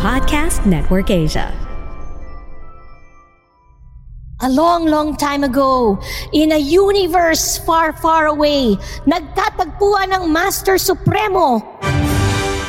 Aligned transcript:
Podcast 0.00 0.64
Network 0.64 1.10
Asia. 1.12 1.52
A 4.40 4.48
long, 4.48 4.88
long 4.88 5.12
time 5.16 5.44
ago, 5.44 6.00
in 6.32 6.52
a 6.52 6.56
universe 6.56 7.60
far, 7.60 7.92
far 7.92 8.24
away, 8.32 8.80
nagtatagpuan 9.04 10.16
ng 10.16 10.32
Master 10.32 10.80
Supremo 10.80 11.60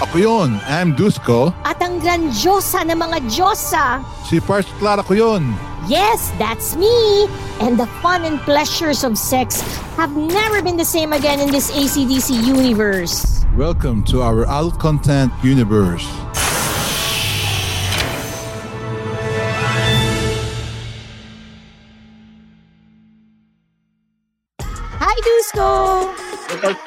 Ako 0.04 0.16
yun, 0.20 0.60
I'm 0.68 0.92
Dusko. 0.92 1.56
at 1.64 1.80
ang 1.80 2.04
grandiosa 2.04 2.84
ng 2.84 3.00
mga 3.00 3.18
Diyosa. 3.32 4.04
Si 4.28 4.44
Pars 4.44 4.68
Clara 4.76 5.00
ko 5.00 5.16
yun. 5.16 5.56
Yes, 5.88 6.36
that's 6.36 6.76
me! 6.76 7.32
And 7.64 7.80
the 7.80 7.88
fun 8.04 8.28
and 8.28 8.44
pleasures 8.44 9.08
of 9.08 9.16
sex 9.16 9.64
have 9.96 10.12
never 10.20 10.60
been 10.60 10.76
the 10.76 10.84
same 10.84 11.16
again 11.16 11.40
in 11.40 11.48
this 11.48 11.72
ACDC 11.72 12.44
universe. 12.44 13.48
Welcome 13.56 14.04
to 14.12 14.20
our 14.20 14.44
adult 14.44 14.84
content 14.84 15.32
universe. 15.40 16.04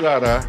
Clara, 0.04 0.44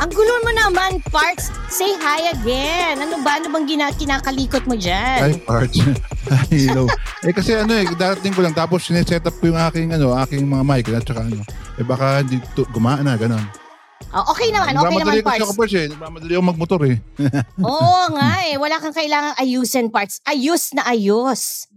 Ang 0.00 0.08
gulo 0.08 0.40
mo 0.40 0.48
naman, 0.56 0.96
Parks. 1.12 1.52
Say 1.68 2.00
hi 2.00 2.32
again. 2.32 2.96
Ano 2.96 3.20
ba? 3.20 3.36
Ano 3.36 3.52
bang 3.52 3.68
gina- 3.68 3.92
kinakalikot 3.92 4.64
mo 4.64 4.72
dyan? 4.72 5.20
hi 5.20 5.36
Parts. 5.36 5.84
Hello. 6.48 6.88
eh 7.20 7.36
kasi 7.36 7.52
ano 7.52 7.76
eh, 7.76 7.84
darating 7.92 8.32
ko 8.32 8.40
lang 8.40 8.56
tapos 8.56 8.88
sineset 8.88 9.20
up 9.20 9.36
ko 9.36 9.52
yung 9.52 9.60
aking 9.60 9.92
ano, 9.92 10.16
aking 10.16 10.48
mga 10.48 10.64
mic 10.64 10.88
at 10.88 11.04
saka 11.04 11.28
ano. 11.28 11.44
Eh 11.76 11.84
baka 11.84 12.24
hindi 12.24 12.40
to, 12.56 12.64
gumana, 12.72 13.20
ganun. 13.20 13.44
Oh, 14.16 14.32
okay 14.32 14.48
naman, 14.48 14.72
okay 14.80 14.96
naman, 14.96 15.20
Parks. 15.20 15.44
ako 15.44 15.52
Pars 15.60 15.74
eh. 15.76 15.86
Nagmamadali 15.92 16.32
ako 16.32 16.44
magmotor 16.48 16.80
eh. 16.88 16.96
Oo 17.68 18.00
nga 18.16 18.32
eh. 18.48 18.56
Wala 18.56 18.80
kang 18.80 18.96
kailangang 18.96 19.36
ayusin, 19.36 19.92
Parks. 19.92 20.24
Ayos 20.24 20.72
na 20.72 20.88
ayos. 20.88 21.68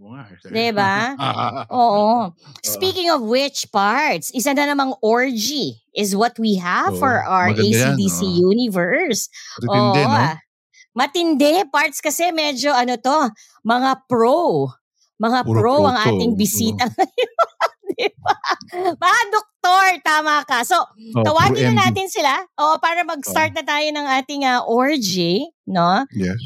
Diba? 0.47 1.19
Oo. 1.83 2.31
Speaking 2.63 3.11
of 3.11 3.27
which 3.27 3.67
parts, 3.75 4.31
isa 4.31 4.55
na 4.55 4.71
namang 4.71 4.95
orgy 5.03 5.83
is 5.98 6.14
what 6.14 6.38
we 6.38 6.62
have 6.62 6.94
Oo, 6.94 7.02
for 7.02 7.26
our 7.26 7.50
maganda 7.50 7.66
yan, 7.66 7.98
ACDC 7.98 8.20
oo. 8.23 8.53
universe. 8.53 9.28
Matindi, 9.66 10.02
Oo, 10.02 10.08
no? 10.08 10.14
ah. 10.14 10.38
Matindi. 10.94 11.54
Parts 11.67 12.00
kasi 12.00 12.30
medyo 12.31 12.70
ano 12.72 12.95
to, 12.95 13.34
mga 13.66 14.06
pro. 14.06 14.70
Mga 15.17 15.39
Puro 15.44 15.58
pro, 15.58 15.76
ang 15.89 15.98
ating 15.98 16.38
bisita 16.38 16.86
ngayon. 16.94 17.34
diba? 17.89 18.34
Mga 18.94 19.22
doktor, 19.34 19.86
tama 20.06 20.45
ka. 20.45 20.62
So, 20.62 20.78
Oh, 21.17 21.26
tawagin 21.26 21.58
puro 21.58 21.73
na 21.73 21.73
MD. 21.73 21.81
natin 21.89 22.08
sila 22.08 22.34
o 22.54 22.78
para 22.78 23.02
mag-start 23.02 23.58
na 23.58 23.66
tayo 23.66 23.88
ng 23.89 24.06
ating 24.22 24.45
ah, 24.45 24.61
orgy, 24.61 25.50
no? 25.66 26.06
Yes. 26.14 26.38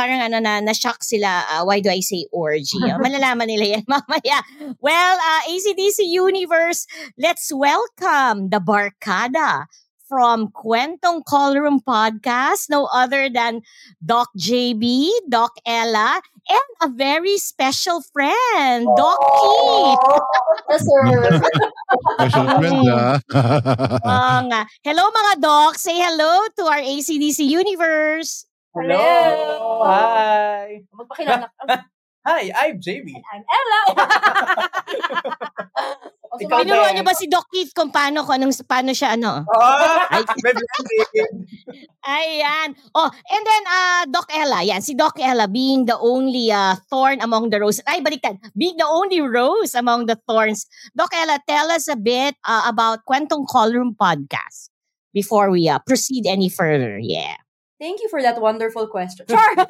Parang 0.00 0.24
ano 0.24 0.40
na, 0.40 0.64
na-shock 0.64 1.04
sila. 1.04 1.44
ah, 1.44 1.60
why 1.68 1.76
do 1.84 1.92
I 1.92 2.00
say 2.00 2.24
orgy? 2.32 2.80
Ah, 2.88 2.96
malalaman 3.04 3.52
nila 3.52 3.76
yan 3.76 3.84
mamaya. 3.92 4.40
Well, 4.80 5.20
uh, 5.20 5.52
ACDC 5.52 6.08
Universe, 6.08 6.88
let's 7.20 7.52
welcome 7.52 8.48
the 8.48 8.64
Barkada 8.64 9.68
from 10.08 10.48
Kwentong 10.56 11.20
Callroom 11.28 11.84
Podcast, 11.84 12.72
no 12.72 12.88
other 12.88 13.28
than 13.28 13.60
Doc 14.00 14.32
JB, 14.40 15.12
Doc 15.28 15.52
Ella, 15.68 16.24
and 16.48 16.70
a 16.80 16.88
very 16.88 17.36
special 17.36 18.00
friend, 18.00 18.88
Doc 18.96 19.20
Keith. 19.20 20.04
Yes, 20.70 20.86
sir. 20.86 21.02
Special 22.14 22.46
friend 22.62 22.78
ah. 22.94 23.18
Oo 24.06 24.38
nga. 24.46 24.62
Hello 24.86 25.02
mga 25.10 25.42
Doc. 25.42 25.74
Say 25.74 25.98
hello 25.98 26.46
to 26.54 26.62
our 26.70 26.78
ACDC 26.78 27.42
Universe. 27.42 28.46
Hello. 28.70 29.02
Hi. 29.82 30.86
Magpakilala 30.94 31.50
ka. 31.50 31.62
Hi, 32.28 32.52
I'm 32.52 32.76
JB. 32.78 33.10
I'm 33.16 33.42
Ella. 33.42 33.80
O, 36.30 36.38
Ikaw 36.38 36.62
sumama- 36.62 36.62
Tinuruan 36.62 36.92
niyo 36.94 37.02
ba 37.02 37.10
si 37.18 37.26
Doc 37.26 37.42
Keith 37.50 37.74
kung 37.74 37.90
paano, 37.90 38.22
kung 38.22 38.38
anong, 38.38 38.54
paano 38.62 38.94
siya 38.94 39.18
ano? 39.18 39.42
Oh, 39.50 39.98
Ay. 40.14 40.22
Ayan. 42.06 42.78
Oh, 42.94 43.10
and 43.10 43.42
then 43.42 43.62
uh 43.66 44.02
Doc 44.06 44.30
Ella, 44.30 44.62
yan 44.62 44.78
si 44.78 44.94
Doc 44.94 45.18
Ella 45.18 45.50
being 45.50 45.90
the 45.90 45.98
only 45.98 46.54
uh, 46.54 46.78
thorn 46.86 47.18
among 47.18 47.50
the 47.50 47.58
roses. 47.58 47.82
Ay, 47.82 47.98
baliktad. 47.98 48.38
Being 48.54 48.78
the 48.78 48.86
only 48.86 49.18
rose 49.18 49.74
among 49.74 50.06
the 50.06 50.14
thorns. 50.22 50.70
Doc 50.94 51.10
Ella, 51.18 51.42
tell 51.50 51.66
us 51.74 51.90
a 51.90 51.98
bit 51.98 52.38
uh, 52.46 52.62
about 52.70 53.02
Kwentong 53.10 53.50
Callroom 53.50 53.98
podcast 53.98 54.70
before 55.10 55.50
we 55.50 55.66
uh, 55.66 55.82
proceed 55.82 56.30
any 56.30 56.46
further. 56.46 56.94
Yeah. 57.02 57.42
Thank 57.80 58.04
you 58.04 58.08
for 58.12 58.20
that 58.22 58.40
wonderful 58.40 58.86
question. 58.86 59.26
Sure. 59.30 59.54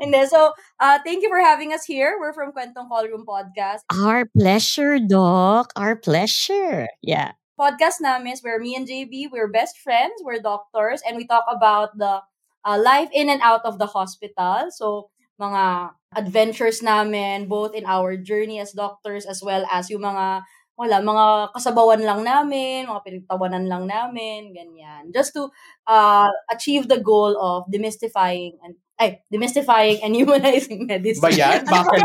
Hindi, 0.00 0.26
so, 0.26 0.52
uh, 0.80 0.98
thank 1.04 1.22
you 1.22 1.28
for 1.28 1.40
having 1.40 1.72
us 1.72 1.84
here. 1.84 2.16
We're 2.18 2.32
from 2.32 2.52
Kwentong 2.52 2.88
Callroom 2.88 3.24
Podcast. 3.26 3.82
Our 3.90 4.26
pleasure, 4.26 4.98
Doc. 4.98 5.72
Our 5.76 5.96
pleasure. 5.96 6.88
Yeah. 7.02 7.32
Podcast 7.58 8.00
namin 8.00 8.32
is 8.32 8.42
where 8.42 8.58
me 8.58 8.74
and 8.74 8.86
JB, 8.86 9.30
we're 9.30 9.50
best 9.50 9.78
friends, 9.78 10.22
we're 10.22 10.40
doctors, 10.40 11.02
and 11.06 11.16
we 11.16 11.26
talk 11.26 11.44
about 11.50 11.98
the 11.98 12.22
uh, 12.64 12.78
life 12.78 13.10
in 13.12 13.28
and 13.28 13.40
out 13.42 13.64
of 13.64 13.78
the 13.78 13.86
hospital. 13.86 14.70
So, 14.70 15.10
mga 15.40 15.90
adventures 16.14 16.82
namin, 16.82 17.48
both 17.48 17.74
in 17.74 17.84
our 17.86 18.16
journey 18.16 18.60
as 18.60 18.72
doctors 18.72 19.26
as 19.26 19.42
well 19.42 19.66
as 19.70 19.90
yung 19.90 20.02
mga 20.02 20.42
wala, 20.76 21.04
mga 21.04 21.26
kasabawan 21.52 22.02
lang 22.02 22.20
namin, 22.24 22.88
mga 22.88 23.04
pinagtawanan 23.04 23.66
lang 23.68 23.84
namin, 23.84 24.56
ganyan. 24.56 25.12
Just 25.12 25.36
to 25.36 25.52
uh, 25.86 26.30
achieve 26.48 26.88
the 26.88 26.98
goal 26.98 27.36
of 27.36 27.68
demystifying 27.68 28.56
and 28.64 28.76
ay, 29.02 29.18
demystifying 29.34 29.98
and 29.98 30.14
humanizing 30.14 30.86
medicine. 30.90 31.26
Ba 31.26 31.34
yan? 31.34 31.66
Bakit? 31.74 32.02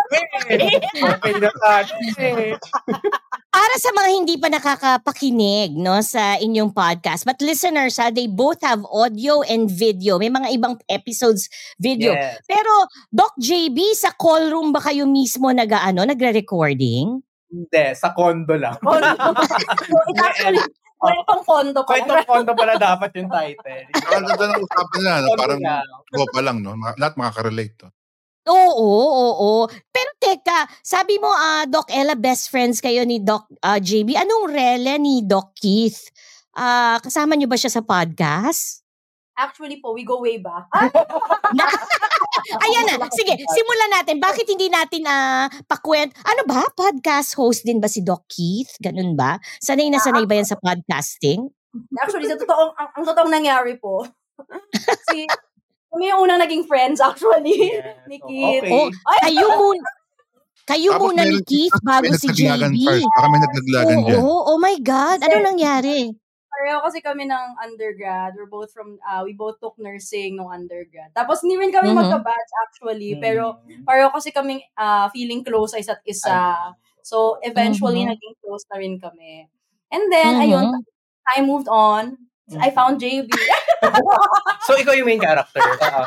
Na. 1.38 1.54
Para 3.54 3.76
sa 3.78 3.90
mga 3.94 4.10
hindi 4.18 4.36
pa 4.42 4.50
nakakapakinig 4.50 5.78
no 5.78 6.02
sa 6.02 6.42
inyong 6.42 6.74
podcast, 6.74 7.22
but 7.22 7.38
listeners, 7.38 8.02
ha, 8.02 8.10
they 8.10 8.26
both 8.26 8.58
have 8.66 8.82
audio 8.90 9.46
and 9.46 9.70
video. 9.70 10.18
May 10.18 10.34
mga 10.34 10.58
ibang 10.58 10.82
episodes 10.90 11.50
video. 11.78 12.18
Yes. 12.18 12.42
Pero 12.50 12.90
Doc 13.14 13.38
JB, 13.38 13.78
sa 13.94 14.14
call 14.18 14.50
room 14.50 14.74
ba 14.74 14.82
kayo 14.82 15.06
mismo 15.06 15.54
nag 15.54 15.70
ano, 15.70 16.02
nagre-recording? 16.02 17.27
Hindi, 17.48 17.86
sa 17.96 18.12
condo 18.12 18.54
lang. 18.60 18.76
so, 18.80 18.92
it's 20.12 20.22
actually, 20.22 20.62
kwentong 21.00 21.44
kondo 21.48 21.80
pa. 21.86 21.90
Kwentong 21.96 22.28
condo 22.28 22.52
pala 22.58 22.76
dapat 22.76 23.10
yung 23.16 23.30
title. 23.32 23.88
Ang 23.94 24.26
ganda 24.28 24.46
ng 24.52 24.62
usapan 24.66 24.98
nila, 25.00 25.12
no? 25.16 25.28
Condo 25.28 25.40
parang 25.40 25.60
lang. 25.64 25.88
go 26.12 26.24
pa 26.28 26.42
lang, 26.44 26.58
no? 26.60 26.72
Lahat 27.00 27.14
makaka-relate 27.16 27.76
to. 27.80 27.88
Oo, 28.48 28.88
oo, 28.88 29.28
oo. 29.44 29.62
Pero 29.92 30.10
teka, 30.24 30.72
sabi 30.80 31.20
mo 31.20 31.28
ah 31.28 31.68
Doc 31.68 31.92
Ella 31.92 32.16
best 32.16 32.48
friends 32.48 32.80
kayo 32.80 33.04
ni 33.04 33.20
Doc 33.20 33.44
ah, 33.60 33.76
JB. 33.76 34.16
Anong 34.16 34.48
rele 34.48 34.96
ni 34.96 35.20
Doc 35.24 35.52
Keith? 35.60 36.08
Ah, 36.56 36.96
kasama 37.04 37.36
niyo 37.36 37.52
ba 37.52 37.60
siya 37.60 37.70
sa 37.70 37.84
podcast? 37.84 38.87
Actually 39.38 39.78
po, 39.78 39.94
we 39.94 40.02
go 40.02 40.18
way 40.18 40.42
back. 40.42 40.66
Ayan 42.66 42.84
na. 42.90 43.06
Sige, 43.14 43.38
simulan 43.38 43.92
natin. 43.94 44.18
Bakit 44.18 44.50
hindi 44.50 44.66
natin 44.66 45.06
ah 45.06 45.46
pakwent? 45.70 46.10
Ano 46.26 46.42
ba? 46.50 46.66
Podcast 46.74 47.38
host 47.38 47.62
din 47.62 47.78
ba 47.78 47.86
si 47.86 48.02
Doc 48.02 48.26
Keith? 48.26 48.74
Ganun 48.82 49.14
ba? 49.14 49.38
Sanay 49.62 49.94
na 49.94 50.02
sanay 50.02 50.26
ba 50.26 50.42
yan 50.42 50.48
sa 50.48 50.58
podcasting? 50.58 51.54
Actually, 52.02 52.26
sa 52.26 52.40
totoong, 52.40 52.74
ang, 52.74 52.90
ang 52.98 53.04
totoong 53.06 53.30
nangyari 53.30 53.78
po, 53.78 54.02
si, 55.14 55.30
kami 55.94 56.10
yung 56.10 56.26
unang 56.26 56.42
naging 56.42 56.66
friends 56.66 56.98
actually, 56.98 57.78
Yes. 57.78 58.10
ni 58.10 58.18
Kit. 58.18 58.66
Okay. 58.66 58.74
Oh, 58.74 58.90
kayo 59.22 59.48
muna. 59.54 59.88
Kayo 60.68 60.90
Tapos 60.98 61.04
muna 61.08 61.22
ni 61.24 61.40
Keith 61.48 61.78
bago 61.80 62.12
si 62.18 62.28
JB. 62.28 62.76
first. 62.76 63.08
Baka 63.08 63.28
may 63.30 63.40
nagtaglagan 63.40 63.98
dyan. 64.04 64.20
Oo, 64.20 64.52
oh 64.52 64.58
my 64.60 64.76
God. 64.84 65.24
Ano 65.24 65.40
nangyari? 65.40 66.12
Pareho 66.58 66.82
kasi 66.82 67.06
kami 67.06 67.30
ng 67.30 67.48
undergrad. 67.62 68.34
We're 68.34 68.50
both 68.50 68.74
from, 68.74 68.98
uh, 69.06 69.22
we 69.22 69.38
both 69.38 69.62
took 69.62 69.78
nursing 69.78 70.42
nung 70.42 70.50
undergrad. 70.50 71.14
Tapos 71.14 71.46
hindi 71.46 71.54
rin 71.54 71.70
kami 71.70 71.94
Mhm. 71.94 71.98
magka-batch 72.02 72.52
actually, 72.66 73.14
pero 73.22 73.62
Mm. 73.62 73.86
pareho 73.86 74.10
kasi 74.10 74.34
kami 74.34 74.66
uh, 74.74 75.06
feeling 75.14 75.46
close 75.46 75.78
sa 75.78 75.80
isa't 75.82 76.02
isa. 76.10 76.74
So, 77.06 77.38
eventually, 77.46 78.04
Mhm. 78.04 78.10
naging 78.10 78.36
close 78.42 78.66
na 78.74 78.82
rin 78.82 78.98
kami. 78.98 79.46
And 79.94 80.10
then, 80.10 80.34
Mhm. 80.34 80.44
ayun, 80.50 80.66
I 81.30 81.46
moved 81.46 81.70
on. 81.70 82.18
I 82.58 82.74
found 82.74 82.98
JB. 83.00 83.30
So, 84.68 84.76
ikaw 84.76 84.94
yung 84.96 85.08
main 85.08 85.22
character. 85.22 85.64
Oo. 85.64 86.04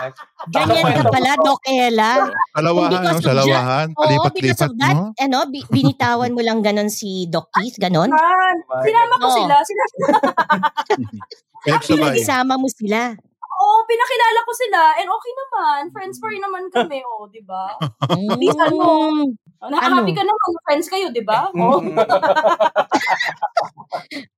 Ganyan 0.52 0.84
ka 1.00 1.02
pala, 1.08 1.32
Doc 1.40 1.60
Ella. 1.68 2.28
Salawahan, 2.56 3.00
no? 3.00 3.20
Salawahan. 3.20 3.88
Oo, 3.96 4.04
because 4.32 4.60
Palipat-lipat, 4.60 4.68
of 4.68 4.74
that, 4.80 4.96
no? 4.96 5.04
ano, 5.16 5.38
bi- 5.48 5.68
binitawan 5.68 6.32
mo 6.32 6.40
lang 6.44 6.60
ganon 6.60 6.88
si 6.92 7.28
Doc 7.28 7.48
Keith, 7.52 7.76
ganon? 7.80 8.12
Man, 8.12 8.56
sinama 8.84 9.14
ko 9.16 9.28
sila. 9.32 9.54
Sila, 9.64 9.82
Pinagsabay. 11.60 12.16
Pinagsama 12.16 12.54
mo 12.56 12.68
sila. 12.72 13.16
Pinakilala 13.90 14.38
ko 14.46 14.52
sila. 14.54 14.80
And 15.02 15.08
okay 15.10 15.32
naman. 15.34 15.80
Friends 15.90 16.16
pa 16.22 16.26
rin 16.30 16.42
naman 16.42 16.70
kami, 16.70 17.02
oh, 17.10 17.26
di 17.26 17.42
ba? 17.42 17.74
least 18.38 18.58
ano, 18.62 18.78
Mm. 19.10 19.34
Oh, 19.60 19.68
Nakaka-happy 19.68 20.16
ka 20.16 20.24
naman. 20.24 20.48
Friends 20.64 20.88
kayo, 20.88 21.12
di 21.12 21.20
ba? 21.20 21.52
Oh. 21.52 21.84
Mm. 21.84 21.92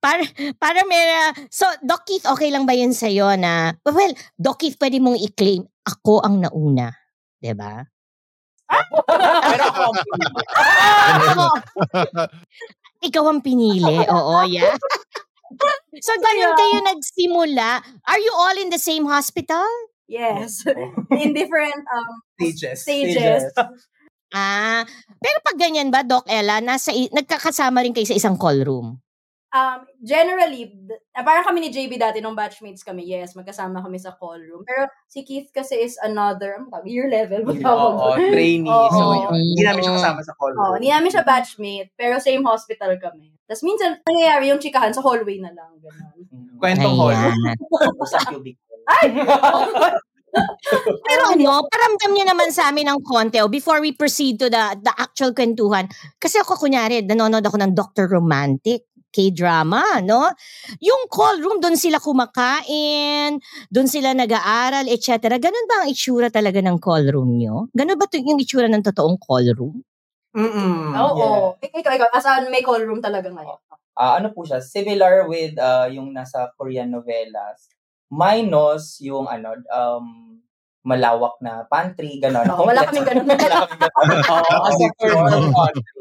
Para, 0.03 0.25
para 0.59 0.81
may, 0.89 0.99
uh, 1.29 1.31
so, 1.47 1.63
Doc 1.85 2.09
Keith, 2.09 2.27
okay 2.27 2.51
lang 2.51 2.67
ba 2.67 2.75
yun 2.75 2.91
sa'yo 2.91 3.37
na, 3.39 3.71
well, 3.87 4.11
Doc 4.35 4.59
Keith, 4.59 4.75
pwede 4.83 4.99
mong 4.99 5.21
i-claim, 5.21 5.63
ako 5.87 6.23
ang 6.27 6.43
nauna. 6.43 6.91
'Di 7.43 7.53
ba? 7.59 7.83
Pero 8.71 9.65
ako 9.67 9.81
ang 9.83 9.99
Ako. 11.27 11.47
Ikaw 13.03 13.25
ang 13.27 13.41
pinili. 13.43 14.07
Oo, 14.07 14.47
yeah. 14.47 14.79
so, 16.07 16.13
ganun 16.19 16.53
kayo 16.57 16.79
nagsimula. 16.87 17.71
Are 18.09 18.21
you 18.21 18.33
all 18.35 18.57
in 18.59 18.71
the 18.71 18.81
same 18.81 19.05
hospital? 19.07 19.67
Yes. 20.13 20.65
In 21.23 21.33
different 21.33 21.89
um, 21.89 22.13
stages. 22.37 22.85
stages. 22.85 23.49
Ah, 24.33 24.85
pero 25.21 25.37
pag 25.45 25.57
ganyan 25.61 25.89
ba, 25.93 26.05
Doc 26.05 26.25
Ella, 26.29 26.61
nasa, 26.61 26.93
nagkakasama 26.93 27.81
rin 27.85 27.97
kayo 27.97 28.09
sa 28.09 28.17
isang 28.17 28.37
call 28.37 28.61
room? 28.65 29.01
Um, 29.53 29.85
generally, 30.01 30.73
ah, 31.13 31.21
parang 31.21 31.45
kami 31.45 31.61
ni 31.61 31.69
JB 31.69 32.01
dati 32.01 32.25
nung 32.25 32.33
batchmates 32.33 32.81
kami, 32.81 33.05
yes, 33.05 33.37
magkasama 33.37 33.85
kami 33.85 34.01
sa 34.01 34.17
call 34.17 34.41
room. 34.41 34.65
Pero 34.65 34.89
si 35.13 35.29
Keith 35.29 35.53
kasi 35.53 35.77
is 35.77 36.01
another, 36.01 36.57
ano 36.57 36.73
tawag, 36.73 36.89
year 36.89 37.13
level. 37.13 37.45
Oo, 37.45 38.17
doon? 38.17 38.33
trainee. 38.33 38.73
Oo. 38.73 38.89
So, 38.89 39.05
yun. 39.13 39.53
Hindi 39.53 39.63
namin 39.69 39.81
siya 39.85 39.95
kasama 40.01 40.21
sa 40.25 40.33
call 40.41 40.57
Oo, 40.57 40.57
room. 40.57 40.81
hindi 40.81 40.89
namin 40.89 41.13
siya 41.13 41.29
batchmate, 41.29 41.93
pero 41.93 42.17
same 42.17 42.41
hospital 42.49 42.97
kami. 42.97 43.29
Tapos 43.45 43.61
minsan, 43.69 44.01
nangyayari 44.09 44.49
yung 44.49 44.63
chikahan 44.63 44.97
sa 44.97 45.05
hallway 45.05 45.37
na 45.37 45.53
lang. 45.53 45.77
Ganun. 45.85 46.17
Kwentong 46.57 46.97
hall. 46.97 47.13
Sa 48.13 48.25
cubicle. 48.25 48.57
Pero 51.05 51.23
ano, 51.29 51.69
paramdam 51.69 52.13
niyo 52.17 52.25
naman 52.25 52.49
sa 52.49 52.73
amin 52.73 52.89
ng 52.89 53.05
konti 53.05 53.37
oh, 53.45 53.53
before 53.53 53.85
we 53.85 53.93
proceed 53.93 54.41
to 54.41 54.49
the 54.49 54.81
the 54.81 54.93
actual 54.97 55.37
kwentuhan. 55.37 55.85
Kasi 56.17 56.41
ako 56.41 56.57
kunyari, 56.57 57.05
nanonood 57.05 57.45
ako 57.45 57.61
ng 57.61 57.77
Dr. 57.77 58.09
Romantic 58.09 58.89
K-drama, 59.13 60.01
no? 60.01 60.33
Yung 60.81 61.07
call 61.13 61.45
room, 61.45 61.61
doon 61.61 61.77
sila 61.77 62.01
kumakain, 62.01 63.37
doon 63.69 63.89
sila 63.89 64.17
nag-aaral, 64.17 64.89
etc. 64.89 65.37
Ganun 65.37 65.69
ba 65.69 65.85
ang 65.85 65.89
itsura 65.93 66.33
talaga 66.33 66.59
ng 66.65 66.81
call 66.81 67.05
room 67.13 67.37
nyo? 67.37 67.69
Ganun 67.77 68.01
ba 68.01 68.09
yung 68.11 68.41
itsura 68.41 68.67
ng 68.73 68.83
totoong 68.83 69.21
call 69.21 69.47
room? 69.53 69.85
Mm-mm. 70.33 70.97
Oo. 70.97 71.61
Ik- 71.61 71.77
Ikaw, 71.77 71.93
ikaw, 71.93 72.09
asan 72.17 72.49
may 72.49 72.65
call 72.65 72.81
room 72.83 73.05
talaga 73.05 73.29
ngayon? 73.29 73.61
Ah, 73.93 74.17
ano 74.17 74.33
po 74.33 74.49
siya, 74.49 74.65
similar 74.65 75.29
with 75.29 75.61
ah, 75.61 75.85
yung 75.93 76.17
nasa 76.17 76.49
Korean 76.57 76.89
novelas. 76.89 77.69
Minus 78.09 78.97
yung 79.05 79.29
ano, 79.29 79.53
um, 79.69 80.41
malawak 80.83 81.39
na 81.39 81.63
pantry, 81.71 82.19
gano'n. 82.19 82.43
Oo, 82.51 82.67
wala 82.67 82.83
kaming 82.83 83.07
ganun. 83.07 83.27
wala 83.27 83.67
kaming 83.71 83.83
ganun. 83.87 84.23
Oo, 84.35 84.55
kasi 84.67 84.85
for 84.99 85.11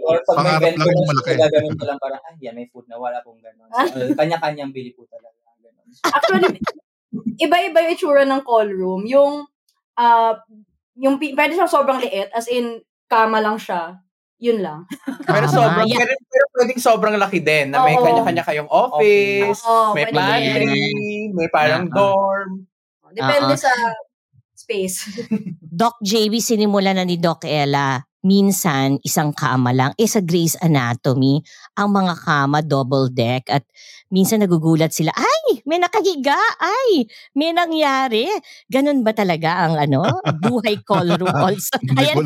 or 0.01 0.18
pag 0.25 0.38
may 0.42 0.57
Pangarap 0.57 0.62
event 0.66 0.75
lang 0.75 0.81
ko 0.81 0.89
yung 0.89 0.98
na 0.98 1.13
malaki. 1.13 1.54
ganun 1.54 1.75
ko 1.78 1.83
lang 1.86 1.98
parang, 2.01 2.22
ah, 2.22 2.36
yan, 2.42 2.54
may 2.57 2.68
food 2.68 2.86
na, 2.89 2.98
wala 2.98 3.18
pong 3.22 3.39
gano'n. 3.39 3.69
So, 3.69 4.18
kanya-kanyang 4.18 4.74
bili 4.74 4.92
po 4.92 5.06
talaga. 5.06 5.38
Ganun. 5.62 5.86
Actually, 6.01 6.50
iba-iba 7.38 7.78
yung 7.86 7.94
itsura 7.94 8.24
ng 8.25 8.42
call 8.42 8.74
room. 8.74 9.06
Yung, 9.06 9.45
ah, 9.95 10.33
yung, 10.98 11.22
pi- 11.22 11.38
pwede 11.38 11.54
siyang 11.54 11.69
sobrang 11.69 12.01
liit, 12.01 12.34
as 12.34 12.50
in, 12.50 12.81
kama 13.06 13.38
lang 13.38 13.62
siya. 13.62 14.01
Yun 14.42 14.66
lang. 14.66 14.89
Pero 15.22 15.45
sobrang, 15.45 15.86
Yeah. 15.86 16.01
pero, 16.01 16.13
pero 16.25 16.45
pwedeng 16.57 16.81
sobrang 16.81 17.16
laki 17.22 17.38
din 17.38 17.69
na 17.69 17.86
may 17.86 17.94
Oo. 17.94 18.01
kanya-kanya 18.01 18.42
kayong 18.42 18.66
office, 18.66 19.62
Oo, 19.62 19.94
may 19.94 20.10
pwede 20.10 20.18
pantry, 20.18 20.81
may 21.30 21.50
parang 21.54 21.86
dorm. 21.86 22.66
Depende 23.13 23.54
sa 23.54 23.69
space. 24.72 25.28
Doc 25.82 26.00
JB 26.02 26.40
sinimula 26.42 26.94
na 26.96 27.04
ni 27.04 27.18
Doc 27.18 27.44
Ella. 27.44 28.04
Minsan, 28.22 29.02
isang 29.02 29.34
kama 29.34 29.74
lang. 29.74 29.98
Eh, 29.98 30.06
sa 30.06 30.22
Grey's 30.22 30.54
Anatomy, 30.58 31.42
ang 31.74 31.90
mga 31.90 32.14
kama 32.22 32.62
double 32.62 33.10
deck 33.10 33.50
at 33.50 33.66
minsan 34.08 34.38
nagugulat 34.38 34.94
sila, 34.94 35.10
ay, 35.12 35.66
may 35.66 35.82
nakahiga, 35.82 36.38
ay, 36.62 37.10
may 37.34 37.50
nangyari. 37.50 38.30
Ganun 38.70 39.02
ba 39.02 39.10
talaga 39.12 39.66
ang 39.66 39.74
ano, 39.74 40.06
buhay 40.38 40.86
call 40.86 41.18
room 41.18 41.34
also? 41.50 41.74
Mga 41.82 42.14
yun. 42.14 42.26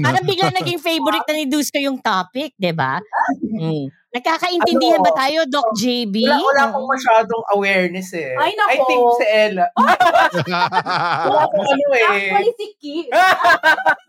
ha? 0.00 0.08
Parang 0.08 0.24
bigla 0.24 0.48
naging 0.50 0.80
favorite 0.80 1.28
na 1.28 1.34
ni 1.36 1.44
Dusko 1.44 1.76
yung 1.76 2.00
topic, 2.00 2.56
di 2.56 2.72
ba? 2.72 2.96
Mm. 3.44 3.92
Nakakaintindihan 4.14 5.02
Ano? 5.02 5.06
ba 5.10 5.26
tayo, 5.26 5.42
Doc 5.44 5.74
JB? 5.74 6.14
Wala, 6.22 6.38
wala 6.38 6.62
akong 6.70 6.86
masyadong 6.86 7.42
awareness 7.50 8.14
eh. 8.14 8.30
Ay, 8.38 8.54
nako. 8.54 8.70
I 8.70 8.78
think 8.86 9.04
si 9.18 9.24
Ella. 9.26 9.66
wala 11.26 11.42
akong 11.44 11.66
ano 11.66 11.86
eh. 11.92 12.06
Actually, 12.30 12.52
si 12.54 12.66
Keith. 12.78 13.10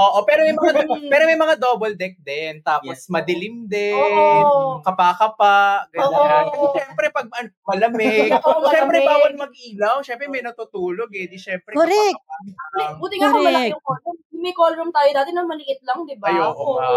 Oo, 0.00 0.18
pero 0.24 0.40
may 0.40 0.54
mga 0.54 0.72
pero 1.12 1.22
may 1.24 1.36
mga 1.36 1.54
double 1.56 1.94
deck 1.94 2.16
din. 2.18 2.58
Tapos 2.60 2.96
Yes. 2.96 3.06
madilim 3.06 3.66
din. 3.66 3.92
Oo. 3.92 4.80
Kapa-kapa, 4.80 5.84
ganyan. 5.88 6.08
Oo. 6.08 6.48
Kasi 6.48 6.66
syempre 6.78 7.06
pag 7.10 7.28
an- 7.34 7.52
malamig, 7.62 8.32
Oo, 8.48 8.64
syempre 8.66 8.98
malamig. 8.98 9.08
bawal 9.10 9.32
mag-ilaw. 9.38 9.96
Syempre 10.00 10.26
may 10.26 10.40
natutulog 10.40 11.10
eh. 11.12 11.26
Di 11.26 11.36
syempre 11.36 11.72
Correct. 11.72 12.16
kapa-kapa. 12.16 12.96
Buti 12.96 13.14
nga 13.16 13.28
kung 13.28 13.44
malaki 13.44 13.68
yung 13.68 13.82
call 13.82 14.00
room. 14.00 14.16
May 14.40 14.54
call 14.56 14.72
room 14.72 14.88
tayo 14.90 15.10
dati 15.12 15.30
na 15.30 15.44
maliit 15.44 15.80
lang, 15.84 16.00
di 16.02 16.16
ba? 16.16 16.26
Ay, 16.26 16.40
oo 16.40 16.70
nga. 16.72 16.88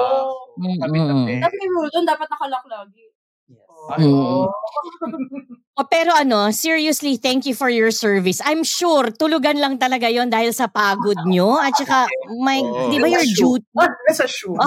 Tabi-tabi. 0.79 1.31
Tapos 1.37 1.57
may 1.57 1.69
rule 1.69 1.91
doon, 1.91 2.05
dapat 2.07 2.27
nakalock 2.29 2.65
lagi. 2.65 3.03
Yes. 3.49 3.67
Ay, 3.91 4.07
Mm. 5.73 5.81
O, 5.81 5.87
pero 5.89 6.13
ano, 6.13 6.51
seriously, 6.51 7.17
thank 7.17 7.45
you 7.45 7.55
for 7.55 7.69
your 7.69 7.89
service. 7.89 8.39
I'm 8.45 8.63
sure, 8.63 9.09
tulugan 9.09 9.57
lang 9.57 9.81
talaga 9.81 10.05
yon 10.05 10.29
dahil 10.29 10.53
sa 10.53 10.69
pagod 10.69 11.17
nyo. 11.25 11.57
At 11.57 11.73
saka, 11.73 12.05
my, 12.37 12.61
Oo. 12.61 12.93
di 12.93 13.01
ba 13.01 13.09
your 13.09 13.25
duty, 13.33 13.65
Nasa 14.05 14.29
shoe. 14.29 14.53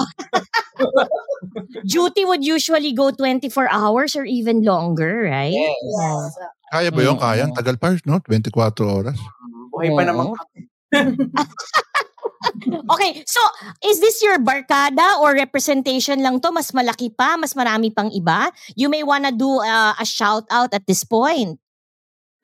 duty 1.87 2.27
would 2.27 2.43
usually 2.43 2.91
go 2.91 3.11
24 3.11 3.71
hours 3.71 4.19
or 4.19 4.27
even 4.27 4.67
longer, 4.67 5.31
right? 5.31 5.55
Yes. 5.55 5.79
Oh. 5.95 6.27
Kaya 6.75 6.91
ba 6.91 6.99
yun? 6.99 7.15
Mm. 7.15 7.23
Kaya? 7.23 7.43
Tagal 7.55 7.79
pa, 7.79 7.95
no? 8.03 8.19
24 8.19 8.51
oras. 8.83 9.17
Buhay 9.71 9.95
pa 9.95 10.03
naman 10.03 10.35
Okay, 12.93 13.23
so, 13.25 13.41
is 13.83 13.99
this 13.99 14.21
your 14.21 14.39
barkada 14.39 15.19
or 15.19 15.33
representation 15.33 16.21
lang 16.21 16.39
to? 16.39 16.53
Mas 16.53 16.71
malaki 16.71 17.11
pa? 17.11 17.35
Mas 17.35 17.53
marami 17.57 17.91
pang 17.93 18.09
iba? 18.13 18.53
You 18.77 18.87
may 18.87 19.03
wanna 19.03 19.33
do 19.33 19.59
uh, 19.59 19.93
a 19.97 20.05
shout 20.05 20.45
out 20.49 20.73
at 20.73 20.85
this 20.87 21.03
point. 21.03 21.59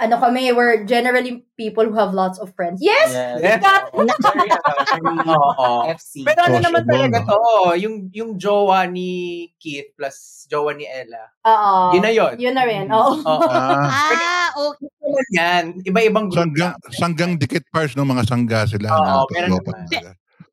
Ano 0.04 0.20
kami, 0.20 0.52
we're 0.52 0.84
generally 0.84 1.48
people 1.56 1.88
who 1.88 1.96
have 1.96 2.12
lots 2.12 2.36
of 2.36 2.52
friends. 2.54 2.84
Yes! 2.84 3.16
Yes. 3.40 3.64
Got-. 3.64 3.88
FC. 5.96 6.24
Pero 6.24 6.40
ano 6.44 6.60
Social 6.60 6.64
naman 6.68 6.84
talaga 6.84 7.18
to, 7.24 7.40
yung 7.80 7.96
yung 8.12 8.32
jowa 8.36 8.84
ni 8.86 9.48
Keith 9.56 9.96
plus 9.96 10.44
jowa 10.46 10.76
ni 10.76 10.84
Ella. 10.84 11.32
Oo. 11.48 11.96
Yun 11.96 12.04
na 12.04 12.12
yun. 12.12 12.34
Yun 12.36 12.54
na 12.54 12.64
rin, 12.68 12.86
oo. 12.92 13.16
Oo. 13.16 13.48
Ah, 13.48 13.88
Ah, 13.88 14.50
okay. 14.60 14.88
Yan. 15.32 15.80
Iba-ibang 15.82 16.28
group. 16.28 16.36
sanggang, 16.36 16.74
sanggang 16.92 17.32
dikit 17.38 17.64
pars 17.70 17.94
ng 17.96 18.04
mga 18.04 18.24
sangga 18.28 18.60
sila. 18.68 18.92
Oo, 18.92 19.24
tropa 19.24 19.40
naman. 19.40 19.88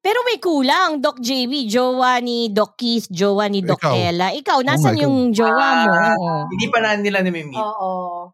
Pero 0.00 0.25
may 0.25 0.40
kulang, 0.40 0.97
Doc 0.97 1.21
JB, 1.21 1.69
jowa 1.69 2.16
ni 2.23 2.49
Doc 2.49 2.73
Keith, 2.78 3.04
jowa 3.12 3.50
ni 3.52 3.61
Doc 3.61 3.76
Ikaw. 3.76 3.95
Ella. 4.00 4.33
Ikaw, 4.33 4.64
nasan 4.64 4.97
ikaw. 4.97 5.04
yung 5.04 5.28
jowa 5.28 5.66
mo? 5.76 5.92
Ah, 5.92 6.16
Oo. 6.16 6.49
Hindi 6.49 6.66
pa 6.73 6.78
na 6.80 6.97
nila 6.97 7.21
nami-meet. 7.21 7.61
Oo. 7.61 8.33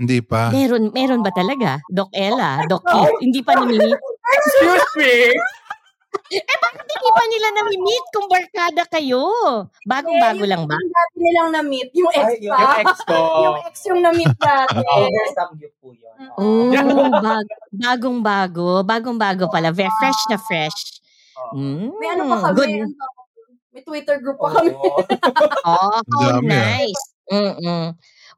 Hindi 0.00 0.24
pa. 0.24 0.48
Meron, 0.48 0.88
meron 0.90 1.20
ba 1.20 1.28
talaga? 1.28 1.76
Doc 1.86 2.08
Ella, 2.10 2.64
Doc 2.64 2.80
Keith, 2.82 3.20
hindi 3.20 3.44
pa 3.44 3.52
nami-meet? 3.54 4.00
Excuse 4.32 4.88
me? 4.96 5.14
Hindi 6.30 7.08
pa 7.10 7.22
nila 7.26 7.48
nami-meet 7.52 8.06
kung 8.08 8.26
barkada 8.26 8.82
kayo. 8.88 9.28
Bagong-bago 9.84 10.44
lang 10.46 10.64
ba? 10.64 10.74
Yung 10.74 10.88
dati 10.90 11.16
nilang 11.18 11.50
na-meet, 11.52 11.88
yung 11.92 12.10
ex 12.10 12.24
Ay, 12.24 12.38
yung 12.40 12.54
pa. 12.54 12.62
Yung 12.62 12.80
ex 12.80 12.90
ko. 13.04 13.16
yung 13.44 13.58
ex 13.60 13.74
yung 13.84 14.00
na-meet 14.00 14.36
natin. 14.40 14.80
Overstamp 14.80 15.52
po 15.76 15.88
yun. 15.92 16.14
Oh, 16.34 16.70
bag, 17.24 17.46
bagong-bago. 17.70 18.68
Bagong-bago 18.82 19.44
pala. 19.48 19.68
Ve- 19.68 19.92
Fresh 20.00 20.22
na 20.30 20.38
fresh. 20.38 20.80
Mm, 21.52 21.92
May 21.94 22.08
ano 22.10 22.22
pa 22.26 22.36
kami. 22.40 22.54
Good. 22.56 22.70
ano 22.78 22.88
kami, 22.88 23.40
May 23.70 23.82
Twitter 23.82 24.16
group 24.18 24.38
pa 24.38 24.48
kami. 24.50 24.70
Oh, 25.68 25.98
how 26.00 26.40
Dami, 26.40 26.48
ah. 26.48 26.78
nice. 26.80 27.04
Mm-mm. 27.28 27.84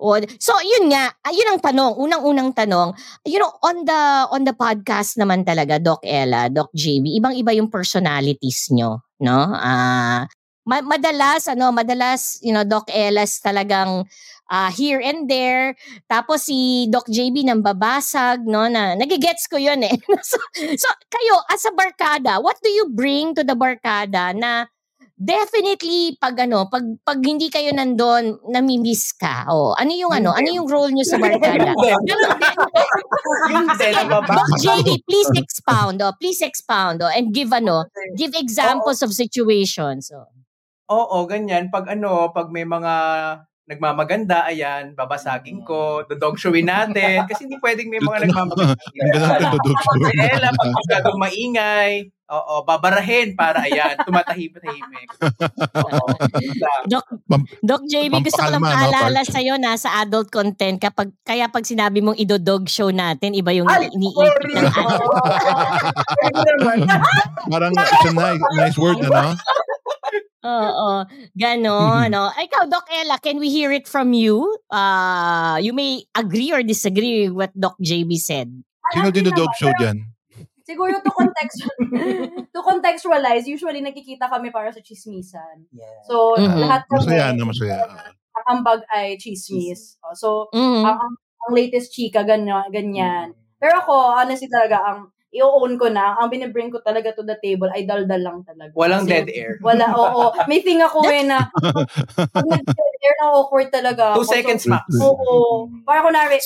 O, 0.02 0.18
so 0.42 0.52
yun 0.66 0.90
nga, 0.90 1.14
ah, 1.14 1.30
yun 1.30 1.54
ang 1.54 1.62
tanong, 1.62 1.94
unang-unang 1.94 2.50
tanong. 2.50 2.90
You 3.22 3.38
know, 3.38 3.54
on 3.62 3.86
the 3.86 4.02
on 4.34 4.42
the 4.42 4.50
podcast 4.50 5.14
naman 5.14 5.46
talaga 5.46 5.78
Doc 5.78 6.02
Ella, 6.02 6.50
Doc 6.50 6.74
JB, 6.74 7.22
ibang-iba 7.22 7.54
yung 7.54 7.70
personalities 7.70 8.74
nyo, 8.74 9.06
no? 9.22 9.38
Ah, 9.54 10.26
ma- 10.66 10.86
madalas 10.86 11.50
ano, 11.50 11.70
madalas 11.74 12.38
you 12.42 12.54
know 12.54 12.66
Doc 12.66 12.90
Elas 12.90 13.38
talagang 13.42 14.06
ah, 14.50 14.70
here 14.70 15.00
and 15.02 15.26
there. 15.30 15.74
Tapos 16.10 16.46
si 16.46 16.86
Doc 16.90 17.06
JB 17.08 17.46
nang 17.46 17.62
babasag 17.62 18.44
no 18.44 18.66
na 18.68 18.94
nagigets 18.98 19.48
ko 19.48 19.58
'yun 19.58 19.82
eh. 19.86 19.96
so, 20.26 20.38
so 20.56 20.88
kayo 21.10 21.34
as 21.50 21.64
a 21.66 21.72
barkada, 21.74 22.42
what 22.42 22.58
do 22.62 22.70
you 22.70 22.90
bring 22.90 23.34
to 23.34 23.42
the 23.42 23.54
barkada 23.56 24.34
na 24.36 24.66
definitely 25.22 26.18
pag 26.18 26.34
ano, 26.42 26.66
pag 26.66 26.82
pag 27.06 27.22
hindi 27.22 27.46
kayo 27.46 27.70
nandoon, 27.70 28.50
namimiss 28.50 29.14
ka. 29.14 29.46
Oh, 29.46 29.72
ano 29.78 29.94
yung 29.94 30.10
ano? 30.10 30.34
Ano 30.34 30.48
yung 30.50 30.66
role 30.66 30.90
niyo 30.90 31.06
sa 31.06 31.16
barkada? 31.22 31.72
JB, 34.58 34.88
please 35.06 35.30
expound. 35.38 36.02
Oh, 36.02 36.12
please 36.18 36.42
expound. 36.42 37.00
Oh, 37.00 37.12
and 37.14 37.30
give 37.30 37.54
ano, 37.54 37.86
give 38.18 38.34
examples 38.34 39.00
of 39.00 39.14
situations. 39.14 40.10
Oh. 40.10 40.26
Oo, 40.90 41.24
ganyan. 41.30 41.70
Pag 41.70 41.94
ano, 41.94 42.34
pag 42.34 42.50
may 42.50 42.66
mga 42.66 42.92
nagmamaganda, 43.72 44.44
ayan, 44.44 44.92
babasagin 44.92 45.64
ko, 45.64 46.04
dodog 46.04 46.36
showin 46.36 46.68
natin. 46.68 47.24
Kasi 47.24 47.48
hindi 47.48 47.56
pwedeng 47.58 47.88
may 47.88 48.00
mga 48.04 48.28
nagmamaganda. 48.28 48.76
Ang 48.76 49.10
ganda 49.12 49.36
ng 49.40 49.52
tutudog 49.56 49.80
show. 49.80 49.94
Ella, 50.12 50.48
pag 50.52 50.70
masyadong 50.76 51.18
maingay, 51.18 51.92
oo, 52.32 52.54
babarahin 52.64 53.36
para 53.36 53.68
ayan, 53.68 53.92
tumatahimik-tahimik. 54.08 55.08
Lang. 56.56 56.82
Doc, 56.88 57.04
Doc 57.60 57.82
JB, 57.84 58.12
gusto 58.24 58.40
ko 58.40 58.50
lang 58.52 58.64
no, 58.64 58.72
Parch? 58.72 59.28
sa'yo, 59.28 59.60
nasa 59.60 60.00
adult 60.00 60.32
content 60.32 60.80
kapag 60.80 61.12
kaya 61.24 61.48
pag 61.52 61.64
sinabi 61.68 62.00
mong 62.00 62.16
idodog 62.16 62.68
show 62.72 62.88
natin, 62.88 63.36
iba 63.36 63.52
yung 63.52 63.68
Ay, 63.68 63.92
iniipit 63.92 64.48
ng 64.56 64.68
Ano 66.32 66.48
naman? 66.60 66.78
Parang 67.52 67.72
it's 67.76 68.08
a 68.08 68.12
nice, 68.16 68.42
nice 68.56 68.76
word, 68.80 69.00
ano? 69.04 69.36
Oo, 70.42 71.06
gano'n. 71.38 72.10
no? 72.14 72.30
Ikaw, 72.34 72.66
Doc 72.66 72.90
Ella, 72.90 73.18
can 73.22 73.38
we 73.38 73.46
hear 73.48 73.70
it 73.70 73.86
from 73.86 74.10
you? 74.12 74.42
Uh, 74.70 75.58
you 75.62 75.70
may 75.72 76.02
agree 76.14 76.50
or 76.50 76.62
disagree 76.62 77.30
with 77.30 77.34
what 77.38 77.52
Doc 77.54 77.78
JB 77.78 78.18
said. 78.18 78.50
Sino 78.92 79.08
dinodog 79.14 79.54
show 79.54 79.70
dyan? 79.78 80.02
Siguro 80.62 80.94
to 81.02 81.10
context 81.10 81.58
to 82.54 82.60
contextualize, 82.62 83.46
usually 83.46 83.82
nakikita 83.82 84.30
kami 84.30 84.50
para 84.50 84.70
sa 84.70 84.78
chismisan. 84.82 85.66
Yes. 85.70 86.06
So, 86.06 86.34
Mhm. 86.38 86.58
lahat 86.58 86.82
kami, 86.90 87.02
Masaya, 87.06 87.26
no? 87.34 87.44
Masaya. 87.50 87.76
ang 88.32 88.46
ambag 88.58 88.80
ay 88.88 89.20
chismis. 89.20 90.00
So, 90.16 90.48
Mm. 90.56 90.82
ang, 90.88 90.96
ang, 90.96 91.14
ang 91.18 91.52
latest 91.52 91.92
chika, 91.92 92.24
ganyan. 92.24 92.64
ganyan. 92.72 93.36
Pero 93.60 93.78
ako, 93.78 94.16
honestly 94.16 94.48
talaga, 94.48 94.80
ang 94.82 95.11
i-own 95.32 95.80
ko 95.80 95.88
na, 95.88 96.12
ang 96.20 96.28
binibring 96.28 96.68
ko 96.68 96.84
talaga 96.84 97.16
to 97.16 97.24
the 97.24 97.36
table 97.40 97.72
ay 97.72 97.88
daldal 97.88 98.20
lang 98.20 98.38
talaga. 98.44 98.72
Walang 98.76 99.08
Kasi 99.08 99.12
dead 99.16 99.28
air. 99.32 99.56
Wala, 99.64 99.88
oo. 99.96 100.36
May 100.44 100.60
thing 100.60 100.84
ako 100.84 101.08
eh 101.08 101.24
na, 101.24 101.48
pag 102.36 102.46
nag-dead 102.46 102.94
air 103.00 103.14
na 103.16 103.32
awkward 103.32 103.72
talaga. 103.72 104.12
Two 104.12 104.22
ako. 104.22 104.28
So, 104.28 104.36
seconds 104.36 104.64
max. 104.68 104.84
Oo. 105.00 105.72
Para 105.88 106.04
kunwari, 106.04 106.36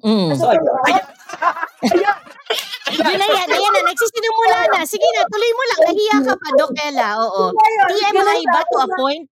Mm. 0.00 0.32
so, 0.32 0.48
Yun 0.48 0.64
na 3.20 3.26
yan, 3.28 3.48
ayan 3.52 3.72
na, 3.76 3.82
nagsisinumula 3.84 4.58
na. 4.72 4.80
Sige 4.88 5.04
na, 5.12 5.28
tuloy 5.28 5.52
mo 5.52 5.62
lang. 5.68 5.80
Nahiya 5.92 6.16
ka 6.24 6.34
pa, 6.40 6.48
Doc 6.56 6.72
Ella. 6.82 7.20
Oo. 7.20 7.52
TMI 7.52 8.42
ba 8.48 8.64
to 8.64 8.80
a 8.80 8.88
point? 8.96 9.28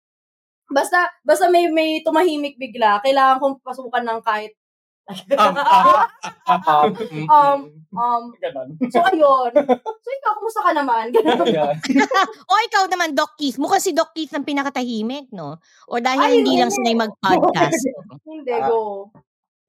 Basta, 0.68 1.08
basta 1.24 1.48
may, 1.48 1.72
may 1.72 2.04
tumahimik 2.04 2.60
bigla, 2.60 3.00
kailangan 3.00 3.40
kong 3.40 3.64
pasukan 3.64 4.04
ng 4.04 4.20
kahit, 4.20 4.52
Um, 5.08 5.56
um, 6.52 6.62
um, 6.68 6.90
Um, 7.28 7.60
um, 7.96 8.24
Ganon. 8.44 8.76
so 8.92 9.00
ayun. 9.08 9.52
So 9.80 10.08
ikaw, 10.12 10.32
kumusta 10.36 10.62
ka 10.68 10.72
naman? 10.76 11.16
O 12.52 12.60
ikaw 12.68 12.84
naman, 12.92 13.16
Doc 13.16 13.40
Keith. 13.40 13.56
Mukhang 13.56 13.80
si 13.80 13.96
Doc 13.96 14.12
Keith 14.12 14.36
ang 14.36 14.44
pinakatahimik, 14.44 15.32
no? 15.32 15.64
O 15.88 16.00
dahil 16.04 16.20
Ay, 16.20 16.34
hindi 16.44 16.60
lang 16.60 16.70
yung 16.70 17.00
mag-podcast. 17.08 17.82
Hindi, 18.28 18.56
go. 18.68 19.08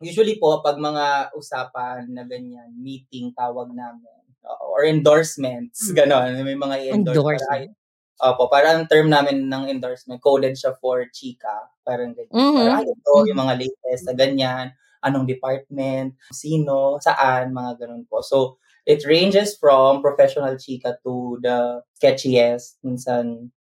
Usually 0.03 0.39
po, 0.39 0.63
pag 0.63 0.79
mga 0.79 1.35
usapan 1.35 2.11
na 2.11 2.23
ganyan, 2.27 2.71
meeting 2.75 3.35
tawag 3.35 3.71
namin, 3.75 4.23
uh, 4.47 4.63
or 4.71 4.87
endorsements, 4.87 5.91
gano'n, 5.91 6.39
may 6.43 6.59
mga 6.59 6.77
i-endorse. 6.91 7.19
Endorsement. 7.19 7.71
Opo, 8.19 8.51
para 8.51 8.75
ang 8.75 8.87
term 8.91 9.07
namin 9.07 9.47
ng 9.47 9.71
endorsement, 9.71 10.19
coded 10.19 10.59
siya 10.59 10.75
for 10.83 11.07
chika, 11.15 11.71
parang 11.87 12.15
ganyan. 12.15 12.35
Mhm. 12.35 12.55
Parang, 12.59 12.83
ito, 12.83 13.13
yung 13.31 13.39
mga 13.39 13.55
latest 13.63 14.03
na 14.11 14.15
ganyan, 14.19 14.67
anong 15.03 15.27
department, 15.27 16.15
sino, 16.31 16.99
saan, 16.99 17.53
mga 17.53 17.85
ganun 17.87 18.05
po. 18.07 18.23
So, 18.23 18.59
it 18.85 19.05
ranges 19.05 19.55
from 19.55 20.01
professional 20.01 20.57
chika 20.57 20.97
to 21.05 21.37
the 21.45 21.85
sketchiest, 21.95 22.81
minsan 22.81 23.53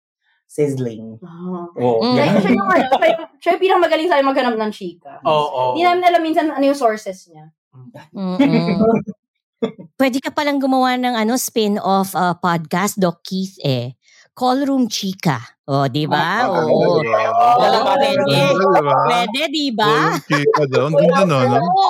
sizzling. 0.46 1.18
Ah. 1.26 1.66
Oh, 1.74 1.98
Mm. 1.98 2.14
Siya, 2.14 2.24
siya 2.38 2.52
yung, 2.54 2.70
ano, 2.70 2.86
siya, 2.86 3.08
yung- 3.10 3.30
siya 3.42 3.50
yung 3.58 3.62
pinakamagaling 3.66 4.08
sa 4.08 4.14
akin 4.16 4.28
maghanap 4.30 4.54
ng 4.54 4.72
chika. 4.72 5.12
Oo. 5.26 5.74
Hindi 5.74 5.82
namin 5.82 6.04
alam 6.06 6.22
minsan 6.22 6.46
ano 6.54 6.64
yung 6.64 6.78
sources 6.78 7.26
niya. 7.26 7.50
Pwede 9.96 10.20
ka 10.20 10.30
palang 10.30 10.60
gumawa 10.60 11.00
ng 11.00 11.16
ano 11.16 11.34
spin-off 11.40 12.12
uh, 12.12 12.36
podcast, 12.36 13.00
Doc 13.00 13.24
Keith 13.24 13.56
eh. 13.64 13.96
Call 14.36 14.68
Room 14.68 14.84
Chica. 14.92 15.40
O, 15.64 15.88
di 15.88 16.04
ba? 16.04 16.44
Ah, 16.44 16.60
Oo. 16.68 17.00
diba? 17.00 17.24
Oo, 17.32 17.96
pwede. 17.96 18.36
Diba? 18.52 18.96
Pwede, 19.08 19.42
di 19.48 19.66
ba? 19.72 20.12
Chika 20.28 20.62
daw. 20.68 20.92
Ang 20.92 20.94
ganda, 21.08 21.24
no? 21.24 21.56
no? 21.56 21.88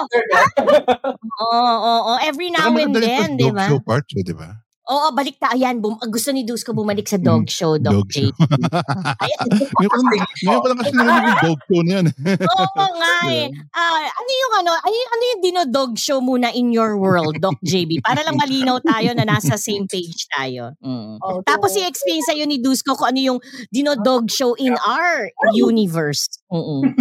Oo. 1.43 1.75
Oo. 1.75 2.13
Every 2.23 2.55
now 2.55 2.71
and 2.71 2.95
then, 2.95 3.35
di 3.35 3.51
ba? 3.51 3.67
show 3.67 3.83
part, 3.83 4.07
di 4.07 4.31
ba? 4.31 4.63
Oo, 4.87 5.11
balik 5.11 5.35
ta. 5.37 5.51
Ayan, 5.51 5.83
bum- 5.83 5.99
gusto 6.07 6.31
ni 6.31 6.47
Dusko 6.47 6.71
bumalik 6.71 7.11
sa 7.11 7.19
dog 7.19 7.51
show, 7.51 7.75
Doc 7.75 8.07
Dog 8.07 8.09
J. 8.09 8.31
show. 8.31 8.39
Ngayon 8.39 9.91
ko 9.91 9.97
lang, 9.99 10.07
ngayon 10.47 10.61
ko 10.63 10.67
lang 10.71 10.79
kasi 10.79 10.93
narinig 10.95 11.27
yung 11.27 11.43
dog 11.43 11.61
show 11.61 11.81
na 11.83 11.91
yan. 11.91 12.07
Oo 12.47 12.85
nga 12.95 13.15
eh. 13.35 13.47
Ah, 13.75 14.07
ano 14.07 14.31
yung 14.31 14.53
ano, 14.57 14.71
ano, 14.73 14.95
yung- 14.95 15.13
ano 15.13 15.23
yung 15.27 15.43
dinodog 15.43 15.93
show 15.99 16.19
muna 16.21 16.55
in 16.55 16.71
your 16.71 16.95
world, 16.95 17.35
Doc 17.43 17.59
JB? 17.63 17.99
Para 18.01 18.23
lang 18.23 18.39
malinaw 18.39 18.79
tayo 18.81 19.11
na 19.13 19.27
nasa 19.27 19.59
same 19.59 19.91
page 19.91 20.31
tayo. 20.31 20.71
Mm. 20.79 21.19
Okay. 21.19 21.43
Tapos 21.43 21.75
i-explain 21.75 22.23
sa'yo 22.23 22.47
ni 22.47 22.63
Dusko 22.63 22.95
kung 22.95 23.11
ano 23.11 23.19
yung 23.19 23.39
dinodog 23.75 24.31
show 24.31 24.55
in 24.55 24.79
our 24.87 25.27
universe. 25.53 26.31
Mm-mm. 26.47 26.95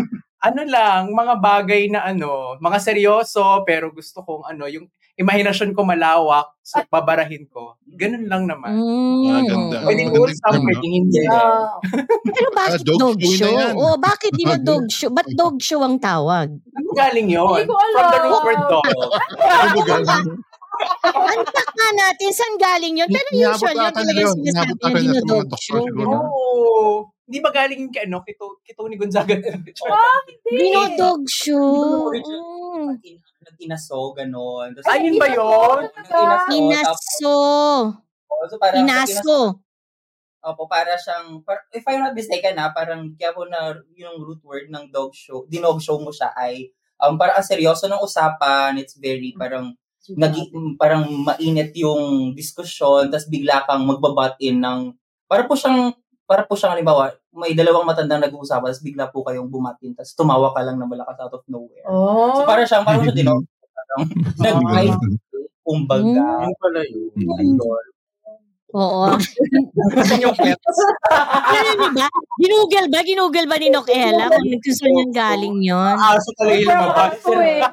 Ano 0.46 0.62
lang, 0.70 1.10
mga 1.10 1.34
bagay 1.42 1.90
na 1.90 2.06
ano, 2.06 2.54
mga 2.62 2.78
seryoso, 2.78 3.66
pero 3.66 3.90
gusto 3.90 4.22
kong 4.22 4.46
ano, 4.46 4.70
yung 4.70 4.86
imahinasyon 5.16 5.72
ko 5.72 5.88
malawak, 5.88 6.52
so 6.60 6.84
babarahin 6.92 7.48
ko. 7.48 7.80
Ganun 7.88 8.28
lang 8.28 8.44
naman. 8.46 8.76
Mm. 8.76 9.26
Ah, 9.32 9.42
ganda. 9.48 9.78
Pwedeng 9.88 10.12
wholesome, 10.12 10.60
yung 10.60 10.66
pwedeng 10.68 10.94
hindi. 11.02 11.20
Pero 12.36 12.50
bakit 12.52 12.84
Ah, 12.84 12.86
dog 12.86 13.00
dog, 13.00 13.20
show 13.24 13.48
show? 13.48 13.80
Oh, 13.80 13.96
bakit 13.96 14.32
dinodog 14.36 14.86
show? 14.92 15.10
Ba't 15.10 15.30
dog 15.34 15.58
show 15.64 15.82
ang 15.82 15.98
tawag? 15.98 16.52
Ano 16.52 16.88
galing 16.94 17.32
yun? 17.32 17.64
Hindi 17.64 17.72
ko 17.72 17.76
From 17.96 18.08
the 18.12 18.20
word 18.44 18.64
dog. 18.68 18.86
Ano 19.40 19.70
ba 19.72 19.84
galing? 19.88 20.28
Antak 21.16 21.70
nga 21.72 21.90
natin, 21.96 22.30
saan 22.36 22.56
galing 22.60 22.96
yun? 23.00 23.08
Pero 23.08 23.30
usual 23.32 23.76
yun 23.80 23.94
talaga 23.96 24.20
yung 24.20 24.36
sinasabi 24.44 24.72
mga 24.84 25.00
dinodog 25.00 25.48
show. 25.64 25.80
Oo. 25.80 27.15
Hindi 27.26 27.38
ba 27.42 27.50
galing 27.50 27.90
kay 27.90 28.06
ano, 28.06 28.22
kito, 28.22 28.62
kito 28.62 28.86
ni 28.86 29.02
Gonzaga? 29.02 29.34
ah, 29.34 30.22
hindi. 30.46 30.70
Dinodog 30.70 31.26
show. 31.26 32.14
Mm. 32.14 33.02
Nag-inaso, 33.46 34.14
gano'n. 34.14 34.78
Ayun 34.86 35.18
ba 35.18 35.28
yun? 35.34 35.90
Nag-inaso. 35.90 36.54
Inaso. 36.54 37.38
Tapos, 38.46 38.48
so 38.54 38.58
parang, 38.62 38.78
Inaso. 38.86 39.38
Opo, 40.46 40.70
para 40.70 40.94
siyang, 40.94 41.42
par- 41.42 41.66
if 41.74 41.82
I'm 41.90 42.06
not 42.06 42.14
mistaken 42.14 42.54
na, 42.54 42.70
parang 42.70 43.18
kaya 43.18 43.34
po 43.34 43.50
na 43.50 43.74
yung 43.98 44.22
root 44.22 44.46
word 44.46 44.70
ng 44.70 44.94
dog 44.94 45.10
show, 45.18 45.50
dinog 45.50 45.82
show 45.82 45.98
mo 45.98 46.14
siya 46.14 46.30
ay, 46.38 46.70
um, 47.02 47.18
parang 47.18 47.42
ang 47.42 47.48
seryoso 47.50 47.90
ng 47.90 47.98
usapan, 47.98 48.78
it's 48.78 48.94
very 49.02 49.34
parang, 49.34 49.74
nagi, 50.14 50.46
parang 50.78 51.10
mainit 51.26 51.74
yung 51.74 52.38
diskusyon, 52.38 53.10
tapos 53.10 53.26
bigla 53.26 53.66
kang 53.66 53.90
magbabat 53.90 54.38
in 54.38 54.62
ng, 54.62 54.94
para 55.26 55.50
po 55.50 55.58
siyang, 55.58 55.98
para 56.26 56.42
po 56.46 56.58
siyang 56.58 56.74
halimbawa, 56.74 57.14
may 57.32 57.54
dalawang 57.54 57.86
matandang 57.86 58.22
nag-uusapan, 58.26 58.74
tapos 58.74 58.84
bigla 58.86 59.06
po 59.14 59.22
kayong 59.22 59.50
bumatin, 59.50 59.94
tapos 59.94 60.14
tumawa 60.18 60.50
ka 60.52 60.62
lang 60.66 60.82
na 60.82 60.90
malakas 60.90 61.18
out 61.22 61.34
of 61.38 61.46
nowhere. 61.46 61.86
Oh. 61.86 62.42
So 62.42 62.50
para 62.50 62.66
siyang, 62.66 62.84
parang 62.86 63.04
siya 63.06 63.16
dinog, 63.16 63.46
parang, 63.46 64.02
nag-ice, 64.42 64.98
kumbaga. 65.62 66.22
Mm. 66.26 66.44
Yun 66.46 66.56
pala 66.58 66.82
yun. 66.86 67.10
Ayun. 67.38 67.86
Oo. 68.76 69.08
Saan 70.04 70.20
yung 70.20 70.36
pet? 70.36 70.60
Ano 71.08 71.96
ba? 71.96 72.12
Ginugel 72.36 72.86
ba? 72.92 73.00
Ginugel 73.08 73.48
ba 73.48 73.56
ni 73.56 73.72
Noc 73.72 73.88
Ella 73.88 74.28
kung 74.28 74.52
nagsusun 74.52 74.92
niyang 74.92 75.16
galing 75.16 75.58
yun? 75.64 75.96
Aso 75.96 76.36
talaga 76.36 76.60
yung 76.60 76.76
lumabas. 76.76 77.12
Ako 77.24 77.32
eh. 77.40 77.64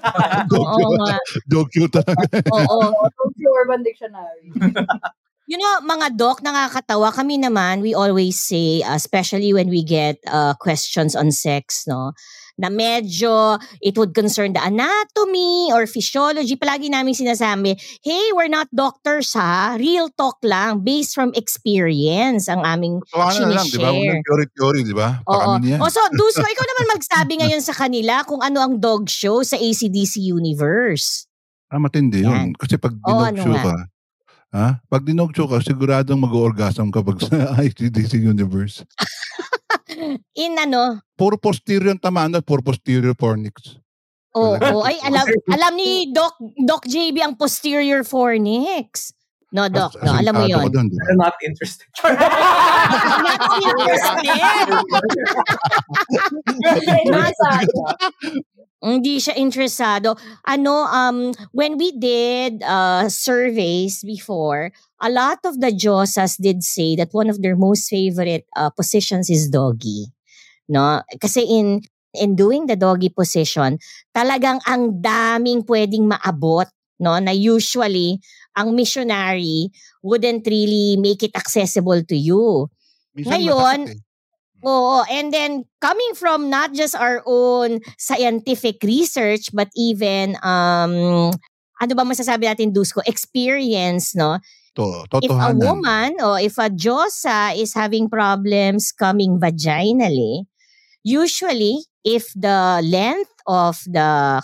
Dog 0.47 0.63
Oo 0.63 0.91
nga. 1.03 1.17
Dog 1.51 1.69
show 1.75 1.89
talaga. 1.91 2.39
Oo. 2.55 2.79
Tokyo 3.19 3.49
Urban 3.51 3.83
Dictionary. 3.83 4.47
You 5.51 5.59
know, 5.59 5.83
mga 5.83 6.15
doc, 6.15 6.39
nakakatawa. 6.39 7.11
Kami 7.11 7.43
naman, 7.43 7.83
we 7.83 7.99
always 7.99 8.39
say, 8.39 8.81
uh, 8.87 8.95
especially 8.95 9.51
when 9.51 9.67
we 9.67 9.83
get 9.83 10.23
uh, 10.31 10.55
questions 10.55 11.19
on 11.19 11.35
sex, 11.35 11.83
no? 11.91 12.15
Na 12.61 12.71
medyo 12.71 13.59
it 13.83 13.99
would 13.99 14.15
concern 14.15 14.55
the 14.55 14.63
anatomy 14.63 15.73
or 15.75 15.89
physiology. 15.91 16.55
Palagi 16.55 16.93
namin 16.95 17.17
sinasabi, 17.17 17.75
hey, 18.07 18.31
we're 18.39 18.47
not 18.47 18.71
doctors 18.71 19.35
ha. 19.35 19.75
Real 19.81 20.13
talk 20.15 20.39
lang, 20.47 20.87
based 20.87 21.17
from 21.17 21.35
experience 21.35 22.47
ang 22.47 22.63
aming 22.63 23.03
Tawanan 23.11 23.51
na 23.51 23.57
lang, 23.59 23.67
di 23.67 23.79
ba? 23.83 23.91
Huwag 23.91 23.99
sinishare. 23.99 24.23
theory-theory, 24.23 24.81
di 24.87 24.95
ba? 24.95 25.09
Oo. 25.27 25.53
O 25.59 25.91
so, 25.91 26.01
Dusko, 26.15 26.47
ikaw 26.47 26.67
naman 26.77 26.87
magsabi 26.95 27.33
ngayon 27.43 27.63
sa 27.65 27.75
kanila 27.75 28.23
kung 28.23 28.45
ano 28.47 28.63
ang 28.63 28.79
dog 28.79 29.11
show 29.11 29.43
sa 29.43 29.59
ACDC 29.59 30.23
Universe. 30.23 31.27
Ah, 31.73 31.81
matindi 31.81 32.23
yun. 32.23 32.53
Kasi 32.55 32.77
pag 32.77 32.95
dinog 32.95 33.33
ano 33.33 33.43
show 33.43 33.57
ka, 33.59 33.75
ha? 34.53 34.79
Pag 34.87 35.03
dinog 35.09 35.33
show 35.33 35.49
ka, 35.49 35.59
siguradong 35.65 36.21
mag-orgasm 36.23 36.93
kapag 36.93 37.19
sa 37.25 37.53
ICDC 37.67 38.21
Universe. 38.23 38.85
In 40.45 40.57
ano, 40.61 41.01
Puro 41.17 41.37
posterior 41.41 41.93
ang 41.95 42.01
tamaan 42.01 42.33
doon, 42.35 42.45
puro 42.45 42.61
posterior 42.65 43.17
fornix. 43.17 43.79
Oo, 44.33 44.57
Talaga. 44.57 44.73
oh, 44.73 44.83
ay 44.89 44.97
alam 45.05 45.29
alam 45.53 45.73
ni 45.77 46.09
Doc 46.09 46.41
Doc 46.65 46.89
JB 46.89 47.21
ang 47.21 47.35
posterior 47.37 48.01
fornix. 48.01 49.13
No, 49.53 49.69
Doc, 49.69 49.93
no, 50.01 50.17
alam 50.17 50.33
mo 50.33 50.49
ka 50.49 50.65
doon? 50.73 50.89
I'm 50.89 51.21
not 51.21 51.37
interested. 51.45 51.85
Not 52.03 53.53
interested. 53.61 54.33
Hindi 58.83 59.23
siya 59.23 59.39
interesado. 59.39 60.19
Ano, 60.43 60.91
um, 60.91 61.31
when 61.55 61.79
we 61.79 61.95
did 61.95 62.67
uh, 62.67 63.07
surveys 63.07 64.03
before, 64.03 64.75
a 64.99 65.07
lot 65.07 65.39
of 65.47 65.63
the 65.63 65.71
Josas 65.71 66.35
did 66.35 66.67
say 66.67 66.99
that 66.99 67.15
one 67.15 67.31
of 67.31 67.39
their 67.39 67.55
most 67.55 67.87
favorite 67.87 68.43
uh, 68.59 68.75
positions 68.75 69.31
is 69.31 69.47
doggy. 69.47 70.11
No? 70.67 70.99
Kasi 71.23 71.47
in 71.47 71.87
in 72.13 72.35
doing 72.35 72.67
the 72.67 72.75
doggy 72.75 73.09
position, 73.09 73.79
talagang 74.11 74.59
ang 74.67 74.99
daming 75.01 75.63
pwedeng 75.65 76.11
maabot, 76.11 76.67
no? 77.01 77.17
Na 77.23 77.33
usually 77.33 78.21
ang 78.59 78.77
missionary 78.77 79.71
wouldn't 80.05 80.45
really 80.45 80.99
make 81.01 81.23
it 81.23 81.33
accessible 81.39 82.03
to 82.05 82.19
you. 82.19 82.69
Minsan 83.17 83.31
Ngayon, 83.31 83.79
masakit 83.87 83.97
eh. 83.97 84.12
Oo, 84.63 85.03
and 85.11 85.35
then 85.35 85.67
coming 85.83 86.15
from 86.15 86.47
not 86.47 86.71
just 86.71 86.95
our 86.95 87.19
own 87.27 87.83
scientific 87.99 88.79
research 88.87 89.51
but 89.51 89.67
even 89.75 90.39
um 90.47 91.31
ano 91.83 91.93
ba 91.99 92.07
masasabi 92.07 92.47
natin 92.47 92.71
Dusko 92.71 93.03
experience 93.11 94.15
no 94.15 94.39
To, 94.79 95.05
if 95.21 95.29
a 95.29 95.53
totohanan. 95.53 95.61
woman 95.61 96.11
or 96.23 96.41
if 96.41 96.57
a 96.57 96.73
Josa 96.73 97.53
is 97.53 97.75
having 97.75 98.09
problems 98.09 98.89
coming 98.95 99.37
vaginally 99.37 100.47
usually 101.05 101.83
if 102.07 102.31
the 102.33 102.81
length 102.81 103.35
of 103.45 103.83
the 103.85 104.41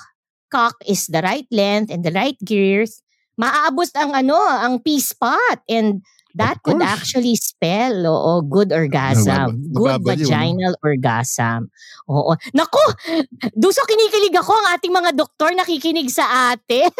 cock 0.53 0.77
is 0.85 1.07
the 1.09 1.23
right 1.23 1.47
length 1.49 1.89
and 1.95 2.03
the 2.05 2.13
right 2.13 2.37
girth 2.45 3.01
maaabot 3.39 3.89
ang 3.95 4.13
ano 4.13 4.37
ang 4.37 4.83
P-spot 4.83 5.63
and 5.71 6.03
that 6.39 6.57
Of 6.57 6.63
could 6.63 6.79
course. 6.79 6.95
actually 6.95 7.35
spell 7.35 8.07
oo, 8.07 8.41
good 8.47 8.71
orgasm 8.71 9.59
Nababa- 9.59 9.75
good 9.75 10.01
vaginal 10.07 10.79
orgasm 10.81 11.67
oo 12.07 12.33
nako 12.55 12.79
duso 13.61 13.83
kinikilig 13.85 14.33
ako 14.33 14.55
ang 14.55 14.67
ating 14.73 14.95
mga 14.95 15.11
doktor 15.13 15.51
nakikinig 15.53 16.07
sa 16.09 16.55
ate 16.55 16.87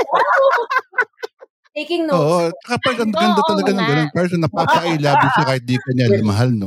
Taking 1.79 2.11
notes. 2.11 2.19
Oo, 2.19 2.43
kapag 2.67 2.97
ang 2.99 3.13
ganda 3.15 3.39
Oo 3.39 3.49
talaga 3.55 3.71
ng 3.71 3.79
ganun 3.79 4.11
person, 4.11 4.43
napapa-I-love 4.43 5.15
you 5.23 5.31
siya 5.31 5.45
kahit 5.47 5.63
di 5.63 5.77
ka 5.79 5.91
niya 5.95 6.07
mahal, 6.27 6.51
no? 6.51 6.67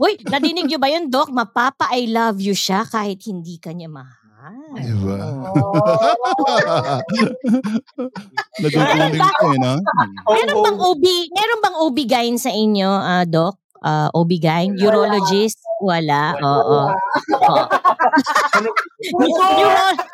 Uy, 0.00 0.16
nadinig 0.24 0.64
niyo 0.64 0.80
ba 0.80 0.88
yun, 0.88 1.12
Doc? 1.12 1.28
Mapapa 1.28 1.92
I 1.92 2.08
love 2.08 2.40
you 2.40 2.56
siya 2.56 2.88
kahit 2.88 3.20
hindi 3.28 3.60
ka 3.60 3.76
niya 3.76 3.92
mahal. 3.92 4.19
Di 4.76 4.94
ba? 5.04 5.16
Oh. 5.52 5.74
Naguguling 8.60 9.18
ka 9.20 9.44
eh, 9.50 9.58
no? 9.60 9.74
Meron 10.30 10.58
bang 10.64 10.78
OB, 10.80 11.04
meron 11.34 11.60
bang 11.60 11.76
OB 11.76 11.96
gyne 12.06 12.38
sa 12.40 12.50
inyo, 12.52 12.88
ah, 12.88 13.24
Doc? 13.28 13.60
Uh, 13.80 14.08
OB 14.12 14.30
gyne? 14.36 14.76
Urologist? 14.76 15.60
Wala. 15.80 16.36
Oo. 16.40 16.80
Oo. 17.32 17.62
Neuro- 19.16 20.08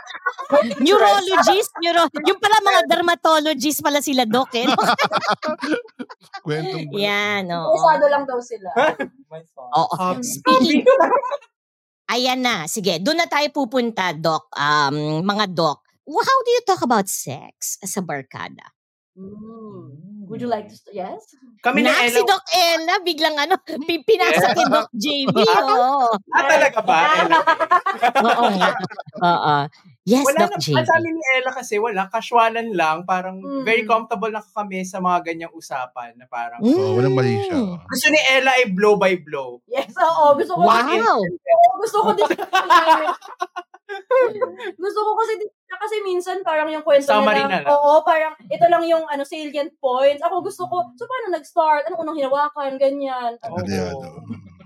neurologist? 0.78 1.70
Neuro, 1.82 2.06
yung 2.22 2.38
pala 2.38 2.62
mga 2.62 2.80
dermatologist 2.86 3.82
pala 3.82 3.98
sila, 3.98 4.22
Doc. 4.26 4.54
Eh. 4.54 4.66
Kwentong 6.46 6.86
Yan, 6.94 7.50
oo. 7.50 7.74
Usado 7.74 8.06
lang 8.06 8.22
daw 8.22 8.38
sila. 8.38 8.70
My 9.26 9.42
son. 9.50 9.66
Oo. 9.74 9.94
Um, 9.98 10.18
Speaking, 10.22 10.86
ayan 12.06 12.40
na. 12.40 12.66
Sige, 12.66 12.98
doon 12.98 13.18
na 13.18 13.28
tayo 13.28 13.46
pupunta, 13.50 14.10
Doc. 14.12 14.50
Um, 14.52 15.22
mga 15.22 15.52
Doc. 15.52 15.82
Well, 16.06 16.22
How 16.22 16.38
do 16.42 16.50
you 16.50 16.62
talk 16.62 16.82
about 16.82 17.10
sex 17.10 17.78
as 17.82 17.96
a 17.98 18.02
barkada? 18.02 18.62
Mm. 19.18 20.26
Would 20.26 20.42
you 20.42 20.50
like 20.50 20.66
to, 20.66 20.74
st- 20.74 20.98
yes? 20.98 21.22
Kami 21.62 21.82
na 21.82 21.94
Na, 21.94 22.06
si 22.06 22.18
Ella. 22.18 22.26
Doc 22.26 22.42
Ella, 22.50 22.94
biglang 23.00 23.36
ano, 23.38 23.54
pi- 23.86 24.02
pinasa 24.02 24.50
kay 24.52 24.66
Doc 24.66 24.90
JB. 24.92 25.34
Oo. 25.38 26.10
Ah, 26.30 26.44
talaga 26.46 26.78
ba? 26.82 26.98
Ella? 27.22 27.38
Oo 28.22 28.44
nga. 28.54 28.70
Oo. 29.22 29.56
Yes, 30.06 30.22
Wala 30.22 30.46
Doc 30.46 30.54
na, 30.70 30.86
sabi 30.86 31.08
ni 31.10 31.22
Ella 31.34 31.50
kasi 31.50 31.76
wala, 31.76 32.06
casualan 32.06 32.70
lang, 32.70 33.02
parang 33.02 33.42
Mm. 33.42 33.66
very 33.66 33.82
comfortable 33.82 34.30
na 34.30 34.38
kami 34.38 34.86
sa 34.86 35.02
mga 35.02 35.18
ganyang 35.26 35.50
usapan 35.50 36.14
na 36.14 36.30
parang, 36.30 36.62
Mm. 36.62 36.72
Oo, 36.72 36.94
walang 36.94 37.10
mali 37.12 37.42
siya. 37.42 37.58
gusto 37.76 38.06
ni 38.06 38.20
Ella 38.30 38.54
ay 38.54 38.70
blow 38.70 38.94
by 38.94 39.18
blow. 39.18 39.58
Yes, 39.66 39.90
oo. 39.92 40.38
Gusto 40.38 40.54
ko 40.54 40.62
Wow. 40.62 41.18
gusto 41.76 41.98
ko 42.00 42.10
din. 42.14 42.22
gusto 44.76 44.98
ko 45.00 45.10
kasi 45.16 45.32
din- 45.36 45.54
kasi 45.76 45.96
minsan 46.02 46.40
parang 46.40 46.66
yung 46.66 46.80
kwento 46.80 47.04
Summary 47.04 47.42
nila. 47.42 47.50
na 47.50 47.58
lang. 47.62 47.68
Oo, 47.68 48.00
parang 48.00 48.32
ito 48.42 48.64
lang 48.64 48.82
yung 48.82 49.04
ano 49.04 49.22
salient 49.22 49.74
points. 49.76 50.22
Ako 50.22 50.40
gusto 50.40 50.64
ko, 50.64 50.88
so 50.94 51.04
paano 51.04 51.30
nag-start? 51.30 51.84
Anong 51.84 52.00
unang 52.00 52.16
hinawakan? 52.16 52.74
Ganyan. 52.76 53.36
Oo. 53.44 53.58
Detalyado. 53.60 54.08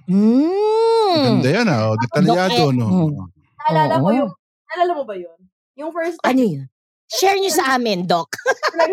Mm. 0.07 1.25
Ganda 1.41 1.49
yan, 1.51 1.67
ah. 1.67 1.81
oh. 1.89 1.97
Detalyado, 1.99 2.63
no? 2.71 2.87
mm. 2.87 3.15
Naalala 3.61 3.95
ko 3.97 4.07
Oo. 4.07 4.17
yung, 4.17 4.31
naalala 4.71 4.93
mo 4.95 5.05
ba 5.05 5.17
yun? 5.19 5.39
Yung 5.75 5.91
first 5.91 6.23
time. 6.23 6.31
Ano 6.31 6.43
yun? 6.43 6.67
Share 7.11 7.39
nyo 7.43 7.51
sa 7.51 7.75
amin, 7.75 8.07
Doc. 8.07 8.31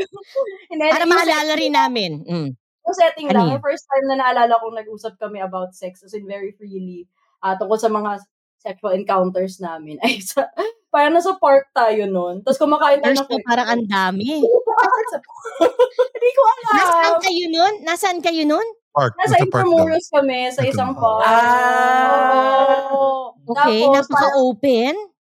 Para 0.94 1.06
maalala 1.06 1.54
rin 1.54 1.78
namin. 1.78 2.26
Mm. 2.26 2.50
Yung 2.58 2.96
setting 2.98 3.30
Ano 3.30 3.36
lang, 3.38 3.46
yun? 3.46 3.54
yung 3.60 3.66
first 3.66 3.86
time 3.86 4.06
na 4.10 4.18
naalala 4.18 4.58
kong 4.58 4.74
nag-usap 4.74 5.14
kami 5.22 5.38
about 5.38 5.78
sex, 5.78 6.02
as 6.02 6.18
in 6.18 6.26
very 6.26 6.56
freely, 6.58 7.06
ah 7.46 7.54
tungkol 7.54 7.78
sa 7.78 7.94
mga 7.94 8.24
sexual 8.58 8.98
encounters 8.98 9.62
namin, 9.62 10.02
ay 10.06 10.18
sa, 10.24 10.50
parang 10.90 11.14
nasa 11.14 11.38
park 11.38 11.70
tayo 11.78 12.10
noon. 12.10 12.42
Tapos 12.42 12.58
kumakain 12.58 13.04
tayo 13.06 13.14
First 13.14 13.30
ng 13.30 13.38
na 13.38 13.46
parang 13.46 13.68
ang 13.70 13.86
dami. 13.86 14.42
Hindi 16.18 16.30
ko 16.34 16.42
alam. 16.42 16.74
Nasaan 16.74 17.18
kayo 17.22 17.46
nun? 17.54 17.74
Nasaan 17.86 18.20
kayo 18.24 18.44
nun? 18.50 18.68
Park. 18.98 19.14
Nasa. 19.14 19.38
Intramuros 19.46 20.10
kami 20.10 20.50
sa 20.50 20.66
isang 20.66 20.98
park. 20.98 21.22
Ah. 21.22 22.90
Oo. 22.90 23.38
Okay, 23.46 23.86
Tapos, 23.86 24.10
parang- 24.10 24.34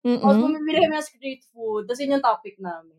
napaka-open. 0.01 0.21
Tapos 0.21 0.38
bumibili 0.38 0.77
kami 0.79 0.95
ng 0.95 1.05
street 1.05 1.41
food. 1.49 1.83
Tapos 1.85 1.99
yun 1.99 2.13
yung 2.15 2.23
topic 2.23 2.55
namin. 2.57 2.95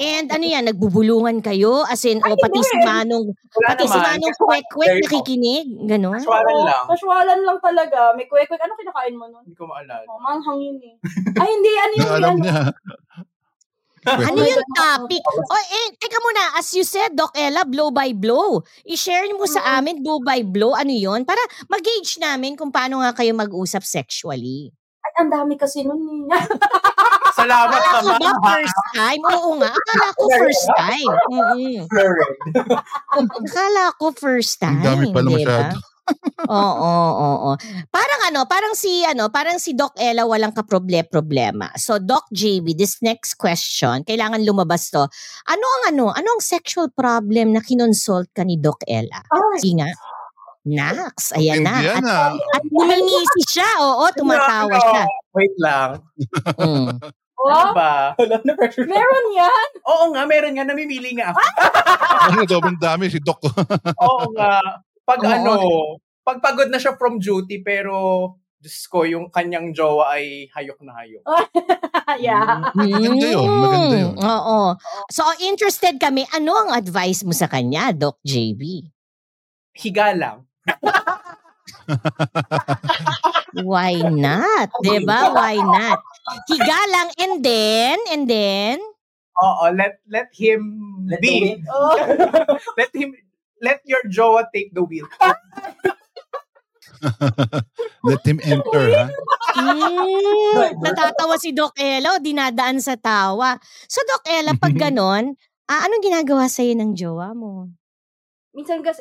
And 0.00 0.32
ano 0.32 0.44
yan, 0.48 0.64
nagbubulungan 0.64 1.44
kayo? 1.44 1.84
As 1.84 2.00
in, 2.08 2.24
o 2.24 2.34
pati 2.34 2.56
si 2.58 2.76
Manong, 2.80 3.36
Wala 3.52 3.66
pati 3.68 3.84
si 3.84 3.92
naman. 3.92 4.16
Manong 4.16 4.32
Casual- 4.32 4.48
kwek-kwek 4.48 4.92
nakikinig? 5.04 5.66
Ganon? 5.84 6.16
Casualan 6.18 6.54
Oo, 6.56 6.64
lang. 6.64 6.84
Casualan 6.88 7.40
lang 7.44 7.58
talaga. 7.60 8.00
May 8.16 8.24
kwek-kwek. 8.24 8.56
Ano 8.58 8.72
kinakain 8.72 9.12
mo 9.12 9.28
nun? 9.28 9.44
Hindi 9.44 9.52
ko 9.52 9.68
maalala. 9.68 10.08
Oh, 10.08 10.16
manghang 10.18 10.56
yun 10.56 10.80
eh. 10.80 10.96
Ay, 11.36 11.48
hindi. 11.52 11.72
Ano 11.76 11.94
yun? 11.94 12.08
Alam 12.08 12.32
Ano? 12.32 12.40
niya. 12.40 12.60
Ano 14.02 14.40
yung 14.42 14.66
topic? 14.74 15.22
O, 15.22 15.54
eh, 15.54 15.86
teka 15.94 16.18
muna, 16.18 16.58
as 16.58 16.72
you 16.74 16.82
said, 16.82 17.14
Doc 17.14 17.30
Ella, 17.38 17.62
blow 17.62 17.94
by 17.94 18.10
blow. 18.10 18.58
I-share 18.82 19.30
mo 19.30 19.46
sa 19.46 19.78
amin, 19.78 20.02
blow 20.02 20.18
by 20.18 20.42
blow, 20.42 20.74
ano 20.74 20.90
yun? 20.90 21.22
Para 21.22 21.38
mag-gauge 21.68 22.18
namin 22.18 22.58
kung 22.58 22.72
paano 22.72 22.98
nga 22.98 23.14
kayo 23.14 23.30
mag-usap 23.30 23.84
sexually. 23.86 24.74
Ay, 25.02 25.12
ang 25.18 25.30
dami 25.30 25.54
kasi 25.58 25.82
nun 25.82 25.98
eh. 26.06 26.22
Salamat 27.42 27.74
Akala 27.74 28.20
naman. 28.20 28.34
ba 28.38 28.54
first 28.54 28.78
time? 28.92 29.22
Oo 29.24 29.50
nga, 29.58 29.70
akala 29.72 30.06
ko 30.14 30.22
first 30.30 30.66
time. 30.76 31.10
Fluoride. 31.26 31.84
Akala 33.16 33.84
ko 33.96 34.06
first 34.12 34.54
time. 34.60 34.78
Ang 34.78 34.84
dami 34.84 35.04
pala 35.10 35.28
di 35.28 35.32
ba? 35.32 35.38
masyado. 35.40 35.76
Oo, 36.50 36.58
oo, 36.82 37.28
oo. 37.46 37.50
Parang 37.94 38.20
ano, 38.26 38.42
parang 38.50 38.74
si 38.74 39.06
ano, 39.06 39.30
parang 39.30 39.62
si 39.62 39.70
Doc 39.72 39.94
Ella 39.94 40.26
walang 40.26 40.50
kaproble-problema. 40.50 41.70
So 41.78 42.02
Doc 42.02 42.26
JB, 42.34 42.74
this 42.74 42.98
next 43.06 43.38
question, 43.38 44.02
kailangan 44.02 44.42
lumabas 44.42 44.90
to. 44.90 45.06
Ano 45.46 45.64
ang 45.78 45.94
ano, 45.94 46.10
ano 46.10 46.28
ang 46.36 46.42
sexual 46.42 46.90
problem 46.90 47.54
na 47.54 47.62
kinonsult 47.62 48.34
ka 48.34 48.42
ni 48.42 48.58
Doc 48.58 48.82
Ella? 48.90 49.22
Ay, 49.30 49.62
Sige 49.62 49.78
nga. 49.78 49.88
Nax, 50.62 51.34
ayan 51.34 51.66
na. 51.66 51.74
At, 51.74 52.04
ah. 52.06 52.30
at 52.34 52.62
ngumingisi 52.70 53.42
siya, 53.50 53.66
oo, 53.82 54.04
tumatawa 54.14 54.78
siya. 54.78 55.04
Wait 55.34 55.54
lang. 55.58 55.90
Mm. 56.54 57.02
Ano 57.02 57.10
Oh, 57.42 57.74
ba? 57.74 58.14
Wala 58.14 58.38
na 58.38 58.54
pressure. 58.54 58.86
meron 58.86 59.26
yan. 59.34 59.68
Oo 59.82 60.14
nga, 60.14 60.22
meron 60.30 60.54
nga. 60.54 60.62
Namimili 60.62 61.18
nga 61.18 61.34
ako. 61.34 61.42
Ano, 62.30 62.40
sobrang 62.46 62.78
dami 62.78 63.10
si 63.10 63.18
Doc. 63.18 63.42
Oo 63.98 64.30
nga. 64.38 64.62
Pag 65.02 65.18
Oo. 65.18 65.26
ano, 65.26 65.52
pag 66.22 66.38
pagod 66.38 66.70
na 66.70 66.78
siya 66.78 66.94
from 66.94 67.18
duty, 67.18 67.58
pero 67.58 68.30
Diyos 68.62 68.86
ko, 68.86 69.02
yung 69.02 69.26
kanyang 69.26 69.74
jowa 69.74 70.14
ay 70.14 70.46
hayok 70.54 70.78
na 70.86 70.94
hayok. 70.94 71.24
yeah. 72.22 72.62
Maganda 72.78 73.26
yun, 73.26 73.50
maganda 73.50 73.96
yun. 73.98 74.14
Mm, 74.14 74.22
Oo. 74.22 74.78
So, 75.10 75.26
interested 75.42 75.98
kami. 75.98 76.22
Ano 76.30 76.54
ang 76.54 76.70
advice 76.70 77.26
mo 77.26 77.34
sa 77.34 77.50
kanya, 77.50 77.90
Doc 77.90 78.22
JB? 78.22 78.86
Higa 79.74 80.14
lang. 80.14 80.46
Why 83.66 84.00
not? 84.00 84.70
'Di 84.80 85.04
ba? 85.04 85.28
Why 85.34 85.60
not? 85.60 86.00
Higa 86.48 86.80
lang 86.88 87.10
and 87.18 87.44
then, 87.44 87.98
and 88.08 88.24
then, 88.30 88.78
Oo, 89.40 89.72
let 89.72 89.98
let 90.06 90.28
him 90.36 90.60
Let 91.08 91.20
be. 91.24 91.56
Oh, 91.66 91.96
let 92.80 92.92
him 92.94 93.16
let 93.58 93.80
your 93.88 94.02
jowa 94.06 94.46
take 94.52 94.74
the 94.74 94.84
wheel. 94.84 95.08
Let 98.06 98.22
him 98.22 98.38
enter, 98.46 98.94
ha? 98.94 99.06
mm, 99.58 100.82
natatawa 100.82 101.34
si 101.38 101.50
Doc 101.50 101.74
Ella 101.74 102.14
o 102.14 102.22
dinadaan 102.22 102.78
sa 102.78 102.94
tawa. 102.94 103.58
So, 103.90 103.98
Doc 104.06 104.22
Ella, 104.26 104.54
pag 104.54 104.74
ganon, 104.78 105.34
ah, 105.66 105.80
anong 105.82 106.02
ginagawa 106.02 106.46
sa'yo 106.46 106.78
ng 106.78 106.94
jowa 106.94 107.34
mo? 107.34 107.70
minsan 108.52 108.84
kasi, 108.84 109.00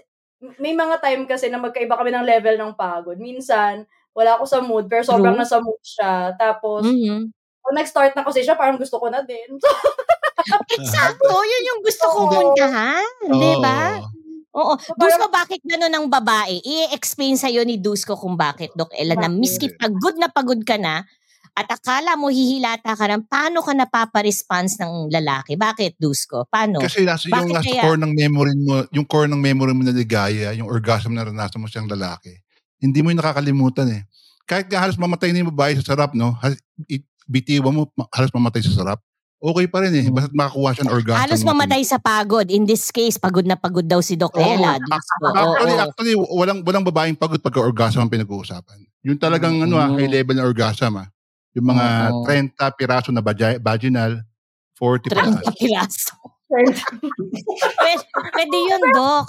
may 0.60 0.74
mga 0.74 0.98
time 1.02 1.24
kasi 1.30 1.48
na 1.50 1.62
magkaiba 1.62 1.94
kami 1.98 2.10
ng 2.14 2.26
level 2.26 2.56
ng 2.58 2.74
pagod. 2.78 3.18
Minsan, 3.22 3.86
wala 4.18 4.38
ako 4.38 4.46
sa 4.50 4.60
mood, 4.60 4.90
pero 4.90 5.06
sobrang 5.06 5.38
True. 5.38 5.42
nasa 5.46 5.58
mood 5.62 5.80
siya. 5.86 6.34
Tapos, 6.36 6.84
Mhm. 6.86 7.30
pag 7.62 7.76
nag-start 7.78 8.14
na 8.18 8.26
kasi 8.26 8.42
siya, 8.42 8.58
parang 8.58 8.78
gusto 8.82 8.98
ko 8.98 9.08
na 9.14 9.22
din. 9.22 9.58
Eksakto, 10.82 11.36
yun 11.46 11.64
yung 11.74 11.82
gusto 11.86 12.06
kong 12.10 12.30
Oo. 12.30 12.36
puntahan. 12.54 13.08
Di 13.30 13.54
ba? 13.62 14.02
Oo. 14.58 14.74
So, 14.82 14.94
Dusko, 14.98 15.28
bakit 15.32 15.62
gano'n 15.64 15.94
ang 15.96 16.08
babae? 16.12 16.60
I-explain 16.66 17.38
sa'yo 17.40 17.64
ni 17.64 17.78
Dusko 17.80 18.18
kung 18.20 18.36
bakit, 18.36 18.74
Doc 18.76 18.92
Ella, 18.98 19.16
na 19.16 19.30
miski 19.32 19.72
pagod 19.78 20.18
na 20.20 20.28
pagod 20.32 20.60
ka 20.66 20.76
na, 20.82 21.06
at 21.52 21.68
akala 21.68 22.16
mo 22.16 22.32
hihilata 22.32 22.96
ka 22.96 23.06
ng 23.12 23.28
paano 23.28 23.60
ka 23.60 23.76
napapa-response 23.76 24.80
ng 24.80 25.12
lalaki. 25.12 25.60
Bakit, 25.60 26.00
Dusko? 26.00 26.48
Paano? 26.48 26.80
Kasi 26.80 27.04
nasa 27.04 27.28
yung 27.28 27.36
Bakit 27.36 27.54
nasa 27.54 27.68
kaya? 27.68 27.82
core 27.84 28.00
ng 28.00 28.14
memory 28.16 28.56
mo, 28.56 28.74
yung 28.90 29.04
core 29.06 29.28
ng 29.28 29.38
memory 29.38 29.74
mo 29.76 29.84
na 29.84 29.92
ligaya, 29.92 30.56
yung 30.56 30.72
orgasm 30.72 31.12
na 31.12 31.28
naranasan 31.28 31.60
mo 31.60 31.68
siyang 31.68 31.92
lalaki, 31.92 32.32
hindi 32.80 33.04
mo 33.04 33.12
yung 33.12 33.20
nakakalimutan 33.20 33.88
eh. 33.92 34.02
Kahit 34.48 34.72
nga 34.72 34.80
halos 34.82 34.96
mamatay 34.96 35.32
na 35.32 35.44
yung 35.44 35.52
babae 35.54 35.76
sa 35.78 35.94
sarap, 35.94 36.16
no? 36.16 36.34
Bitiwan 37.28 37.72
mo, 37.72 37.84
halos 38.12 38.32
mamatay 38.34 38.64
sa 38.66 38.74
sarap, 38.74 39.00
okay 39.38 39.66
pa 39.68 39.84
rin 39.84 39.94
eh. 39.94 40.06
Hmm. 40.08 40.16
Basta't 40.16 40.34
makakuha 40.34 40.70
siya 40.72 40.84
ng 40.88 40.94
orgasm. 40.96 41.20
Halos 41.20 41.42
mamatay 41.44 41.82
sa 41.84 41.98
pagod. 41.98 42.48
In 42.48 42.64
this 42.64 42.90
case, 42.90 43.16
pagod 43.18 43.44
na 43.44 43.56
pagod 43.56 43.86
daw 43.86 44.00
si 44.00 44.16
Doc 44.16 44.34
Oo. 44.34 44.42
Ella. 44.42 44.78
Dusko. 44.78 45.26
Oo, 45.26 45.36
Actually, 45.36 45.76
oo. 45.76 45.84
actually, 45.84 46.14
walang 46.16 46.60
walang 46.64 46.86
babaeng 46.86 47.16
pagod 47.16 47.40
pagka 47.40 47.60
orgasm 47.60 48.02
ang 48.02 48.12
pinag-uusapan. 48.12 48.82
Yung 49.04 49.18
talagang 49.18 49.62
ano 49.62 49.78
ah, 49.78 49.90
Mm. 49.90 49.98
high 49.98 50.12
level 50.12 50.36
na 50.38 50.46
orgasm 50.46 50.94
ah. 50.96 51.08
Yung 51.52 51.68
mga 51.68 51.86
Oo. 52.16 52.24
30 52.24 52.80
piraso 52.80 53.10
na 53.12 53.20
vagi- 53.20 53.60
vaginal, 53.60 54.24
40 54.80 55.12
30 55.12 55.12
piraso. 55.12 55.52
piraso. 55.60 56.14
pwede, 57.82 58.04
pwede 58.36 58.58
yun, 58.60 58.84
Doc. 58.92 59.28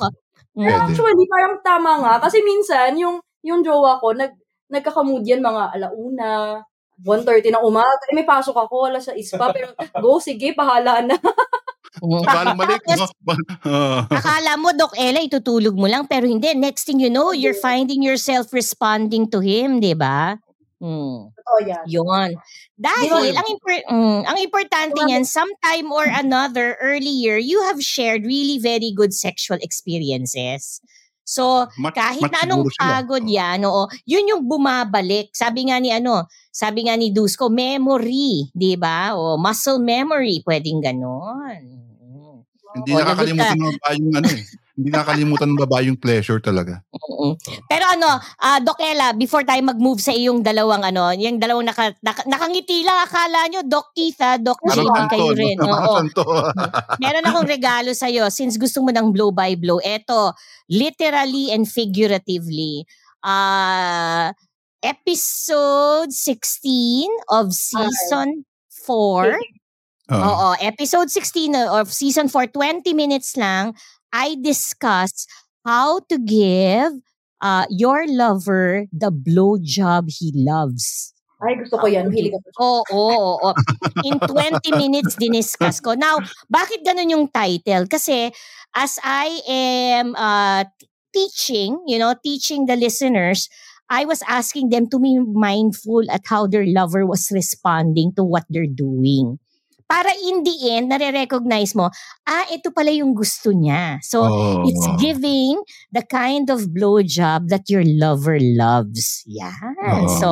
Mm. 0.53 0.67
Pwede. 0.67 0.79
Actually, 0.91 1.27
parang 1.31 1.57
tama 1.63 1.93
nga. 2.03 2.15
Kasi 2.23 2.43
minsan, 2.43 2.95
yung, 2.99 3.23
yung 3.43 3.63
jowa 3.63 3.99
ko, 4.03 4.15
nag, 4.15 4.35
nagkakamud 4.71 5.23
yan 5.23 5.43
mga 5.43 5.75
alauna, 5.79 6.63
1.30 7.03 7.55
ng 7.59 7.65
umaga. 7.67 8.03
Eh, 8.11 8.15
may 8.15 8.27
pasok 8.27 8.55
ako, 8.55 8.91
alas 8.91 9.11
6 9.11 9.39
pa. 9.39 9.51
Pero, 9.51 9.75
go, 9.99 10.23
sige, 10.23 10.55
pahala 10.55 11.03
na. 11.03 11.19
Mm. 12.03 12.23
Balang 12.27 12.59
malik. 12.59 12.83
Akala 14.19 14.59
mo, 14.59 14.75
Doc 14.75 14.95
Ella, 14.99 15.23
itutulog 15.23 15.75
mo 15.75 15.87
lang, 15.87 16.07
pero 16.07 16.27
hindi. 16.27 16.51
Next 16.55 16.87
thing 16.87 16.99
you 16.99 17.11
know, 17.11 17.31
you're 17.31 17.59
finding 17.59 18.03
yourself 18.03 18.51
responding 18.51 19.29
to 19.31 19.39
him, 19.39 19.79
di 19.79 19.95
ba? 19.95 20.39
Hmm. 20.83 21.31
Totoo 21.31 21.59
yan. 21.63 21.85
Yun. 21.87 22.31
Dahil, 22.75 23.31
Yun. 23.31 23.39
ang, 23.39 23.47
impor- 23.47 23.87
mm, 23.87 24.21
ang 24.27 24.39
importante 24.43 24.99
niyan, 24.99 25.23
sometime 25.23 25.87
or 25.95 26.11
another 26.11 26.75
earlier, 26.83 27.39
you 27.39 27.63
have 27.71 27.79
shared 27.79 28.27
really 28.27 28.59
very 28.59 28.91
good 28.91 29.15
sexual 29.15 29.63
experiences. 29.63 30.83
So, 31.23 31.71
Mat- 31.79 31.95
kahit 31.95 32.19
mat 32.19 32.35
na 32.35 32.39
anong 32.51 32.67
siguro 32.67 32.75
sila. 32.75 32.91
pagod 32.99 33.25
yan, 33.31 33.63
oo, 33.63 33.87
yun 34.11 34.27
yung 34.27 34.43
bumabalik. 34.43 35.31
Sabi 35.31 35.71
nga 35.71 35.79
ni 35.79 35.95
ano, 35.95 36.27
sabi 36.51 36.91
nga 36.91 36.99
ni 36.99 37.15
Dusko, 37.15 37.47
memory, 37.47 38.51
di 38.51 38.75
ba? 38.75 39.15
O 39.15 39.39
muscle 39.39 39.79
memory, 39.79 40.43
pwedeng 40.43 40.83
ganon. 40.83 41.63
Mm. 41.63 42.43
Hindi 42.75 42.91
Oo, 42.91 42.99
nakakalimutan 42.99 43.55
ng 43.55 43.71
babae 43.79 43.97
yung 44.03 44.15
ano 44.19 44.29
eh. 44.35 44.45
Hindi 44.73 44.89
nakakalimutan 44.89 45.53
ng 45.53 45.63
babae 45.69 45.93
yung 45.93 46.01
pleasure 46.01 46.41
talaga. 46.41 46.81
Pero 47.69 47.85
ano, 47.93 48.09
ah 48.41 48.57
Doc 48.65 48.81
Ella, 48.81 49.13
before 49.13 49.45
tayo 49.45 49.61
mag-move 49.61 50.01
sa 50.01 50.17
iyong 50.17 50.41
dalawang 50.41 50.81
ano, 50.81 51.13
yung 51.13 51.37
dalawang 51.37 51.69
naka, 51.69 51.93
naka- 52.01 52.25
nakangiti 52.25 52.81
lang 52.81 53.05
akala 53.05 53.53
nyo, 53.53 53.61
Doc 53.69 53.93
Keith, 53.93 54.17
ah, 54.25 54.41
Doc 54.41 54.57
JB 54.65 54.89
santo, 54.89 55.13
kayo 55.13 55.29
no? 55.29 55.37
rin. 55.37 55.57
Parang 55.61 56.09
Oo. 56.09 56.41
Meron 57.05 57.27
akong 57.29 57.49
regalo 57.49 57.93
sa 57.93 58.09
iyo 58.09 58.33
since 58.33 58.57
gusto 58.57 58.81
mo 58.81 58.89
ng 58.89 59.13
blow 59.13 59.29
by 59.29 59.53
blow. 59.61 59.77
Eto, 59.85 60.33
literally 60.73 61.53
and 61.53 61.69
figuratively. 61.69 62.89
Uh, 63.21 64.33
episode 64.83 66.11
16 66.11 67.07
of 67.29 67.53
season 67.53 68.49
4. 68.89 69.37
Oo. 70.13 70.19
Oo, 70.19 70.49
episode 70.61 71.09
16 71.09 71.55
of 71.57 71.89
season 71.89 72.27
4, 72.27 72.51
20 72.51 72.93
minutes 72.93 73.39
lang, 73.39 73.73
I 74.13 74.37
discuss 74.41 75.27
how 75.65 76.01
to 76.09 76.19
give 76.19 77.01
uh, 77.41 77.67
your 77.71 78.07
lover 78.07 78.87
the 78.93 79.11
blowjob 79.11 80.13
he 80.13 80.33
loves. 80.35 81.13
Ay, 81.43 81.59
gusto 81.59 81.75
ko 81.75 81.91
yan. 81.91 82.07
Mahilig 82.07 82.39
ako. 82.39 82.49
Oo, 82.63 82.83
oo, 82.95 83.33
oo. 83.51 83.51
In 84.07 84.15
20 84.23 84.63
minutes, 84.79 85.19
diniscuss 85.19 85.83
ko. 85.83 85.99
Now, 85.99 86.23
bakit 86.47 86.87
ganun 86.87 87.11
yung 87.11 87.27
title? 87.35 87.91
Kasi 87.91 88.31
as 88.79 88.95
I 89.03 89.43
am 89.51 90.15
uh, 90.15 90.63
teaching, 91.11 91.83
you 91.91 91.99
know, 91.99 92.15
teaching 92.23 92.71
the 92.71 92.79
listeners, 92.79 93.51
I 93.91 94.07
was 94.07 94.23
asking 94.31 94.71
them 94.71 94.87
to 94.95 95.03
be 95.03 95.19
mindful 95.19 96.07
at 96.15 96.23
how 96.31 96.47
their 96.47 96.65
lover 96.65 97.05
was 97.05 97.29
responding 97.35 98.15
to 98.15 98.23
what 98.23 98.47
they're 98.49 98.71
doing. 98.71 99.43
Para 99.85 100.11
in 100.25 100.43
the 100.43 100.57
end, 100.73 100.89
nare-recognize 100.89 101.75
mo, 101.75 101.89
ah, 102.25 102.45
ito 102.49 102.71
pala 102.71 102.91
yung 102.91 103.13
gusto 103.13 103.51
niya. 103.53 103.99
So, 104.01 104.25
Oo. 104.25 104.65
it's 104.67 104.87
giving 104.97 105.61
the 105.91 106.03
kind 106.03 106.49
of 106.49 106.73
blowjob 106.73 107.49
that 107.49 107.69
your 107.69 107.85
lover 107.85 108.37
loves. 108.41 109.23
Yan. 109.27 109.75
Oo. 109.79 110.09
So, 110.19 110.29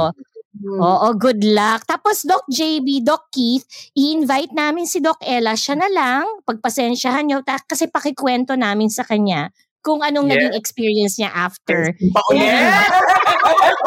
Hmm. 0.51 0.77
Oo, 0.77 1.09
good 1.17 1.41
luck. 1.41 1.89
Tapos 1.89 2.21
Doc 2.21 2.45
JB, 2.53 3.01
Doc 3.01 3.33
Keith, 3.33 3.65
i-invite 3.97 4.53
namin 4.53 4.85
si 4.85 5.01
Doc 5.01 5.17
Ella. 5.25 5.57
Siya 5.57 5.73
na 5.73 5.89
lang, 5.89 6.27
pagpasensyahan 6.45 7.25
niyo 7.25 7.41
ta- 7.41 7.65
kasi 7.65 7.89
pakikwento 7.89 8.59
namin 8.61 8.93
sa 8.93 9.01
kanya 9.01 9.49
kung 9.81 10.05
anong 10.05 10.29
Yeah. 10.29 10.37
naging 10.37 10.55
experience 10.61 11.17
niya 11.17 11.33
after. 11.33 11.97
Yeah! 12.35 12.77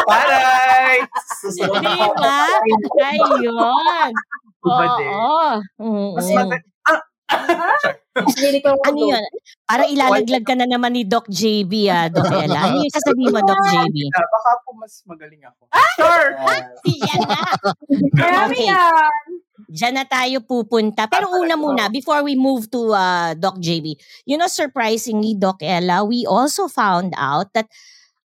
Bye! 0.08 1.06
Susunod 1.46 1.78
Di 1.78 1.94
na 1.94 2.10
ba? 2.10 2.38
Ayun. 3.06 4.12
Iba 4.64 4.86
din. 4.98 5.10
Oo. 5.12 5.52
Mm, 5.80 6.10
Mas 6.16 6.28
mag- 6.32 6.64
Mahilig 8.14 8.62
ako. 8.70 8.82
Ano 8.86 9.00
yun? 9.10 9.24
Para 9.66 9.84
ilalaglag 9.90 10.46
ka 10.46 10.54
na 10.54 10.70
naman 10.70 10.94
ni 10.94 11.04
Doc 11.04 11.26
JB, 11.26 11.90
ah, 11.90 12.08
Doc 12.08 12.30
Ella. 12.30 12.70
Ano 12.70 12.86
yung 12.86 12.94
sasabihin 12.94 13.34
mo, 13.34 13.42
Doc 13.42 13.58
JB? 13.74 13.96
Ah, 14.14 14.22
Baka 14.22 14.50
po 14.62 14.70
mas 14.78 14.94
magaling 15.04 15.42
ako. 15.42 15.62
Sure! 15.98 16.28
Yan 16.86 17.22
na. 17.26 17.40
Marami 18.22 18.54
Okay. 18.54 18.70
yan. 18.70 19.26
Diyan 19.74 19.94
na 19.96 20.06
tayo 20.06 20.38
pupunta. 20.46 21.10
Pero 21.10 21.34
una 21.34 21.58
muna, 21.58 21.90
before 21.90 22.22
we 22.22 22.38
move 22.38 22.70
to 22.70 22.94
uh, 22.94 23.34
Doc 23.34 23.58
JB, 23.58 23.98
you 24.30 24.38
know, 24.38 24.46
surprisingly, 24.46 25.34
Doc 25.34 25.66
Ella, 25.66 26.06
we 26.06 26.30
also 26.30 26.70
found 26.70 27.18
out 27.18 27.50
that 27.58 27.66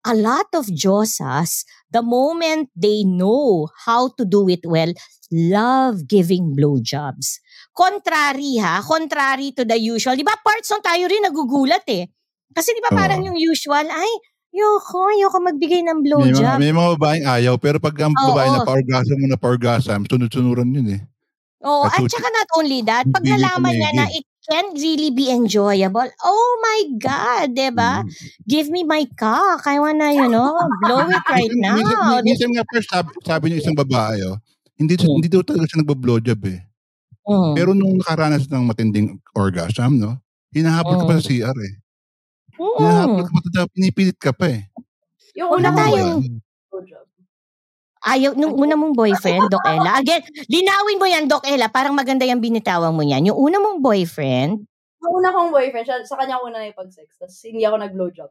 a 0.08 0.16
lot 0.16 0.48
of 0.56 0.72
Josas, 0.72 1.68
the 1.92 2.00
moment 2.00 2.72
they 2.72 3.04
know 3.04 3.68
how 3.84 4.08
to 4.16 4.24
do 4.24 4.48
it 4.48 4.64
well, 4.64 4.88
love 5.28 6.08
giving 6.08 6.56
blowjobs. 6.56 7.44
Contrary 7.76 8.56
ha, 8.58 8.80
contrary 8.80 9.52
to 9.52 9.68
the 9.68 9.76
usual. 9.76 10.16
Di 10.16 10.24
ba 10.24 10.34
parts 10.40 10.72
on 10.72 10.80
tayo 10.80 11.04
rin 11.06 11.22
nagugulat 11.22 11.84
eh. 11.92 12.08
Kasi 12.50 12.72
di 12.72 12.80
ba 12.80 12.90
parang 12.90 13.22
yung 13.22 13.36
usual, 13.36 13.86
ay, 13.86 14.10
yoko, 14.50 15.12
yoko 15.14 15.38
magbigay 15.44 15.84
ng 15.84 16.00
May 16.00 16.02
mga, 16.02 16.02
blowjob. 16.02 16.56
may 16.58 16.72
mga 16.72 16.88
babaeng 16.96 17.26
ayaw, 17.28 17.54
pero 17.60 17.76
pag 17.78 17.94
ang 18.02 18.16
babae 18.16 18.48
na 18.50 18.64
pa-orgasm 18.64 19.16
mo 19.20 19.26
na 19.28 19.38
pa-orgasm, 19.38 20.00
sunod-sunuran 20.08 20.72
yun 20.72 20.88
eh. 20.96 21.02
Oo, 21.62 21.86
at 21.86 21.98
At 21.98 22.06
saka 22.06 22.28
not 22.30 22.48
only 22.58 22.80
that, 22.86 23.04
pag 23.10 23.24
nalaman 23.26 23.74
niya 23.74 23.90
na 23.94 24.06
it 24.14 24.26
can 24.48 24.72
really 24.74 25.10
be 25.12 25.28
enjoyable, 25.30 26.08
oh 26.24 26.50
my 26.64 26.80
God, 26.98 27.52
di 27.54 27.68
ba? 27.70 28.02
Mm. 28.02 28.08
Give 28.48 28.66
me 28.72 28.82
my 28.84 29.04
cock. 29.14 29.64
I 29.68 29.76
wanna, 29.78 30.12
you 30.12 30.28
know, 30.28 30.56
blow 30.82 31.04
it 31.04 31.24
right 31.30 31.52
Minsan- 31.52 31.84
now. 31.84 32.20
Minsan, 32.24 32.48
nga 32.56 32.64
first, 32.68 32.88
sabi, 32.88 33.10
sabi 33.22 33.44
niyo 33.52 33.58
isang 33.60 33.76
babae, 33.78 34.24
oh, 34.24 34.38
Hindi, 34.78 34.94
Mm. 34.94 35.10
hindi 35.18 35.28
daw 35.28 35.42
talaga 35.42 35.66
siya 35.66 35.82
nagbo-blowjob 35.82 36.40
eh. 36.54 36.62
Mm. 37.26 37.52
Pero 37.58 37.70
nung 37.74 37.98
nakaranas 37.98 38.46
ng 38.46 38.62
matinding 38.62 39.08
orgasm, 39.34 39.98
no? 39.98 40.22
Hinahabol 40.54 41.02
ka 41.02 41.04
pa 41.04 41.14
Mm. 41.14 41.20
sa 41.20 41.26
CR 41.26 41.58
eh. 41.58 41.74
Mm. 42.56 42.76
Hinahabol 42.78 43.22
ka 43.26 43.32
pa 43.34 43.40
sa 43.50 43.62
pinipilit 43.74 44.16
ka 44.22 44.30
pa 44.30 44.46
eh. 44.54 44.70
Yung 45.34 45.50
una 45.50 45.74
tayong. 45.74 46.22
Ayaw, 48.08 48.32
nung 48.32 48.56
una 48.56 48.72
mong 48.72 48.96
boyfriend, 48.96 49.52
Doc 49.52 49.60
Ella. 49.62 50.00
Again, 50.00 50.24
linawin 50.48 50.96
mo 50.96 51.04
yan, 51.04 51.28
Doc 51.28 51.44
Ella. 51.44 51.68
Parang 51.68 51.92
maganda 51.92 52.24
yung 52.24 52.40
binitawang 52.40 52.96
mo 52.96 53.04
yan. 53.04 53.28
Yung 53.28 53.36
una 53.36 53.60
mong 53.60 53.78
boyfriend, 53.78 54.64
Yung 54.98 55.14
una 55.14 55.30
kong 55.30 55.54
boyfriend, 55.54 55.86
siya, 55.86 56.02
sa 56.02 56.18
kanya 56.18 56.34
ako 56.34 56.50
una 56.50 56.58
na 56.58 56.72
ipag-sex. 56.72 57.06
Tapos 57.16 57.38
hindi 57.46 57.62
ako 57.62 57.76
nag-blowjob. 57.78 58.30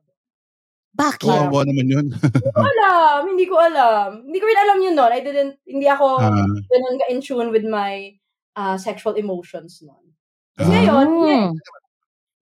bakit? 0.92 1.30
Kawawa 1.30 1.62
naman 1.64 1.88
yun. 1.88 2.08
Hindi 2.12 2.50
ko 2.52 2.60
alam. 2.60 3.20
Hindi 3.24 3.46
ko 3.46 3.56
alam. 3.56 4.10
Hindi 4.26 4.38
ko 4.42 4.46
rin 4.50 4.60
alam 4.60 4.78
yun 4.82 4.96
noon. 4.98 5.12
I 5.14 5.22
didn't, 5.22 5.54
hindi 5.64 5.88
ako 5.88 6.06
Ah. 6.20 6.34
ganun 6.44 6.98
ka-in 7.00 7.22
tune 7.22 7.50
with 7.54 7.64
my 7.64 8.18
uh, 8.58 8.76
sexual 8.76 9.14
emotions 9.14 9.80
noon. 9.80 10.06
Ah. 10.58 10.66
Ngayon, 10.66 11.08
Mm. 11.08 11.24
ngayon, 11.24 11.54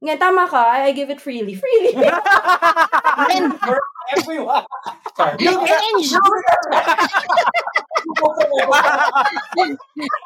ngayon, 0.01 0.19
tama 0.19 0.43
ka, 0.47 0.61
I, 0.73 0.89
I 0.89 0.91
give 0.95 1.11
it 1.11 1.19
freely. 1.19 1.53
Freely. 1.53 1.93
And, 3.35 3.53
everyone. 4.13 4.65
Sorry. 5.15 5.37
and, 5.41 5.57
enjoy, 5.97 6.25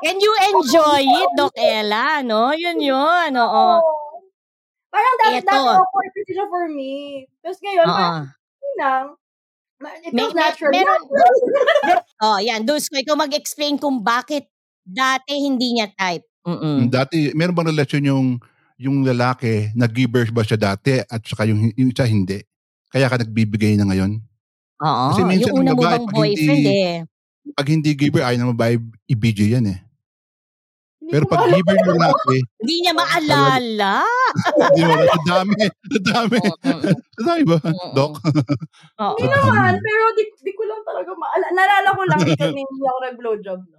and 0.07 0.17
you 0.21 0.33
enjoy 0.53 1.01
it, 1.05 1.29
Doc 1.37 1.53
Ella, 1.55 2.21
no? 2.23 2.51
Yun 2.51 2.79
yun, 2.81 3.31
oo. 3.37 3.67
Parang 4.89 5.15
that, 5.21 5.31
Eto. 5.37 5.45
that's 5.45 5.69
awkward 5.77 6.11
siya 6.25 6.45
for 6.49 6.65
me. 6.67 7.25
Tapos 7.45 7.59
ngayon, 7.61 7.85
Oo. 7.85 7.93
parang, 7.93 8.25
yun 8.57 8.73
lang. 8.81 9.05
Ma- 9.79 9.95
It 10.01 10.11
May- 10.11 10.25
feels 10.25 10.33
may- 10.33 10.43
natural. 10.43 10.71
meron- 10.73 11.07
Oh, 12.25 12.37
yan. 12.41 12.65
Dus 12.65 12.89
ko, 12.89 12.97
ikaw 12.97 13.15
mag-explain 13.15 13.77
kung 13.77 14.01
bakit 14.01 14.49
dati 14.83 15.37
hindi 15.37 15.77
niya 15.77 15.93
type. 15.93 16.25
Mm-mm. 16.43 16.89
Dati, 16.89 17.29
meron 17.37 17.53
bang 17.55 17.69
relasyon 17.69 18.03
yung 18.03 18.27
yung 18.79 19.03
lalaki, 19.03 19.75
nag-give 19.75 20.31
ba 20.31 20.41
siya 20.41 20.55
dati 20.55 21.03
at 21.03 21.19
saka 21.21 21.43
yung, 21.45 21.67
yung 21.75 21.91
isa 21.91 22.07
hindi? 22.07 22.39
Kaya 22.89 23.05
ka 23.05 23.21
nagbibigay 23.21 23.77
na 23.77 23.85
ngayon? 23.85 24.17
Oo. 24.81 25.05
Kasi 25.13 25.21
minsan 25.27 25.53
Yung 25.53 25.61
una 25.61 25.71
ang 25.73 25.77
mo 25.77 25.83
babae, 25.83 25.93
bang 25.93 26.05
pag 26.07 26.15
boyfriend 26.15 26.63
hindi- 26.65 26.83
eh. 26.83 26.97
Pag 27.49 27.67
hindi 27.69 27.89
giver, 27.97 28.23
ayaw 28.25 28.37
na 28.39 28.51
babae 28.53 28.75
i-BJ 29.09 29.39
yan 29.57 29.67
eh. 29.69 29.79
Pero 31.09 31.25
pag 31.25 31.49
giver 31.49 31.73
ng 31.73 31.89
lalaki, 31.97 32.37
Hindi 32.61 32.75
niya 32.85 32.93
maalala. 32.93 34.05
hindi 34.69 34.81
mo, 34.85 34.93
ang 34.93 35.25
dami, 35.25 35.53
ang 35.65 36.05
dami. 36.05 36.37
Mm-mm. 36.37 36.81
Ang 37.17 37.25
dami 37.25 37.43
ba, 37.49 37.57
Mm-mm. 37.65 37.91
Doc? 37.97 38.13
Oo. 38.21 39.15
Hindi 39.17 39.25
naman, 39.25 39.73
pero 39.81 40.03
di, 40.13 40.23
di 40.37 40.51
ko 40.53 40.63
lang 40.69 40.81
talaga 40.85 41.09
maala. 41.17 41.45
Nalala 41.49 41.89
ko 41.97 42.01
lang 42.05 42.19
kasi 42.21 42.45
hindi 42.53 42.83
ako 42.85 42.99
nag-blowjob 43.09 43.59
nun. 43.65 43.77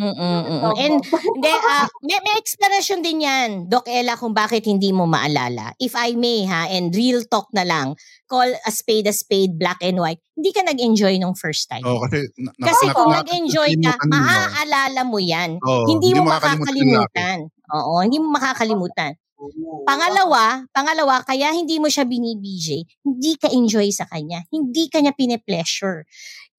Mm-mm-mm. 0.00 0.72
And 0.80 0.96
hindi, 1.36 1.52
ah, 1.52 1.84
may, 2.00 2.16
may 2.24 2.34
explanation 2.40 3.04
din 3.04 3.28
yan, 3.28 3.68
Doc 3.68 3.84
Ella, 3.84 4.16
kung 4.16 4.32
bakit 4.32 4.64
hindi 4.64 4.88
mo 4.96 5.04
maalala. 5.04 5.76
If 5.76 5.92
I 5.92 6.16
may 6.16 6.48
ha, 6.48 6.64
and 6.72 6.88
real 6.96 7.20
talk 7.28 7.52
na 7.52 7.68
lang, 7.68 7.92
call 8.30 8.46
a 8.46 8.70
spade 8.70 9.04
a 9.04 9.12
spade, 9.12 9.58
black 9.58 9.82
and 9.82 9.98
white, 9.98 10.22
hindi 10.32 10.54
ka 10.54 10.62
nag-enjoy 10.62 11.18
nung 11.18 11.34
first 11.34 11.66
time. 11.66 11.82
Oh, 11.82 11.98
kasi 12.06 12.30
na, 12.38 12.54
na- 12.54 12.66
Kasi 12.70 12.84
na- 12.86 12.94
kung 12.94 13.10
na- 13.10 13.18
nag-enjoy 13.20 13.70
ka, 13.76 13.90
nakalimutan 13.90 14.06
mo. 14.06 14.14
maaalala 14.14 15.00
mo 15.02 15.18
yan. 15.18 15.50
Oo, 15.58 15.84
hindi 15.90 16.08
mo 16.14 16.22
makakalimutan. 16.24 17.38
Oo, 17.74 17.94
hindi 18.00 18.18
mo 18.22 18.28
makakalimutan. 18.30 19.12
Pangalawa, 19.82 20.68
pangalawa, 20.70 21.24
kaya 21.24 21.50
hindi 21.50 21.80
mo 21.80 21.88
siya 21.88 22.04
binibj, 22.04 22.84
hindi 23.02 23.32
ka 23.34 23.48
enjoy 23.48 23.88
sa 23.90 24.04
kanya. 24.06 24.44
Hindi 24.48 24.86
ka 24.86 25.00
niya 25.00 25.16
pine-pleasure. 25.16 26.04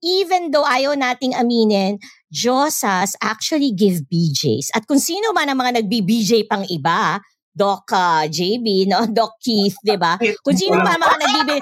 Even 0.01 0.49
though 0.49 0.65
ayaw 0.65 0.97
nating 0.97 1.37
aminin, 1.37 2.01
Josas 2.27 3.13
actually 3.21 3.69
give 3.69 4.09
BJs. 4.09 4.73
At 4.73 4.89
kung 4.89 4.97
sino 4.97 5.29
man 5.29 5.45
ang 5.45 5.61
mga 5.61 5.77
nagbi-BJ 5.77 6.49
pang 6.49 6.65
iba, 6.65 7.21
Doc 7.51 7.91
uh, 7.91 8.23
JB, 8.31 8.87
no? 8.87 9.03
Doc 9.17 9.35
Keith, 9.43 9.75
di 9.83 9.99
ba? 9.99 10.15
Kung 10.43 10.55
sino 10.55 10.79
pa 10.79 10.95
mga 10.95 11.17
nagbi 11.19 11.57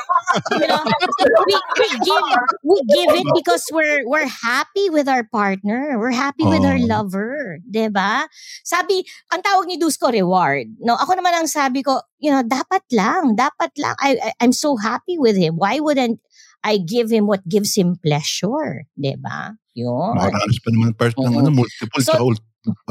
you 0.61 0.67
know, 0.69 0.81
we, 0.85 1.55
we 1.81 1.87
give 2.05 2.25
we 2.61 2.77
give 2.93 3.11
it 3.17 3.27
because 3.33 3.65
we're 3.73 4.05
we're 4.05 4.29
happy 4.29 4.89
with 4.93 5.09
our 5.09 5.25
partner. 5.25 5.97
We're 5.97 6.13
happy 6.13 6.45
with 6.45 6.61
our 6.61 6.77
Oo. 6.77 6.85
lover, 6.85 7.57
'di 7.65 7.89
ba? 7.89 8.29
Sabi, 8.61 9.01
ang 9.33 9.41
tawag 9.41 9.65
ni 9.65 9.81
Dusko 9.81 10.13
reward. 10.13 10.69
No, 10.77 10.93
ako 10.93 11.17
naman 11.17 11.33
ang 11.33 11.49
sabi 11.49 11.81
ko, 11.81 12.05
you 12.21 12.29
know, 12.29 12.45
dapat 12.45 12.85
lang, 12.93 13.33
dapat 13.33 13.73
lang. 13.81 13.97
I, 13.97 14.21
I 14.21 14.29
I'm 14.45 14.53
so 14.53 14.77
happy 14.77 15.17
with 15.17 15.33
him. 15.33 15.57
Why 15.57 15.81
wouldn't 15.81 16.21
I 16.61 16.77
give 16.77 17.09
him 17.09 17.25
what 17.25 17.41
gives 17.49 17.73
him 17.73 17.97
pleasure, 17.97 18.85
'di 18.93 19.17
ba? 19.17 19.57
Yun. 19.73 20.13
Makaranas 20.13 20.59
pa 20.61 20.69
naman 20.69 20.91
first 20.93 21.17
ng 21.17 21.33
ano, 21.33 21.49
multiple 21.49 22.03
So- 22.05 22.13
sa. 22.13 22.21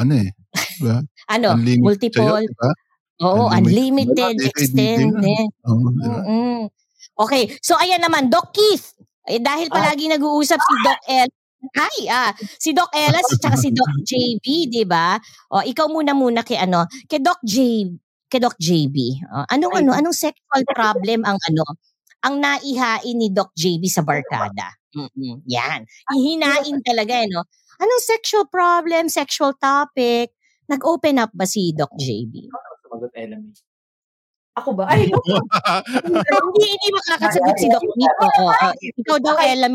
Ano 0.01 0.15
eh. 0.17 0.31
Diba? 0.81 1.05
Ano, 1.29 1.61
multiple, 1.61 2.25
sa'yo, 2.25 2.49
diba? 2.49 2.71
Oo, 3.23 3.51
unlimited. 3.51 4.15
unlimited, 4.15 4.49
extended. 4.49 5.11
Diba? 5.15 5.67
Mm-mm. 5.67 6.59
Okay, 7.19 7.51
so 7.59 7.75
ayan 7.75 8.03
naman, 8.03 8.31
Doc 8.31 8.55
Keith. 8.55 8.95
Eh, 9.29 9.43
dahil 9.43 9.69
palagi 9.69 10.09
nag-uusap 10.09 10.57
si 10.57 10.75
Doc 10.87 11.01
L. 11.05 11.29
Hi, 11.75 11.99
ah, 12.07 12.31
si 12.39 12.71
Doc 12.71 12.89
Ella 12.95 13.19
at 13.19 13.59
si 13.59 13.75
Doc 13.75 13.91
JB, 14.09 14.71
di 14.71 14.87
ba? 14.87 15.19
O, 15.51 15.61
ikaw 15.61 15.91
muna 15.91 16.15
muna 16.15 16.47
kay 16.47 16.55
ano, 16.55 16.87
kay 17.11 17.19
Doc 17.19 17.43
J, 17.43 17.85
kay 18.31 18.39
Doc 18.39 18.55
JB. 18.57 18.97
O, 19.27 19.45
anong 19.51 19.75
ano, 19.83 19.91
anong 19.91 20.15
sexual 20.15 20.63
problem 20.71 21.27
ang 21.27 21.37
ano, 21.51 21.67
ang 22.23 22.39
naihain 22.39 23.19
ni 23.19 23.35
Doc 23.35 23.51
JB 23.59 23.83
sa 23.91 24.07
barkada? 24.07 24.79
Mm-mm, 24.95 25.43
yan. 25.51 25.83
Hihinain 26.15 26.79
talaga, 26.89 27.21
eh, 27.21 27.27
no? 27.27 27.43
Anong 27.83 28.03
sexual 28.07 28.47
problem, 28.47 29.11
sexual 29.11 29.59
topic? 29.59 30.33
Nag-open 30.71 31.19
up 31.19 31.35
ba 31.35 31.45
si 31.45 31.75
Doc 31.75 31.91
JB? 31.99 32.49
Sumagot 32.99 33.15
enemy. 33.15 33.55
Ako 34.59 34.75
ba? 34.75 34.91
Ay, 34.91 35.07
hindi, 35.07 36.67
hindi 36.67 36.89
makakasagot 36.91 37.55
si 37.55 37.71
Doc 37.71 37.87
Nick. 37.95 38.11
Oo, 38.19 38.51
oo. 38.51 38.69
Ikaw 38.75 39.17
daw. 39.23 39.39
Mahirap. 39.39 39.71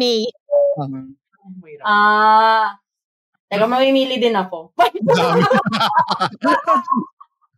ah, 1.88 2.75
teka, 3.47 3.63
mamimili 3.63 4.19
din 4.19 4.36
ako. 4.36 4.75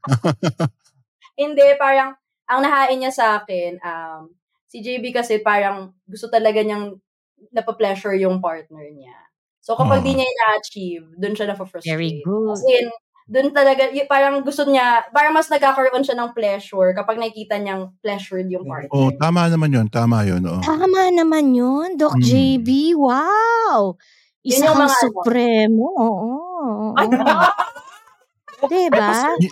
Hindi, 1.35 1.65
parang, 1.81 2.13
ang 2.45 2.59
nahain 2.61 3.01
niya 3.01 3.11
sa 3.11 3.41
akin, 3.41 3.81
um, 3.81 4.29
si 4.69 4.79
JB 4.79 5.11
kasi 5.11 5.41
parang 5.41 5.91
gusto 6.05 6.29
talaga 6.29 6.61
niyang 6.61 7.01
napapleasure 7.51 8.15
yung 8.21 8.39
partner 8.39 8.85
niya. 8.93 9.17
So, 9.59 9.73
kapag 9.73 9.99
Oh. 9.99 10.05
di 10.05 10.13
niya 10.13 10.29
na-achieve, 10.29 11.09
dun 11.17 11.33
siya 11.33 11.49
na-frustrate. 11.51 11.89
Very 11.89 12.21
good. 12.21 12.53
As 12.53 12.61
in, 12.69 12.85
dun 13.25 13.49
talaga, 13.49 13.89
y- 13.89 14.05
parang 14.05 14.39
gusto 14.39 14.63
niya, 14.63 15.09
parang 15.09 15.33
mas 15.33 15.49
nagkakaroon 15.49 16.01
siya 16.01 16.13
ng 16.15 16.31
pleasure 16.31 16.93
kapag 16.93 17.17
nakikita 17.17 17.57
niyang 17.57 17.89
pleasured 17.99 18.45
yung 18.47 18.63
partner. 18.63 18.93
Oo, 18.93 19.09
tama 19.11 19.49
naman 19.49 19.69
yun. 19.71 19.87
Tama 19.89 20.21
yun. 20.23 20.45
Oo. 20.45 20.61
Tama 20.61 21.09
naman 21.09 21.49
yun, 21.51 21.97
Doc 21.97 22.13
Mm. 22.13 22.21
JB. 22.21 22.69
Wow! 22.93 23.97
Yun 24.39 24.53
Isa 24.53 24.63
yung 24.63 24.69
kang 24.71 24.81
mga 24.83 24.91
ano. 24.91 25.01
supremo. 25.01 25.85
Oo. 25.89 26.29
oo. 26.55 26.85
Ay, 26.93 27.05
Diba? 28.65 29.09
Hindi, 29.35 29.47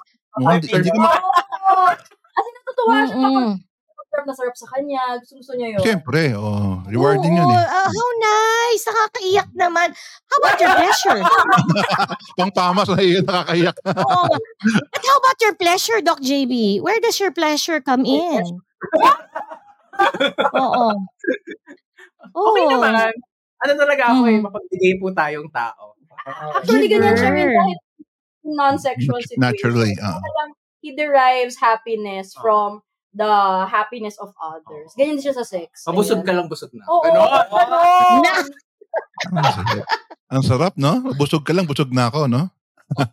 mak- 0.93 1.23
Oo! 1.23 1.85
Kasi 2.31 2.49
natutuwa 2.51 2.95
siya 3.03 3.17
kapag. 3.19 3.49
Sarap 4.13 4.25
na 4.29 4.35
sarap 4.37 4.53
sa 4.53 4.67
kanya. 4.69 5.17
Gusto, 5.17 5.33
gusto 5.41 5.53
niya 5.57 5.67
yun. 5.73 5.81
Siyempre, 5.81 6.21
oh, 6.37 6.85
rewarding 6.85 7.33
yun 7.33 7.49
Oo, 7.49 7.57
eh. 7.57 7.65
ah, 7.65 7.89
how 7.89 8.09
nice! 8.21 8.85
Nakakaiyak 8.85 9.49
naman. 9.57 9.89
How 10.29 10.37
about 10.37 10.57
your 10.61 10.73
pleasure? 10.77 11.19
Pang 12.37 12.53
pamas 12.53 12.87
na 12.93 13.01
yun, 13.01 13.25
nakakaiyak. 13.25 13.73
Oo. 13.89 14.21
But 14.93 15.01
how 15.01 15.17
about 15.17 15.39
your 15.41 15.55
pleasure, 15.57 15.97
Doc 16.05 16.21
JB? 16.21 16.85
Where 16.85 17.01
does 17.01 17.17
your 17.17 17.33
pleasure 17.33 17.81
come 17.81 18.05
in? 18.05 18.61
Oo. 20.53 20.85
Okay 22.33 22.63
naman. 22.65 23.13
Ano 23.61 23.71
talaga 23.77 24.09
ako 24.09 24.25
eh, 24.25 24.39
Mm. 24.39 24.43
mapagbigay 24.47 24.93
po 24.97 25.11
tayong 25.13 25.49
tao. 25.53 25.93
Actually, 26.55 26.87
ganyan 26.89 27.13
siya 27.13 27.29
rin 27.29 27.51
kahit 27.51 27.79
non-sexual 28.41 29.19
situation. 29.21 29.43
Naturally. 29.43 29.93
Parang 29.99 30.49
he 30.81 30.95
derives 30.95 31.59
happiness 31.59 32.31
from 32.33 32.79
the 33.13 33.33
happiness 33.69 34.17
of 34.17 34.33
others. 34.41 34.93
Ganyan 34.97 35.21
din 35.21 35.29
siya 35.29 35.37
sa 35.37 35.45
sex. 35.45 35.85
Ganyan. 35.85 36.25
ka 36.25 36.33
lang, 36.33 36.47
busog 36.49 36.73
na. 36.73 36.83
Oo, 36.89 37.05
Ganon. 37.05 37.29
ganon. 37.29 38.19
Na, 38.21 38.31
Ang 39.33 39.53
sarap. 39.53 39.87
Ang 40.33 40.43
sarap, 40.43 40.73
no? 40.77 40.91
Busog 41.17 41.45
ka 41.45 41.53
lang, 41.53 41.65
busog 41.65 41.89
na 41.93 42.09
ako, 42.09 42.29
no? 42.29 42.49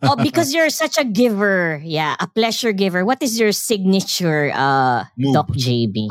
oh, 0.03 0.17
because 0.19 0.53
you're 0.53 0.69
such 0.69 0.97
a 0.97 1.05
giver. 1.05 1.81
Yeah, 1.83 2.15
a 2.19 2.27
pleasure 2.27 2.71
giver. 2.71 3.05
What 3.05 3.23
is 3.23 3.39
your 3.39 3.51
signature, 3.51 4.51
uh, 4.53 5.05
Move. 5.17 5.33
Doc 5.33 5.47
JB? 5.55 6.07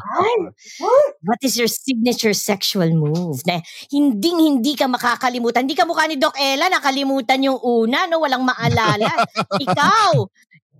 What? 0.80 1.14
What 1.22 1.40
is 1.42 1.58
your 1.58 1.68
signature 1.68 2.32
sexual 2.32 2.90
move? 2.90 3.44
Na 3.46 3.60
hindi 3.92 4.30
hindi 4.32 4.72
ka 4.74 4.88
makakalimutan. 4.88 5.68
Hindi 5.68 5.76
ka 5.76 5.84
mukha 5.86 6.08
ni 6.08 6.16
Doc 6.16 6.34
Ella, 6.40 6.72
nakalimutan 6.72 7.44
yung 7.44 7.60
una, 7.62 8.08
no? 8.08 8.24
Walang 8.24 8.42
maalala. 8.42 9.10
Ikaw, 9.64 10.10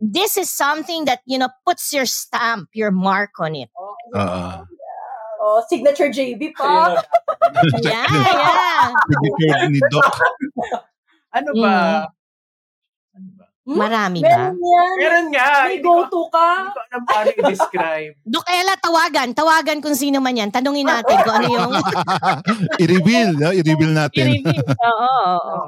this 0.00 0.40
is 0.40 0.48
something 0.48 1.04
that, 1.04 1.20
you 1.28 1.38
know, 1.38 1.52
puts 1.68 1.92
your 1.92 2.08
stamp, 2.08 2.72
your 2.72 2.90
mark 2.90 3.36
on 3.38 3.54
it. 3.54 3.68
Oo. 4.16 4.64
Oh, 5.40 5.60
signature 5.68 6.08
JB 6.08 6.56
pa. 6.56 6.96
Yeah, 7.80 8.06
yeah. 8.06 8.92
Signature 8.92 9.68
ni 9.68 9.80
Doc. 9.92 10.12
Ano 11.30 11.54
ba? 11.54 12.10
Ano 13.14 13.28
ba? 13.38 13.44
Hmm? 13.62 13.78
Marami 13.78 14.18
ba? 14.18 14.50
Meron 14.50 14.58
yan. 14.58 14.90
Meron 14.98 15.26
nga. 15.30 15.48
May 15.70 15.78
go-to 15.78 16.26
ka. 16.26 16.46
hindi 16.58 16.74
ko 16.74 16.80
alam 16.90 17.02
paano 17.06 17.28
i-describe. 17.30 18.12
Dok 18.34 18.46
Ella, 18.50 18.74
tawagan. 18.74 19.30
Tawagan 19.30 19.78
kung 19.78 19.94
sino 19.94 20.18
man 20.18 20.34
yan. 20.34 20.50
Tanungin 20.50 20.90
natin 20.90 21.16
kung 21.22 21.34
ano 21.38 21.48
yung... 21.48 21.72
I-reveal, 22.82 23.30
no? 23.38 23.54
i-reveal 23.54 23.94
natin. 23.94 24.42
I-review. 24.42 24.62
Oo, 24.74 25.06
oo, 25.06 25.36
oo. 25.38 25.64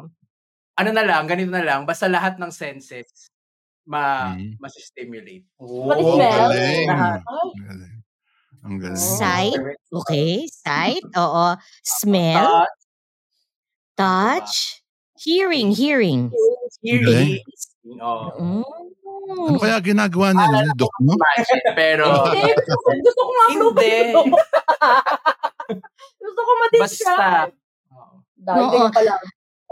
Ano 0.82 0.90
na 0.90 1.04
lang, 1.06 1.30
ganito 1.30 1.54
na 1.54 1.62
lang. 1.62 1.86
Basta 1.86 2.10
lahat 2.10 2.42
ng 2.42 2.50
senses 2.50 3.31
ma 3.84 4.32
Mm. 4.32 4.56
masistimulate. 4.58 5.44
Pati 5.58 6.02
Oh, 6.02 6.14
smell. 6.14 6.38
galing. 6.48 6.86
Galing. 6.86 7.94
Ang 8.62 8.76
galing. 8.78 9.00
Sight. 9.18 9.58
Okay. 9.90 10.46
Sight. 10.46 11.02
Oo. 11.14 11.46
Smell. 11.82 12.46
Touch, 12.46 12.66
Touch. 13.94 14.54
Hearing. 15.18 15.70
Hearing. 15.70 16.30
hearing. 16.82 17.38
Mm. 17.82 18.62
Ano 19.32 19.58
kaya 19.58 19.78
ginagawa 19.78 20.34
nila 20.34 20.66
ni 20.66 20.72
Doc, 20.74 20.90
no? 20.98 21.14
Pero 21.74 22.10
Hindi, 22.26 22.52
gusto 22.58 22.74
ko, 22.74 22.88
gusto 23.06 23.20
ko 23.20 23.30
nga 23.30 23.46
Hindi. 23.50 23.94
gusto 26.18 26.40
ko 26.40 26.50
ma-describe. 26.52 26.82
basta. 26.82 27.50
Oo. 27.92 28.14
Dahil 28.36 28.90
pala. 28.90 29.14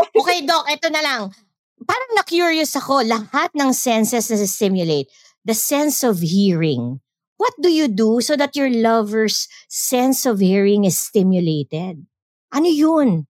Okay, 0.00 0.38
Doc. 0.46 0.64
Ito 0.66 0.86
na 0.88 1.02
lang. 1.02 1.22
Parang 1.84 2.12
na-curious 2.16 2.76
ako. 2.76 3.04
Lahat 3.04 3.50
ng 3.56 3.72
senses 3.72 4.28
na 4.28 4.36
stimulate. 4.44 5.08
The 5.44 5.56
sense 5.56 6.04
of 6.04 6.20
hearing. 6.20 7.00
What 7.40 7.56
do 7.56 7.72
you 7.72 7.88
do 7.88 8.20
so 8.20 8.36
that 8.36 8.52
your 8.52 8.68
lover's 8.68 9.48
sense 9.72 10.28
of 10.28 10.44
hearing 10.44 10.84
is 10.84 11.00
stimulated? 11.00 12.04
Ano 12.52 12.68
yun? 12.68 13.24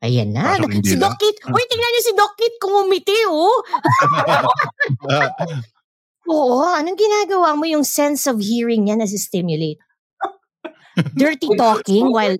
Ayan 0.00 0.32
na. 0.32 0.56
Hindi 0.56 0.96
Si. 0.96 0.96
Doc 0.96 1.20
Kit. 1.20 1.36
Uy, 1.44 1.64
tingnan 1.68 1.90
niyo 1.92 2.02
si 2.04 2.12
Doc 2.16 2.32
Kit 2.40 2.56
kung 2.56 2.88
umiti, 2.88 3.16
oh. 3.28 3.60
Oo, 6.32 6.64
anong 6.74 6.98
ginagawa 6.98 7.54
mo 7.54 7.68
yung 7.68 7.84
sense 7.84 8.24
of 8.26 8.40
hearing 8.40 8.88
niya 8.88 8.96
na 8.98 9.06
stimulate? 9.06 9.78
Dirty 11.12 11.48
talking 11.54 12.08
while... 12.08 12.36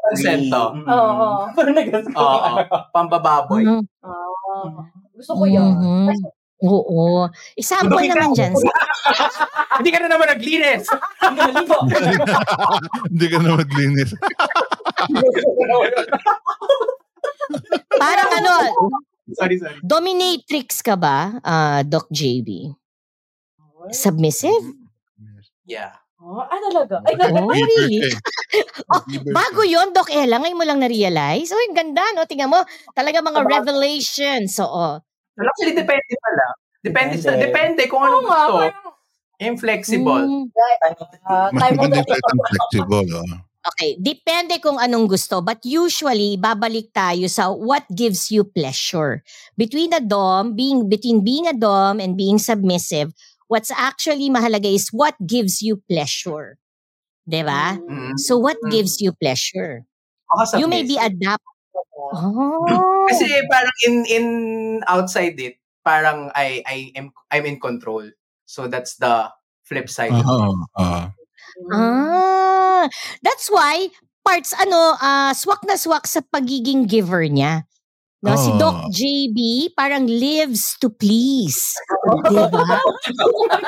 Konsento. 0.00 0.74
Oo. 0.80 1.26
Parang 1.52 1.74
nag- 1.74 1.92
Oo. 2.10 2.50
Pambababoy. 2.90 3.62
Mhm. 3.62 3.82
Ah, 4.00 4.86
gusto 5.12 5.32
ko 5.34 5.44
yan. 5.44 5.70
Mhm. 5.70 6.08
Oo. 6.60 7.26
Example 7.54 7.98
ka- 7.98 8.10
naman 8.10 8.30
dyan. 8.32 8.52
Hindi 9.80 9.90
ka 9.90 9.98
na 10.00 10.08
naman 10.08 10.28
naglinis. 10.28 10.84
Hindi 13.06 13.26
ka 13.26 13.36
na 13.38 13.50
maglinis. 13.54 14.10
Parang 17.90 18.30
ano, 18.32 18.52
sorry, 19.32 19.56
sorry. 19.58 19.78
dominatrix 19.82 20.80
ka 20.80 20.94
ba, 20.94 21.38
ah, 21.40 21.80
Doc 21.82 22.06
JB? 22.08 22.70
Submissive? 23.90 24.76
Yeah. 25.64 25.96
Oh, 26.20 26.44
ah, 26.44 26.60
talaga? 26.68 27.00
Ay, 27.08 27.16
Oh, 27.32 27.48
really? 27.48 28.12
Oh, 28.92 29.02
Bago 29.32 29.64
yon 29.64 29.96
Doc 29.96 30.12
Ella, 30.12 30.36
ngayon 30.36 30.58
mo 30.60 30.64
lang 30.68 30.84
na-realize? 30.84 31.48
Uy, 31.48 31.72
ang 31.72 31.76
ganda, 31.80 32.04
no? 32.12 32.28
Tingnan 32.28 32.52
mo, 32.52 32.60
talaga 32.92 33.24
mga 33.24 33.40
revelations. 33.48 34.60
Oo. 34.60 35.00
Actually, 35.40 35.72
depende 35.72 36.12
pala. 36.20 36.46
Depende, 36.80 37.14
sa, 37.16 37.32
Depende. 37.32 37.44
depende 37.48 37.82
kung 37.88 38.04
nga, 38.04 38.12
gusto. 38.20 38.52
parang, 38.60 38.88
Inflexible. 39.40 40.24
Mm. 40.28 40.44
ah, 41.24 41.48
Mas 41.56 41.72
maganda 41.72 42.04
flexible. 42.04 43.08
Oh. 43.16 43.40
Okay, 43.60 43.96
depende 44.00 44.56
kung 44.60 44.80
anong 44.80 45.08
gusto. 45.08 45.40
But 45.44 45.64
usually, 45.64 46.36
babalik 46.40 46.92
tayo 46.96 47.28
sa 47.28 47.52
what 47.52 47.84
gives 47.92 48.32
you 48.32 48.44
pleasure. 48.44 49.20
Between 49.56 49.92
a 49.92 50.00
dom, 50.00 50.56
being, 50.56 50.88
between 50.88 51.20
being 51.20 51.48
a 51.48 51.56
dom 51.56 52.00
and 52.00 52.16
being 52.16 52.40
submissive, 52.40 53.12
what's 53.50 53.74
actually 53.74 54.30
mahalaga 54.30 54.70
is 54.70 54.94
what 54.94 55.18
gives 55.26 55.60
you 55.60 55.82
pleasure. 55.90 56.56
'Di 57.26 57.42
ba? 57.42 57.76
Mm. 57.82 58.14
So 58.16 58.38
what 58.38 58.56
Mm. 58.62 58.70
gives 58.70 59.02
you 59.02 59.10
pleasure? 59.18 59.84
Ako 60.30 60.62
You 60.62 60.66
may 60.70 60.86
be 60.86 60.94
adapt. 60.96 61.42
Oh. 62.10 63.06
Kasi 63.06 63.28
parang 63.46 63.76
in 63.86 63.94
in 64.10 64.26
outside 64.90 65.38
it, 65.38 65.62
parang 65.86 66.34
I 66.34 66.58
I 66.66 66.76
am 66.98 67.14
I'm 67.30 67.46
in 67.46 67.62
control. 67.62 68.02
So 68.50 68.66
that's 68.66 68.98
the 68.98 69.30
flip 69.62 69.86
side. 69.86 70.10
of 70.10 70.26
it. 70.26 70.26
Oo. 70.26 70.50
oo. 70.74 71.02
Ah, 71.70 72.84
that's 73.22 73.46
why 73.46 73.94
parts 74.26 74.50
ano 74.58 74.98
ah 74.98 75.30
swak 75.38 75.62
na 75.64 75.78
swak 75.78 76.04
sa 76.10 76.20
pagiging 76.34 76.90
giver 76.90 77.22
niya. 77.30 77.69
No, 78.20 78.36
si 78.36 78.52
Oh. 78.52 78.60
Doc 78.60 78.76
JB 78.92 79.38
parang 79.72 80.04
lives 80.04 80.76
to 80.76 80.92
please. 80.92 81.72
'Di 82.28 82.36
ba? 82.52 82.76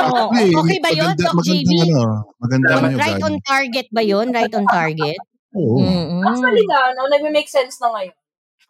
Oh, 0.03 0.29
Hey, 0.29 0.53
okay 0.53 0.77
ba 0.77 0.93
'yon, 0.93 1.17
maganda- 1.17 1.25
Doc 1.25 1.37
JB? 1.41 1.71
Ano, 1.89 2.21
maganda 2.37 2.69
yung 2.85 3.01
Right 3.01 3.23
on 3.25 3.37
target 3.43 3.87
ba 3.89 4.03
'yon? 4.05 4.29
Right 4.29 4.53
on 4.53 4.69
target? 4.69 5.17
Oo. 5.57 5.81
Mm-mm. 5.81 6.21
Actually 6.21 6.65
na, 6.69 6.93
no, 6.93 7.09
nagme-make 7.09 7.49
sense 7.49 7.81
na 7.81 7.93
ngayon. 7.93 8.17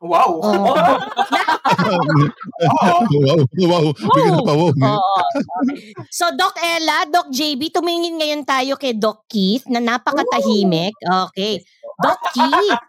Wow. 0.03 0.43
Oh. 0.43 0.75
wow. 2.75 2.99
Wow. 3.55 3.85
Bigyan 3.95 4.39
pa 4.43 4.53
wow. 4.55 4.71
Oo. 4.75 5.17
So, 6.11 6.27
Doc 6.35 6.59
Ella, 6.59 7.07
Doc 7.07 7.31
JB, 7.31 7.71
tumingin 7.71 8.19
ngayon 8.19 8.43
tayo 8.43 8.75
kay 8.75 8.99
Doc 8.99 9.23
Keith 9.31 9.63
na 9.71 9.79
napakatahimik. 9.79 10.91
Okay. 11.31 11.63
Doc 12.03 12.19
Keith, 12.35 12.83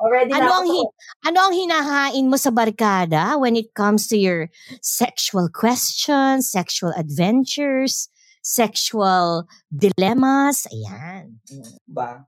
Already 0.00 0.32
ano 0.32 0.48
na 0.48 0.56
ang 0.64 0.68
hi- 0.72 0.94
ano 1.28 1.38
ang 1.44 1.54
hinahain 1.54 2.26
mo 2.32 2.40
sa 2.40 2.48
barkada 2.48 3.36
when 3.36 3.52
it 3.52 3.76
comes 3.76 4.08
to 4.08 4.16
your 4.16 4.48
sexual 4.80 5.52
questions, 5.52 6.48
sexual 6.48 6.96
adventures, 6.96 8.08
sexual 8.40 9.44
dilemmas? 9.68 10.64
Ayan. 10.72 11.36
ba? 11.84 12.24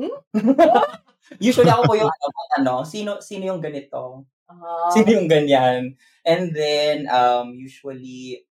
Hmm? 0.00 0.16
Usually 1.44 1.68
ako 1.68 1.92
po 1.92 1.94
yung 1.94 2.08
ano, 2.08 2.26
ano, 2.56 2.74
sino 2.88 3.20
sino 3.20 3.52
yung 3.52 3.60
ganito? 3.60 4.24
Ah. 4.48 4.88
Sino 4.90 5.20
yung 5.20 5.28
ganyan? 5.28 6.00
And 6.24 6.56
then 6.56 7.04
um 7.12 7.52
usually 7.60 8.48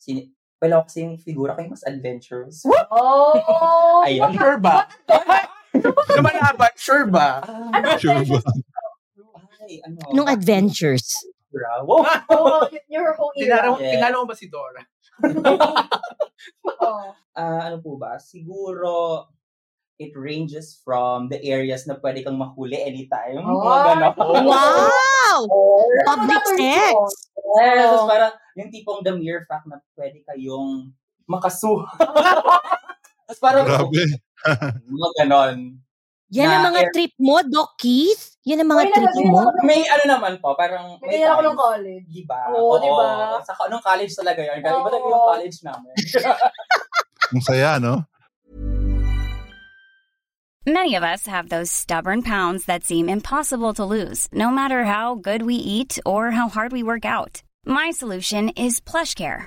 sino 0.00 0.32
Well, 0.56 0.80
ako 0.80 0.88
kasi 0.88 0.98
yung 1.04 1.20
figura 1.20 1.52
ko 1.52 1.68
yung 1.68 1.76
mas 1.76 1.84
adventurous. 1.84 2.64
Oh! 2.88 4.00
Ayun. 4.08 4.32
Sure 4.32 4.56
ba? 4.56 4.88
Lumalaban, 5.82 6.72
sure 6.76 7.06
ba? 7.06 7.40
Ano 7.44 7.98
Sure 7.98 8.22
ba? 8.24 8.40
Ay, 9.66 9.82
ano? 9.82 9.98
Nung 10.14 10.28
adventures. 10.28 11.10
Bravo. 11.50 12.04
Oh, 12.28 12.68
your 12.86 13.16
whole 13.16 13.32
era. 13.34 13.72
Yes. 13.80 13.96
tinalo 13.96 14.22
mo 14.22 14.26
ba 14.28 14.36
si 14.36 14.46
Dora? 14.48 14.82
Oh. 16.66 17.10
Ah, 17.32 17.72
ano 17.72 17.80
po 17.80 17.96
ba? 17.96 18.20
Siguro 18.20 19.24
it 19.96 20.12
ranges 20.14 20.76
from 20.84 21.32
the 21.32 21.40
areas 21.40 21.88
na 21.88 21.96
pwede 21.98 22.20
kang 22.22 22.36
mahuli 22.36 22.76
anytime. 22.76 23.40
Oh. 23.40 23.64
Mga 23.64 23.80
ganon. 23.96 24.44
Wow! 24.44 25.40
Ano 25.46 26.02
Public 26.06 26.44
sex! 26.54 26.94
Yes, 27.56 27.88
Oh. 27.96 28.04
parang 28.06 28.32
yung 28.54 28.70
tipong 28.70 29.00
the 29.02 29.16
mere 29.16 29.42
fact 29.48 29.64
na 29.66 29.80
pwede 29.96 30.20
kayong 30.22 30.92
makasuha. 31.26 31.88
tapos 33.26 33.40
parang, 33.42 33.64
Grabe. 33.66 34.02
mga 34.88 35.10
ganon. 35.22 35.58
Yan 36.34 36.50
ang 36.50 36.74
mga 36.74 36.80
air- 36.86 36.92
trip 36.94 37.14
mo, 37.22 37.38
Doc 37.46 37.78
Keith? 37.78 38.34
Yan 38.46 38.62
ang 38.62 38.70
mga 38.74 38.82
Uy, 38.82 38.90
trip 38.94 39.14
mo? 39.30 39.42
May 39.62 39.82
ano 39.86 40.04
naman 40.06 40.38
po, 40.42 40.54
parang 40.58 40.98
May 41.02 41.18
ganyan 41.22 41.34
ako 41.34 41.42
ng 41.42 41.58
college. 41.58 42.06
Diba? 42.10 42.38
Oo, 42.50 42.78
diba? 42.82 43.06
Sa 43.46 43.54
anong 43.62 43.82
college 43.82 44.14
talaga 44.14 44.40
yun? 44.42 44.58
Iba 44.58 44.90
talaga 44.90 45.06
yung 45.06 45.26
college 45.34 45.58
namin. 45.62 45.94
Ang 47.34 47.42
saya, 47.42 47.78
no? 47.82 48.06
Many 50.66 50.98
of 50.98 51.02
us 51.06 51.26
have 51.30 51.48
those 51.48 51.70
stubborn 51.70 52.22
pounds 52.22 52.66
that 52.66 52.82
seem 52.82 53.08
impossible 53.08 53.74
to 53.74 53.86
lose, 53.86 54.26
no 54.34 54.50
matter 54.50 54.82
how 54.82 55.14
good 55.14 55.42
we 55.42 55.54
eat 55.54 55.98
or 56.04 56.34
how 56.34 56.48
hard 56.48 56.72
we 56.74 56.82
work 56.82 57.06
out. 57.06 57.42
My 57.64 57.90
solution 57.90 58.50
is 58.58 58.80
PlushCare. 58.80 59.46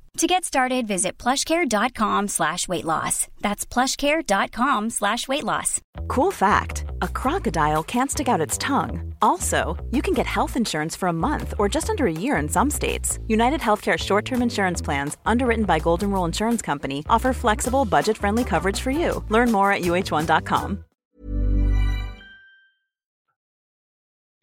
To 0.17 0.27
get 0.27 0.43
started, 0.43 0.87
visit 0.87 1.17
plushcare.com 1.17 2.27
slash 2.27 2.67
weight 2.67 2.85
loss. 2.85 3.27
That's 3.39 3.65
plushcare.com 3.65 4.89
slash 4.89 5.27
weight 5.27 5.43
loss. 5.43 5.79
Cool 6.09 6.31
fact 6.31 6.83
a 7.01 7.07
crocodile 7.07 7.81
can't 7.81 8.11
stick 8.11 8.27
out 8.27 8.41
its 8.41 8.57
tongue. 8.57 9.15
Also, 9.21 9.77
you 9.91 10.01
can 10.01 10.13
get 10.13 10.27
health 10.27 10.57
insurance 10.57 10.95
for 10.95 11.07
a 11.07 11.13
month 11.13 11.53
or 11.57 11.69
just 11.69 11.89
under 11.89 12.05
a 12.07 12.11
year 12.11 12.35
in 12.35 12.49
some 12.49 12.69
states. 12.69 13.19
United 13.27 13.61
Healthcare 13.61 13.97
short 13.97 14.25
term 14.25 14.41
insurance 14.41 14.81
plans, 14.81 15.17
underwritten 15.25 15.65
by 15.65 15.79
Golden 15.79 16.11
Rule 16.11 16.25
Insurance 16.25 16.61
Company, 16.61 17.03
offer 17.09 17.33
flexible, 17.33 17.85
budget 17.85 18.17
friendly 18.17 18.43
coverage 18.43 18.79
for 18.79 18.91
you. 18.91 19.23
Learn 19.29 19.51
more 19.51 19.71
at 19.71 19.81
uh1.com. 19.81 20.83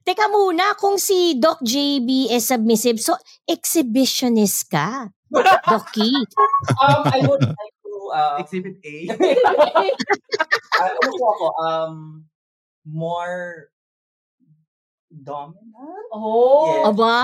Teka 0.07 0.26
muna, 0.32 0.74
kung 0.80 0.97
si 0.97 1.38
Doc 1.38 1.61
JB 1.61 2.32
is 2.32 2.49
submissive, 2.49 2.99
so 2.99 3.14
exhibitionist 3.45 4.70
ka. 4.70 5.12
Keith. 5.93 6.33
Um, 6.81 7.03
I 7.07 7.18
would 7.26 7.43
like 7.43 7.74
to, 7.85 7.95
uh, 8.14 8.37
Exhibit 8.41 8.76
A. 8.85 8.97
uh, 10.81 10.91
ano 10.97 11.11
po 11.12 11.24
ako, 11.35 11.47
um, 11.61 11.95
more 12.87 13.68
dominant? 15.12 16.09
Oh. 16.12 16.66
Yes. 16.66 16.87
Aba? 16.89 17.18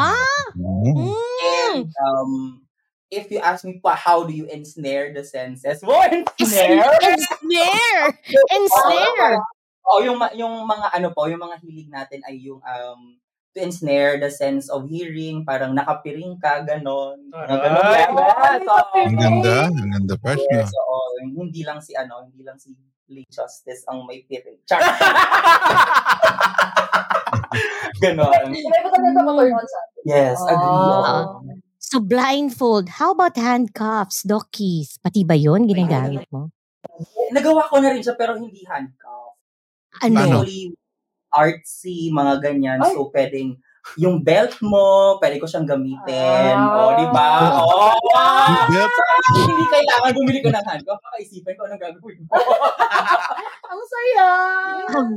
Mm. 0.56 1.14
And, 1.44 1.88
um, 2.04 2.64
if 3.10 3.30
you 3.30 3.38
ask 3.38 3.64
me 3.64 3.80
pa, 3.82 3.94
how 3.94 4.24
do 4.24 4.32
you 4.32 4.46
ensnare 4.46 5.12
the 5.12 5.24
senses? 5.24 5.82
Mo, 5.82 5.94
ensnare? 6.40 6.84
Ensnare! 7.00 8.06
Ensnare! 8.52 9.38
Oh, 9.84 10.00
yung 10.00 10.16
yung 10.32 10.64
mga 10.64 10.96
ano 10.96 11.12
po, 11.12 11.28
yung 11.28 11.44
mga 11.44 11.60
hilig 11.60 11.92
natin 11.92 12.24
ay 12.24 12.40
yung 12.40 12.56
um 12.64 13.20
to 13.54 13.62
ensnare 13.62 14.18
the 14.18 14.30
sense 14.30 14.66
of 14.66 14.90
hearing, 14.90 15.46
parang 15.46 15.78
nakapiring 15.78 16.34
ka, 16.42 16.66
ganon. 16.66 17.30
Yes, 17.30 18.10
oo. 18.66 18.98
Ang 18.98 19.16
ganda. 19.16 19.56
Ang 19.70 19.90
ganda, 19.94 20.14
Pers. 20.18 20.42
Yes, 20.50 20.70
no? 20.74 20.82
oo. 20.82 21.00
Hindi 21.22 21.62
lang 21.62 21.78
si 21.78 21.94
ano, 21.94 22.26
hindi 22.26 22.42
lang 22.42 22.58
si 22.58 22.74
Lee 23.08 23.26
Justice 23.30 23.86
ang 23.86 24.04
may 24.10 24.26
piring. 24.26 24.58
Char. 24.68 24.82
ganon. 28.02 28.50
Yes, 30.02 30.36
agree. 30.42 30.66
Ah. 30.66 31.30
oo. 31.30 31.62
So 31.78 32.02
blindfold. 32.02 32.98
How 32.98 33.14
about 33.14 33.38
handcuffs, 33.38 34.26
Doc 34.26 34.50
Keith? 34.50 34.98
Pati 34.98 35.22
ba 35.22 35.38
yun 35.38 35.70
ginagamit 35.70 36.26
mo? 36.32 36.50
Nagawa 37.30 37.70
ko 37.70 37.78
na 37.78 37.94
rin 37.94 38.02
siya 38.02 38.18
pero 38.18 38.34
hindi 38.34 38.66
handcuff. 38.66 39.38
Ano? 40.02 40.18
Ano? 40.18 40.38
Artsy, 41.34 42.14
mga 42.14 42.40
ganyan. 42.40 42.78
So, 42.94 43.10
pwedeng 43.10 43.58
yung 44.00 44.24
belt 44.24 44.56
mo, 44.64 45.20
pwede 45.20 45.36
ko 45.36 45.46
siyang 45.46 45.68
gamitin. 45.68 46.56
Ah. 46.56 46.88
O, 46.88 46.92
di 46.96 47.06
ba? 47.12 47.28
Oh, 47.64 47.92
Yung 48.72 48.88
belt? 48.88 48.94
hindi 49.34 49.64
kailangan 49.68 50.12
bumili 50.16 50.38
ko 50.40 50.48
ng 50.50 50.64
handcuff. 50.66 51.00
Makaisipan 51.04 51.54
ko 51.58 51.62
anong 51.68 51.82
gagawin 51.82 52.18
mo. 52.24 52.32
Ang 53.74 53.82
saya! 53.90 54.28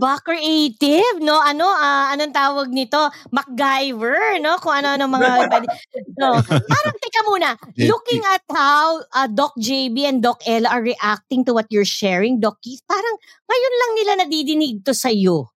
Ba 0.01 0.18
creative, 0.22 1.22
no? 1.24 1.39
Ano, 1.39 1.70
ah, 1.70 2.11
anong 2.13 2.34
tawag 2.36 2.68
nito? 2.74 2.99
MacGyver, 3.32 4.41
no? 4.41 4.59
Kung 4.59 4.74
ano-ano 4.84 5.05
mga... 5.09 5.30
no. 6.22 6.41
Parang, 6.43 6.95
teka 6.97 7.22
muna. 7.26 7.55
Looking 7.78 8.24
at 8.28 8.43
how 8.51 9.01
uh, 9.15 9.30
Doc 9.30 9.55
JB 9.57 10.05
and 10.05 10.20
Doc 10.22 10.41
Ella 10.45 10.70
are 10.74 10.84
reacting 10.84 11.45
to 11.45 11.53
what 11.53 11.70
you're 11.70 11.88
sharing, 11.88 12.41
Doc 12.41 12.59
Keith, 12.61 12.84
parang 12.86 13.15
ngayon 13.47 13.74
lang 13.74 13.91
nila 13.95 14.11
nadidinig 14.26 14.84
to 14.84 14.91
sa'yo. 14.91 15.57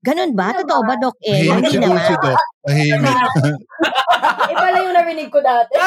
Ganun 0.00 0.32
ba? 0.32 0.56
Totoo 0.56 0.80
ba, 0.82 0.96
Doc? 0.96 1.14
Tahimik 1.20 1.68
Hindi 1.68 1.76
naman. 1.76 2.00
si 2.02 2.14
Doc. 2.16 2.40
Tahimik. 2.64 3.16
Iba 4.52 4.66
lang 4.72 4.82
yung 4.88 4.96
narinig 4.96 5.28
ko 5.28 5.40
dati. 5.40 5.74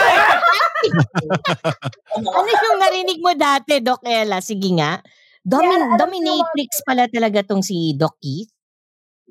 Ano 2.13 2.45
yung 2.45 2.79
narinig 2.79 3.19
mo 3.23 3.31
dati, 3.33 3.79
Doc 3.79 4.03
Ella? 4.03 4.37
Sige 4.37 4.69
nga. 4.75 4.99
Domin, 5.41 5.75
Yeah, 5.75 5.97
dominatrix 5.97 6.83
pala 6.83 7.07
talaga 7.07 7.43
tong 7.43 7.63
si 7.63 7.95
Doc 7.95 8.15
Keith. 8.19 8.51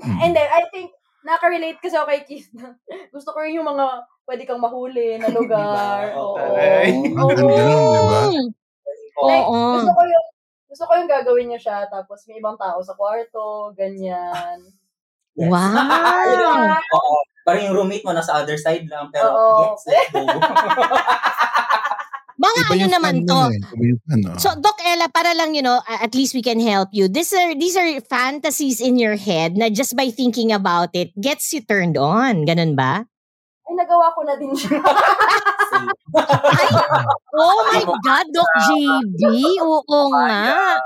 And 0.03 0.35
then, 0.35 0.49
I 0.49 0.64
think, 0.68 0.91
nakarelate 1.22 1.78
kasi 1.78 1.95
ako 1.95 2.09
kay 2.11 2.22
Keith 2.26 2.51
na 2.53 2.74
gusto 3.09 3.30
ko 3.30 3.39
rin 3.41 3.55
yung 3.55 3.68
mga 3.68 3.87
pwede 4.26 4.43
kang 4.45 4.61
mahuli 4.61 5.16
na 5.16 5.28
lugar. 5.37 6.11
Diba? 6.11 6.18
Oo. 6.18 6.37
Aray. 6.37 6.91
Ang 7.07 7.28
ganda 7.30 7.62
nun, 7.62 7.85
di 7.87 8.01
ba? 8.03 8.20
Mm. 8.26 8.47
Like, 9.22 9.47
Oo. 9.47 9.61
gusto 9.78 9.93
ko 9.93 10.03
yung 10.03 10.26
gusto 10.73 10.89
ko 10.89 10.97
yung 10.97 11.11
gagawin 11.12 11.53
niya 11.53 11.61
siya 11.61 11.79
tapos 11.93 12.25
may 12.25 12.41
ibang 12.41 12.57
tao 12.57 12.81
sa 12.81 12.97
kwarto, 12.97 13.77
ganyan. 13.77 14.57
Yes. 15.37 15.53
Wow! 15.53 16.81
Oo. 16.97 17.16
Parang 17.45 17.62
yung 17.68 17.77
roommate 17.77 18.05
mo 18.09 18.16
nasa 18.16 18.41
other 18.41 18.57
side 18.57 18.89
lang. 18.89 19.12
Pero, 19.12 19.29
Oo. 19.29 19.77
yes, 19.77 19.85
let's 19.85 20.09
go. 20.16 20.25
Mga 22.43 22.61
Iba 22.64 22.75
ano 22.75 22.87
naman 22.91 23.14
to. 23.23 23.39
eh. 23.55 23.61
Oh. 24.27 24.35
So 24.41 24.51
Doc 24.59 24.75
Ella, 24.83 25.07
para 25.07 25.31
lang 25.31 25.55
you 25.55 25.62
know, 25.62 25.79
uh, 25.79 26.01
at 26.03 26.11
least 26.16 26.35
we 26.35 26.43
can 26.43 26.59
help 26.59 26.91
you. 26.91 27.07
These 27.07 27.31
are 27.37 27.55
these 27.55 27.79
are 27.79 27.87
fantasies 28.03 28.83
in 28.83 28.99
your 28.99 29.14
head 29.14 29.55
na 29.55 29.70
just 29.70 29.95
by 29.95 30.11
thinking 30.11 30.51
about 30.51 30.91
it 30.91 31.14
gets 31.20 31.55
you 31.55 31.62
turned 31.62 31.95
on. 31.95 32.43
Ganun 32.43 32.75
ba? 32.75 33.07
Ay, 33.73 33.81
nagawa 33.81 34.12
ko 34.12 34.20
na 34.29 34.37
din 34.37 34.53
siya. 34.53 34.85
Oh 37.33 37.59
my 37.73 37.81
God, 38.05 38.27
Doc 38.37 38.51
JB. 38.68 39.20
Oo 39.64 40.12
nga. 40.12 40.77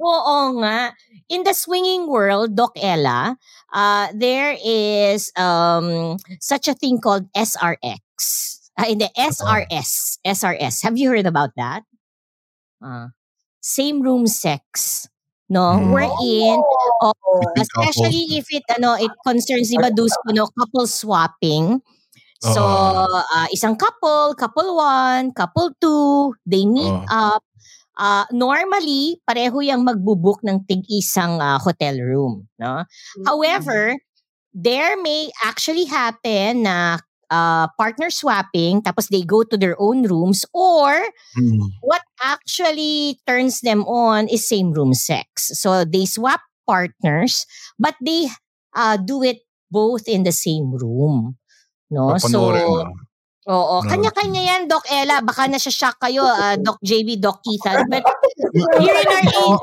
Oo 0.00 0.38
nga. 0.64 0.96
In 1.28 1.44
the 1.44 1.52
swinging 1.52 2.08
world, 2.08 2.56
Doc 2.56 2.72
Ella, 2.80 3.36
uh, 3.76 4.08
there 4.16 4.56
is 4.64 5.28
um, 5.36 6.16
such 6.40 6.72
a 6.72 6.74
thing 6.74 7.04
called 7.04 7.28
SRX. 7.36 8.00
Uh, 8.80 8.88
in 8.88 9.04
the 9.04 9.12
SRS. 9.12 10.16
SRS. 10.24 10.80
Have 10.88 10.96
you 10.96 11.12
heard 11.12 11.28
about 11.28 11.52
that? 11.60 11.84
Uh, 12.80 13.12
same 13.60 14.00
room 14.00 14.24
sex. 14.24 15.04
No? 15.52 15.76
Hmm. 15.76 15.92
Wherein, 15.92 16.56
oh, 17.04 17.12
Between 17.52 17.60
especially 17.60 18.24
if 18.40 18.48
it 18.48 18.64
ano 18.72 18.96
it 18.96 19.12
concerns 19.20 19.68
di 19.68 19.76
ba 19.76 19.92
those 19.92 20.16
no 20.32 20.48
couple 20.56 20.88
swapping 20.88 21.84
so 22.42 22.62
uh, 23.06 23.46
isang 23.54 23.78
couple 23.78 24.34
couple 24.34 24.74
one 24.74 25.30
couple 25.32 25.70
two 25.78 26.34
they 26.44 26.66
meet 26.66 26.90
Oo. 26.90 27.06
up 27.08 27.42
uh, 27.96 28.26
normally 28.34 29.22
pareho 29.22 29.62
yung 29.62 29.86
magbubook 29.86 30.42
ng 30.42 30.66
tig 30.66 30.82
isang 30.90 31.38
uh, 31.38 31.58
hotel 31.62 31.96
room 32.02 32.50
no 32.58 32.82
however 33.24 33.94
there 34.52 34.98
may 35.00 35.30
actually 35.46 35.86
happen 35.86 36.66
na 36.66 36.98
uh, 37.30 37.66
partner 37.78 38.10
swapping 38.10 38.82
tapos 38.82 39.08
they 39.08 39.22
go 39.24 39.42
to 39.42 39.56
their 39.56 39.78
own 39.80 40.04
rooms 40.04 40.44
or 40.52 41.00
Mm. 41.38 41.72
what 41.80 42.02
actually 42.22 43.18
turns 43.26 43.60
them 43.60 43.84
on 43.88 44.28
is 44.28 44.46
same 44.48 44.72
room 44.72 44.92
sex. 44.94 45.50
So 45.56 45.84
they 45.84 46.04
swap 46.04 46.40
partners, 46.66 47.46
but 47.78 47.94
they 48.04 48.28
uh, 48.76 48.96
do 48.96 49.22
it 49.22 49.40
both 49.70 50.08
in 50.08 50.24
the 50.24 50.32
same 50.32 50.72
room. 50.76 51.36
No? 51.92 52.16
So, 52.16 52.48
mo. 52.48 52.88
oo. 53.52 53.76
No. 53.82 53.84
Kanya-kanya 53.84 54.42
yan, 54.42 54.62
Doc 54.64 54.88
Ella. 54.88 55.20
Baka 55.20 55.44
nasya-shock 55.44 56.00
kayo, 56.00 56.24
uh, 56.24 56.56
Doc 56.56 56.80
JB, 56.80 57.20
Doc 57.20 57.44
Keithan. 57.44 57.84
But 57.92 58.00
here 58.80 58.96
in 58.96 59.08
our, 59.12 59.24
no? 59.28 59.60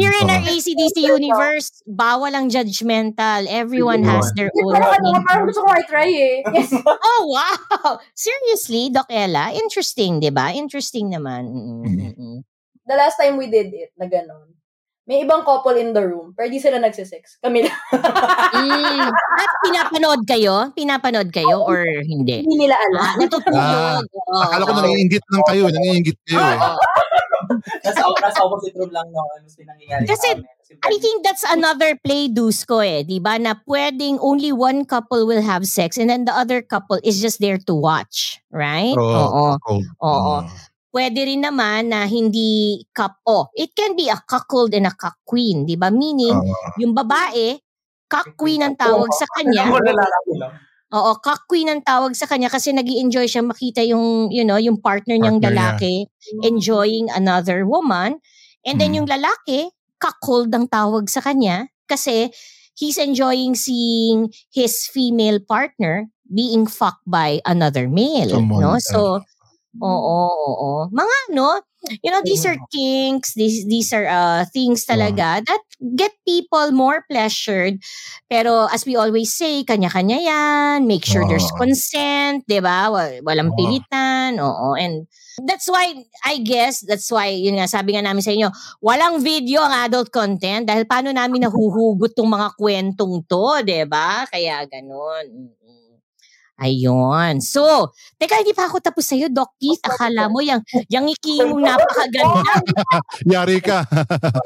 here 0.00 0.14
in 0.16 0.32
our. 0.32 0.40
ACDC 0.48 0.96
universe, 1.04 1.84
bawal 1.84 2.32
ang 2.32 2.48
judgmental. 2.48 3.44
Everyone 3.50 4.00
has 4.06 4.32
their 4.32 4.48
own 4.64 4.72
Parang 4.72 4.96
ano, 4.96 5.08
opinion. 5.12 5.22
parang 5.28 5.44
gusto 5.50 5.60
ko 5.60 5.68
i-try 5.76 6.08
eh. 6.08 6.36
Yes. 6.56 6.72
Oh, 7.08 7.22
wow! 7.28 7.98
Seriously, 8.14 8.88
Doc 8.88 9.10
Ella? 9.10 9.50
Interesting, 9.52 10.22
di 10.22 10.30
ba? 10.30 10.54
Interesting 10.54 11.12
naman. 11.12 11.50
Mm, 11.50 11.82
mm, 11.84 12.12
mm. 12.16 12.38
The 12.88 12.96
last 12.96 13.20
time 13.20 13.36
we 13.36 13.50
did 13.52 13.74
it, 13.74 13.92
na 14.00 14.08
gano'n, 14.08 14.57
may 15.08 15.24
ibang 15.24 15.40
couple 15.40 15.72
in 15.80 15.96
the 15.96 16.04
room, 16.04 16.36
pero 16.36 16.52
di 16.52 16.60
sila 16.60 16.76
nagsisex. 16.76 17.40
Kami 17.40 17.64
lang. 17.64 17.78
Mm. 18.52 19.08
At 19.08 19.50
pinapanood 19.64 20.22
kayo? 20.28 20.68
Pinapanood 20.76 21.32
kayo 21.32 21.64
or 21.64 21.80
hindi? 22.04 22.44
Hindi 22.44 22.68
nila 22.68 22.76
alam. 22.76 23.00
Ah, 23.00 23.14
natutulog. 23.16 24.04
Oo, 24.04 24.40
Akala 24.44 24.62
ko 24.68 24.72
oo. 24.76 24.80
nangiingit 24.84 25.24
lang 25.32 25.44
kayo. 25.48 25.64
Nangiingit 25.72 26.18
kayo 26.28 26.40
eh. 26.44 26.60
Oo. 26.60 26.78
nasa, 27.88 28.02
nasa 28.04 28.38
opposite 28.44 28.76
room 28.76 28.92
lang 28.92 29.08
no, 29.08 29.24
ano 29.24 29.48
yung 29.48 29.68
nangyayari 29.72 30.04
Kasi. 30.04 30.28
I 30.84 31.00
think 31.00 31.24
that's 31.24 31.48
another 31.48 31.96
play 32.04 32.28
dusko 32.28 32.84
eh, 32.84 33.00
di 33.00 33.16
ba? 33.16 33.40
Na 33.40 33.56
pwedeng 33.64 34.20
only 34.20 34.52
one 34.52 34.84
couple 34.84 35.24
will 35.24 35.40
have 35.40 35.64
sex 35.64 35.96
and 35.96 36.12
then 36.12 36.28
the 36.28 36.34
other 36.36 36.60
couple 36.60 37.00
is 37.00 37.24
just 37.24 37.40
there 37.40 37.56
to 37.56 37.72
watch. 37.72 38.44
Right? 38.52 38.92
Oo. 38.92 39.56
Cold. 39.64 39.88
Oo. 40.04 40.44
Pwede 40.98 41.30
rin 41.30 41.46
naman 41.46 41.94
na 41.94 42.10
hindi 42.10 42.82
cup, 42.90 43.22
oh, 43.22 43.46
it 43.54 43.70
can 43.78 43.94
be 43.94 44.10
a 44.10 44.18
cuckold 44.18 44.74
and 44.74 44.90
a 44.90 44.94
cuck 44.98 45.14
queen, 45.22 45.62
di 45.62 45.78
ba? 45.78 45.94
Meaning, 45.94 46.34
Oo. 46.34 46.74
yung 46.82 46.90
babae, 46.90 47.54
cuck 48.10 48.34
queen 48.34 48.66
ang 48.66 48.74
tawag 48.74 49.06
sa 49.14 49.30
kanya. 49.38 49.70
Oo, 50.88 51.20
cock 51.20 51.44
queen 51.46 51.68
ang 51.68 51.84
tawag 51.84 52.16
sa 52.16 52.24
kanya 52.24 52.48
kasi 52.48 52.72
nag 52.72 52.88
enjoy 52.88 53.28
siya 53.28 53.44
makita 53.44 53.84
yung, 53.84 54.32
you 54.32 54.40
know, 54.42 54.56
yung 54.56 54.80
partner 54.80 55.20
niyang 55.20 55.36
Partner 55.38 55.52
niya. 55.52 55.60
lalaki 55.78 55.94
enjoying 56.42 57.06
another 57.12 57.62
woman. 57.68 58.18
And 58.64 58.80
then 58.80 58.96
Hmm. 58.96 59.04
yung 59.04 59.08
lalaki, 59.12 59.68
cockhold 60.02 60.48
ang 60.50 60.66
tawag 60.66 61.06
sa 61.12 61.20
kanya 61.20 61.68
kasi 61.86 62.32
he's 62.72 62.96
enjoying 62.96 63.52
seeing 63.54 64.32
his 64.48 64.88
female 64.88 65.38
partner 65.44 66.08
being 66.32 66.64
fucked 66.64 67.04
by 67.04 67.44
another 67.44 67.84
male. 67.84 68.32
Someone 68.32 68.64
no? 68.64 68.80
So, 68.80 69.20
Oo, 69.82 70.18
oo. 70.28 70.70
Mga 70.90 71.14
ano, 71.30 71.62
you 72.02 72.10
know, 72.10 72.22
these 72.26 72.42
are 72.44 72.58
kinks, 72.74 73.34
these 73.38 73.62
these 73.70 73.94
are 73.94 74.06
uh, 74.10 74.42
things 74.50 74.82
talaga 74.84 75.40
that 75.46 75.62
get 75.94 76.12
people 76.26 76.74
more 76.74 77.06
pleasured. 77.06 77.78
Pero 78.26 78.66
as 78.68 78.82
we 78.84 78.98
always 78.98 79.30
say, 79.32 79.62
kanya-kanya 79.62 80.18
yan. 80.18 80.78
Make 80.90 81.06
sure 81.06 81.22
there's 81.26 81.46
Oo. 81.54 81.58
consent, 81.62 82.44
di 82.50 82.58
ba? 82.58 82.90
Wa- 82.90 83.22
Walang 83.22 83.54
Oo. 83.54 83.56
pilitan. 83.56 84.36
Oo. 84.42 84.74
And 84.74 85.06
that's 85.46 85.70
why, 85.70 85.94
I 86.26 86.42
guess, 86.42 86.82
that's 86.82 87.08
why, 87.14 87.30
yun 87.30 87.56
nga, 87.62 87.70
sabi 87.70 87.94
nga 87.94 88.02
namin 88.02 88.26
sa 88.26 88.34
inyo, 88.34 88.50
walang 88.82 89.22
video 89.22 89.62
ang 89.62 89.86
adult 89.86 90.10
content 90.10 90.66
dahil 90.66 90.82
paano 90.84 91.14
namin 91.14 91.46
nahuhugot 91.46 92.12
tong 92.18 92.28
mga 92.28 92.58
kwentong 92.58 93.22
to, 93.30 93.62
di 93.62 93.86
ba? 93.86 94.26
Kaya 94.26 94.66
ganun. 94.66 95.54
Ayun. 96.58 97.38
So, 97.38 97.94
teka, 98.18 98.42
hindi 98.42 98.50
pa 98.50 98.66
ako 98.66 98.82
tapos 98.82 99.06
sa'yo, 99.06 99.30
Doc 99.30 99.54
Keith. 99.62 99.78
Akala 99.86 100.26
mo, 100.26 100.42
yung, 100.42 100.58
yung 100.90 101.06
ngiki 101.06 101.46
mong 101.46 101.62
napakaganda. 101.62 102.54
Yari 103.34 103.58
ka. 103.62 103.86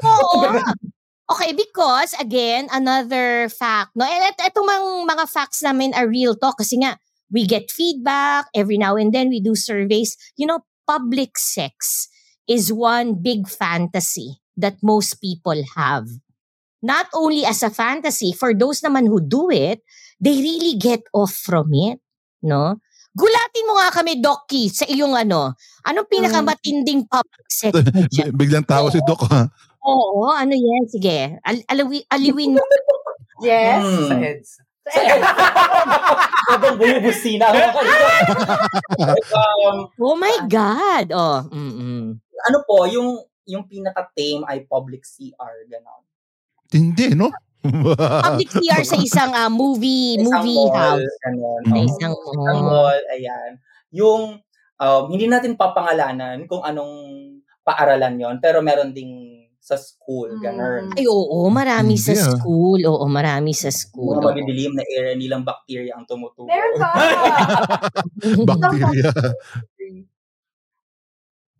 Oo. 0.05 0.45
Okay, 1.23 1.55
because 1.55 2.11
again, 2.19 2.67
another 2.69 3.47
fact, 3.47 3.95
no? 3.95 4.03
And 4.03 4.27
et- 4.27 4.51
etong 4.51 4.67
mga, 4.67 5.07
mga 5.07 5.25
facts 5.31 5.63
namin 5.63 5.95
are 5.95 6.05
real 6.05 6.35
talk 6.35 6.59
kasi 6.59 6.77
nga, 6.83 6.99
we 7.31 7.47
get 7.47 7.71
feedback 7.71 8.51
every 8.53 8.77
now 8.77 8.99
and 8.99 9.15
then 9.15 9.31
we 9.31 9.39
do 9.39 9.55
surveys. 9.55 10.19
You 10.35 10.45
know, 10.45 10.67
public 10.85 11.39
sex 11.39 12.11
is 12.45 12.75
one 12.75 13.23
big 13.23 13.47
fantasy 13.47 14.43
that 14.59 14.83
most 14.83 15.23
people 15.23 15.57
have. 15.79 16.11
Not 16.83 17.07
only 17.15 17.47
as 17.47 17.63
a 17.63 17.71
fantasy, 17.71 18.35
for 18.35 18.53
those 18.53 18.83
naman 18.83 19.07
who 19.07 19.23
do 19.23 19.47
it, 19.49 19.79
they 20.19 20.35
really 20.35 20.75
get 20.75 21.07
off 21.15 21.31
from 21.31 21.71
it, 21.71 22.02
no? 22.43 22.77
Gulatin 23.13 23.67
mo 23.69 23.77
nga 23.77 23.93
kami, 23.93 24.17
Doc 24.17 24.45
Keith, 24.45 24.73
sa 24.73 24.85
iyong 24.85 25.13
ano, 25.13 25.53
anong 25.83 26.09
pinakamatinding 26.09 27.05
public 27.05 27.45
sex 27.47 27.69
mo 27.69 28.01
dyan? 28.13 28.33
Biglang 28.33 28.65
tawa 28.65 28.89
si 28.89 28.97
Doc. 29.01 29.21
ha? 29.29 29.45
Oo, 29.81 30.27
ano 30.27 30.51
yan? 30.51 30.83
Sige. 30.87 31.37
Al- 31.39 31.65
alawi- 31.67 32.07
aliwin 32.07 32.57
mo. 32.57 32.63
Yes. 33.43 33.81
Hmm. 33.81 34.07
Sa 34.07 34.15
heads. 34.15 34.49
Habang 36.47 36.75
bumubusina 36.77 37.49
ako. 37.49 37.79
um, 39.33 39.77
Oh 39.99 40.15
my 40.15 40.47
God. 40.47 41.05
Oh, 41.11 41.43
mm 41.49 42.19
ano 42.43 42.57
po, 42.63 42.83
yung 42.85 43.19
yung 43.43 43.63
pinaka-tame 43.63 44.43
ay 44.47 44.63
public 44.63 45.03
CR, 45.03 45.63
gano'n. 45.65 46.03
Hindi, 46.71 47.15
no? 47.15 47.31
Public 48.27 48.49
CR 48.51 48.83
sa 48.83 48.97
isang 48.99 49.31
ah, 49.31 49.47
movie, 49.47 50.19
Isang 50.19 50.43
movie 50.43 50.59
mall, 50.67 50.75
house. 50.75 51.15
Gano'n. 51.23 51.61
Sa 51.63 51.71
Mm. 51.73 51.87
isang 51.87 52.13
Isang 52.13 52.59
mall. 52.59 52.63
mall, 52.67 53.01
ayan. 53.09 53.51
Yung, 53.93 54.21
um, 54.77 55.03
hindi 55.07 55.25
natin 55.25 55.55
papangalanan 55.55 56.43
kung 56.45 56.59
anong 56.61 56.91
paaralan 57.63 58.19
yon 58.19 58.35
pero 58.43 58.59
meron 58.59 58.91
ding 58.91 59.31
sa 59.63 59.79
school, 59.79 60.27
gano'n. 60.43 60.91
Mm. 60.91 60.99
Ay, 60.99 61.07
oo, 61.07 61.47
marami 61.47 61.95
sa 61.95 62.11
Hindi, 62.11 62.19
ah. 62.19 62.35
school. 62.35 62.79
Oo, 62.83 63.05
marami 63.07 63.55
sa 63.55 63.71
school. 63.71 64.19
Mga 64.19 64.27
madidilim 64.27 64.73
na 64.75 64.83
area, 64.83 65.15
hindi 65.15 65.31
lang 65.31 65.47
bacteria 65.47 65.95
ang 65.95 66.03
tumutubo. 66.03 66.51
Meron 66.51 66.75
ka. 66.75 66.89
Bacteria. 68.51 69.11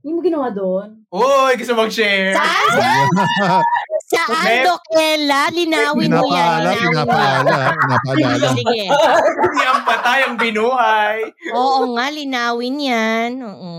Hindi 0.04 0.12
mo 0.12 0.20
ginawa 0.20 0.52
doon. 0.52 1.08
Uy, 1.08 1.56
gusto 1.56 1.80
mag-share. 1.80 2.36
Saan? 2.36 3.08
Saan, 4.14 4.70
Ella? 4.94 5.42
Linawin 5.50 6.12
mo 6.14 6.26
yan. 6.30 6.62
Pinapaalala, 6.70 7.74
pinapaalala. 7.74 8.48
Sige. 8.58 8.84
Hindi 8.94 9.64
ang 9.66 9.82
patay 9.84 10.20
ang 10.30 10.36
binuhay. 10.38 11.18
Oo 11.54 11.98
nga, 11.98 12.06
linawin 12.14 12.78
yan. 12.78 13.32
Oo. 13.42 13.74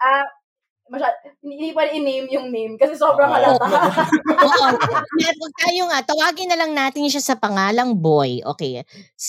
Ah, 0.00 0.26
masyad, 0.90 1.14
hindi, 1.40 1.70
pa 1.70 1.86
i-name 1.86 2.26
yung 2.34 2.50
name 2.50 2.74
kasi 2.74 2.98
sobrang 2.98 3.30
Oo. 3.30 3.36
halata. 3.38 3.62
Oo. 4.50 4.66
Meron 5.14 5.52
tayo 5.54 5.82
nga, 5.86 5.98
tawagin 6.02 6.50
na 6.50 6.58
lang 6.58 6.72
natin 6.74 7.06
siya 7.06 7.22
sa 7.22 7.38
pangalang 7.38 7.94
boy. 7.94 8.42
Okay. 8.56 8.82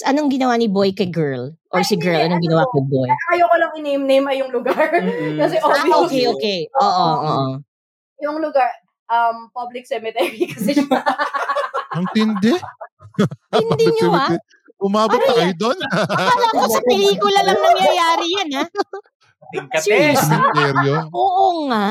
Anong 0.10 0.34
ginawa 0.34 0.58
ni 0.58 0.66
boy 0.66 0.90
kay 0.92 1.08
girl? 1.08 1.54
Or 1.70 1.80
Ay, 1.80 1.88
si 1.88 1.96
girl, 1.96 2.18
hindi, 2.18 2.34
anong 2.34 2.42
ano 2.42 2.46
ginawa 2.50 2.64
kay 2.74 2.84
boy? 2.90 3.10
Ayoko 3.38 3.56
lang 3.62 3.72
i-name 3.78 4.04
name 4.10 4.26
ay 4.28 4.38
yung 4.42 4.52
lugar. 4.52 4.90
Mm-mm. 4.90 5.38
kasi 5.46 5.56
Ah, 5.62 5.70
obvious. 5.86 6.02
okay, 6.10 6.24
okay. 6.34 6.60
Oo, 6.82 7.08
oo. 7.22 7.46
Yung 8.22 8.38
lugar, 8.42 8.70
um, 9.12 9.52
public 9.52 9.84
cemetery 9.84 10.48
kasi 10.56 10.80
siya. 10.80 10.88
Ang 11.92 12.08
tindi. 12.16 12.56
Hindi 13.52 13.86
nyo 14.00 14.10
ah. 14.16 14.32
Umabot 14.82 15.20
Ano 15.20 15.38
kayo 15.38 15.54
doon. 15.60 15.78
Akala 15.94 16.48
ko 16.58 16.66
sa 16.72 16.82
pelikula 16.82 17.40
lang 17.46 17.60
nangyayari 17.60 18.26
yan 18.40 18.50
ah. 18.66 18.68
Tingkates. 19.52 19.86
Seriously? 19.86 20.40
Seryo. 20.56 21.12
Oo 21.12 21.68
nga. 21.70 21.90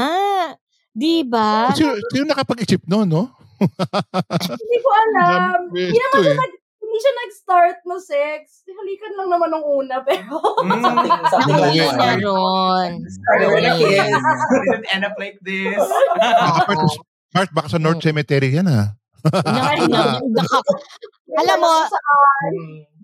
Di 0.90 1.22
ba? 1.22 1.70
Sino, 1.76 1.94
sino 2.10 2.24
nakapag-isip 2.26 2.82
noon, 2.88 3.06
no? 3.06 3.24
hindi 3.60 4.78
ko 4.80 4.90
alam. 4.90 5.68
Hindi 5.70 5.98
naman 6.00 6.20
eh. 6.24 6.34
nag, 6.34 6.52
hindi 6.80 6.96
siya 6.98 7.12
nag-start 7.14 7.78
no 7.84 8.00
sex. 8.00 8.64
Halikan 8.66 9.12
lang 9.20 9.28
naman 9.28 9.48
nung 9.52 9.62
una, 9.62 10.00
pero 10.02 10.40
Mm. 10.64 10.82
Something, 11.30 11.60
like 11.60 11.76
yun 11.76 11.94
na 11.94 12.16
that. 12.16 12.24
ron. 12.24 12.90
Started 13.06 13.48
with 13.52 13.68
a 13.68 13.72
kiss. 13.76 14.08
Didn't 14.66 14.88
end 14.90 15.04
up 15.04 15.14
like 15.20 15.38
this. 15.44 15.78
Part, 17.31 17.51
baka 17.55 17.76
sa 17.76 17.81
North 17.83 18.03
Cemetery 18.03 18.55
yan, 18.55 18.66
ha? 18.66 18.95
Naku. 19.24 19.91
Alam 21.41 21.59
mo. 21.62 21.74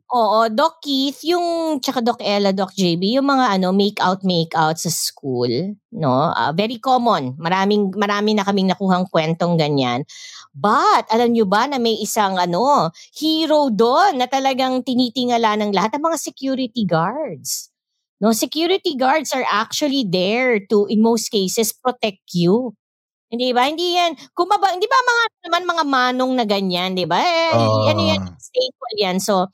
Oo, 0.07 0.47
Doc 0.55 0.79
Keith, 0.87 1.27
yung, 1.27 1.79
tsaka 1.83 1.99
Doc 1.99 2.23
Ella, 2.23 2.55
Doc 2.55 2.71
JB, 2.79 3.19
yung 3.19 3.27
mga 3.27 3.59
ano, 3.59 3.75
make-out, 3.75 4.23
make-out 4.23 4.79
sa 4.79 4.87
school, 4.87 5.51
no? 5.91 6.31
Ah, 6.31 6.55
very 6.55 6.79
common. 6.79 7.35
Maraming, 7.43 7.91
marami 7.99 8.39
na 8.39 8.47
kaming 8.47 8.71
nakuhang 8.71 9.11
kwentong 9.11 9.59
ganyan. 9.59 10.07
But, 10.55 11.11
alam 11.11 11.35
nyo 11.35 11.43
ba 11.51 11.67
na 11.67 11.83
may 11.83 11.99
isang 11.99 12.39
ano, 12.39 12.95
hero 13.19 13.67
doon 13.75 14.23
na 14.23 14.31
talagang 14.31 14.87
tinitingala 14.87 15.59
ng 15.59 15.75
lahat 15.75 15.99
ng 15.99 16.07
mga 16.07 16.19
security 16.23 16.87
guards. 16.87 17.75
No, 18.23 18.31
security 18.31 18.95
guards 18.95 19.35
are 19.35 19.45
actually 19.51 20.07
there 20.07 20.63
to, 20.71 20.87
in 20.87 21.03
most 21.03 21.35
cases, 21.35 21.75
protect 21.75 22.31
you. 22.33 22.79
Hindi 23.27 23.51
ba? 23.51 23.67
Hindi 23.67 23.99
yan. 23.99 24.15
Kung 24.33 24.47
maba, 24.47 24.71
hindi 24.71 24.87
ba 24.87 24.99
mga 25.03 25.25
naman 25.51 25.63
mga 25.67 25.85
manong 25.87 26.33
na 26.39 26.45
ganyan, 26.47 26.95
di 26.95 27.07
ba? 27.07 27.19
Eh, 27.19 27.51
Oo. 27.55 27.87
ano 27.91 28.03
yan, 28.07 28.21
staple 28.39 28.95
yan. 29.03 29.19
So, 29.19 29.51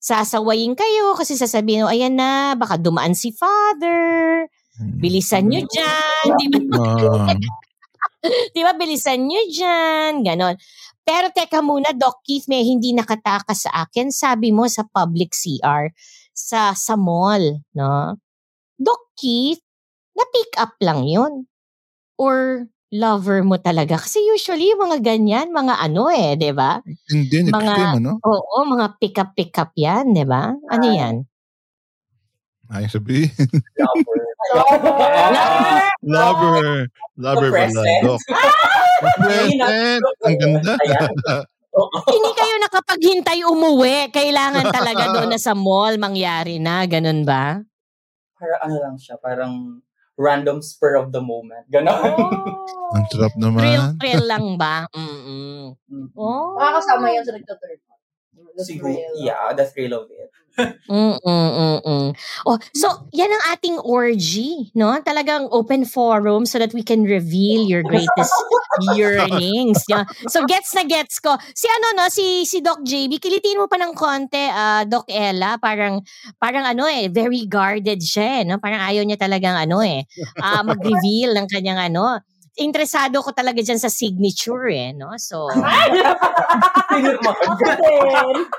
sasawayin 0.00 0.72
kayo 0.72 1.12
kasi 1.12 1.36
sasabihin, 1.36 1.84
oh, 1.84 1.92
ayan 1.92 2.16
na, 2.16 2.56
baka 2.56 2.80
dumaan 2.80 3.12
si 3.12 3.36
father. 3.36 4.48
Bilisan 4.80 5.52
nyo 5.52 5.60
dyan. 5.72 6.26
Di 6.40 6.46
ba? 6.48 6.80
Ah, 6.80 7.36
Di 8.56 8.60
ba? 8.64 8.72
Bilisan 8.72 9.28
nyo 9.28 9.42
dyan. 9.52 10.24
Ganon. 10.24 10.56
Pero 11.04 11.28
teka 11.32 11.60
muna, 11.60 11.92
Doc 11.92 12.24
Keith, 12.24 12.48
may 12.48 12.64
hindi 12.64 12.96
nakatakas 12.96 13.68
sa 13.68 13.84
akin. 13.84 14.08
Sabi 14.08 14.52
mo 14.52 14.64
sa 14.68 14.88
public 14.88 15.36
CR, 15.36 15.92
sa, 16.32 16.72
sa 16.72 16.96
mall, 16.96 17.60
no? 17.76 18.16
Doc 18.80 19.12
Keith, 19.20 19.60
na-pick 20.16 20.56
up 20.56 20.72
lang 20.80 21.04
yun. 21.04 21.44
Or 22.16 22.64
lover 22.90 23.46
mo 23.46 23.56
talaga. 23.56 23.96
Kasi 23.98 24.18
usually, 24.26 24.74
yung 24.74 24.82
mga 24.90 24.98
ganyan, 25.02 25.54
mga 25.54 25.78
ano 25.78 26.10
eh, 26.10 26.34
di 26.34 26.50
ba? 26.50 26.82
hindi, 27.08 27.46
next 27.46 27.54
Mga- 27.54 27.74
time, 27.78 27.96
ano? 28.02 28.12
Oo, 28.22 28.56
mga 28.66 28.86
pick-up-pick-up 28.98 29.72
yan, 29.78 30.10
di 30.14 30.26
ba? 30.26 30.50
Ano 30.68 30.86
yan? 30.90 31.22
Ay, 32.70 32.86
sabihin. 32.86 33.30
Lover. 33.78 34.18
Lover. 36.14 36.70
Lover 37.18 37.50
pala. 37.50 37.66
present. 37.66 38.02
Doc. 38.06 38.20
Present. 39.00 40.02
Ang 40.22 40.36
ganda. 40.38 40.72
Hindi 42.04 42.30
kayo 42.36 42.54
nakapaghintay 42.60 43.38
umuwi. 43.42 44.12
Kailangan 44.12 44.70
talaga 44.70 45.04
doon 45.16 45.30
na 45.32 45.40
sa 45.40 45.56
mall 45.56 45.96
mangyari 45.96 46.60
na. 46.60 46.84
Ganun 46.84 47.24
ba? 47.24 47.58
Parang 48.36 48.60
ano 48.64 48.76
lang 48.76 48.96
siya, 49.00 49.16
parang 49.18 49.80
random 50.20 50.60
spur 50.60 51.00
of 51.00 51.16
the 51.16 51.24
moment. 51.24 51.64
Ganon. 51.72 51.96
Ang 52.92 53.04
sarap 53.08 53.32
Thrill, 53.32 53.40
naman. 53.40 53.96
thrill 53.96 54.24
lang 54.28 54.46
ba? 54.60 54.84
Mm-mm. 54.92 55.72
Oh. 56.12 56.58
makakasama 56.60 57.08
yan 57.08 57.24
sa 57.24 57.32
nagtuturn. 57.32 57.80
The 58.50 58.62
Siguro, 58.66 58.92
thrill. 58.92 59.14
yeah, 59.24 59.54
the 59.54 59.64
thrill 59.64 59.94
of 59.96 60.10
it. 60.10 60.28
Mm-mm-mm. 60.90 62.16
Oh, 62.46 62.58
so 62.74 63.06
yan 63.14 63.30
ang 63.30 63.44
ating 63.54 63.76
orgy, 63.78 64.72
no? 64.74 64.98
Talagang 65.04 65.46
open 65.54 65.86
forum 65.86 66.44
so 66.44 66.58
that 66.58 66.74
we 66.74 66.82
can 66.82 67.06
reveal 67.06 67.62
your 67.64 67.82
greatest 67.86 68.34
yearnings. 68.96 69.84
Yeah. 69.86 70.04
So 70.26 70.44
gets 70.46 70.74
na 70.74 70.82
gets 70.84 71.22
ko. 71.22 71.36
Si 71.54 71.66
ano 71.70 71.86
no, 72.00 72.06
si 72.10 72.42
si 72.44 72.58
Doc 72.60 72.82
JB, 72.82 73.22
kilitin 73.22 73.60
mo 73.60 73.66
pa 73.70 73.78
ng 73.78 73.94
konti, 73.94 74.50
ah, 74.50 74.82
Doc 74.88 75.06
Ella, 75.10 75.56
parang 75.62 76.02
parang 76.42 76.66
ano 76.66 76.86
eh, 76.90 77.06
very 77.12 77.46
guarded 77.46 78.00
siya, 78.02 78.42
eh, 78.42 78.44
no? 78.46 78.58
Parang 78.58 78.82
ayaw 78.82 79.04
niya 79.06 79.20
talagang 79.20 79.54
ano 79.54 79.84
eh, 79.84 80.04
ah, 80.42 80.64
mag-reveal 80.66 81.36
ng 81.36 81.46
kanyang 81.46 81.90
ano. 81.92 82.20
Interesado 82.58 83.22
ko 83.22 83.30
talaga 83.30 83.62
dyan 83.62 83.78
sa 83.78 83.92
signature 83.92 84.66
eh, 84.72 84.90
no? 84.96 85.14
So, 85.20 85.46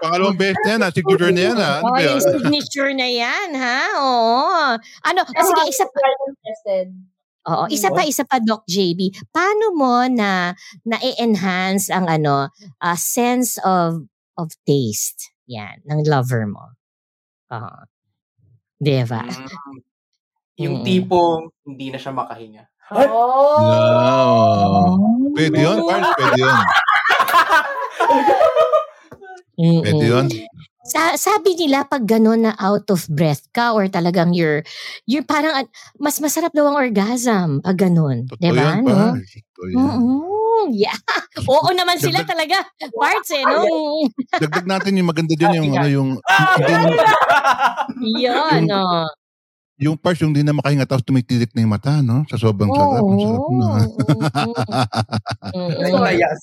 Pangalawang 0.02 0.38
beses 0.40 0.60
na 0.64 0.70
yan, 0.72 0.82
ha? 0.82 0.90
signature 0.96 1.32
na 1.32 1.42
yan. 1.44 1.58
Ha? 1.60 1.72
Ano 1.82 1.88
oh, 1.88 1.94
ba 1.94 2.02
yung 2.02 2.24
signature 2.24 2.92
na 2.96 3.08
yan, 3.12 3.50
ha? 3.58 3.80
Oo. 4.00 4.68
Ano, 5.04 5.20
ah, 5.28 5.46
sige, 5.46 5.62
isa 5.68 5.86
pa. 5.88 6.00
Oo, 7.52 7.64
isa 7.74 7.90
pa, 7.90 8.02
isa 8.06 8.24
pa, 8.24 8.38
Doc 8.40 8.64
JB. 8.70 9.12
Paano 9.34 9.74
mo 9.74 10.06
na 10.08 10.54
na-enhance 10.86 11.90
ang 11.92 12.08
ano, 12.08 12.48
ah, 12.80 12.98
sense 12.98 13.58
of 13.66 14.06
of 14.40 14.48
taste 14.64 15.36
yan, 15.46 15.84
ng 15.84 16.08
lover 16.08 16.48
mo? 16.48 16.72
Oo. 17.52 17.80
Di 18.82 19.04
ba? 19.06 19.22
Mm. 19.22 19.78
Yung 20.62 20.76
Mm. 20.82 20.86
tipong 20.88 21.42
hindi 21.68 21.92
na 21.92 22.00
siya 22.00 22.14
makahinga. 22.16 22.64
Oh! 22.92 23.60
No. 23.64 25.00
Pwede 25.32 25.58
yun, 25.58 25.78
Carl. 25.88 26.04
Pwede 26.12 26.40
yun. 26.40 26.58
Pwede 29.82 30.06
yun. 30.06 30.28
Sa, 30.82 31.14
sabi 31.16 31.54
nila 31.56 31.86
pag 31.86 32.04
gano'n 32.04 32.42
na 32.42 32.54
out 32.58 32.90
of 32.90 33.06
breath 33.08 33.46
ka 33.54 33.72
or 33.72 33.86
talagang 33.88 34.34
you're, 34.34 34.66
you're 35.06 35.24
parang 35.24 35.54
at- 35.56 35.72
mas 35.96 36.18
masarap 36.18 36.52
daw 36.52 36.68
ang 36.68 36.76
orgasm 36.76 37.62
pag 37.62 37.78
gano'n. 37.80 38.28
Totoo 38.28 38.42
Di 38.42 38.50
ba? 38.52 38.76
yan, 38.76 38.84
No? 38.84 39.16
Totoo 39.16 39.66
yan. 39.72 40.00
Yeah. 40.74 40.98
Oo 41.54 41.70
naman 41.72 41.96
sila 41.96 42.22
Dagdag- 42.22 42.34
talaga. 42.34 42.58
Parts 42.92 43.30
eh, 43.32 43.44
no? 43.46 43.64
Dagdag 44.36 44.68
natin 44.68 45.00
yung 45.00 45.08
maganda 45.08 45.34
dyan, 45.34 45.54
yung 45.64 45.70
ano, 45.72 45.88
yung, 45.88 46.10
na, 46.60 46.78
Yan, 48.20 48.66
oh. 48.68 49.06
Yung 49.82 49.98
parts 49.98 50.22
yung 50.22 50.30
hindi 50.30 50.46
na 50.46 50.54
makahinga 50.54 50.86
tapos 50.86 51.02
tumitilik 51.02 51.50
na 51.58 51.66
yung 51.66 51.74
mata, 51.74 52.06
no? 52.06 52.22
Sa 52.30 52.38
sobrang 52.38 52.70
sarap. 52.70 53.02
Ang 53.02 53.18
sarap 53.18 53.46
na. 53.50 53.70
Mm-mm. 55.58 56.00
Layas. 56.06 56.42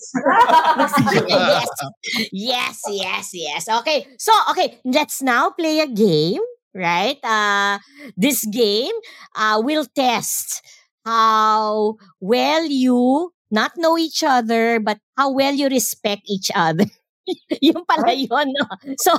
yes. 1.31 1.71
Yes, 2.35 2.77
yes, 2.91 3.27
yes. 3.33 3.63
Okay. 3.71 4.11
So, 4.19 4.35
okay, 4.51 4.83
let's 4.83 5.23
now 5.23 5.55
play 5.55 5.79
a 5.79 5.87
game, 5.87 6.43
right? 6.75 7.23
Uh 7.23 7.79
this 8.19 8.43
game 8.51 8.95
uh 9.39 9.63
will 9.63 9.87
test 9.95 10.59
how 11.07 11.95
well 12.19 12.67
you 12.67 13.31
not 13.55 13.73
know 13.79 13.97
each 13.97 14.21
other 14.27 14.83
but 14.83 14.99
how 15.17 15.31
well 15.31 15.55
you 15.55 15.71
respect 15.71 16.27
each 16.27 16.51
other. 16.55 16.91
yung 17.69 17.85
pala 17.85 18.13
yun, 18.15 18.49
no? 18.53 18.67
So, 19.01 19.15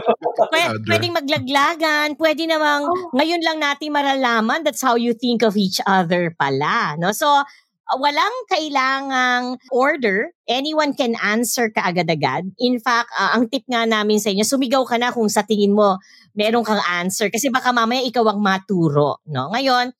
pwede, 0.52 0.84
pwedeng 0.88 1.14
maglaglagan, 1.16 2.08
pwede 2.20 2.44
namang 2.48 2.88
ngayon 3.16 3.42
lang 3.42 3.58
natin 3.60 3.94
maralaman 3.94 4.62
that's 4.64 4.82
how 4.82 4.94
you 4.96 5.12
think 5.16 5.42
of 5.42 5.56
each 5.56 5.80
other 5.88 6.32
pala, 6.36 6.96
no? 7.00 7.12
So, 7.12 7.28
uh, 7.28 7.98
walang 8.00 8.36
kailangang 8.48 9.60
order. 9.72 10.32
Anyone 10.48 10.92
can 10.96 11.16
answer 11.20 11.68
kaagad-agad. 11.72 12.52
In 12.60 12.80
fact, 12.80 13.12
uh, 13.16 13.36
ang 13.36 13.48
tip 13.48 13.64
nga 13.68 13.84
namin 13.84 14.20
sa 14.20 14.32
inyo, 14.32 14.44
sumigaw 14.44 14.84
ka 14.84 14.96
na 14.96 15.12
kung 15.12 15.28
sa 15.28 15.44
tingin 15.44 15.76
mo 15.76 16.00
meron 16.34 16.66
kang 16.66 16.82
answer 16.90 17.30
kasi 17.30 17.48
baka 17.48 17.70
mamaya 17.70 18.02
ikaw 18.02 18.26
ang 18.34 18.40
maturo, 18.42 19.22
no? 19.30 19.54
Ngayon, 19.54 19.94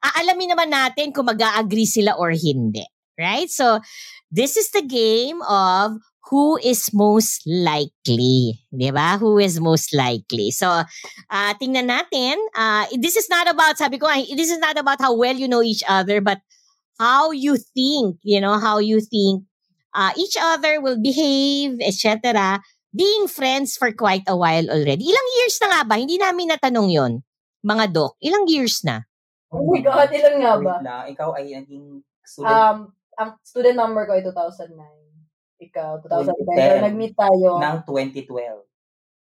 aalamin 0.00 0.50
naman 0.56 0.70
natin 0.70 1.12
kung 1.12 1.28
mag-agree 1.28 1.88
sila 1.88 2.16
or 2.16 2.32
hindi. 2.32 2.84
Right? 3.20 3.52
So, 3.52 3.84
this 4.32 4.56
is 4.56 4.72
the 4.72 4.80
game 4.80 5.44
of 5.44 6.00
who 6.30 6.56
is 6.62 6.94
most 6.94 7.42
likely. 7.44 8.62
Di 8.70 8.94
ba? 8.94 9.18
Who 9.18 9.42
is 9.42 9.58
most 9.58 9.90
likely. 9.90 10.54
So, 10.54 10.70
uh, 10.70 11.52
tingnan 11.58 11.90
natin. 11.90 12.38
Uh, 12.54 12.86
this 13.02 13.18
is 13.18 13.26
not 13.26 13.50
about, 13.50 13.76
sabi 13.76 13.98
ko, 13.98 14.06
this 14.38 14.48
is 14.48 14.62
not 14.62 14.78
about 14.78 15.02
how 15.02 15.12
well 15.12 15.34
you 15.34 15.50
know 15.50 15.60
each 15.60 15.82
other, 15.90 16.22
but 16.22 16.38
how 17.02 17.34
you 17.34 17.58
think, 17.58 18.22
you 18.22 18.38
know, 18.38 18.62
how 18.62 18.78
you 18.78 19.02
think 19.02 19.42
uh, 19.94 20.14
each 20.14 20.38
other 20.38 20.78
will 20.78 21.02
behave, 21.02 21.82
etc. 21.82 22.62
Being 22.94 23.26
friends 23.26 23.74
for 23.74 23.90
quite 23.90 24.22
a 24.30 24.38
while 24.38 24.70
already. 24.70 25.02
Ilang 25.02 25.28
years 25.42 25.58
na 25.62 25.66
nga 25.74 25.80
ba? 25.82 25.94
Hindi 25.98 26.18
namin 26.18 26.54
natanong 26.54 26.90
yon 26.94 27.12
mga 27.66 27.90
doc. 27.90 28.14
Ilang 28.22 28.46
years 28.46 28.86
na? 28.86 29.02
Oh 29.50 29.66
my 29.66 29.82
God, 29.82 30.14
ilan 30.14 30.36
nga 30.38 30.52
ba? 30.62 30.78
Wait 30.78 30.86
lang, 30.86 31.04
ikaw 31.10 31.30
ay 31.34 31.58
naging 31.58 32.06
student. 32.22 32.54
Um, 32.54 32.76
ang 33.18 33.30
student 33.42 33.74
number 33.74 34.06
ko 34.06 34.14
ay 34.14 34.22
2009. 34.22 34.99
Ikaw, 35.60 36.00
2010. 36.08 36.40
2010. 36.56 36.56
So, 36.56 36.84
nag-meet 36.88 37.14
tayo 37.14 37.48
ng 37.60 37.76
2012. 37.84 38.64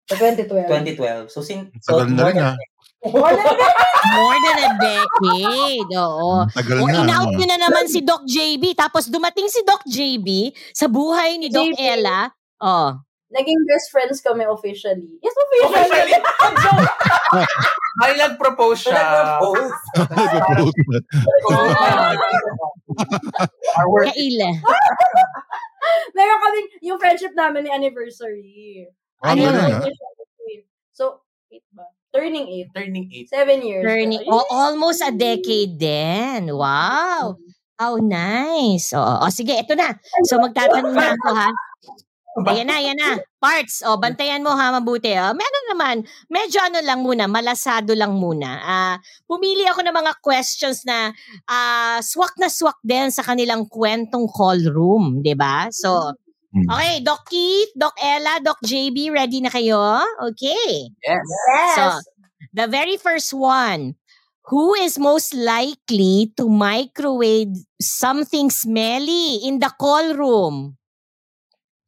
sa 0.06 0.14
2012. 0.18 1.30
2012. 1.30 1.34
So, 1.34 1.42
sin, 1.42 1.70
so 1.82 1.98
Tagal 2.02 2.14
na 2.14 2.22
rin, 2.30 2.38
ha? 2.38 2.54
More 3.06 3.30
than 3.30 3.54
that. 3.54 3.74
More 4.06 4.38
than 4.42 4.56
a 4.58 4.70
decade. 4.78 5.90
Oo. 5.94 6.46
Tagal 6.50 6.78
O, 6.82 6.86
na. 6.90 7.06
in-out 7.06 7.30
ano? 7.30 7.38
nyo 7.38 7.46
na 7.46 7.58
naman 7.58 7.86
si 7.86 8.02
Doc 8.02 8.22
JB. 8.26 8.74
Tapos 8.74 9.06
dumating 9.06 9.46
si 9.46 9.62
Doc 9.62 9.82
JB 9.86 10.50
sa 10.74 10.90
buhay 10.90 11.38
ni 11.38 11.46
Doc 11.50 11.70
JB. 11.70 11.78
Ella. 11.78 12.30
Oh. 12.58 12.98
Naging 13.30 13.58
best 13.66 13.90
friends 13.90 14.22
kami 14.22 14.46
officially. 14.46 15.18
Yes, 15.22 15.34
officially. 15.34 16.14
Officially. 16.14 16.86
Ay, 18.06 18.12
nag-propose 18.14 18.86
siya. 18.86 18.94
Nag-propose. 19.02 19.74
Work. 23.90 24.06
Kaila. 24.14 24.50
Meron 26.16 26.38
kaming, 26.42 26.68
yung 26.82 26.98
friendship 27.00 27.32
namin 27.34 27.66
ni 27.66 27.70
anniversary. 27.70 28.86
Ah, 29.20 29.32
Ano 29.32 29.48
yun? 29.48 29.54
ha? 29.54 29.80
So, 30.92 31.20
eight 31.52 31.64
ba? 31.72 31.84
Turning 32.16 32.48
eight. 32.48 32.68
Turning 32.72 33.12
8. 33.12 33.28
Seven 33.28 33.58
years. 33.60 33.84
Turning, 33.84 34.24
oh, 34.32 34.44
almost 34.48 35.04
a 35.04 35.12
decade 35.12 35.76
din. 35.76 36.48
Wow. 36.48 37.36
How 37.76 38.00
nice. 38.00 38.96
O, 38.96 39.04
o 39.04 39.28
sige, 39.28 39.52
ito 39.52 39.76
na. 39.76 39.92
So 40.24 40.40
magtatanong 40.40 40.96
na 40.96 41.12
ako 41.12 41.28
ha. 41.36 41.48
Ayan 42.44 42.68
na, 42.68 42.76
ayan 42.76 42.98
na. 43.00 43.16
Parts. 43.40 43.80
O, 43.88 43.96
bantayan 43.96 44.44
mo 44.44 44.52
ha, 44.52 44.68
mabuti. 44.76 45.08
O, 45.16 45.32
meron 45.32 45.66
naman, 45.72 45.96
medyo 46.28 46.60
ano 46.60 46.84
lang 46.84 47.00
muna, 47.00 47.24
malasado 47.24 47.96
lang 47.96 48.12
muna. 48.12 48.60
Ah, 48.60 48.96
pumili 49.24 49.64
ako 49.64 49.80
ng 49.80 49.96
mga 49.96 50.12
questions 50.20 50.84
na 50.84 51.16
ah, 51.48 51.96
swak 52.04 52.36
na 52.36 52.52
swak 52.52 52.76
din 52.84 53.08
sa 53.08 53.24
kanilang 53.24 53.64
kwentong 53.72 54.28
call 54.28 54.60
room, 54.68 55.24
'di 55.24 55.32
ba? 55.32 55.72
So, 55.72 56.12
Hmm. 56.56 56.64
okay, 56.72 57.04
Doc 57.04 57.28
Keith, 57.28 57.68
Doc 57.76 57.92
Ella, 58.00 58.40
Doc 58.40 58.56
JB, 58.64 59.12
ready 59.12 59.44
na 59.44 59.52
kayo? 59.52 60.00
Okay. 60.32 60.88
Yes. 61.04 61.20
Yes. 61.52 61.74
So, 61.76 61.82
the 62.56 62.64
very 62.70 62.96
first 62.96 63.32
one. 63.36 63.96
Who 64.48 64.72
is 64.78 64.96
most 64.96 65.34
likely 65.34 66.30
to 66.38 66.46
microwave 66.48 67.50
something 67.82 68.48
smelly 68.48 69.42
in 69.42 69.58
the 69.58 69.68
call 69.74 70.14
room? 70.14 70.78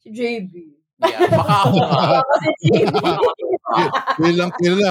JB. 0.09 0.53
Yeah, 0.99 1.31
baka 1.31 1.55
ako. 1.65 1.77
Kasi 2.25 2.51
JB. 2.65 2.95
Kilang 4.19 4.53
kila. 4.57 4.91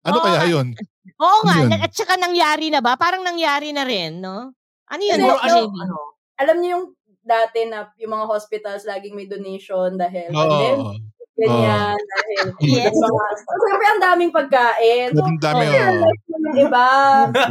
ano 0.00 0.14
Oo 0.14 0.24
kaya 0.24 0.42
yun? 0.46 0.66
Oo 1.14 1.38
nga, 1.42 1.54
Ano 1.54 1.62
yun? 1.62 1.70
nag- 1.70 1.84
at 1.84 1.92
saka 1.92 2.14
nangyari 2.16 2.66
na 2.68 2.80
ba? 2.80 2.94
Parang 2.94 3.20
nangyari 3.20 3.70
na 3.70 3.82
rin, 3.82 4.18
no? 4.18 4.50
Ano 4.84 5.02
yun, 5.02 5.18
Siguro, 5.18 5.38
ano, 5.38 5.56
JB? 5.62 5.74
ano, 5.80 5.96
Alam 6.34 6.56
niyo 6.58 6.70
yung 6.72 6.86
dati 7.20 7.60
na 7.64 7.88
yung 7.96 8.12
mga 8.12 8.26
hospitals 8.26 8.82
laging 8.82 9.14
may 9.14 9.24
donation 9.24 9.94
dahil 9.94 10.28
Oo. 10.28 10.36
pandemic, 10.36 11.00
ganyan, 11.34 11.96
dahil 11.96 12.46
Yes. 12.74 12.92
siyempre 12.92 13.86
ang 13.86 14.02
daming 14.02 14.28
pagkain. 14.30 15.08
So, 15.10 15.22
Ang 15.22 15.38
dami, 15.38 15.62
okay, 15.62 15.80
oo. 15.84 16.02
like 16.02 16.22
yung 16.26 16.46
iba. 16.58 16.86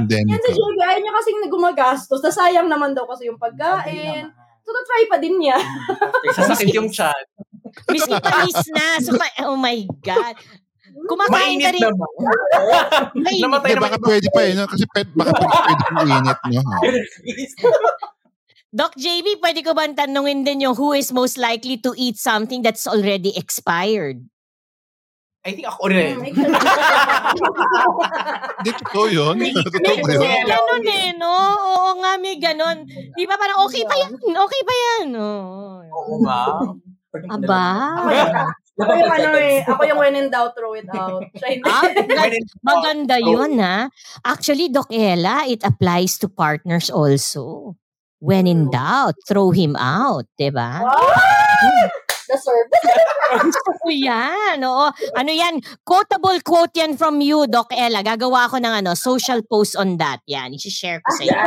Yan 0.04 0.42
si 0.42 0.52
JB, 0.52 0.78
ayaw 0.80 1.00
niya 1.00 1.14
kasing 1.16 1.40
gumagastos. 1.48 2.22
Nasayang 2.22 2.68
naman 2.68 2.92
daw 2.92 3.06
kasi 3.06 3.26
yung 3.26 3.38
pagkain. 3.38 4.30
So, 4.64 4.72
na-try 4.72 5.04
pa 5.12 5.18
din 5.20 5.36
niya. 5.44 5.60
sasakit 6.40 6.72
yung 6.72 6.88
chat. 6.88 7.28
Miski 7.92 8.16
panis 8.16 8.64
na. 8.72 9.00
So, 9.04 9.20
pa- 9.20 9.44
oh 9.44 9.60
my 9.60 9.84
God. 10.00 10.36
Kumakain 11.04 11.60
ka 11.60 11.70
Mainit 11.70 11.74
rin. 11.76 11.84
naman. 11.84 12.10
Mainit. 13.18 13.44
Namatay 13.44 13.70
Hindi, 13.74 13.76
naman 13.76 13.86
baka 13.92 13.98
pwede 14.00 14.28
pa 14.32 14.42
eh. 14.46 14.54
No? 14.56 14.64
Kasi 14.70 14.86
pe, 14.88 15.02
baka 15.12 15.32
pwede, 15.36 15.52
pwede 15.52 15.82
kong 15.84 16.00
init. 16.08 16.40
No? 16.48 16.62
Doc 18.74 18.98
JB, 18.98 19.38
pwede 19.38 19.62
ko 19.62 19.78
ba 19.78 19.86
tanungin 19.86 20.42
din 20.42 20.66
yung 20.66 20.74
who 20.74 20.98
is 20.98 21.14
most 21.14 21.38
likely 21.38 21.78
to 21.78 21.94
eat 21.94 22.18
something 22.18 22.66
that's 22.66 22.90
already 22.90 23.30
expired? 23.38 24.26
I 25.44 25.52
think 25.52 25.68
ako 25.68 25.92
rin. 25.92 26.24
Mm, 26.24 26.32
Hindi, 28.64 28.72
totoo 28.80 29.06
yun. 29.12 29.36
Totoo 29.44 29.84
May, 29.84 30.00
ba 30.00 30.12
yun? 30.16 30.24
may 30.24 30.40
ganun 30.48 30.84
eh, 30.88 31.08
no? 31.20 31.36
Oo 31.60 31.90
nga, 32.00 32.12
may 32.16 32.36
ganun. 32.40 32.78
Di 32.88 33.28
ba 33.28 33.36
parang 33.36 33.68
okay 33.68 33.84
pa 33.84 33.96
yan? 34.00 34.16
Okay 34.24 34.62
pa 34.64 34.74
yan? 34.74 35.06
Oo. 35.20 35.84
Oo 35.84 36.14
nga. 36.24 36.40
Aba. 37.28 37.68
Ako 38.74 38.90
yung 38.98 39.14
ano 39.14 39.30
eh, 39.38 39.62
ako 39.68 39.82
yung 39.86 40.00
when 40.02 40.16
in 40.18 40.28
doubt, 40.34 40.58
throw 40.58 40.74
it 40.74 40.90
out. 40.96 41.22
Ah, 41.70 41.86
maganda 42.66 43.22
yun, 43.22 43.62
ha? 43.62 43.86
Actually, 44.26 44.72
Doc 44.74 44.90
Ella, 44.90 45.46
it 45.46 45.62
applies 45.62 46.18
to 46.18 46.26
partners 46.26 46.90
also. 46.90 47.76
When 48.24 48.48
in 48.48 48.72
doubt, 48.72 49.20
throw 49.28 49.52
him 49.52 49.76
out, 49.76 50.26
di 50.40 50.50
ba? 50.50 50.82
Gusto 52.34 53.70
ko 53.82 53.90
yan. 53.90 54.58
Oo. 54.64 54.88
Ano 55.14 55.32
yan? 55.32 55.62
Quotable 55.86 56.42
quote 56.42 56.74
yan 56.78 56.98
from 56.98 57.22
you, 57.22 57.46
Doc 57.46 57.70
Ella. 57.74 58.02
Gagawa 58.02 58.50
ako 58.50 58.58
ng 58.62 58.74
ano, 58.84 58.92
social 58.98 59.42
post 59.46 59.78
on 59.78 59.98
that. 60.02 60.22
Yan. 60.26 60.54
I-share 60.54 61.00
ko 61.02 61.10
sa 61.14 61.24
iyo. 61.24 61.38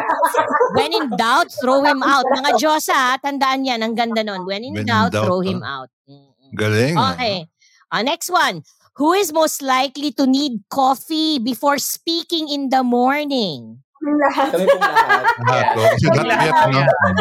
When 0.78 0.92
in 0.94 1.06
doubt, 1.18 1.50
throw 1.58 1.82
him 1.82 2.02
out. 2.02 2.24
Mga 2.30 2.50
Diyosa, 2.60 2.94
ha, 2.94 3.12
tandaan 3.18 3.66
yan. 3.66 3.82
Ang 3.82 3.94
ganda 3.98 4.22
nun. 4.22 4.46
When 4.46 4.62
in 4.62 4.74
When 4.74 4.86
in 4.86 4.90
doubt, 4.90 5.12
doubt, 5.12 5.26
throw 5.26 5.40
ah. 5.42 5.48
him 5.48 5.60
out. 5.62 5.88
Galing. 6.54 6.94
ah. 6.94 7.12
Okay. 7.14 7.50
Uh, 7.90 8.02
next 8.02 8.30
one. 8.30 8.62
Who 8.96 9.12
is 9.12 9.28
most 9.28 9.60
likely 9.60 10.08
to 10.16 10.24
need 10.24 10.64
coffee 10.72 11.36
before 11.38 11.76
speaking 11.76 12.48
in 12.48 12.72
the 12.72 12.80
morning? 12.80 13.84
Lahat. 14.06 14.54
Kami 14.54 14.64
pong 14.70 14.80
lahat. 14.80 15.22
Lahat, 15.42 15.66
oh. 15.74 15.86
Kasi 15.98 16.06
lahat. 16.24 16.52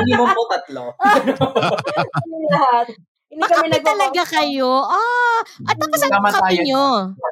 Minimum 0.05 0.29
po 0.31 0.41
tatlo. 0.53 0.83
Kami 1.01 2.39
lahat. 2.53 2.87
Hindi 3.35 3.51
kami 3.51 3.77
talaga 3.83 4.21
kayo. 4.25 4.71
Ah, 4.81 5.39
at 5.67 5.75
tapos 5.75 5.99
anong 5.99 6.23
Kamatayan. 6.23 6.39
kape 6.39 6.55
nyo? 6.63 6.85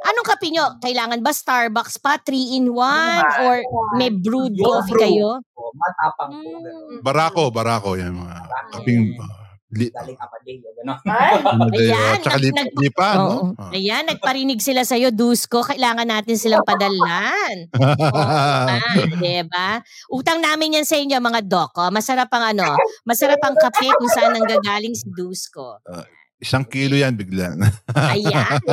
Anong 0.03 0.27
kape 0.27 0.47
nyo? 0.51 0.65
Kailangan 0.77 1.19
ba 1.23 1.31
Starbucks 1.31 1.95
pa? 1.97 2.19
3-in-1? 2.19 3.19
Or 3.41 3.55
may 3.95 4.11
brewed 4.11 4.51
Yung 4.53 4.67
coffee 4.67 4.91
brew. 4.91 5.01
kayo? 5.01 5.29
Matapang 5.73 6.31
po. 6.33 6.43
Mm. 6.43 6.59
ganun. 6.59 6.99
Barako, 7.01 7.43
barako. 7.49 7.89
Yan, 7.95 8.13
mga 8.13 8.35
kaping... 8.69 9.15
uh, 9.73 9.77
li, 9.77 9.87
Galing 9.89 10.19
Amadeo, 10.19 10.69
gano'n. 10.77 10.99
Ay, 11.03 11.33
Ayan, 11.89 12.15
tsaka 12.21 12.37
nag- 12.37 12.53
nag- 12.53 12.77
lipa, 12.77 13.07
no? 13.13 13.25
Oo. 13.25 13.45
Ah. 13.57 13.73
Ayan, 13.73 14.05
nagparinig 14.05 14.61
sila 14.61 14.85
sa'yo, 14.85 15.09
Dusko. 15.09 15.65
Kailangan 15.65 16.05
natin 16.05 16.37
silang 16.37 16.61
padalan. 16.61 17.55
Ah, 17.73 18.77
diba? 19.19 19.81
Utang 20.09 20.39
namin 20.39 20.77
yan 20.77 20.85
sa 20.85 20.95
inyo, 20.95 21.17
mga 21.17 21.41
dok. 21.43 21.73
Oh. 21.75 21.89
Masarap 21.89 22.29
ang 22.31 22.53
ano, 22.53 22.77
masarap 23.03 23.41
ang 23.41 23.57
kape 23.57 23.89
kung 23.89 24.09
saan 24.09 24.33
nanggagaling 24.33 24.93
si 24.93 25.09
Dusko. 25.09 25.81
Isang 26.37 26.63
kilo 26.63 26.93
yan 26.93 27.15
bigla. 27.15 27.57
Ayan. 27.93 28.61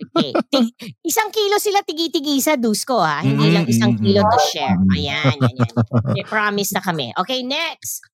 Okay. 0.00 0.32
Tig- 0.48 0.74
isang 1.04 1.28
kilo 1.28 1.60
sila 1.60 1.84
tigi-tigi 1.84 2.40
sa 2.40 2.56
Dusko, 2.56 2.96
ha? 2.98 3.20
Hindi 3.20 3.46
Mm, 3.46 3.52
lang 3.52 3.66
isang 3.68 3.92
mm, 3.94 4.00
kilo 4.00 4.24
to 4.24 4.38
share. 4.48 4.72
Ayan, 4.96 5.36
yan, 5.36 5.54
yan. 5.54 5.72
May 6.16 6.24
promise 6.24 6.72
na 6.72 6.80
kami. 6.80 7.12
Okay, 7.14 7.44
next. 7.44 8.08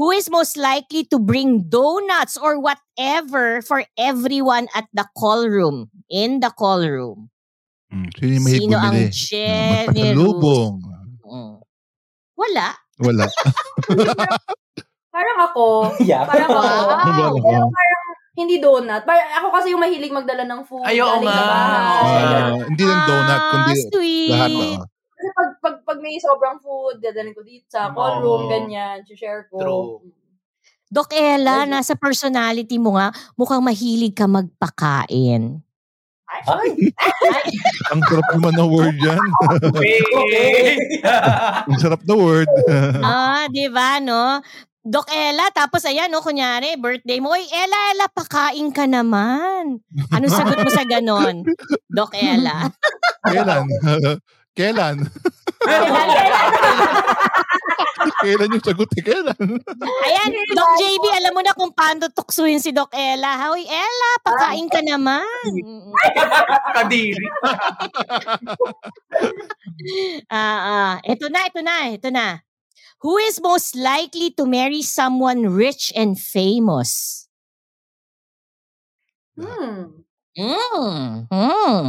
Who 0.00 0.08
is 0.10 0.30
most 0.32 0.56
likely 0.56 1.04
to 1.12 1.20
bring 1.20 1.68
donuts 1.68 2.40
or 2.40 2.56
whatever 2.56 3.60
for 3.60 3.84
everyone 4.00 4.68
at 4.72 4.88
the 4.96 5.04
call 5.12 5.44
room? 5.44 5.92
In 6.08 6.40
the 6.40 6.48
call 6.48 6.80
room. 6.80 7.28
Mm, 7.92 8.08
Sino 8.16 8.40
mahilig 8.40 8.60
Sino 8.64 8.76
ang 8.80 8.96
generous? 8.96 9.92
Magpasalubong. 9.92 10.72
Mm. 11.28 11.54
Wala. 12.32 12.68
Wala. 13.04 13.24
parang 15.14 15.38
ako. 15.44 15.66
Yeah. 16.08 16.24
Parang 16.24 16.48
ako. 16.48 16.64
Wow. 16.64 17.36
Pero 17.36 17.68
parang 17.68 18.04
hindi 18.32 18.56
donut. 18.64 19.04
Parang 19.04 19.28
ako 19.44 19.46
kasi 19.60 19.76
yung 19.76 19.82
mahilig 19.84 20.08
magdala 20.08 20.48
ng 20.48 20.64
food. 20.64 20.88
Ay, 20.88 21.04
oo 21.04 21.20
galing 21.20 21.28
nga. 21.28 21.52
Ah, 21.52 22.48
hindi 22.64 22.84
lang 22.88 23.02
donut, 23.04 23.40
kundi 23.52 23.72
Ah, 23.76 23.84
sweet. 23.92 24.30
lahat. 24.32 24.50
oh. 24.56 24.91
Kasi 25.22 25.38
pag, 25.38 25.50
pag, 25.62 25.76
pag 25.86 25.98
may 26.02 26.18
sobrang 26.18 26.58
food, 26.58 26.98
dadalhin 26.98 27.30
ko 27.30 27.46
dito 27.46 27.62
sa 27.70 27.94
call 27.94 28.18
Oo. 28.18 28.22
room, 28.26 28.42
ganyan, 28.50 29.06
share 29.06 29.46
ko. 29.46 29.62
True. 29.62 29.90
Doc 30.90 31.14
Ella, 31.14 31.62
nasa 31.62 31.94
personality 31.94 32.74
mo 32.74 32.98
nga, 32.98 33.14
mukhang 33.38 33.62
mahilig 33.62 34.18
ka 34.18 34.26
magpakain. 34.26 35.62
Ay, 36.26 36.70
Ang 37.94 38.02
sarap 38.02 38.26
naman 38.34 38.50
ng 38.58 38.66
word 38.66 38.98
yan. 38.98 39.22
Okay. 39.62 40.74
Ang 41.70 41.78
sarap 41.78 42.02
na 42.02 42.14
word. 42.18 42.50
ah, 43.06 43.46
di 43.46 43.70
ba, 43.70 44.02
no? 44.02 44.42
Doc 44.82 45.06
Ella, 45.14 45.46
tapos 45.54 45.86
ayan, 45.86 46.10
no, 46.10 46.18
kunyari, 46.18 46.74
birthday 46.74 47.22
mo, 47.22 47.30
Oy, 47.30 47.46
Ella, 47.46 47.94
Ella, 47.94 48.10
pakain 48.10 48.74
ka 48.74 48.90
naman. 48.90 49.78
Anong 50.10 50.34
sagot 50.34 50.58
mo 50.58 50.70
sa 50.74 50.82
ganon? 50.82 51.46
Doc 51.94 52.10
Ella. 52.18 52.74
Kailan? 53.22 53.70
Kailan? 54.52 55.00
Kailan 58.22 58.52
yung 58.52 58.64
sagot 58.64 58.90
eh? 58.98 59.02
Kailan? 59.02 59.38
Ayan, 59.80 60.30
Doc 60.52 60.68
JB, 60.76 61.04
alam 61.22 61.32
mo 61.32 61.40
na 61.40 61.56
kung 61.56 61.72
paano 61.72 62.12
tuksuhin 62.12 62.60
si 62.60 62.74
Doc 62.74 62.92
Ella. 62.92 63.48
Hoy, 63.48 63.64
Ella, 63.64 64.10
pakain 64.20 64.68
ka 64.68 64.84
naman. 64.84 65.48
Kadiri. 66.76 67.22
Ah, 70.30 70.60
ah. 70.62 70.94
Ito 71.02 71.26
na, 71.26 71.50
ito 71.50 71.60
na, 71.60 71.76
ito 71.90 72.08
na. 72.14 72.38
Who 73.02 73.18
is 73.18 73.42
most 73.42 73.74
likely 73.74 74.30
to 74.38 74.46
marry 74.46 74.80
someone 74.80 75.50
rich 75.50 75.90
and 75.98 76.14
famous? 76.14 77.26
Hmm. 79.34 80.06
Mm. 80.38 81.26
Mm. 81.28 81.88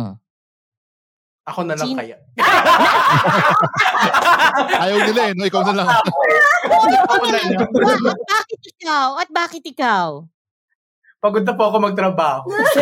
Ako 1.43 1.67
na 1.67 1.75
lang 1.75 1.87
Sino- 1.91 1.99
kaya. 1.99 2.15
Ayaw 4.83 4.97
nila 5.03 5.21
eh, 5.27 5.33
no? 5.35 5.43
Ikaw 5.43 5.61
na 5.67 5.73
lang. 5.75 5.87
Ako 7.03 7.25
na 7.27 7.35
lang. 7.35 7.51
Ba- 7.67 8.07
at 8.07 8.23
bakit 8.23 8.61
ikaw? 8.63 9.07
At 9.19 9.29
bakit 9.29 9.63
ikaw? 9.65 10.07
Pagod 11.19 11.43
na 11.43 11.53
po 11.55 11.63
ako 11.67 11.77
magtrabaho. 11.81 12.47
Gusto 12.51 12.79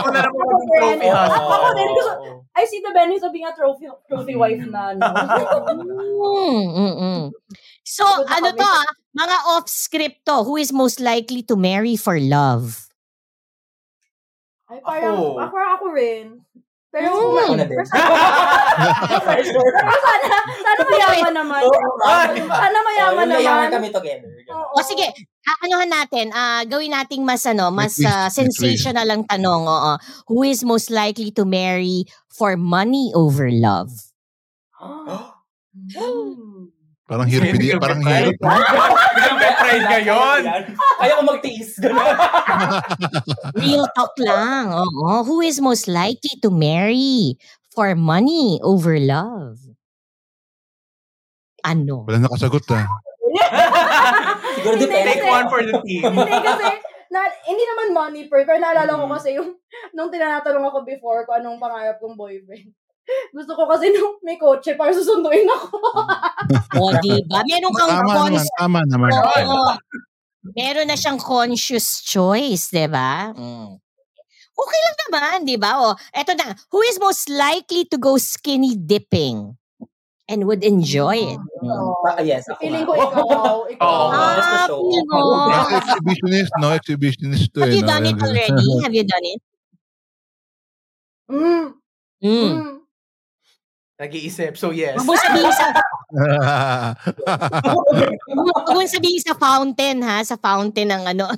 ko 0.00 0.08
na 0.10 0.20
lang 0.22 0.30
po 0.30 0.42
trophy 0.46 1.06
Ako- 1.06 1.16
husband. 1.16 1.50
ako 1.50 1.66
din, 1.74 1.88
gusto- 1.90 2.18
I 2.50 2.62
see 2.66 2.78
the 2.78 2.90
Benny 2.90 3.14
sabi 3.16 3.40
nga 3.40 3.50
trophy, 3.50 3.86
trophy 4.04 4.34
wife 4.34 4.60
na. 4.66 4.92
No? 4.92 5.06
Mm. 6.20 7.30
So, 7.82 8.04
na 8.04 8.36
ano 8.36 8.48
to 8.52 8.62
ah? 8.62 8.84
Mga 9.10 9.36
off-script 9.54 10.18
to. 10.24 10.42
Who 10.42 10.54
is 10.54 10.70
most 10.70 10.98
likely 10.98 11.40
to 11.46 11.54
marry 11.54 11.94
for 11.94 12.18
love? 12.18 12.86
Ay, 14.70 14.78
parang, 14.82 15.14
Ako. 15.14 15.24
ako, 15.40 15.56
ako 15.56 15.84
rin. 15.90 16.26
Pero, 16.90 17.06
Mm. 17.06 17.38
Ako 17.38 17.54
na 17.54 17.64
din. 17.64 17.78
pero 19.22 19.40
sana, 19.46 20.36
sana 20.42 20.82
mayaman 20.84 21.34
naman. 21.38 21.62
Sana 22.50 22.78
mayaman 22.82 23.14
Oh, 23.14 23.30
yung 23.30 23.30
mayaman 23.30 23.70
naman. 23.70 23.74
kami 23.78 23.88
together. 23.94 24.26
O 24.74 24.82
sige, 24.82 25.06
aanohan 25.46 25.86
natin, 25.86 26.26
ah 26.34 26.66
gawin 26.66 26.90
nating 26.90 27.22
mas 27.22 27.46
ano, 27.46 27.70
mas 27.70 27.94
twist. 27.94 28.34
sensational 28.34 29.06
ang 29.06 29.22
tanong, 29.22 29.62
oo. 29.64 29.92
Who 30.26 30.42
is 30.42 30.66
most 30.66 30.90
likely 30.90 31.30
to 31.30 31.46
marry 31.46 32.10
for 32.28 32.58
money 32.58 33.14
over 33.14 33.46
love? 33.54 33.94
Parang 37.10 37.26
hirap, 37.26 37.46
hindi, 37.50 37.74
parang 37.74 38.02
hirap. 38.06 38.38
Biglang 38.38 39.38
may 39.42 39.52
pride 39.58 39.86
ngayon. 39.98 40.40
Kaya 40.78 41.12
ko 41.18 41.22
magtiis. 41.26 41.70
Ganun. 41.82 42.06
Real 43.58 43.86
talk 43.98 44.14
lang. 44.22 44.70
Oo. 44.70 45.26
Who 45.26 45.42
is 45.42 45.58
most 45.58 45.90
likely 45.90 46.38
to 46.38 46.54
marry 46.54 47.34
for 47.74 47.98
money 47.98 48.62
over 48.62 48.94
love? 49.02 49.58
Ano? 51.66 52.06
Wala 52.06 52.30
nakasagot 52.30 52.62
ah. 52.78 52.86
Siguro 54.54 54.74
depende. 54.78 55.10
Take 55.10 55.26
one 55.26 55.46
for 55.50 55.60
the 55.66 55.74
team. 55.82 56.14
hindi 56.14 56.38
kasi, 56.46 56.66
na, 57.10 57.20
hindi 57.42 57.64
naman 57.66 57.88
money 57.90 58.22
per, 58.30 58.46
pero 58.46 58.62
naalala 58.62 58.94
ko 58.94 59.10
kasi 59.10 59.34
yung, 59.34 59.58
nung 59.98 60.14
tinatanong 60.14 60.62
ako 60.62 60.86
before 60.86 61.26
kung 61.26 61.42
anong 61.42 61.58
pangarap 61.58 61.98
kong 61.98 62.14
boyfriend. 62.14 62.70
Gusto 63.30 63.52
ko 63.54 63.64
kasi 63.70 63.90
nung 63.94 64.18
may 64.26 64.36
kotse 64.36 64.74
para 64.74 64.90
susunduin 64.90 65.46
ako. 65.46 65.76
O, 66.80 66.90
di 67.02 67.22
ba? 67.30 67.42
Meron 67.46 67.72
kang 67.74 67.90
Tama 67.90 68.02
naman, 68.10 68.32
cons- 68.34 68.54
tama 68.58 68.80
naman. 68.86 69.10
Oo. 69.14 69.74
Meron 70.56 70.88
na 70.88 70.96
siyang 70.96 71.20
conscious 71.20 72.00
choice, 72.02 72.72
di 72.72 72.86
ba? 72.90 73.30
Mm. 73.36 73.76
Okay 74.60 74.80
lang 74.82 74.96
naman, 75.08 75.36
di 75.46 75.56
ba? 75.60 75.70
O, 75.78 75.94
eto 76.12 76.32
na. 76.34 76.52
Who 76.72 76.80
is 76.84 76.98
most 76.98 77.28
likely 77.28 77.86
to 77.88 77.96
go 77.96 78.16
skinny 78.18 78.74
dipping 78.76 79.54
and 80.30 80.40
would 80.48 80.64
enjoy 80.64 81.16
it? 81.16 81.40
Mm. 81.62 81.92
Ah, 82.08 82.20
yes, 82.24 82.48
ako 82.48 82.58
Feeling 82.60 82.84
ko 82.88 82.92
ikaw, 82.96 83.56
ikaw. 83.72 83.84
Oo. 83.84 84.08
Ah, 84.10 84.32
just 84.36 84.50
to 84.50 84.58
show. 84.66 84.80
Kasi 85.52 85.72
exhibitionist, 85.76 86.52
no? 86.58 86.68
Exhibitionist 86.74 87.46
to 87.54 87.58
Have 87.62 87.72
eh. 87.72 87.76
you 87.78 87.84
no? 87.84 87.90
done 87.92 88.06
it 88.08 88.18
already? 88.18 88.68
Have 88.82 88.94
you 88.96 89.06
done 89.06 89.26
it? 89.28 89.40
Mm. 91.30 91.66
Mm. 92.20 92.52
Mm. 92.58 92.79
Nag-iisip. 94.00 94.56
So 94.56 94.72
yes. 94.72 94.96
Huwag 94.96 95.12
mo 95.12 95.14
sabihin 95.20 95.52
sa, 95.52 95.66
huwag 98.32 98.66
mo 98.72 98.80
sabihin 98.88 99.20
sa 99.20 99.36
fountain, 99.36 100.00
ha? 100.00 100.24
Sa 100.24 100.40
fountain 100.40 100.88
ng 100.88 101.04
ano. 101.04 101.28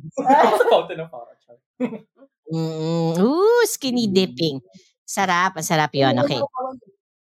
Fountain 0.70 1.02
of 1.02 1.10
Fortune. 1.10 1.58
Mm, 2.46 3.18
ooh, 3.18 3.66
skinny 3.66 4.06
dipping. 4.06 4.62
Sarap, 5.02 5.58
ang 5.58 5.66
sarap 5.66 5.90
yun. 5.98 6.14
Okay. 6.22 6.38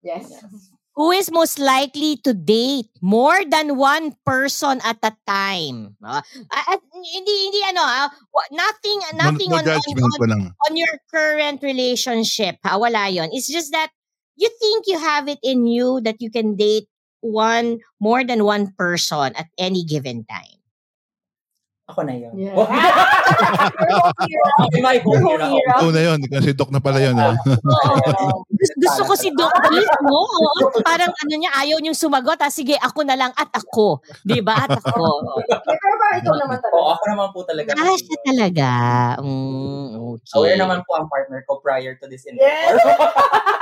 Yes. 0.05 0.37
Who 0.95 1.11
is 1.11 1.27
most 1.33 1.59
likely 1.59 2.21
to 2.23 2.31
date 2.31 2.87
more 3.01 3.43
than 3.43 3.75
one 3.75 4.15
person 4.23 4.79
at 4.85 5.01
a 5.03 5.11
time? 5.27 5.97
Ah, 5.99 6.23
at, 6.47 6.79
hindi, 6.93 7.33
hindi 7.49 7.61
ano, 7.67 7.83
wa- 8.31 8.51
nothing, 8.53 8.97
no, 9.17 9.27
nothing 9.27 9.49
no 9.51 9.59
on, 9.59 9.65
on, 9.67 9.81
on, 10.31 10.41
on 10.55 10.73
your 10.77 10.95
current 11.11 11.59
relationship. 11.59 12.61
Ha? 12.63 12.79
Wala 12.79 13.11
yon. 13.11 13.27
It's 13.33 13.51
just 13.51 13.75
that 13.75 13.91
you 14.35 14.49
think 14.59 14.85
you 14.87 14.99
have 14.99 15.27
it 15.27 15.39
in 15.43 15.67
you 15.67 16.01
that 16.01 16.21
you 16.21 16.29
can 16.31 16.55
date 16.55 16.87
one, 17.21 17.79
more 17.99 18.23
than 18.23 18.43
one 18.43 18.73
person 18.77 19.35
at 19.35 19.47
any 19.57 19.83
given 19.83 20.25
time. 20.25 20.59
Ako 21.85 22.01
na 22.01 22.17
yun. 22.17 22.33
Yeah. 22.33 22.57
Okay, 24.65 24.81
my 24.81 24.97
home 25.05 25.21
hero. 25.21 25.45
Oo 25.85 25.93
na 25.93 26.01
yun. 26.01 26.17
Kasi 26.25 26.57
Doc 26.57 26.73
na 26.73 26.81
pala 26.81 26.97
yun. 26.97 27.13
Oo. 27.13 28.41
Gusto, 28.81 29.01
ko 29.05 29.13
si 29.13 29.29
Doc? 29.37 29.53
Oo. 30.09 30.49
Parang 30.81 31.13
ano 31.13 31.33
niya, 31.37 31.53
ayaw 31.53 31.77
niyong 31.77 31.93
sumagot. 31.93 32.41
Ah, 32.41 32.49
sige, 32.49 32.73
ako 32.81 33.05
na 33.05 33.13
lang 33.13 33.29
at 33.37 33.53
ako. 33.53 34.01
Di 34.25 34.41
ba? 34.41 34.65
At 34.65 34.73
ako. 34.81 35.29
Pero 35.61 35.93
parang 36.01 36.17
ikaw 36.25 36.33
naman 36.41 36.57
talaga. 36.57 36.73
Oo, 36.73 36.89
ako 36.89 37.03
naman 37.05 37.27
po 37.29 37.39
talaga. 37.45 37.69
Ah, 37.77 37.93
siya 37.93 38.17
talaga. 38.25 38.69
Mm, 39.21 39.87
okay. 40.17 40.33
Aware 40.41 40.57
naman 40.57 40.79
po 40.89 40.91
ang 40.97 41.05
partner 41.05 41.45
ko 41.45 41.61
prior 41.61 41.93
to 42.01 42.09
this 42.09 42.25
Yes. 42.25 42.33
endeavor. 42.33 42.81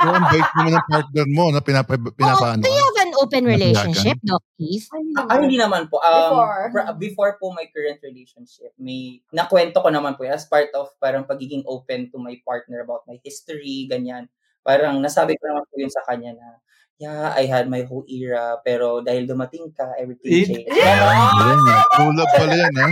So, 0.00 0.08
ang 0.08 0.24
bait 0.32 0.48
naman 0.56 0.72
ng 0.72 0.86
partner 0.88 1.26
mo 1.28 1.44
na 1.52 1.60
pinapa, 1.60 1.92
Oo, 1.96 2.08
pinapaano. 2.16 2.60
do 2.64 2.72
you 2.72 2.80
have 2.80 2.93
an 3.14 3.22
open 3.22 3.42
relationship, 3.46 4.18
Doc 4.26 4.42
Keith? 4.58 4.90
Ah, 5.14 5.38
hindi 5.38 5.54
naman 5.54 5.86
po. 5.86 6.02
Um, 6.02 6.10
Before. 6.18 6.58
pr- 6.74 6.90
before 6.98 7.32
po 7.38 7.54
my 7.54 7.70
current 7.70 8.02
relationship, 8.02 8.74
may 8.74 9.22
nakwento 9.30 9.78
ko 9.78 9.88
naman 9.88 10.18
po 10.18 10.26
as 10.26 10.42
part 10.50 10.74
of 10.74 10.90
parang 10.98 11.22
pagiging 11.22 11.62
open 11.70 12.10
to 12.10 12.18
my 12.18 12.34
partner 12.42 12.82
about 12.82 13.06
my 13.06 13.22
history, 13.22 13.86
ganyan. 13.86 14.26
Parang 14.66 14.98
nasabi 14.98 15.38
ko 15.38 15.46
naman 15.46 15.64
po 15.70 15.74
yun 15.78 15.92
sa 15.92 16.02
kanya 16.02 16.34
na, 16.34 16.48
yeah, 16.96 17.30
I 17.36 17.46
had 17.46 17.70
my 17.70 17.84
whole 17.84 18.02
era, 18.08 18.58
pero 18.64 18.98
dahil 19.04 19.28
dumating 19.28 19.70
ka, 19.70 19.94
everything 19.94 20.30
Eh, 20.30 20.46
changed. 20.46 20.72
True 21.94 22.14
love 22.14 22.32
pala 22.34 22.54
yan, 22.54 22.74
ha? 22.74 22.88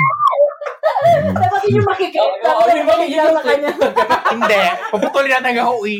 Dapat 1.32 1.61
yun 1.66 1.74
yung 1.78 1.88
makikita. 1.88 2.18
Oo, 2.46 2.62
Dapat 2.62 2.68
yun 2.68 2.76
yung 2.76 2.76
yung 2.76 2.88
makikita 2.88 3.30
sa 3.30 3.42
kanya. 3.42 3.70
Hindi. 4.32 4.61
Puputulin 4.90 5.30
natin 5.32 5.53
ang 5.57 5.68
hui. 5.74 5.96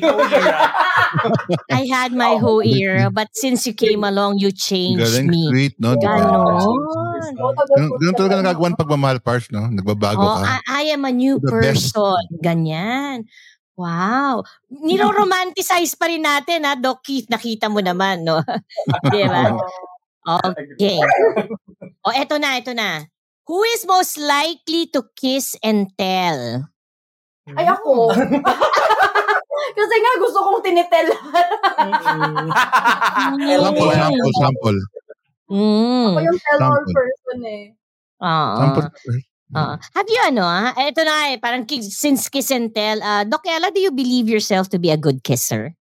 I 1.79 1.83
had 1.87 2.11
my 2.13 2.37
whole 2.37 2.63
era, 2.63 3.09
but 3.09 3.29
since 3.35 3.67
you 3.67 3.75
came 3.75 4.03
along, 4.03 4.39
you 4.39 4.51
changed 4.51 5.03
Galing, 5.03 5.29
me. 5.29 5.45
sweet, 5.51 5.75
no? 5.77 5.95
Di 5.95 6.07
ba? 6.07 6.17
Ganon. 6.17 6.79
Ganun 8.01 8.17
talaga 8.17 8.35
nagagawa 8.41 8.69
ng 8.71 8.81
pagmamahal, 8.81 9.19
Pars, 9.21 9.47
no? 9.51 9.69
Nagbabago 9.69 10.21
Oh, 10.21 10.39
ka. 10.41 10.61
I, 10.67 10.89
I 10.89 10.95
am 10.95 11.05
a 11.05 11.13
new 11.13 11.37
The 11.39 11.51
best. 11.53 11.93
person. 11.93 12.23
Ganyan. 12.41 13.29
Wow. 13.73 14.45
Niro-romanticize 14.69 15.97
pa 15.97 16.07
rin 16.07 16.23
natin, 16.23 16.63
ha, 16.65 16.77
Doc 16.77 17.03
Keith. 17.03 17.27
Nakita 17.27 17.67
mo 17.69 17.81
naman, 17.81 18.23
no? 18.23 18.41
Di 19.13 19.25
ba? 19.27 19.53
Okay. 20.23 20.99
O, 22.03 22.11
eto 22.11 22.35
na, 22.35 22.59
eto 22.59 22.75
na. 22.75 22.99
Who 23.51 23.63
is 23.75 23.83
most 23.87 24.19
likely 24.19 24.87
to 24.95 25.03
kiss 25.19 25.59
and 25.63 25.91
tell? 25.99 26.71
Ay, 27.59 27.67
ako. 27.67 28.15
Kasi 29.79 29.95
nga 29.99 30.13
gusto 30.23 30.39
kong 30.47 30.63
tinitel. 30.63 31.09
Sample, 33.63 33.91
sample, 33.95 34.33
sample. 34.39 34.79
Mm. 35.53 36.07
Ako 36.15 36.21
yung 36.23 36.41
tell-all 36.41 36.85
person 36.87 37.39
eh. 37.45 37.63
Oo. 38.23 38.57
Sample. 38.63 38.89
Oo. 39.53 39.75
Have 39.77 40.09
you 40.09 40.23
ano, 40.23 40.43
ha? 40.47 40.73
Eto 40.79 41.03
na 41.03 41.35
eh, 41.35 41.37
parang 41.43 41.67
kiss, 41.67 41.93
since 41.93 42.31
kiss 42.31 42.49
and 42.55 42.71
tell, 42.73 43.03
uh, 43.03 43.27
Doc 43.27 43.43
Ella, 43.45 43.75
do 43.75 43.83
you 43.83 43.91
believe 43.93 44.31
yourself 44.31 44.71
to 44.71 44.79
be 44.79 44.89
a 44.89 44.97
good 44.97 45.21
kisser? 45.27 45.75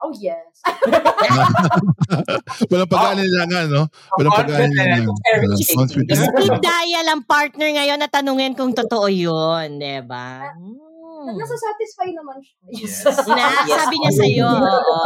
Oh, 0.00 0.14
yes. 0.14 0.53
Walang 2.70 2.90
pag-aalilangan, 2.90 3.64
no? 3.70 3.82
Walang 4.16 4.34
pag-aalilangan. 4.34 5.02
Dial 6.60 7.06
ang 7.08 7.22
partner 7.24 7.68
ngayon 7.74 7.98
na 8.00 8.08
tanungin 8.08 8.56
kung 8.56 8.72
totoo 8.72 9.08
yun, 9.08 9.78
di 9.78 10.00
ba? 10.04 10.48
Mm. 11.24 11.24
Nasa-satisfy 11.24 12.12
naman 12.12 12.36
siya. 12.44 12.56
Yes. 12.68 13.00
Na, 13.24 13.64
Yes, 13.64 13.80
sabi 13.80 13.96
niya 13.96 14.12
I 14.12 14.16
sa'yo, 14.20 14.48
oo. 14.76 15.00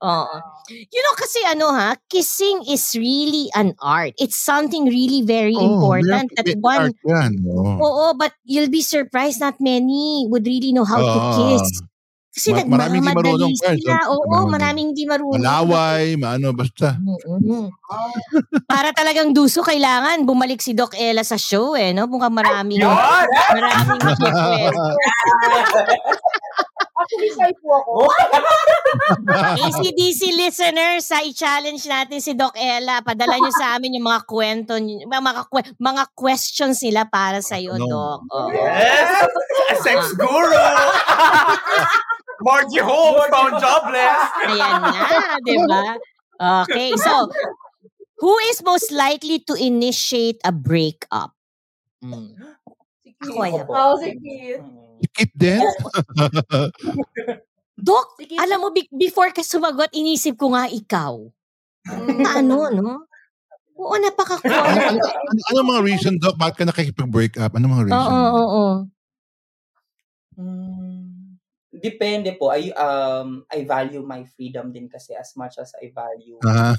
Oo. 0.00 0.36
You 0.72 1.00
know, 1.04 1.14
kasi 1.20 1.44
ano 1.44 1.68
ha, 1.76 1.92
kissing 2.08 2.64
is 2.64 2.96
really 2.96 3.52
an 3.52 3.76
art. 3.84 4.16
It's 4.16 4.40
something 4.40 4.88
really 4.88 5.20
very 5.20 5.52
Oh, 5.52 5.76
important 5.76 6.32
that 6.40 6.48
one, 6.64 6.88
art 6.88 6.96
yan, 7.04 7.44
oo. 7.44 7.76
oo, 7.76 8.04
but 8.16 8.32
you'll 8.48 8.72
be 8.72 8.80
surprised 8.80 9.44
not 9.44 9.60
many 9.60 10.24
would 10.32 10.48
really 10.48 10.72
know 10.72 10.88
how 10.88 11.04
to 11.04 11.20
Oo. 11.20 11.32
kiss. 11.36 11.84
Kasi 12.32 12.48
Ma- 12.48 12.64
maraming 12.64 13.04
hindi 13.04 13.12
nagmamadali 13.12 13.28
marunong, 13.28 13.52
sila. 13.52 13.96
Oo, 14.08 14.24
Marunong. 14.24 14.48
maraming 14.48 14.86
hindi 14.88 15.04
marunong. 15.04 15.36
Malaway, 15.36 16.04
maano, 16.16 16.48
basta. 16.50 16.96
Mm-mm. 16.96 17.68
Para 18.72 18.88
talagang 18.90 19.30
duso, 19.30 19.60
kailangan 19.60 20.24
bumalik 20.24 20.58
si 20.58 20.72
Doc 20.72 20.96
Ella 20.96 21.20
sa 21.20 21.36
show 21.36 21.76
eh, 21.76 21.92
no? 21.92 22.08
Mukhang 22.08 22.32
maraming, 22.32 22.80
Yun! 22.80 22.88
maraming 22.88 24.00
request. 24.00 24.76
Actually, 26.94 27.30
shy 27.30 27.52
po 27.58 27.68
ako. 27.74 27.92
ACDC 29.66 30.20
listeners, 30.32 31.02
sa 31.04 31.20
i-challenge 31.20 31.84
natin 31.84 32.16
si 32.16 32.32
Doc 32.32 32.54
Ella. 32.54 33.02
Padala 33.02 33.36
nyo 33.36 33.50
sa 33.50 33.76
amin 33.76 33.98
yung 33.98 34.06
mga 34.06 34.22
kwento, 34.22 34.72
mga, 35.02 35.42
kwe- 35.48 35.74
mga 35.76 36.04
questions 36.14 36.80
nila 36.80 37.04
para 37.04 37.40
sa 37.40 37.58
iyo, 37.58 37.74
No. 37.74 37.84
Doc. 37.84 38.18
Oo. 38.24 38.48
Yes! 38.48 39.28
A 39.68 39.74
sex 39.84 40.14
guru! 40.14 40.62
Margie 42.42 42.82
Holmes 42.82 43.26
found 43.30 43.54
jobless! 43.62 44.20
Ayan 44.50 44.74
na, 44.82 45.38
di 45.42 45.56
ba? 45.64 45.84
Okay, 46.66 46.90
so, 46.98 47.30
who 48.18 48.34
is 48.50 48.62
most 48.66 48.90
likely 48.90 49.38
to 49.46 49.54
initiate 49.54 50.42
a 50.42 50.50
breakup? 50.50 51.32
Hmm. 52.02 52.34
Ako 53.22 53.46
yan. 53.46 53.66
Oo, 53.70 53.94
si 54.02 54.10
Keith. 54.18 54.62
Din. 55.38 55.62
Keith. 58.18 58.38
alam 58.38 58.58
mo, 58.62 58.68
be- 58.74 58.90
before 58.94 59.30
ka 59.30 59.42
sumagot, 59.42 59.90
inisip 59.94 60.34
ko 60.38 60.50
nga 60.54 60.66
ikaw. 60.66 61.18
Na 62.18 62.42
ano, 62.42 62.70
no? 62.70 63.06
Oo, 63.78 63.98
ano, 63.98 64.06
napaka-quiet. 64.06 64.54
ano, 64.54 65.02
ano, 65.02 65.40
ano 65.50 65.58
mga 65.66 65.82
reason, 65.82 66.14
Doc? 66.22 66.38
Bakit 66.38 66.54
ka 66.54 66.64
nakikipag-break 66.70 67.34
up? 67.42 67.54
Ano 67.58 67.66
mga 67.66 67.82
Oo, 67.82 67.88
reason? 67.90 68.10
oo, 68.14 68.42
oo. 68.42 68.66
Mm, 70.38 70.61
depende 71.82 72.38
po. 72.38 72.54
I 72.54 72.70
um 72.78 73.42
I 73.50 73.66
value 73.66 74.06
my 74.06 74.22
freedom 74.24 74.70
din 74.70 74.86
kasi 74.86 75.12
as 75.18 75.34
much 75.34 75.58
as 75.58 75.74
I 75.82 75.90
value. 75.90 76.38
Ah, 76.46 76.72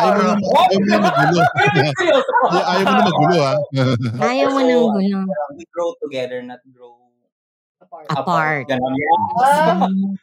ayaw 0.00 0.16
mo 0.16 0.22
na, 0.24 0.34
ayaw 0.66 0.80
mo 0.80 0.88
na 0.88 0.98
magulo. 1.04 1.38
Ay- 2.50 2.66
ayaw 2.66 2.84
mo 2.84 2.92
na 2.96 3.04
magulo, 3.04 3.36
ha? 3.44 3.54
Ayaw 4.24 4.48
mo 4.50 4.60
nang 4.64 4.84
gulo. 4.96 5.18
Um, 5.20 5.52
we 5.54 5.64
grow 5.68 5.92
together, 6.00 6.40
not 6.40 6.64
grow 6.72 7.06
Apart. 7.86 8.06
Apart. 8.10 8.64
Ganon. 8.72 8.92
Ah, 9.38 9.86
Mm. 9.96 10.18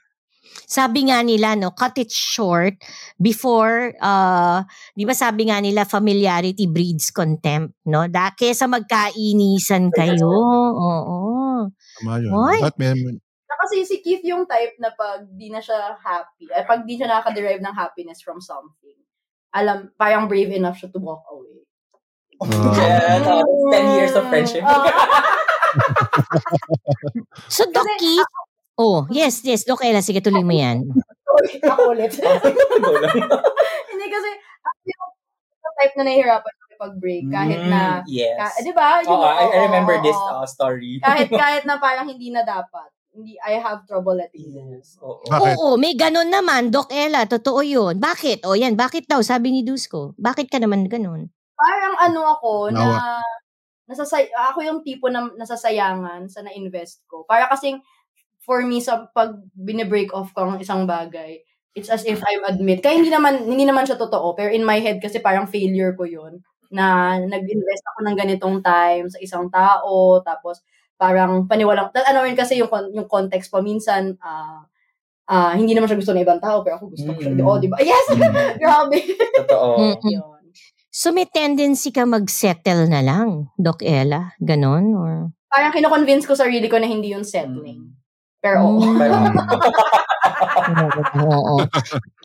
Sabi 0.68 1.08
nga 1.08 1.24
nila, 1.24 1.56
no, 1.56 1.72
cut 1.72 1.96
it 1.98 2.12
short 2.12 2.76
before, 3.16 3.96
uh, 4.04 4.60
di 4.92 5.08
ba 5.08 5.16
sabi 5.16 5.48
nga 5.48 5.64
nila, 5.64 5.88
familiarity 5.88 6.68
breeds 6.68 7.16
contempt, 7.16 7.74
no? 7.88 8.06
Da, 8.12 8.36
kesa 8.36 8.68
magkainisan 8.68 9.88
kayo. 9.96 10.28
Oo. 10.30 11.20
Tama 11.72 12.14
yun. 12.20 12.32
Hoy. 12.36 12.60
Ba't 12.60 12.76
may, 12.76 12.92
may- 12.92 13.23
kasi 13.64 13.84
si 13.84 13.96
Keith 14.00 14.24
yung 14.24 14.44
type 14.44 14.76
na 14.78 14.92
pag 14.92 15.24
di 15.26 15.48
na 15.48 15.58
siya 15.58 15.96
happy, 15.96 16.52
ay 16.52 16.64
pag 16.64 16.84
di 16.84 16.96
siya 16.96 17.08
nakaka-derive 17.08 17.60
ng 17.60 17.74
happiness 17.74 18.20
from 18.20 18.38
something, 18.38 18.96
alam, 19.50 19.88
parang 19.96 20.28
brave 20.28 20.52
enough 20.52 20.76
siya 20.76 20.90
to 20.90 21.00
walk 21.00 21.24
away. 21.28 21.64
Yeah, 22.76 23.24
uh, 23.24 23.46
10 23.72 23.96
years 23.96 24.14
of 24.14 24.28
friendship. 24.28 24.64
Ah, 24.64 24.84
So, 27.48 27.66
Doc 27.72 27.88
Keith, 27.98 28.30
oh, 28.78 29.08
yes, 29.10 29.42
yes, 29.44 29.64
Doc 29.64 29.82
Ella, 29.82 30.02
sige, 30.02 30.20
tuloy 30.20 30.44
mo 30.44 30.54
yan. 30.54 30.86
ako 31.64 31.94
ulit. 31.94 32.14
Hindi 33.90 34.06
kasi, 34.06 34.30
ako 34.62 34.78
yung 34.86 35.12
type 35.74 35.96
na 35.98 36.04
nahihirapan 36.06 36.52
siya 36.54 36.78
pag-break 36.78 37.26
kahit 37.32 37.62
na, 37.66 37.82
Mm, 38.04 38.12
yes. 38.12 38.38
ka, 38.38 38.48
di 38.62 38.74
ba? 38.74 39.02
Yung- 39.02 39.18
Oo, 39.18 39.26
I, 39.26 39.46
I 39.50 39.58
remember 39.66 39.96
oo, 39.98 40.04
this 40.04 40.18
uh, 40.20 40.46
story. 40.46 41.02
kahit 41.02 41.30
kahit 41.32 41.64
na 41.66 41.82
parang 41.82 42.06
hindi 42.06 42.30
na 42.30 42.46
dapat. 42.46 42.93
Hindi, 43.14 43.38
I 43.46 43.62
have 43.62 43.86
trouble 43.86 44.18
letting 44.18 44.50
go. 44.50 44.74
Yes. 44.74 44.98
Oo. 44.98 45.22
Bakit? 45.30 45.54
Oo, 45.62 45.78
may 45.78 45.94
ganon 45.94 46.34
naman, 46.34 46.74
Doc 46.74 46.90
Ella, 46.90 47.30
totoo 47.30 47.62
yun. 47.62 48.02
Bakit? 48.02 48.42
O 48.50 48.58
yan, 48.58 48.74
bakit 48.74 49.06
daw? 49.06 49.22
Sabi 49.22 49.54
ni 49.54 49.62
Dusko. 49.62 50.18
Bakit 50.18 50.50
ka 50.50 50.58
naman 50.58 50.90
ganon? 50.90 51.30
Parang 51.54 51.94
ano 52.02 52.26
ako, 52.34 52.74
na, 52.74 52.82
Nawa. 52.82 53.22
nasasay, 53.86 54.34
ako 54.34 54.60
yung 54.66 54.80
tipo 54.82 55.14
na 55.14 55.30
nasasayangan 55.38 56.26
sa 56.26 56.42
na-invest 56.42 57.06
ko. 57.06 57.22
Para 57.30 57.46
kasing, 57.54 57.86
for 58.42 58.66
me, 58.66 58.82
sa 58.82 59.06
pag 59.14 59.38
binibreak 59.54 60.10
off 60.10 60.34
ko 60.34 60.50
ang 60.50 60.58
isang 60.58 60.90
bagay, 60.90 61.38
it's 61.78 61.94
as 61.94 62.10
if 62.10 62.18
I'm 62.26 62.42
admit. 62.50 62.82
Kaya 62.82 62.98
hindi 62.98 63.14
naman, 63.14 63.46
hindi 63.46 63.70
naman 63.70 63.86
siya 63.86 64.02
totoo, 64.02 64.34
pero 64.34 64.50
in 64.50 64.66
my 64.66 64.82
head 64.82 64.98
kasi 64.98 65.22
parang 65.22 65.46
failure 65.46 65.94
ko 65.94 66.10
yun 66.10 66.42
na 66.74 67.18
nag-invest 67.22 67.86
ako 67.94 68.00
ng 68.10 68.18
ganitong 68.18 68.58
time 68.66 69.06
sa 69.06 69.22
isang 69.22 69.46
tao, 69.54 70.18
tapos 70.26 70.66
parang 70.98 71.46
paniwalang, 71.48 71.92
ano 71.92 72.20
rin 72.24 72.38
kasi 72.38 72.60
yung, 72.60 72.70
yung 72.94 73.08
context 73.10 73.50
pa, 73.50 73.60
minsan, 73.60 74.16
ah, 74.24 74.66
ah, 75.28 75.54
hindi 75.56 75.74
naman 75.74 75.90
siya 75.90 76.00
gusto 76.00 76.14
ng 76.14 76.24
ibang 76.24 76.42
tao, 76.44 76.62
pero 76.62 76.80
ako 76.80 76.94
gusto 76.94 77.10
ko 77.14 77.20
siya. 77.20 77.34
Mm. 77.34 77.44
Oh, 77.44 77.58
di 77.60 77.70
ba? 77.72 77.78
Yes! 77.80 78.06
Mm. 78.14 78.24
Grabe. 78.62 78.98
Totoo. 79.44 79.70
Yun. 80.14 80.42
So, 80.94 81.10
may 81.10 81.26
tendency 81.26 81.90
ka 81.90 82.06
mag-settle 82.06 82.86
na 82.86 83.02
lang, 83.02 83.50
Doc 83.58 83.82
Ella? 83.82 84.38
Ganon? 84.38 84.94
Or... 84.94 85.34
Parang 85.50 85.74
kino-convince 85.74 86.30
ko 86.30 86.38
sarili 86.38 86.70
ko 86.70 86.78
na 86.78 86.86
hindi 86.86 87.14
yun 87.14 87.26
settling. 87.26 87.98
Pero 88.44 88.62
oo. 88.62 88.84
Mm. 88.84 88.98
Pero, 89.02 89.16
Oo. 91.24 91.56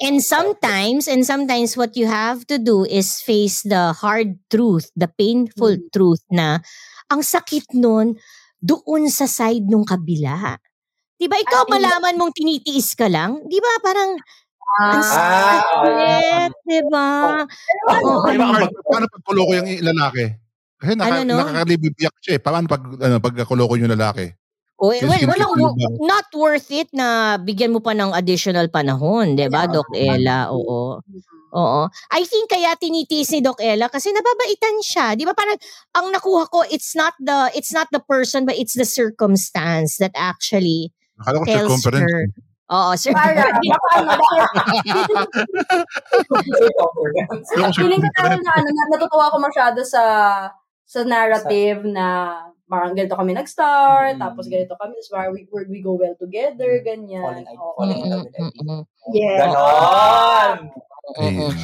And 0.02 0.18
sometimes, 0.22 1.06
and 1.06 1.24
sometimes 1.24 1.76
what 1.76 1.96
you 1.96 2.06
have 2.06 2.46
to 2.48 2.58
do 2.58 2.84
is 2.84 3.20
face 3.22 3.62
the 3.62 3.94
hard 3.94 4.38
truth, 4.50 4.90
the 4.96 5.08
painful 5.08 5.76
truth 5.94 6.22
na 6.30 6.60
ang 7.08 7.24
sakit 7.24 7.72
nun, 7.72 8.16
doon 8.62 9.06
sa 9.10 9.26
side 9.30 9.66
nung 9.70 9.86
kabila. 9.86 10.58
Di 11.18 11.26
ba, 11.30 11.38
ikaw 11.40 11.66
Ay, 11.68 11.72
malaman 11.78 12.14
mong 12.18 12.34
tinitiis 12.36 12.94
ka 12.98 13.06
lang? 13.10 13.42
Di 13.50 13.58
ba, 13.62 13.72
parang, 13.84 14.12
ang 14.92 15.02
Ah, 15.02 15.02
sakit, 15.02 16.52
di 16.68 16.80
ba? 16.92 17.08
Di 17.44 17.76
ba, 17.86 17.94
ang 17.98 18.06
Paano, 18.38 18.66
paano 18.86 19.06
pag 19.10 19.22
kuloko 19.26 19.52
yung 19.58 19.68
lalaki? 19.82 20.24
Kasi 20.78 20.92
naka, 20.94 21.10
Ano, 21.10 21.20
no? 21.26 21.36
nakakalibibiyak 21.42 22.14
siya 22.22 22.34
eh. 22.38 22.40
Paano 22.42 22.66
pag, 22.70 22.82
ano, 23.02 23.16
pag 23.18 23.34
kuloko 23.48 23.74
yung 23.80 23.90
lalaki? 23.90 24.37
O, 24.78 24.94
Yung 24.94 25.10
well, 25.10 25.26
walang, 25.26 25.52
tone 25.58 25.74
ba? 25.74 25.90
not 26.06 26.26
worth 26.30 26.70
it 26.70 26.86
na 26.94 27.34
bigyan 27.34 27.74
mo 27.74 27.82
pa 27.82 27.98
ng 27.98 28.14
additional 28.14 28.70
panahon, 28.70 29.34
di 29.34 29.50
ba, 29.50 29.66
Doc 29.66 29.90
Ella? 29.90 30.54
Oo. 30.54 31.02
Oo. 31.48 31.82
I 32.14 32.22
think 32.28 32.52
kaya 32.52 32.78
tinitiis 32.78 33.32
ni 33.34 33.40
Doc 33.42 33.58
Ella 33.58 33.90
kasi 33.90 34.14
nababaitan 34.14 34.78
siya. 34.84 35.16
Di 35.18 35.24
ba 35.26 35.32
parang 35.34 35.56
ang 35.96 36.12
nakuha 36.12 36.46
ko, 36.46 36.62
it's 36.68 36.92
not 36.92 37.16
the 37.18 37.48
it's 37.56 37.72
not 37.72 37.88
the 37.90 37.98
person 38.04 38.44
but 38.44 38.54
it's 38.54 38.76
the 38.76 38.84
circumstance 38.84 39.96
that 39.96 40.12
actually 40.12 40.92
Akala 41.18 41.42
ko 41.42 41.46
tells 41.48 41.82
her. 41.88 42.28
Oo, 42.68 42.92
sir. 43.00 43.16
Para, 43.16 43.48
ano, 43.48 43.64
dahil 43.64 44.44
ko 46.76 46.84
feeling 47.80 48.04
ko 48.04 48.08
na, 48.12 48.20
ano, 48.28 48.36
na- 48.68 48.90
natutuwa 48.92 49.32
ako 49.32 49.36
masyado 49.40 49.80
sa 49.88 50.02
sa 50.84 51.00
narrative 51.00 51.80
na 51.88 52.36
parang 52.68 52.92
ganito 52.94 53.16
kami 53.16 53.32
nag-start, 53.34 54.16
Mm. 54.16 54.22
tapos 54.22 54.44
ganito 54.46 54.76
kami, 54.76 54.92
that's 54.94 55.10
why 55.10 55.26
we, 55.32 55.48
where 55.50 55.66
we 55.66 55.80
go 55.80 55.96
well 55.96 56.14
together, 56.14 56.78
ganyan. 56.84 57.24
Falling, 57.24 57.48
Oo. 57.58 57.72
falling 57.74 57.98
in 57.98 58.08
love 58.12 58.20
Mm, 58.20 58.26
with 58.28 58.36
everything. 58.36 58.68
mm, 58.68 58.78
mm. 58.78 58.82
Yes. 59.10 59.38
Ganon! 59.40 60.56
Ayun. 61.16 61.56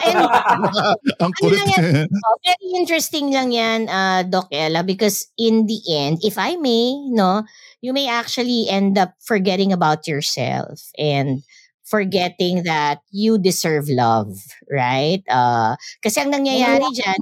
And 0.00 0.18
Ang 1.22 1.32
kulit. 1.36 1.60
Ano 1.60 2.08
Oh, 2.08 2.36
very 2.40 2.68
interesting 2.80 3.28
lang 3.28 3.52
yan, 3.52 3.84
uh, 3.86 4.24
Doc 4.24 4.48
Ella, 4.48 4.80
because 4.80 5.28
in 5.36 5.68
the 5.68 5.76
end, 5.92 6.24
if 6.24 6.40
I 6.40 6.56
may, 6.56 6.96
no, 7.12 7.44
you 7.84 7.92
may 7.92 8.08
actually 8.08 8.64
end 8.72 8.96
up 8.96 9.12
forgetting 9.20 9.72
about 9.76 10.08
yourself 10.08 10.80
and 10.96 11.44
forgetting 11.84 12.64
that 12.64 13.00
you 13.12 13.36
deserve 13.36 13.88
love, 13.88 14.36
right? 14.72 15.20
Uh, 15.28 15.76
kasi 16.00 16.20
ang 16.24 16.32
nangyayari 16.32 16.84
dyan, 16.92 17.16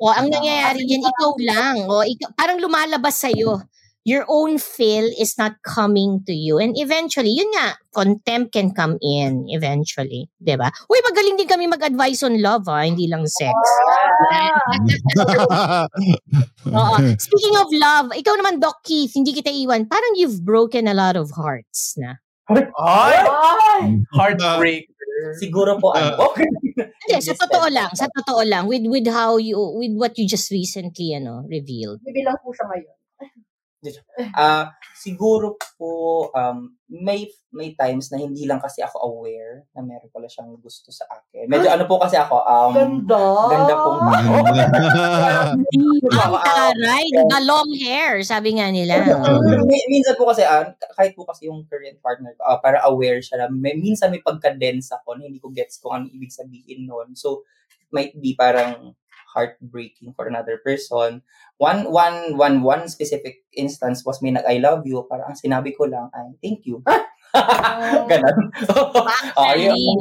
o 0.00 0.12
ang 0.12 0.28
nangyayari 0.28 0.84
dyan, 0.84 1.02
ikaw 1.04 1.32
lang, 1.40 1.76
o 1.88 2.04
ikaw, 2.04 2.28
parang 2.36 2.58
lumalabas 2.60 3.22
sa'yo. 3.22 3.62
Your 4.02 4.26
own 4.26 4.58
feel 4.58 5.06
is 5.14 5.38
not 5.38 5.62
coming 5.62 6.26
to 6.26 6.34
you. 6.34 6.58
And 6.58 6.74
eventually, 6.74 7.38
yun 7.38 7.46
nga, 7.54 7.78
contempt 7.94 8.50
can 8.50 8.74
come 8.74 8.98
in 8.98 9.46
eventually. 9.46 10.26
'di 10.42 10.58
ba? 10.58 10.74
Uy, 10.90 10.98
magaling 11.06 11.38
din 11.38 11.46
kami 11.46 11.70
mag-advise 11.70 12.26
on 12.26 12.42
love, 12.42 12.66
ha? 12.66 12.82
hindi 12.82 13.06
lang 13.06 13.22
sex. 13.30 13.54
Oo. 16.66 16.94
Speaking 17.14 17.54
of 17.54 17.70
love, 17.78 18.10
ikaw 18.18 18.34
naman, 18.34 18.58
Doc 18.58 18.82
Keith, 18.82 19.14
hindi 19.14 19.38
kita 19.38 19.54
iwan. 19.54 19.86
Parang 19.86 20.18
you've 20.18 20.42
broken 20.42 20.90
a 20.90 20.98
lot 20.98 21.14
of 21.14 21.30
hearts 21.38 21.94
na. 21.94 22.18
Ay! 22.50 23.22
Ay! 23.22 24.90
Siguro 25.38 25.78
po, 25.78 25.94
ano, 25.94 26.34
Hindi, 27.02 27.18
sa 27.18 27.34
totoo 27.34 27.66
lang, 27.70 27.90
sa 27.94 28.06
totoo 28.06 28.42
lang, 28.46 28.70
with 28.70 28.86
with 28.86 29.10
how 29.10 29.38
you, 29.38 29.58
with 29.74 29.94
what 29.98 30.14
you 30.18 30.26
just 30.26 30.50
recently, 30.54 31.14
ano, 31.14 31.42
revealed. 31.50 31.98
Bibilang 32.02 32.38
po 32.42 32.54
siya 32.54 32.66
ngayon. 32.70 33.01
Ah, 34.38 34.78
siguro 34.94 35.58
po 35.74 36.30
um 36.30 36.70
may 36.86 37.26
may 37.50 37.74
times 37.74 38.14
na 38.14 38.22
hindi 38.22 38.46
lang 38.46 38.62
kasi 38.62 38.78
ako 38.78 39.02
aware 39.10 39.66
na 39.74 39.82
meron 39.82 40.06
pala 40.14 40.30
siyang 40.30 40.54
gusto 40.62 40.94
sa 40.94 41.02
akin. 41.10 41.50
Medyo 41.50 41.66
ano 41.66 41.90
po 41.90 41.98
kasi 41.98 42.14
ako 42.14 42.46
um 42.46 42.72
Ganda. 42.72 43.26
ganda 43.50 43.74
pong 43.74 44.00
Ang 46.12 46.36
taray, 46.38 47.06
ba? 47.26 47.38
Long 47.42 47.70
hair, 47.74 48.22
sabi 48.22 48.54
nga 48.60 48.70
nila. 48.70 49.02
Mi- 49.66 49.88
minsan 49.90 50.14
po 50.14 50.30
kasi 50.30 50.46
ah, 50.46 50.70
kahit 50.94 51.18
po 51.18 51.26
kasi 51.26 51.50
yung 51.50 51.66
current 51.66 51.98
partner 51.98 52.38
ko, 52.38 52.46
ah, 52.46 52.62
para 52.62 52.78
aware 52.86 53.18
siya 53.18 53.42
na 53.42 53.46
may, 53.50 53.74
minsan 53.74 54.14
may 54.14 54.22
pagka-dense 54.22 54.94
ako 54.94 55.18
na 55.18 55.26
hindi 55.26 55.42
ko 55.42 55.50
gets 55.50 55.82
kung 55.82 55.92
ano 55.98 56.04
ibig 56.06 56.30
sabihin 56.30 56.86
noon. 56.86 57.18
So 57.18 57.42
might 57.90 58.14
be 58.14 58.38
parang 58.38 58.94
heartbreaking 59.32 60.12
for 60.12 60.28
another 60.28 60.60
person. 60.60 61.24
One 61.56 61.88
one 61.88 62.36
one 62.36 62.60
one 62.60 62.86
specific 62.92 63.42
instance 63.56 64.04
was 64.04 64.20
may 64.20 64.30
nag 64.30 64.44
I 64.44 64.60
love 64.60 64.84
you, 64.84 65.08
parang 65.08 65.32
ang 65.32 65.38
sinabi 65.40 65.72
ko 65.72 65.88
lang 65.88 66.12
ay 66.12 66.36
thank 66.44 66.68
you. 66.68 66.84
Ganon. 68.10 68.38
oh, 69.40 69.54
yun. 69.56 69.98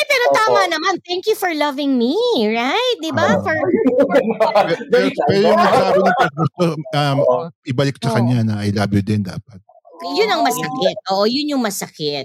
Eh, 0.00 0.06
pero 0.08 0.24
Opo. 0.32 0.36
tama 0.40 0.60
naman. 0.72 0.96
Thank 1.04 1.28
you 1.28 1.36
for 1.36 1.52
loving 1.52 2.00
me, 2.00 2.16
right? 2.48 2.96
Di 3.04 3.12
ba? 3.12 3.36
For, 3.44 3.52
pero, 4.92 5.12
pero 5.28 5.44
yung 5.44 5.60
ng 5.60 6.32
gusto, 6.32 6.64
um, 6.96 7.18
ibalik 7.68 8.00
sa 8.00 8.16
kanya 8.16 8.40
na 8.40 8.64
I 8.64 8.72
love 8.72 8.96
you 8.96 9.04
din 9.04 9.20
dapat. 9.20 9.60
yun 10.16 10.32
ang 10.32 10.40
masakit. 10.40 10.96
Oo, 11.12 11.28
yun 11.28 11.52
yung 11.52 11.60
masakit. 11.60 12.24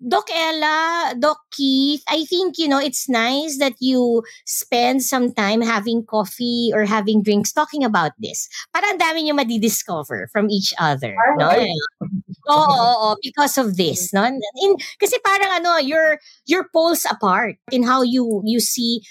Doc 0.00 0.28
Ella, 0.32 1.14
Doc 1.18 1.38
Keith, 1.52 2.02
I 2.08 2.24
think, 2.24 2.56
you 2.56 2.68
know, 2.68 2.78
it's 2.78 3.08
nice 3.08 3.58
that 3.58 3.74
you 3.80 4.22
spend 4.46 5.02
some 5.02 5.32
time 5.34 5.60
having 5.60 6.04
coffee 6.06 6.70
or 6.72 6.86
having 6.86 7.22
drinks 7.22 7.52
talking 7.52 7.84
about 7.84 8.12
this. 8.18 8.48
Para 8.72 8.86
ang 8.88 8.98
dami 8.98 9.28
nyo 9.28 9.34
madidiscover 9.36 10.26
from 10.32 10.48
each 10.48 10.72
other. 10.80 11.14
No? 11.36 11.50
Ay. 11.52 11.68
Oo, 12.48 12.64
oo, 12.64 13.12
oo, 13.12 13.16
because 13.22 13.58
of 13.58 13.76
this. 13.76 14.12
No? 14.12 14.24
In, 14.24 14.76
kasi 14.96 15.20
parang 15.20 15.60
ano, 15.60 15.76
you're, 15.76 16.18
you're 16.46 16.68
poles 16.72 17.04
apart 17.04 17.56
in 17.70 17.82
how 17.82 18.00
you, 18.00 18.40
you 18.44 18.58
see 18.58 19.02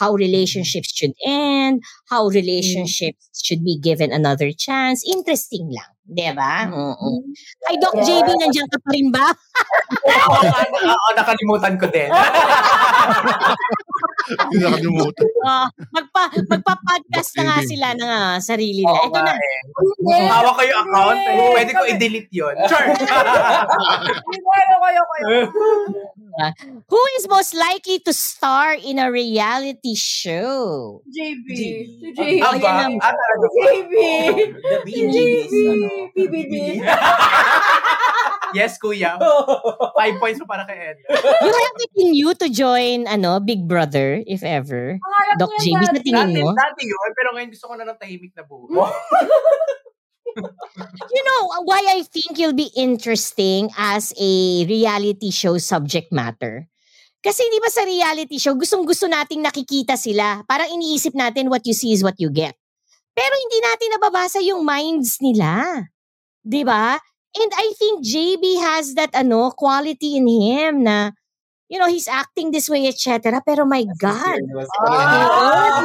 how 0.00 0.14
relationships 0.14 0.94
should 0.94 1.12
end, 1.26 1.82
how 2.08 2.28
relationships 2.28 3.28
should 3.42 3.64
be 3.64 3.78
given 3.78 4.12
another 4.12 4.50
chance. 4.52 5.04
Interesting 5.04 5.68
lang. 5.68 5.92
Di 6.08 6.32
ba? 6.32 6.64
Oo. 6.72 7.20
Ay, 7.68 7.76
Doc 7.76 7.92
JB, 8.00 8.28
nandiyan 8.32 8.64
ka 8.66 8.80
pa 8.80 8.90
rin 8.90 9.12
ba? 9.12 9.28
Oo, 10.08 10.40
oo, 10.88 11.08
nakalimutan 11.12 11.76
ko 11.76 11.84
din. 11.84 12.08
Hindi 14.28 14.56
nakalimutan. 14.60 15.24
Ah, 15.42 15.68
magpa 15.88 16.28
magpa-podcast 16.44 17.30
na 17.34 17.42
nga 17.46 17.58
sila 17.60 17.88
ng 17.92 18.08
ah, 18.08 18.36
sarili 18.38 18.84
nila. 18.84 18.92
Oo 18.94 19.08
Ito 19.08 19.20
na. 19.20 19.32
eh. 19.32 19.60
Hawak 20.28 20.54
ko 20.54 20.62
yung 20.64 20.80
account. 20.82 21.16
eh. 21.18 21.36
Pwede 21.52 21.70
ko 21.72 21.82
i-delete 21.84 22.32
yun. 22.32 22.56
Sure. 22.64 22.86
Kayo, 22.88 24.76
kayo, 24.78 25.02
kayo. 25.02 25.28
Who 26.86 27.00
is 27.18 27.24
most 27.26 27.52
likely 27.52 27.98
to 28.00 28.12
star 28.12 28.72
in 28.72 28.96
a 28.96 29.08
reality 29.10 29.92
show? 29.92 31.00
JB. 31.04 31.48
JB. 32.04 32.16
Si 32.16 32.38
JB. 32.38 32.64
Ang- 32.64 33.00
ah, 33.00 33.12
talaga 33.12 33.46
ba? 33.46 33.60
JB. 33.66 33.92
Ano? 36.06 36.14
PBB. 36.14 36.52
Yes, 38.56 38.80
kuya. 38.80 39.20
Five 39.92 40.16
points 40.22 40.40
mo 40.40 40.46
para 40.48 40.64
kay 40.64 40.94
Ed. 40.94 40.98
You 41.44 41.52
have 41.52 41.76
in 42.00 42.10
you 42.16 42.32
to 42.32 42.48
join 42.48 43.04
ano 43.04 43.40
Big 43.44 43.68
Brother, 43.68 44.24
if 44.24 44.40
ever. 44.40 44.96
Pangarap 44.96 45.36
Doc 45.36 45.50
sa 45.52 45.92
dati. 45.92 46.00
tingin 46.00 46.32
mo? 46.40 46.56
dati 46.56 46.82
yun, 46.88 47.10
pero 47.12 47.36
ngayon 47.36 47.50
gusto 47.52 47.68
ko 47.68 47.74
na 47.76 47.84
ng 47.84 47.98
tahimik 48.00 48.32
na 48.32 48.44
buhay. 48.46 48.72
You 51.10 51.22
know 51.24 51.42
why 51.66 51.82
I 51.98 52.06
think 52.06 52.38
you'll 52.38 52.54
be 52.54 52.70
interesting 52.78 53.74
as 53.74 54.14
a 54.14 54.62
reality 54.70 55.34
show 55.34 55.58
subject 55.58 56.14
matter? 56.14 56.70
Kasi 57.18 57.42
di 57.42 57.58
ba 57.58 57.66
sa 57.66 57.82
reality 57.82 58.38
show, 58.38 58.54
gustong-gusto 58.54 59.10
nating 59.10 59.42
nakikita 59.42 59.98
sila. 59.98 60.46
Parang 60.46 60.70
iniisip 60.70 61.10
natin 61.18 61.50
what 61.50 61.66
you 61.66 61.74
see 61.74 61.90
is 61.90 62.06
what 62.06 62.14
you 62.22 62.30
get. 62.30 62.54
Pero 63.18 63.34
hindi 63.34 63.58
natin 63.58 63.88
nababasa 63.98 64.38
yung 64.38 64.62
minds 64.62 65.18
nila. 65.18 65.82
Di 66.46 66.62
ba? 66.62 66.94
And 67.34 67.50
I 67.58 67.74
think 67.74 68.06
JB 68.06 68.62
has 68.62 68.94
that 68.94 69.10
ano 69.10 69.50
quality 69.58 70.22
in 70.22 70.30
him 70.30 70.86
na 70.86 71.17
you 71.68 71.78
know, 71.78 71.86
he's 71.86 72.08
acting 72.08 72.50
this 72.50 72.68
way, 72.68 72.88
etc. 72.88 73.44
Pero 73.44 73.68
my 73.68 73.84
God. 74.00 74.40
Ah. 74.88 75.84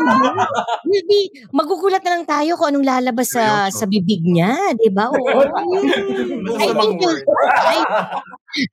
Will 0.87 1.05
be, 1.11 1.27
magugulat 1.51 2.01
na 2.07 2.17
lang 2.17 2.25
tayo 2.25 2.55
kung 2.55 2.71
anong 2.71 2.87
lalabas 2.87 3.35
sa 3.35 3.67
sa 3.67 3.83
bibig 3.83 4.23
niya, 4.23 4.55
di 4.79 4.87
ba? 4.87 5.11
Oo. 5.11 5.19
I 6.63 6.67
think 6.71 7.03
you'll, 7.03 7.21
I, 7.51 7.77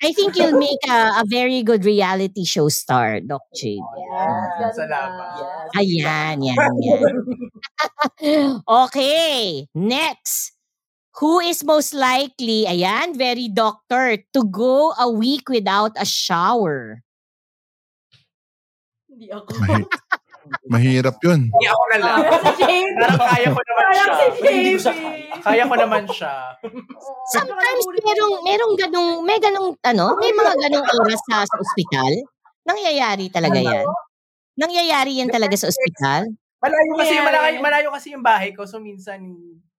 I 0.07 0.11
think 0.15 0.39
you'll 0.39 0.59
make 0.59 0.83
a, 0.87 1.21
a 1.21 1.25
very 1.27 1.67
good 1.67 1.85
reality 1.85 2.47
show 2.47 2.71
star, 2.71 3.19
Doc 3.21 3.43
J. 3.59 3.83
Yes, 4.63 4.79
Salamat. 4.79 5.75
Ayan, 5.75 6.47
yan, 6.47 6.75
yan. 6.79 7.15
okay, 8.87 9.67
next. 9.75 10.60
Who 11.21 11.37
is 11.45 11.61
most 11.61 11.93
likely, 11.93 12.64
ayan, 12.64 13.12
very 13.12 13.53
doctor, 13.53 14.16
to 14.33 14.41
go 14.49 14.97
a 14.97 15.05
week 15.05 15.53
without 15.53 15.93
a 16.01 16.09
shower? 16.09 17.05
Hindi 19.05 19.29
ako. 19.29 19.53
Mahi- 19.61 19.91
mahirap 20.73 21.21
yun. 21.21 21.53
Hindi 21.53 21.66
ako 21.68 21.83
na 21.93 21.97
lang. 22.01 22.18
Parang 22.25 23.21
kaya 23.21 23.49
ko 23.53 23.61
naman 23.61 23.85
siya. 23.93 24.12
si 24.16 24.25
Hindi 24.49 24.71
ko 24.73 24.81
siya. 24.81 24.95
Kaya 25.45 25.62
ko 25.68 25.75
naman 25.77 26.05
siya. 26.09 26.35
Sometimes 27.37 27.85
merong, 28.01 28.35
merong 28.41 28.75
ganong, 28.81 29.11
may 29.21 29.37
ganong, 29.37 29.77
ano, 29.85 30.16
may 30.16 30.33
mga 30.33 30.53
ganong 30.57 30.89
oras 31.05 31.21
sa, 31.29 31.45
sa 31.45 31.57
ospital. 31.61 32.12
Nangyayari 32.64 33.29
talaga 33.29 33.61
yan. 33.61 33.85
Nangyayari 34.57 35.21
yan 35.21 35.29
talaga 35.29 35.53
sa 35.53 35.68
ospital. 35.68 36.33
Malayo 36.61 36.93
kasi, 36.97 37.12
Yeah. 37.16 37.25
malayo, 37.25 37.57
malayo 37.61 37.89
kasi 37.93 38.07
yung 38.12 38.25
bahay 38.25 38.53
ko. 38.53 38.64
So, 38.64 38.81
minsan, 38.81 39.21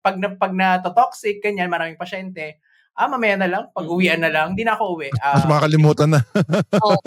pag, 0.01 0.17
na, 0.17 0.27
pag 0.33 0.53
na-toxic, 0.53 1.39
ganyan, 1.39 1.69
maraming 1.69 1.97
pasyente, 1.97 2.57
ah, 2.97 3.07
mamaya 3.07 3.37
na 3.37 3.47
lang, 3.47 3.63
pag 3.71 3.87
uwian 3.87 4.19
na 4.19 4.33
lang, 4.33 4.53
hindi 4.53 4.65
na 4.65 4.75
ako 4.75 4.99
uwi. 4.99 5.09
Ah, 5.21 5.39
Mas 5.39 5.47
makakalimutan 5.47 6.09
na. 6.11 6.19
Oo. 6.85 6.99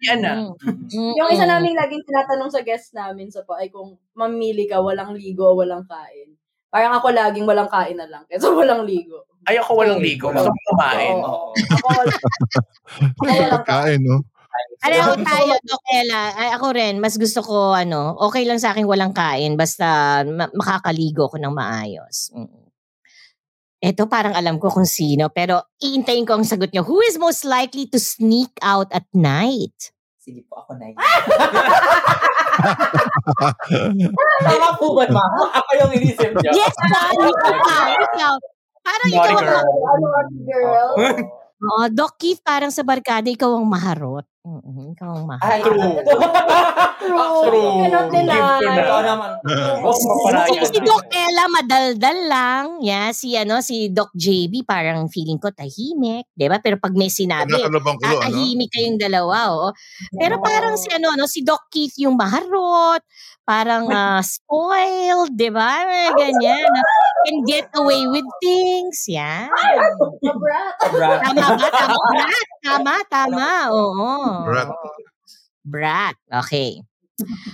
uwian 0.00 0.20
na. 0.22 0.32
Mm. 0.40 0.54
Mm-mm. 0.88 1.12
Yung 1.18 1.30
isa 1.34 1.44
naming 1.44 1.76
laging 1.76 2.06
tinatanong 2.06 2.50
sa 2.50 2.64
guest 2.64 2.96
namin 2.96 3.28
sa 3.28 3.44
pa 3.44 3.60
ay 3.60 3.68
kung 3.68 4.00
mamili 4.16 4.64
ka, 4.64 4.80
walang 4.80 5.12
ligo 5.12 5.44
o 5.52 5.58
walang 5.60 5.84
kain. 5.84 6.34
Parang 6.70 6.94
ako 6.94 7.10
laging 7.10 7.44
walang 7.50 7.66
kain 7.66 7.98
na 7.98 8.06
lang 8.06 8.22
kaysa 8.30 8.46
walang 8.54 8.86
ligo. 8.86 9.26
Ayoko 9.50 9.72
walang 9.74 9.98
ligo. 9.98 10.30
Gusto 10.30 10.48
ko 10.48 10.60
kumain. 10.72 11.16
Oo. 11.18 11.50
Ako 11.52 11.86
walang, 11.98 12.20
ako 13.18 13.22
walang 13.26 13.64
kain. 13.66 13.82
Kain, 13.84 14.00
no? 14.06 14.16
Alam 14.80 15.02
mo 15.12 15.14
tayo, 15.22 15.52
ay, 16.36 16.50
ako 16.56 16.66
rin, 16.74 16.98
mas 16.98 17.14
gusto 17.14 17.40
ko, 17.44 17.76
ano, 17.76 18.16
okay 18.18 18.42
lang 18.48 18.58
sa 18.58 18.72
akin 18.74 18.88
walang 18.88 19.14
kain, 19.14 19.54
basta 19.54 20.20
ma- 20.26 20.50
makakaligo 20.56 21.30
ko 21.30 21.36
ng 21.38 21.54
maayos. 21.54 22.32
Mm. 22.34 22.60
Ito 23.80 24.04
parang 24.12 24.36
alam 24.36 24.60
ko 24.60 24.68
kung 24.68 24.84
sino, 24.84 25.32
pero 25.32 25.64
iintayin 25.80 26.28
ko 26.28 26.36
ang 26.36 26.44
sagot 26.44 26.68
niyo. 26.68 26.84
Who 26.84 27.00
is 27.00 27.16
most 27.16 27.48
likely 27.48 27.88
to 27.88 27.96
sneak 27.96 28.52
out 28.60 28.92
at 28.92 29.08
night? 29.16 29.72
Sige 30.20 30.44
po, 30.44 30.60
ako 30.60 30.76
na 30.76 30.92
yun. 30.92 31.00
Tama 34.44 34.68
po 34.76 34.92
ba, 34.92 35.08
ma'am? 35.08 35.32
Ako 35.48 35.70
yung 35.80 35.92
inisip 35.96 36.36
niya. 36.36 36.52
Yes, 36.52 36.76
ma'am! 36.76 37.24
Ikaw, 37.24 37.84
ikaw. 38.04 38.34
Parang 38.84 39.08
ikaw 39.08 39.24
Naughty 39.24 39.32
ang... 39.32 39.48
girl. 39.48 39.64
Girl? 40.44 40.88
Oo, 41.60 41.84
Doc 41.92 42.16
Keith, 42.16 42.40
parang 42.40 42.72
sa 42.72 42.84
barkada, 42.84 43.28
ikaw 43.28 43.52
ang 43.52 43.68
maharot. 43.68 44.24
Mm-mm, 44.40 44.96
ikaw 44.96 45.20
ang 45.20 45.24
maharot. 45.28 45.52
Ay, 45.52 45.60
True. 45.68 45.92
True. 47.00 47.44
True. 47.44 47.72
Cannot 47.84 48.06
deny. 48.08 48.32
Give 48.32 48.48
to 48.56 48.66
na. 48.72 48.80
Ikaw 48.80 49.00
naman. 49.04 49.30
Oh, 49.84 49.92
Si, 50.48 50.56
si 50.64 50.78
Doc 50.80 51.04
Ella 51.12 51.44
madaldal 51.52 52.18
lang. 52.24 52.64
Yeah, 52.80 53.12
si 53.12 53.36
ano 53.36 53.60
si 53.60 53.92
Doc 53.92 54.08
JB 54.16 54.64
parang 54.64 55.12
feeling 55.12 55.36
ko 55.36 55.52
tahimik, 55.52 56.24
'di 56.32 56.48
ba? 56.48 56.56
Pero 56.64 56.80
pag 56.80 56.96
may 56.96 57.12
sinabi, 57.12 57.52
kulo, 57.52 58.16
ano? 58.20 58.64
kayong 58.72 58.96
dalawa, 58.96 59.36
oo. 59.52 59.68
Pero 60.16 60.40
parang 60.40 60.80
si 60.80 60.88
ano 60.88 61.12
no, 61.20 61.28
si 61.28 61.44
Doc 61.44 61.68
Keith 61.68 62.00
yung 62.00 62.16
maharot, 62.16 63.04
parang 63.44 63.92
ah, 63.92 64.24
spoiled, 64.24 65.36
'di 65.36 65.52
ba? 65.52 65.84
Ganyan. 66.16 66.64
Can 67.28 67.44
get 67.44 67.68
away 67.76 68.08
with 68.08 68.24
things. 68.40 69.04
Yan. 69.12 69.52
Tama 69.52 70.40
ba? 70.40 71.68
Tama, 71.68 71.96
brat. 72.08 72.46
Tama, 72.64 72.94
tama. 73.12 73.48
Oo. 73.68 74.29
Brat. 74.46 74.68
Brat. 75.64 76.16
Okay. 76.30 76.82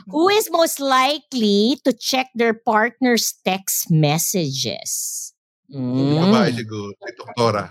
Who 0.09 0.29
is 0.39 0.51
most 0.51 0.79
likely 0.79 1.81
to 1.83 1.93
check 1.93 2.31
their 2.35 2.55
partner's 2.55 3.35
text 3.45 3.91
messages? 3.91 5.33
Mm. 5.67 6.23
Babae 6.31 6.55
siguro. 6.55 6.95
Si 6.95 7.13
doktora. 7.19 7.65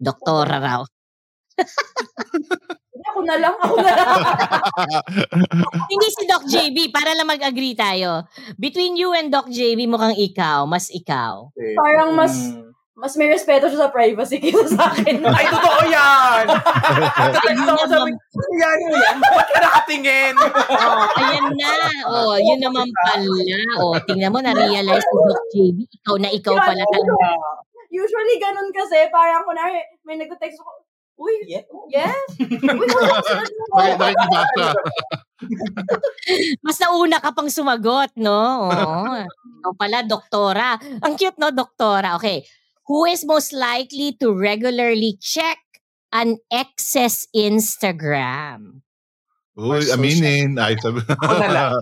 Doktora 0.00 0.56
raw. 0.56 0.80
Ako 3.06 3.22
na 3.22 3.38
lang, 3.38 3.54
ako 3.62 3.76
na 3.86 3.92
lang. 3.94 4.08
Hindi 5.92 6.08
si 6.10 6.22
Doc 6.26 6.42
JB, 6.42 6.90
para 6.90 7.14
lang 7.14 7.30
mag-agree 7.30 7.78
tayo. 7.78 8.26
Between 8.58 8.98
you 8.98 9.14
and 9.14 9.30
Doc 9.30 9.46
JB, 9.46 9.86
mukhang 9.86 10.18
ikaw, 10.18 10.66
mas 10.66 10.90
ikaw. 10.90 11.48
Parang 11.54 12.18
mas, 12.18 12.34
Mm. 12.34 12.65
Mas 12.96 13.12
may 13.20 13.28
respeto 13.28 13.68
siya 13.68 13.86
sa 13.86 13.92
privacy 13.92 14.40
kaysa 14.42 14.72
sa 14.72 14.88
akin. 14.88 15.20
Ay, 15.20 15.44
totoo 15.52 15.80
yan! 15.84 16.44
Totoo 16.48 17.76
ko 17.80 17.84
sabi, 17.84 18.10
yan 18.56 18.78
mo 18.88 18.96
yan. 18.96 19.16
Ba't 19.20 19.48
ka 19.52 19.58
nakatingin? 19.60 20.34
Oh, 20.40 21.04
ayan 21.20 21.46
na. 21.60 21.72
Oh, 22.08 22.34
yun 22.40 22.56
naman 22.56 22.88
pala. 22.88 23.28
Oh, 23.84 23.94
tingnan 24.08 24.32
mo, 24.32 24.40
na-realize 24.40 25.04
ni 25.04 25.18
Doc 25.28 25.40
JB, 25.52 25.78
ikaw 25.92 26.16
na 26.16 26.32
ikaw 26.32 26.56
pala 26.56 26.82
talaga. 26.88 27.28
Usually, 27.92 28.36
ganun 28.40 28.72
kasi, 28.72 29.08
parang 29.12 29.44
kunwari, 29.44 29.76
may 30.08 30.16
nag-text 30.16 30.56
ako, 30.58 30.88
Uy, 31.16 31.32
Yeah. 31.48 31.64
yes? 31.88 32.28
Uy, 32.76 32.88
wala 32.92 33.16
sila 33.24 33.40
Bakit 33.72 33.96
nakikibasa? 33.96 34.64
Mas 36.60 36.76
nauna 36.76 37.24
ka 37.24 37.32
pang 37.32 37.48
sumagot, 37.48 38.12
no? 38.20 38.68
Oo. 38.68 39.24
Ikaw 39.64 39.72
pala, 39.80 40.04
doktora. 40.04 40.76
Ang 41.00 41.16
cute, 41.16 41.40
no, 41.40 41.48
doktora? 41.56 42.20
Okay. 42.20 42.44
Who 42.86 43.04
is 43.04 43.26
most 43.26 43.50
likely 43.50 44.14
to 44.22 44.30
regularly 44.30 45.18
check 45.18 45.58
an 46.12 46.38
ex's 46.48 47.26
Instagram? 47.34 48.86
Uy, 49.56 49.88
aminin. 49.88 50.54
Ay, 50.60 50.76
sabi. 50.78 51.00
Ako 51.02 51.34
na 51.40 51.48
lang. 51.48 51.72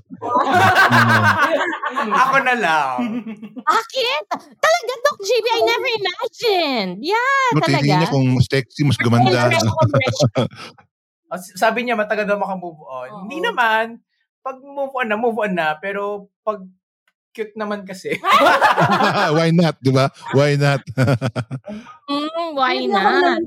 Ako 2.06 2.36
na 2.40 2.54
lang. 2.54 2.96
Bakit? 3.68 4.22
Talaga, 4.38 4.92
Doc 5.02 5.18
JB, 5.20 5.44
I 5.44 5.60
never 5.66 5.90
imagined. 5.90 6.92
Yeah, 7.02 7.42
No, 7.50 7.60
talaga. 7.60 7.82
titingin 7.82 7.98
niya 7.98 8.08
kung 8.08 8.26
mas 8.32 8.46
sexy, 8.46 8.80
mas 8.86 8.96
gumanda. 8.96 9.50
S- 11.34 11.58
Sabi 11.62 11.82
niya, 11.82 11.98
matagal 11.98 12.30
daw 12.30 12.38
makamove 12.38 12.78
on. 12.80 13.08
Oo. 13.10 13.20
Hindi 13.26 13.42
naman. 13.42 13.98
Pag 14.40 14.62
move 14.62 14.94
on 14.94 15.08
na, 15.10 15.18
move 15.18 15.34
on 15.36 15.52
na. 15.52 15.74
Pero 15.74 16.30
pag 16.46 16.62
cute 17.34 17.54
naman 17.58 17.82
kasi. 17.82 18.14
Why 19.36 19.50
not, 19.50 19.74
di 19.82 19.90
ba? 19.90 20.08
Why 20.32 20.54
not? 20.54 20.80
Mm, 22.04 22.52
why 22.52 22.84
not? 22.84 23.40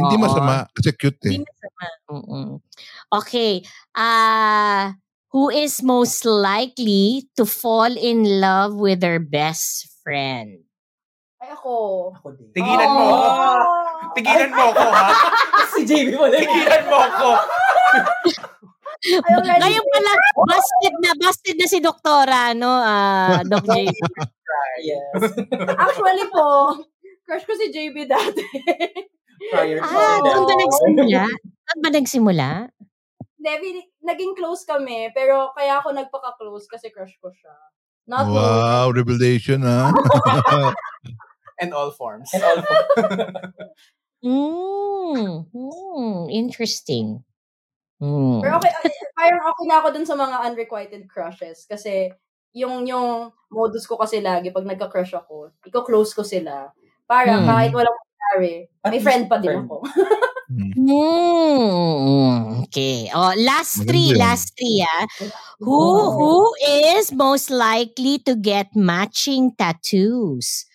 Hindi 0.00 0.16
masama. 0.16 0.64
Kasi 0.72 0.88
cute 0.96 1.20
eh. 1.28 1.36
Hindi 1.36 1.44
masama. 1.44 1.84
Mm-mm. 2.08 2.46
Okay. 3.12 3.60
Ah, 3.92 4.96
who 5.28 5.52
is 5.52 5.84
most 5.84 6.24
likely 6.24 7.28
to 7.36 7.44
fall 7.44 7.92
in 7.92 8.40
love 8.40 8.72
with 8.72 9.04
their 9.04 9.20
best 9.20 9.92
friend? 10.00 10.64
Ay, 11.44 11.52
ako. 11.52 12.16
Ako 12.16 12.32
din. 12.40 12.48
Tigilan 12.56 12.88
mo 12.88 13.04
ako. 13.04 13.28
Tigilan 14.16 14.50
mo 14.56 14.62
ako, 14.72 14.84
ha? 14.88 15.08
si 15.76 15.80
JB 15.84 16.08
mo. 16.16 16.24
Tigilan 16.32 16.84
mo 16.88 16.96
ako. 17.04 17.28
Ngayon 19.00 19.84
pala, 19.88 20.12
busted 20.44 20.94
na, 21.00 21.10
busted 21.16 21.56
na 21.56 21.66
si 21.66 21.78
Doktora, 21.80 22.52
no? 22.52 22.68
Ah, 22.68 23.40
Doc 23.44 23.64
J. 23.64 23.88
Yes. 24.80 25.36
Actually 25.76 26.26
po, 26.32 26.74
crush 27.28 27.44
ko 27.44 27.52
si 27.52 27.68
JB 27.70 28.08
dati. 28.08 28.42
Prior 29.52 29.78
Ah, 29.84 30.18
doon 30.24 30.42
ba 30.48 30.54
nagsimula? 30.56 31.22
Doon 31.68 31.78
ba 31.84 31.90
nagsimula? 31.92 32.48
Devi, 33.36 33.80
naging 34.04 34.32
close 34.36 34.64
kami, 34.64 35.12
pero 35.12 35.52
kaya 35.52 35.80
ako 35.80 35.92
nagpaka-close 35.92 36.64
kasi 36.68 36.88
crush 36.92 37.12
ko 37.20 37.28
siya. 37.28 37.54
Not 38.08 38.26
Wow, 38.26 38.90
revelation 38.90 39.62
ha. 39.68 39.92
And 41.60 41.76
all 41.76 41.92
forms. 41.92 42.32
And 42.32 42.42
all 42.42 42.60
for 42.64 42.80
Mm, 44.20 45.48
mm, 45.48 46.28
interesting. 46.28 47.24
Mm. 48.00 48.40
Pero 48.40 48.56
okay, 48.56 48.72
ay- 48.72 49.12
parang 49.12 49.44
okay 49.52 49.64
na 49.68 49.76
ako 49.84 49.88
dun 49.92 50.08
sa 50.08 50.16
mga 50.16 50.36
unrequited 50.48 51.04
crushes 51.04 51.68
kasi 51.68 52.08
yung 52.56 52.88
yung 52.88 53.28
modus 53.52 53.84
ko 53.84 54.00
kasi 54.00 54.24
lagi 54.24 54.48
pag 54.50 54.64
nagka-crush 54.66 55.12
ako, 55.14 55.52
iko-close 55.68 56.16
ko 56.16 56.24
sila. 56.24 56.72
Para 57.04 57.36
Hmm. 57.38 57.46
kahit 57.46 57.70
walang 57.76 57.92
mangyari, 57.94 58.66
At 58.80 58.90
may 58.96 59.02
friend 59.04 59.28
pa 59.28 59.36
din 59.38 59.68
ako. 59.68 59.82
Mm, 60.50 60.90
okay. 62.66 63.06
Oh, 63.14 63.30
last 63.38 63.86
three, 63.86 64.18
last 64.18 64.50
three, 64.58 64.82
ah. 64.82 65.06
Who 65.62 65.78
who 66.10 66.50
is 66.90 67.14
most 67.14 67.54
likely 67.54 68.18
to 68.26 68.34
get 68.34 68.74
matching 68.74 69.54
tattoos? 69.54 70.66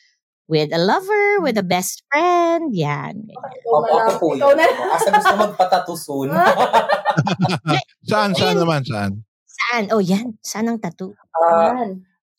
With 0.48 0.70
a 0.70 0.78
lover, 0.78 1.42
with 1.42 1.58
a 1.58 1.66
best 1.66 2.06
friend. 2.08 2.70
Yan. 2.72 3.30
Ikaw 3.30 3.72
Opo, 3.72 3.96
na 3.96 4.04
lang. 4.06 4.18
po 4.18 4.28
Ikaw 4.32 4.52
yun. 4.52 4.58
na 4.58 4.66
Asa 4.94 5.10
gusto 5.12 5.34
magpatato 5.36 5.94
soon. 5.96 6.30
Saan, 8.10 8.32
saan 8.32 8.58
naman, 8.58 8.86
saan? 8.86 9.12
Saan? 9.48 9.84
Oh, 9.90 10.00
yan. 10.00 10.38
Saan 10.40 10.70
ang 10.70 10.78
tattoo? 10.78 11.16
Ah, 11.34 11.74
Yan. 11.74 11.90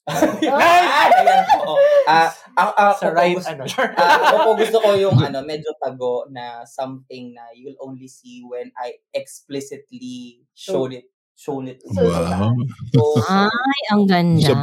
ah, 0.07 1.11
ayan 1.19 1.43
po. 1.59 1.74
Ah, 2.07 2.31
ah, 2.55 2.70
ah, 2.70 2.93
Sa 2.95 3.11
ako 3.11 3.11
po 3.11 3.19
right, 3.19 3.35
gusto- 3.35 3.51
ano. 3.51 3.62
Ah, 3.99 4.16
ako 4.23 4.37
po 4.39 4.51
gusto 4.57 4.77
ko 4.78 4.89
yung 4.95 5.19
ano, 5.19 5.43
medyo 5.43 5.74
tago 5.77 6.23
na 6.31 6.62
something 6.62 7.35
na 7.35 7.51
you'll 7.51 7.74
only 7.83 8.07
see 8.07 8.47
when 8.47 8.70
I 8.78 8.95
explicitly 9.11 10.47
showed 10.55 10.95
it 10.95 11.11
shown 11.36 11.68
it. 11.68 11.84
So, 11.84 12.00
Wow. 12.00 12.56
So, 12.90 13.00
Ay, 13.28 13.80
ang 13.92 14.08
ganda. 14.08 14.56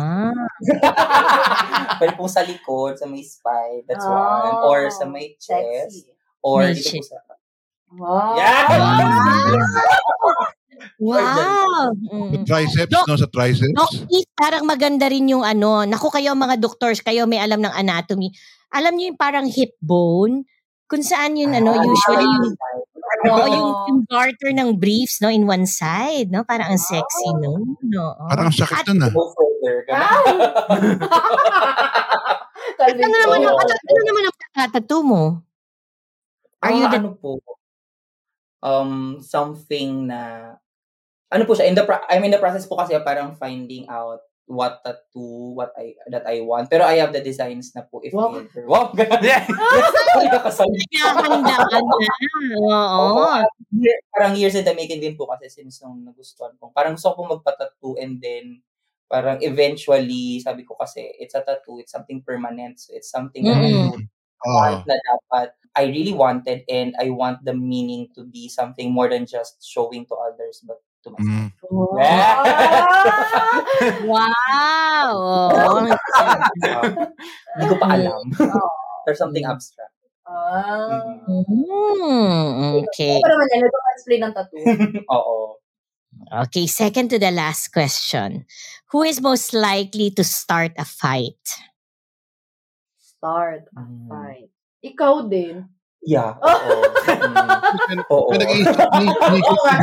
pwede 1.95 2.13
po 2.13 2.25
sa 2.25 2.41
likod, 2.41 2.97
sa 2.97 3.05
may 3.05 3.21
spine, 3.21 3.85
that's 3.85 4.03
Oh, 4.03 4.11
one. 4.11 4.55
Or 4.65 4.79
sa 4.89 5.05
may 5.05 5.37
chest. 5.37 6.01
Sexy. 6.01 6.11
Or 6.41 6.65
May 6.65 6.73
dito 6.73 6.89
po 6.89 6.97
chest. 6.99 7.09
sa... 7.13 7.17
Wow. 7.93 8.33
Wow. 10.97 11.21
Sa 11.23 12.11
Mm. 12.11 12.43
triceps, 12.43 12.91
Doc- 12.91 13.07
no? 13.07 13.15
Sa 13.15 13.29
triceps. 13.29 13.71
Doc 13.71 13.91
parang 14.33 14.65
maganda 14.65 15.07
rin 15.07 15.29
yung 15.29 15.45
ano, 15.45 15.85
naku 15.85 16.09
kayo 16.09 16.33
mga 16.33 16.57
doctors, 16.57 16.99
kayo 16.99 17.23
may 17.23 17.39
alam 17.39 17.61
ng 17.61 17.71
anatomy. 17.71 18.33
Alam 18.73 18.97
niyo 18.97 19.13
yung 19.13 19.19
parang 19.21 19.47
hip 19.47 19.77
bone? 19.79 20.43
Kung 20.83 21.01
saan 21.01 21.37
yun, 21.37 21.53
ano, 21.53 21.73
usually 21.75 22.25
yung, 22.25 22.53
oo, 23.29 23.45
yung, 23.47 23.69
yung 23.87 24.01
garter 24.09 24.51
ng 24.51 24.75
briefs, 24.75 25.21
no, 25.23 25.31
in 25.31 25.47
one 25.47 25.63
side, 25.65 26.31
no? 26.31 26.43
Parang 26.43 26.75
ang 26.75 26.81
sexy, 26.81 27.29
no? 27.39 27.63
no? 27.83 28.15
Parang 28.27 28.49
ang 28.49 28.55
sakit 28.55 28.85
nun, 28.91 29.05
ah. 29.07 29.11
Go 29.11 29.23
further. 29.31 29.75
Ano 32.83 32.99
naman, 32.99 33.39
ano, 33.43 33.55
ano 33.59 34.01
naman 34.07 34.23
ang 34.27 34.71
tattoo 34.71 35.03
mo? 35.03 35.23
Are 36.63 36.71
you 36.71 36.87
Ah, 36.87 36.91
the 36.91 36.99
ano 36.99 37.11
po? 37.19 37.39
Um, 38.63 39.19
something 39.19 40.07
na 40.07 40.55
ano 41.27 41.43
po 41.43 41.51
siya 41.55 41.67
in 41.67 41.75
the 41.75 41.83
pro- 41.83 42.03
I'm 42.07 42.23
in 42.23 42.31
the 42.31 42.39
process 42.39 42.63
po 42.63 42.79
kasi 42.79 42.95
parang 43.03 43.35
finding 43.35 43.87
out 43.91 44.23
what 44.47 44.83
tattoo 44.83 45.55
what 45.57 45.71
I 45.79 45.95
that 46.11 46.27
I 46.27 46.43
want 46.43 46.67
pero 46.69 46.83
I 46.85 46.99
have 46.99 47.15
the 47.15 47.23
designs 47.23 47.71
na 47.75 47.83
po 47.87 48.03
if 48.03 48.11
Wow. 48.13 48.35
ever 48.43 48.67
wow 48.67 48.91
Yeah. 49.23 49.47
Sorry, 50.13 50.27
nakasali. 50.29 50.77
Kinahandaan 50.91 51.83
na. 51.87 51.97
Oo. 52.99 53.25
Parang 54.13 54.33
years 54.37 54.53
in 54.55 54.65
the 54.67 54.75
making 54.77 55.01
din 55.01 55.15
po 55.17 55.25
kasi 55.29 55.49
since 55.49 55.81
nung 55.81 56.03
nagustuhan 56.05 56.53
ko 56.61 56.69
parang 56.75 56.93
gusto 56.99 57.13
ko 57.15 57.25
po 57.25 57.39
magpa-tattoo 57.39 57.97
and 57.97 58.21
then 58.21 58.61
parang 59.09 59.41
eventually 59.41 60.37
sabi 60.41 60.63
ko 60.67 60.77
kasi 60.77 61.05
it's 61.21 61.33
a 61.37 61.41
tattoo 61.41 61.81
it's 61.81 61.91
something 61.93 62.21
permanent 62.21 62.77
so 62.79 62.93
it's 62.93 63.09
something 63.09 63.49
that 63.49 63.61
I 63.65 63.73
Mm. 63.73 63.89
would 63.89 64.05
want 64.45 64.79
na 64.85 64.97
dapat 65.01 65.55
I 65.73 65.89
really 65.89 66.13
wanted 66.13 66.65
and 66.69 66.93
I 67.01 67.09
want 67.09 67.41
the 67.45 67.53
meaning 67.57 68.13
to 68.13 68.25
be 68.25 68.45
something 68.49 68.93
more 68.93 69.09
than 69.09 69.25
just 69.25 69.61
showing 69.65 70.05
to 70.09 70.15
others 70.17 70.61
but 70.65 70.81
to 71.03 71.09
myself. 71.11 71.51
Mm. 71.51 71.51
Wow. 74.07 75.13
Oo. 75.63 75.77
Hindi 77.53 77.65
ko 77.69 77.75
pa 77.77 77.87
alam. 77.93 78.23
There's 79.05 79.19
something 79.19 79.43
abstract. 79.43 79.91
Ah. 80.23 81.03
Mm, 81.27 82.79
okay. 82.87 83.19
Pero 83.19 83.33
naman 83.35 83.47
yan, 83.51 83.61
nag-explain 83.67 84.21
ng 84.23 84.33
tattoo. 84.33 84.63
Oo. 85.11 85.59
Okay, 86.47 86.65
second 86.65 87.11
to 87.11 87.19
the 87.19 87.29
last 87.35 87.75
question. 87.75 88.47
Who 88.95 89.03
is 89.03 89.19
most 89.19 89.51
likely 89.51 90.09
to 90.15 90.23
start 90.23 90.71
a 90.79 90.87
fight? 90.87 91.43
Start 92.95 93.67
a 93.75 93.83
Mm. 93.83 94.07
fight. 94.07 94.49
Ikaw 94.83 95.27
din. 95.27 95.67
Yeah. 96.03 96.35
Oo. 96.43 96.83
Mm. 97.03 97.99
Oo. 98.11 98.29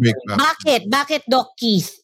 Back. 0.00 0.18
Bakit? 0.38 0.82
Bakit, 0.86 1.22
Doc 1.26 1.58
Keith? 1.58 2.00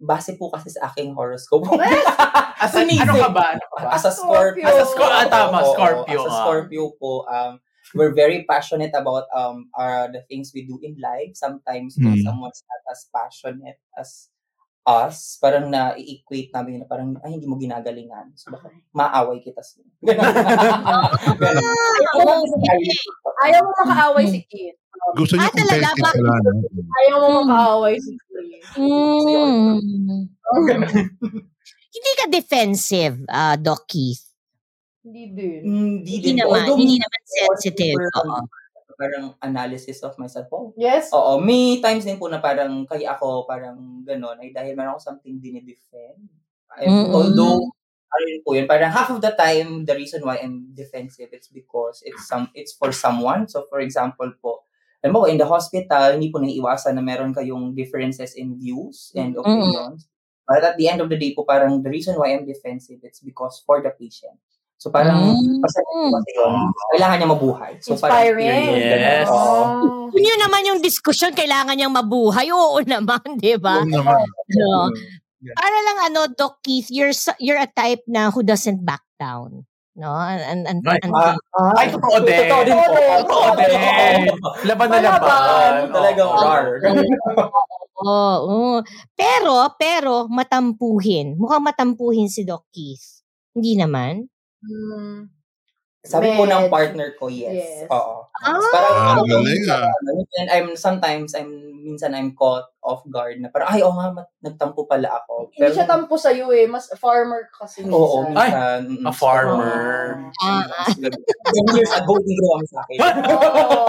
Base 0.00 0.32
po 0.40 0.48
kasi 0.48 0.72
sa 0.72 0.88
aking 0.90 1.12
horoscope. 1.12 1.68
As 2.64 2.72
a, 2.72 2.82
ano 2.84 3.12
ka 3.14 3.28
ba? 3.30 3.44
Ano 3.56 3.64
ka 3.68 3.78
ba? 3.84 3.90
As 3.94 4.04
a 4.08 4.12
Scorpio. 4.12 4.64
As 4.64 4.76
a 4.80 4.86
Scor- 4.88 5.12
ah, 5.12 5.28
tama, 5.28 5.60
Scorpio, 5.64 6.24
As 6.24 6.32
a. 6.32 6.36
Scorpio 6.40 6.84
po, 6.96 7.24
um, 7.28 7.60
we're 7.94 8.14
very 8.14 8.44
passionate 8.48 8.92
about 8.94 9.26
um 9.34 9.68
our 9.76 10.08
the 10.12 10.22
things 10.30 10.52
we 10.54 10.64
do 10.64 10.78
in 10.82 10.96
life. 11.00 11.34
Sometimes 11.36 11.98
Mm. 12.00 12.22
someone's 12.22 12.62
not 12.64 12.82
as 12.88 13.00
passionate 13.12 13.80
as 13.98 14.30
us, 14.82 15.36
parang 15.36 15.68
na-equate 15.68 16.48
namin 16.50 16.80
na 16.80 16.86
parang, 16.88 17.12
ay, 17.20 17.36
hindi 17.36 17.44
mo 17.44 17.54
ginagalingan. 17.56 18.32
So, 18.34 18.48
baka 18.50 18.72
maaway 18.90 19.38
kita 19.40 19.60
sa 19.60 19.78
Ganun. 20.00 20.32
Ayaw 23.44 23.60
mo 23.62 23.70
makaaway 23.84 24.24
si 24.28 24.40
Kit. 24.44 24.76
Gusto 25.16 25.36
niya 25.36 25.48
Ah, 25.48 25.54
competitive 25.54 25.96
Bakit? 25.96 26.20
pala, 26.20 26.34
no? 26.44 26.50
Ayaw 27.00 27.16
mo 27.16 27.26
Hmm. 27.30 27.38
makaaway 27.46 27.94
si 27.96 28.12
Kit. 28.12 28.60
Mm. 28.76 29.76
Hindi 31.90 32.10
ka 32.16 32.24
defensive, 32.30 33.16
uh, 33.26 33.56
Doc 33.56 33.86
Keith. 33.86 34.22
Hindi 35.02 35.22
din. 35.32 35.60
Hindi 35.64 36.06
Hindi 36.06 36.16
din. 36.22 36.34
naman. 36.38 36.60
Although, 36.62 36.78
Hindi 36.78 36.96
naman 37.00 37.22
sensitive. 37.26 37.98
Oo. 38.20 38.38
Parang 39.00 39.32
analysis 39.40 40.04
of 40.04 40.12
myself. 40.20 40.52
Oh, 40.52 40.76
Yes? 40.76 41.08
Oo, 41.16 41.40
may 41.40 41.80
times 41.80 42.04
din 42.04 42.20
po 42.20 42.28
na 42.28 42.36
parang 42.36 42.84
kaya 42.84 43.16
ako 43.16 43.48
parang 43.48 44.04
gano'n 44.04 44.44
ay 44.44 44.52
dahil 44.52 44.76
meron 44.76 44.92
ako 44.92 45.16
something 45.16 45.40
dinidefend. 45.40 46.20
Mm-mm. 46.76 47.08
Although, 47.08 47.72
ano 48.12 48.24
po 48.44 48.52
yun, 48.52 48.68
parang 48.68 48.92
half 48.92 49.08
of 49.08 49.24
the 49.24 49.32
time, 49.32 49.88
the 49.88 49.96
reason 49.96 50.20
why 50.20 50.36
I'm 50.44 50.76
defensive, 50.76 51.32
it's 51.32 51.48
because 51.48 52.04
it's 52.04 52.28
some 52.28 52.52
it's 52.52 52.76
for 52.76 52.92
someone. 52.92 53.48
So, 53.48 53.64
for 53.72 53.80
example 53.80 54.28
po, 54.36 54.68
alam 55.00 55.16
mo, 55.16 55.24
in 55.24 55.40
the 55.40 55.48
hospital, 55.48 56.12
hindi 56.12 56.28
po 56.28 56.44
naiiwasan 56.44 56.92
na 56.92 57.00
meron 57.00 57.32
kayong 57.32 57.72
differences 57.72 58.36
in 58.36 58.60
views 58.60 59.16
and 59.16 59.32
opinions. 59.32 60.04
But 60.44 60.60
at 60.60 60.76
the 60.76 60.92
end 60.92 61.00
of 61.00 61.08
the 61.08 61.16
day 61.16 61.32
po, 61.32 61.48
parang 61.48 61.80
the 61.80 61.88
reason 61.88 62.20
why 62.20 62.36
I'm 62.36 62.44
defensive, 62.44 63.00
it's 63.00 63.24
because 63.24 63.64
for 63.64 63.80
the 63.80 63.94
patient. 63.96 64.36
So, 64.80 64.88
parang, 64.88 65.36
Mm. 65.36 65.60
kasi 65.60 65.78
yun, 66.32 66.56
kailangan 66.96 67.16
niya 67.20 67.28
mabuhay. 67.28 67.72
So, 67.84 68.00
Inspiring. 68.00 68.48
Parang, 68.48 68.80
Yes. 68.80 69.28
Oo. 69.28 69.36
Oh. 69.36 70.08
Kung 70.08 70.24
yun 70.24 70.40
naman 70.40 70.64
yung 70.64 70.80
diskusyon, 70.80 71.36
kailangan 71.36 71.76
niyang 71.76 71.92
mabuhay. 71.92 72.48
Oo 72.56 72.80
naman, 72.88 73.36
di 73.36 73.60
ba? 73.60 73.84
Oo 73.84 73.92
naman. 73.92 74.24
No. 74.56 74.88
Mm. 74.88 75.52
Para 75.52 75.76
lang 75.84 75.98
ano, 76.08 76.20
Doc 76.32 76.64
Keith, 76.64 76.88
you're, 76.88 77.12
you're 77.36 77.60
a 77.60 77.68
type 77.68 78.00
na 78.08 78.32
who 78.32 78.40
doesn't 78.40 78.80
back 78.80 79.04
down. 79.20 79.68
No? 80.00 80.16
And, 80.16 80.64
and, 80.64 80.80
Ay, 80.88 80.96
and- 81.04 81.12
Ah, 81.12 81.36
Ay, 81.76 81.92
totoo 81.92 82.16
din. 82.24 82.48
Totoo 82.48 82.62
din 82.64 82.72
po. 82.72 82.96
Totoo 83.28 83.52
din. 83.60 83.70
Laban 84.64 84.88
na 84.88 84.98
laban. 85.04 85.72
Talagang 85.92 86.30
rar. 86.40 86.64
Oo. 88.00 88.32
oo. 88.48 88.80
Pero, 89.12 89.76
pero, 89.76 90.24
matampuhin. 90.24 91.36
Mukhang 91.36 91.68
matampuhin 91.68 92.32
si 92.32 92.48
Doc 92.48 92.64
Keith. 92.72 93.20
Hindi 93.52 93.76
naman. 93.76 94.24
Hmm. 94.60 95.28
Sabi 96.00 96.32
po 96.32 96.48
ng 96.48 96.64
Med. 96.66 96.72
partner 96.72 97.12
ko, 97.12 97.28
yes. 97.28 97.84
Yes. 97.84 97.88
Oo. 97.92 98.24
Ah, 98.40 98.56
parang, 98.72 98.94
Ah, 98.96 99.12
ako, 99.20 99.24
galing 99.28 99.64
ah. 99.68 99.84
ano, 99.84 100.10
and 100.40 100.48
I'm, 100.48 100.68
sometimes, 100.72 101.36
I'm, 101.36 101.52
minsan 101.84 102.16
I'm 102.16 102.32
caught 102.32 102.72
off 102.80 103.04
guard 103.04 103.36
na 103.36 103.52
parang, 103.52 103.68
ay, 103.68 103.84
oo 103.84 103.92
nga, 103.92 104.08
mat- 104.10 104.32
nagtampo 104.40 104.88
pala 104.88 105.12
ako. 105.12 105.52
Hindi 105.52 105.76
siya 105.76 105.84
tampo 105.84 106.16
sa'yo 106.16 106.48
eh. 106.56 106.64
Mas 106.64 106.88
farmer 106.96 107.52
ka 107.52 107.68
kasi 107.68 107.84
minsan. 107.84 107.92
Oo, 107.92 108.16
Ay, 108.32 108.48
minsan. 108.48 108.80
mm, 108.96 109.04
a 109.04 109.12
farmer. 109.12 109.88
Ah, 110.40 110.88
Ten 110.88 111.64
years 111.76 111.92
ago, 111.92 112.16
mo 112.16 112.64
sa 112.64 112.80
akin. 112.80 112.98
Oo. 113.28 113.84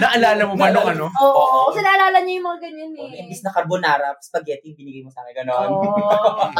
Naalala 0.00 0.42
mo 0.50 0.54
ba 0.58 0.74
nung 0.74 0.88
ano? 0.90 1.06
Oo. 1.06 1.34
Oo. 1.38 1.60
Kasi 1.70 1.80
naalala 1.86 2.18
niya 2.26 2.34
yung 2.42 2.46
mga 2.50 2.60
ganyan 2.66 2.92
eh. 2.98 3.20
Imbis 3.22 3.42
na 3.46 3.54
carbonara, 3.54 4.14
spaghetti, 4.18 4.74
binigay 4.74 5.06
mo 5.06 5.10
sa 5.14 5.22
akin. 5.22 5.34
Ganon. 5.44 5.68
Oo. 5.70 5.82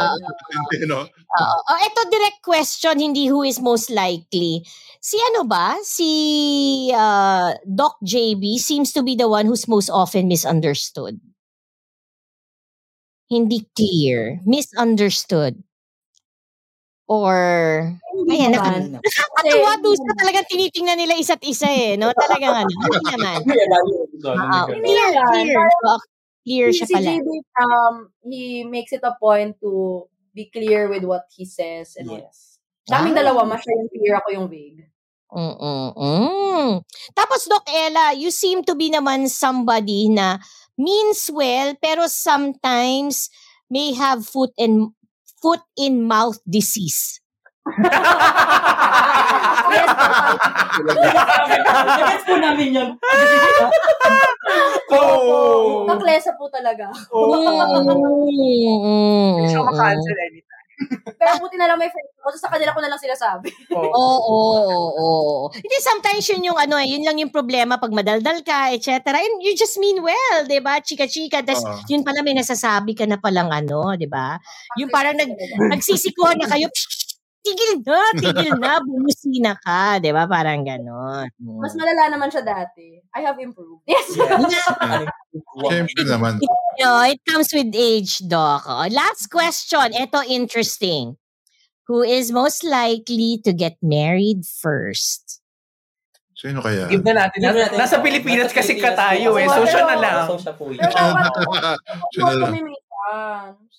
Oo. 1.35 1.57
Oh, 1.67 1.79
ito 1.83 1.99
direct 2.07 2.39
question, 2.39 2.95
hindi 3.01 3.27
who 3.27 3.43
is 3.43 3.59
most 3.59 3.91
likely. 3.91 4.63
Si 5.03 5.19
ano 5.33 5.43
ba? 5.43 5.75
Si 5.83 6.09
uh, 6.95 7.51
Doc 7.67 7.99
JB 8.01 8.55
seems 8.55 8.95
to 8.95 9.03
be 9.03 9.19
the 9.19 9.27
one 9.27 9.45
who's 9.45 9.67
most 9.67 9.91
often 9.91 10.31
misunderstood. 10.31 11.19
Hindi 13.27 13.65
clear. 13.73 14.39
Misunderstood. 14.45 15.64
Or, 17.05 17.37
ayan, 18.33 18.97
nakakatuwa 18.97 19.77
doon 19.77 19.93
sa 20.01 20.13
talagang 20.25 20.45
tinitingnan 20.49 20.97
nila 20.97 21.13
isa't 21.21 21.37
isa 21.45 21.69
eh. 21.69 21.93
No? 22.01 22.09
Talagang 22.17 22.65
ano, 22.65 22.69
hindi 22.73 23.13
naman. 23.13 23.37
Hindi 23.45 24.81
clear, 24.81 25.09
naman. 25.13 25.45
clear. 25.45 25.65
Clear 26.45 26.67
Si, 26.73 26.77
siya 26.81 26.85
si 26.89 26.93
pala. 26.97 27.09
JB, 27.13 27.27
um, 27.61 27.95
he 28.25 28.65
makes 28.65 28.89
it 28.93 29.05
a 29.05 29.13
point 29.21 29.53
to 29.61 30.05
be 30.33 30.49
clear 30.49 30.89
with 30.89 31.05
what 31.05 31.29
he 31.29 31.45
says. 31.45 31.93
And. 31.97 32.09
Yes. 32.09 32.57
Daming 32.89 33.13
Ah. 33.17 33.21
dalawa, 33.21 33.53
mas 33.53 33.61
yung 33.65 33.85
clear, 33.89 34.17
ako 34.17 34.29
yung 34.33 34.47
vague. 34.49 34.85
Mm-mm-mm. 35.29 36.81
Tapos, 37.13 37.41
Doc 37.45 37.65
Ella, 37.69 38.13
you 38.13 38.29
seem 38.29 38.61
to 38.65 38.73
be 38.73 38.89
naman 38.89 39.29
somebody 39.29 40.09
na 40.09 40.37
means 40.77 41.29
well, 41.33 41.73
pero 41.81 42.05
sometimes 42.09 43.29
may 43.69 43.93
have 43.93 44.21
foot 44.25 44.53
and 44.57 44.93
foot 45.45 45.61
in 45.77 46.09
mouth 46.09 46.41
disease. 46.49 47.21
yes, 49.69 49.89
Gets 52.01 52.25
po 52.25 52.33
namin 52.41 52.73
yun. 52.73 52.89
Oh. 54.89 55.85
Kaklesa 55.85 56.33
po 56.33 56.49
talaga. 56.49 56.89
Oh. 57.13 57.29
Mm, 57.37 59.45
Siya 59.45 59.61
makancel 59.61 60.17
anytime. 60.17 60.54
Pero 61.19 61.31
buti 61.39 61.55
na 61.55 61.67
lang 61.71 61.79
may 61.79 61.87
friends 61.89 62.11
ko. 62.19 62.27
So 62.33 62.39
sa 62.45 62.51
kanila 62.51 62.75
ko 62.75 62.79
na 62.83 62.89
lang 62.91 62.99
sinasabi. 63.01 63.47
Oh. 63.71 63.85
Oo, 63.85 64.17
oo, 64.27 64.87
oo. 64.95 65.43
Hindi, 65.51 65.77
sometimes 65.81 66.25
yun 66.31 66.51
yung 66.53 66.59
ano, 66.59 66.75
eh, 66.79 66.87
yun 66.95 67.03
lang 67.05 67.17
yung 67.19 67.31
problema 67.31 67.79
pag 67.79 67.91
madaldal 67.95 68.41
ka, 68.43 68.71
etc. 68.75 69.15
And 69.15 69.39
you 69.43 69.55
just 69.55 69.75
mean 69.79 69.99
well, 70.03 70.37
di 70.47 70.59
ba? 70.59 70.79
Chika-chika. 70.83 71.43
Tapos 71.43 71.63
Oo. 71.63 71.79
yun 71.91 72.03
pala 72.03 72.21
may 72.23 72.35
nasasabi 72.35 72.95
ka 72.95 73.05
na 73.07 73.19
palang 73.19 73.51
ano, 73.51 73.95
di 73.95 74.07
ba? 74.07 74.39
Yung 74.79 74.91
parang 74.91 75.15
nag, 75.15 75.31
nagsisikuhan 75.71 76.39
na 76.39 76.47
kayo, 76.49 76.67
"Psh, 76.71 76.87
tigil 77.45 77.73
na, 77.85 78.01
tigil 78.17 78.53
na, 78.57 78.71
bumusina 78.85 79.53
ka, 79.61 80.01
di 80.01 80.09
ba? 80.09 80.25
Parang 80.25 80.65
ganon. 80.65 81.29
Mm. 81.37 81.61
Mas 81.61 81.77
malala 81.77 82.09
naman 82.09 82.33
siya 82.33 82.41
dati. 82.41 82.97
I 83.13 83.21
have 83.21 83.37
improved. 83.37 83.85
Yes. 83.85 84.17
Siyempre 85.69 86.01
naman. 86.09 86.41
No, 86.81 87.05
it 87.05 87.21
comes 87.29 87.53
with 87.53 87.69
age, 87.77 88.25
Doc. 88.25 88.65
Oh, 88.65 88.89
last 88.89 89.29
question. 89.29 89.93
Ito 89.93 90.25
interesting. 90.25 91.21
Who 91.85 92.01
is 92.01 92.33
most 92.33 92.65
likely 92.65 93.37
to 93.45 93.53
get 93.53 93.77
married 93.85 94.49
first? 94.49 95.45
Sino 96.35 96.59
kaya? 96.59 96.89
Give 96.91 97.05
na 97.05 97.29
natin. 97.29 97.39
Give 97.45 97.55
natin. 97.55 97.77
Nasa 97.77 98.01
Pilipinas 98.01 98.51
Nasa 98.51 98.57
kasi 98.59 98.73
ka 98.75 98.91
tayo 98.97 99.37
eh. 99.39 99.47
So 99.47 99.63
siya 99.63 99.85
na 99.85 99.95
pero- 99.95 100.03
lang. 100.03 100.25
So 100.27 100.35
siya 100.41 100.53
po 100.57 100.63
yun. 100.73 100.81
Pero 100.81 100.91
chance. 102.11 102.49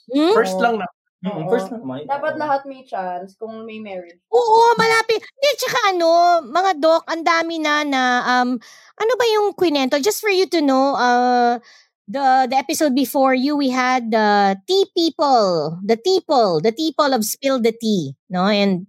Hmm? 0.06 0.32
First 0.38 0.56
lang 0.62 0.78
na. 0.78 0.86
Mm, 1.26 1.50
First 1.50 1.74
na 1.74 1.82
naman. 1.82 2.06
Dapat 2.06 2.34
lahat 2.38 2.60
may 2.70 2.86
chance 2.86 3.34
kung 3.34 3.66
may 3.66 3.82
marriage. 3.82 4.22
Oo, 4.30 4.78
malapit. 4.78 5.18
Hindi, 5.18 5.50
tsaka 5.58 5.78
ano, 5.90 6.10
mga 6.46 6.72
doc, 6.78 7.02
ang 7.10 7.26
dami 7.26 7.58
na 7.58 7.82
na, 7.82 8.02
um, 8.22 8.54
ano 8.94 9.12
ba 9.18 9.26
yung 9.34 9.50
kwento? 9.58 9.98
Just 9.98 10.22
for 10.22 10.30
you 10.30 10.46
to 10.46 10.62
know, 10.62 10.94
uh, 10.94 11.58
the 12.06 12.46
the 12.46 12.54
episode 12.54 12.94
before 12.94 13.34
you, 13.34 13.58
we 13.58 13.74
had 13.74 14.14
the 14.14 14.54
tea 14.70 14.86
people, 14.94 15.78
the 15.82 15.98
people, 15.98 16.62
the 16.62 16.70
people 16.70 17.10
of 17.10 17.26
Spill 17.26 17.58
the 17.58 17.74
Tea, 17.74 18.14
no? 18.30 18.46
And 18.46 18.86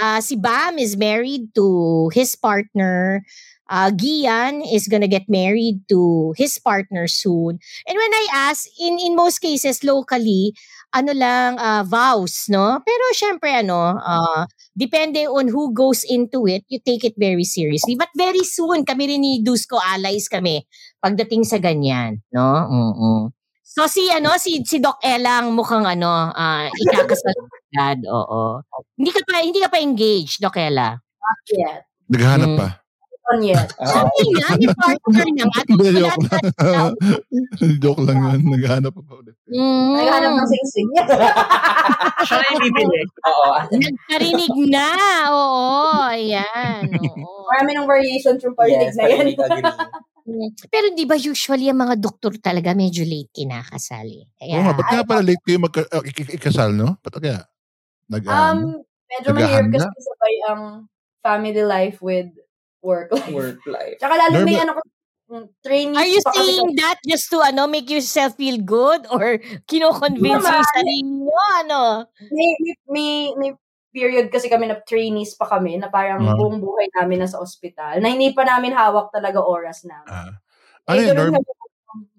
uh, 0.00 0.20
si 0.20 0.36
Bam 0.36 0.78
is 0.78 0.96
married 0.96 1.54
to 1.54 2.10
his 2.14 2.36
partner. 2.36 3.22
Uh, 3.64 3.90
Gian 3.90 4.60
is 4.60 4.86
gonna 4.88 5.08
get 5.08 5.24
married 5.26 5.80
to 5.88 6.34
his 6.36 6.58
partner 6.60 7.08
soon. 7.08 7.56
And 7.88 7.96
when 7.96 8.12
I 8.12 8.26
ask, 8.52 8.68
in 8.78 9.00
in 9.00 9.16
most 9.16 9.40
cases 9.40 9.82
locally, 9.82 10.52
ano 10.94 11.10
lang, 11.10 11.58
uh, 11.58 11.82
vows, 11.82 12.46
no? 12.48 12.78
Pero 12.86 13.02
syempre, 13.18 13.50
ano, 13.50 13.98
uh, 13.98 14.46
depende 14.78 15.26
on 15.26 15.50
who 15.50 15.74
goes 15.74 16.06
into 16.06 16.46
it, 16.46 16.62
you 16.70 16.78
take 16.78 17.02
it 17.02 17.18
very 17.18 17.42
seriously. 17.42 17.98
But 17.98 18.14
very 18.14 18.46
soon, 18.46 18.86
kami 18.86 19.10
rin 19.10 19.20
ni 19.26 19.42
Dusko, 19.42 19.82
allies 19.82 20.30
kami, 20.30 20.62
pagdating 21.02 21.42
sa 21.42 21.58
ganyan, 21.58 22.22
no? 22.30 22.46
mm 22.70 23.34
So 23.64 23.90
si, 23.90 24.06
ano, 24.06 24.38
si, 24.38 24.62
si 24.62 24.78
Doc 24.78 25.02
Elang 25.02 25.50
mukhang, 25.58 25.82
ano, 25.82 26.30
uh, 26.30 26.70
ikakasal 26.70 27.34
oo. 28.06 28.62
Hindi 28.94 29.10
ka 29.10 29.20
pa, 29.26 29.42
hindi 29.42 29.58
ka 29.58 29.66
pa 29.66 29.82
engaged, 29.82 30.38
Doc 30.38 30.54
Ella. 30.54 30.94
Not 30.94 31.42
yet. 31.50 31.82
Naghahanap 32.06 32.48
Mm. 32.54 32.58
pa. 32.60 32.68
Not 33.24 33.40
yet. 33.40 33.68
Okay 33.72 34.26
na, 34.36 34.46
may 34.52 34.68
partner 34.70 35.24
na 35.32 35.44
nga. 35.48 35.60
Hindi, 35.64 35.84
Wala 35.88 35.98
joke 35.98 36.20
lang. 36.20 36.92
joke 37.82 38.02
lang 38.04 38.18
yun. 38.20 38.40
Naghahanap 38.52 38.92
pa 38.92 39.02
pa 39.02 39.12
ulit. 39.16 39.34
Mm. 39.48 39.90
Naghahanap 39.96 40.32
ng 40.36 40.48
sing-sing. 40.50 40.88
Siya 42.28 42.36
na 42.36 42.46
yung 42.52 42.62
bibili. 42.62 43.00
Oo. 43.24 43.48
Nagkarinig 43.72 44.54
na, 44.68 44.88
oo, 45.32 45.64
ayan, 46.06 46.84
oo. 46.84 47.48
Marami 47.48 47.70
ng 47.74 47.86
variation 47.88 48.36
through 48.36 48.52
parinig 48.52 48.92
Yes, 48.92 48.96
na 48.96 49.04
yan. 49.08 49.26
Mm. 50.24 50.48
Pero 50.68 50.86
di 50.92 51.04
ba 51.04 51.16
usually 51.16 51.68
ang 51.68 51.80
mga 51.80 51.96
doktor 51.96 52.32
talaga 52.40 52.72
medyo 52.72 53.04
late 53.04 53.28
kinakasal 53.30 54.04
eh. 54.04 54.24
Kaya, 54.36 54.52
Oo 54.56 54.64
nga, 54.64 54.72
ba't 54.72 54.88
nga 54.90 55.04
pala 55.04 55.20
late 55.22 55.40
kayo 55.44 55.60
magka, 55.60 55.84
uh, 55.88 56.00
ik- 56.00 56.16
ik- 56.18 56.34
ikasal, 56.36 56.72
no? 56.72 56.96
Ba't 57.00 57.16
kaya? 57.16 57.44
Nag, 58.04 58.24
Um, 58.24 58.84
medyo 59.06 59.32
mahirap 59.32 59.68
kasi 59.70 60.00
sabay 60.00 60.34
ang 60.48 60.62
family 61.20 61.60
life 61.60 62.00
with 62.00 62.28
work 62.84 63.08
life. 63.16 63.32
Work 63.32 63.60
life. 63.64 63.96
Tsaka 63.96 64.14
lalo 64.14 64.44
may 64.44 64.54
Normal- 64.54 64.62
ano 64.62 64.72
ko, 64.76 64.80
mm, 65.32 65.46
trainees 65.64 65.96
Are 65.96 66.06
you 66.06 66.20
saying 66.30 66.66
that 66.76 67.00
just 67.02 67.32
to 67.32 67.40
ano 67.40 67.64
make 67.64 67.88
yourself 67.88 68.36
feel 68.36 68.60
good 68.60 69.08
or 69.08 69.40
kino-convince 69.64 70.44
mo 70.44 70.52
yung 70.52 70.70
sarili 70.76 71.02
mo 71.24 71.34
ano? 71.58 71.82
may, 72.28 72.48
may, 72.60 72.74
may, 72.86 73.10
may 73.34 73.50
period 73.90 74.26
kasi 74.28 74.50
kami 74.50 74.66
na 74.66 74.76
trainees 74.82 75.38
pa 75.38 75.46
kami 75.46 75.78
na 75.78 75.86
parang 75.86 76.18
Ah. 76.20 76.34
buong 76.34 76.58
buhay 76.58 76.90
namin 76.98 77.22
nasa 77.22 77.38
ospital 77.38 78.02
na 78.02 78.10
hindi 78.10 78.34
pa 78.34 78.42
namin 78.42 78.74
hawak 78.74 79.08
talaga 79.08 79.38
oras 79.40 79.86
namin. 79.86 80.10
Ah. 80.10 80.34
Eh, 80.90 80.98
ano 80.98 81.00
yun, 81.00 81.14
norm. 81.16 81.34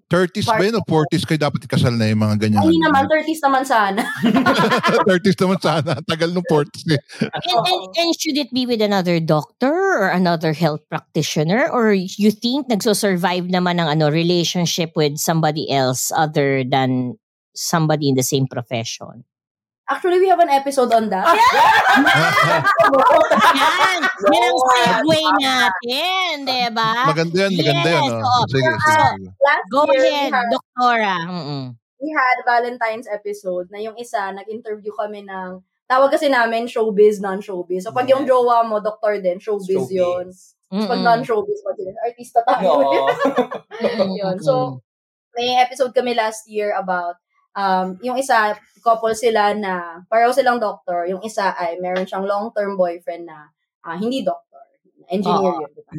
30s 0.05 0.45
ba 0.45 0.61
yun 0.61 0.77
o 0.77 0.85
40s 0.85 1.25
kayo 1.25 1.49
dapat 1.49 1.65
ikasal 1.65 1.97
na 1.97 2.05
yung 2.05 2.21
mga 2.21 2.45
ganyan? 2.45 2.61
Ay 2.61 2.77
naman, 2.77 3.09
30s 3.09 3.41
naman 3.41 3.63
sana. 3.65 4.01
30s 5.09 5.37
naman 5.41 5.57
sana. 5.57 5.91
Tagal 6.05 6.29
ng 6.29 6.45
40s 6.45 6.85
eh. 6.93 7.01
And, 7.25 7.61
and, 7.65 7.81
and 7.97 8.09
should 8.13 8.37
it 8.37 8.53
be 8.53 8.69
with 8.69 8.85
another 8.85 9.17
doctor 9.17 9.73
or 9.73 10.13
another 10.13 10.53
health 10.53 10.85
practitioner 10.93 11.65
or 11.73 11.97
you 11.97 12.29
think 12.29 12.69
nagso-survive 12.69 13.49
naman 13.49 13.81
ng 13.81 13.89
ano 13.89 14.13
relationship 14.13 14.93
with 14.93 15.17
somebody 15.17 15.73
else 15.73 16.13
other 16.13 16.61
than 16.61 17.17
somebody 17.57 18.05
in 18.05 18.13
the 18.13 18.25
same 18.25 18.45
profession? 18.45 19.25
Actually, 19.85 20.17
we 20.17 20.27
have 20.33 20.41
an 20.41 20.49
episode 20.49 20.89
on 20.93 21.09
that. 21.13 21.29
Yan! 23.55 23.99
Yan 24.01 24.43
ang 24.49 24.59
segue 24.65 25.21
natin, 25.37 26.31
di 26.41 26.65
ba? 26.73 27.05
maganda 27.05 27.45
yan, 27.45 27.51
maganda 27.53 27.89
yan. 27.93 28.03
Oh. 28.17 28.43
Sige, 28.49 28.65
sige. 28.65 29.29
Last 29.37 29.67
Go 29.69 29.85
year, 29.85 30.01
ahead, 30.01 30.33
we 30.33 30.33
had, 30.33 30.47
Doktora. 30.49 31.15
Mm-mm. 31.29 31.63
we 32.01 32.09
had 32.09 32.37
Valentine's 32.49 33.05
episode 33.05 33.69
na 33.69 33.77
yung 33.77 33.93
isa, 34.01 34.33
nag-interview 34.33 34.89
kami 34.97 35.21
ng, 35.21 35.61
tawag 35.85 36.09
kasi 36.09 36.33
namin 36.33 36.65
showbiz, 36.65 37.21
non-showbiz. 37.21 37.85
So 37.85 37.93
pag 37.93 38.09
yung 38.09 38.25
jowa 38.25 38.65
mo, 38.65 38.81
doktor 38.81 39.21
din, 39.21 39.37
showbiz, 39.37 39.85
yun. 39.93 40.33
Tapos 40.65 40.89
pag 40.89 40.97
Mm-mm. 40.97 41.05
non-showbiz, 41.05 41.61
pag 41.61 41.77
artista 42.09 42.41
tayo. 42.41 43.05
Yun. 44.19 44.41
So, 44.41 44.81
may 45.37 45.61
episode 45.61 45.93
kami 45.93 46.17
last 46.17 46.49
year 46.49 46.73
about 46.73 47.21
um, 47.55 47.97
yung 48.03 48.19
isa, 48.19 48.53
couple 48.85 49.17
sila 49.17 49.57
na 49.57 50.05
pareho 50.05 50.29
silang 50.29 50.61
doctor. 50.61 51.09
Yung 51.09 51.25
isa 51.25 51.57
ay 51.57 51.81
meron 51.81 52.05
siyang 52.05 52.29
long-term 52.29 52.77
boyfriend 52.77 53.25
na 53.25 53.49
ah, 53.81 53.97
hindi 53.97 54.21
doctor. 54.21 54.61
Engineer 55.05 55.53
Oo. 55.53 55.61
yun. 55.65 55.69
diba? 55.73 55.93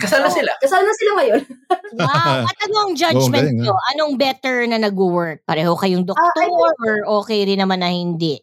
Kasal 0.00 0.20
na 0.24 0.32
sila. 0.32 0.52
Kasal 0.60 0.84
na 0.84 0.92
sila 0.92 1.12
ngayon. 1.20 1.42
Wow. 1.96 2.44
At 2.44 2.58
ano 2.66 2.74
ang 2.82 2.92
judgment 2.92 3.56
galing, 3.56 3.62
nyo? 3.62 3.72
Anong 3.94 4.20
better 4.20 4.68
na 4.68 4.76
nag-work? 4.76 5.46
Pareho 5.48 5.72
kayong 5.78 6.04
doktor 6.04 6.28
Ah, 6.28 6.44
I 6.44 6.50
think- 6.50 6.82
or 6.84 6.96
okay 7.22 7.40
rin 7.46 7.56
naman 7.56 7.80
na 7.80 7.88
hindi? 7.88 8.36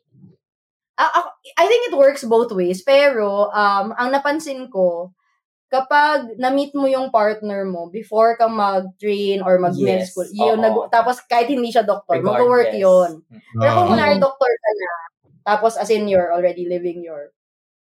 Ako- 0.97 1.37
I 1.59 1.67
think 1.69 1.91
it 1.91 1.93
works 1.93 2.25
both 2.25 2.49
ways. 2.55 2.81
Pero, 2.81 3.53
um, 3.53 3.93
ang 3.93 4.09
napansin 4.09 4.71
ko, 4.73 5.13
kapag 5.73 6.37
na-meet 6.37 6.77
mo 6.77 6.85
yung 6.85 7.09
partner 7.09 7.65
mo 7.65 7.89
before 7.89 8.37
ka 8.37 8.45
mag-train 8.45 9.41
or 9.41 9.57
mag-med 9.57 10.05
Yes. 10.05 10.13
school, 10.13 10.29
yun, 10.29 10.61
nag- 10.61 10.87
tapos 10.87 11.17
kahit 11.25 11.49
hindi 11.49 11.73
siya 11.73 11.81
doktor, 11.81 12.21
mag-work 12.21 12.69
yun. 12.71 13.25
Pero 13.57 13.69
kung 13.73 13.85
Ah. 13.85 13.89
kunwari 13.89 14.21
doktor 14.21 14.53
ka 14.53 14.71
na, 14.71 14.93
tapos 15.41 15.73
as 15.73 15.89
in 15.89 16.05
you're 16.05 16.29
already 16.29 16.69
living 16.69 17.01
your 17.01 17.33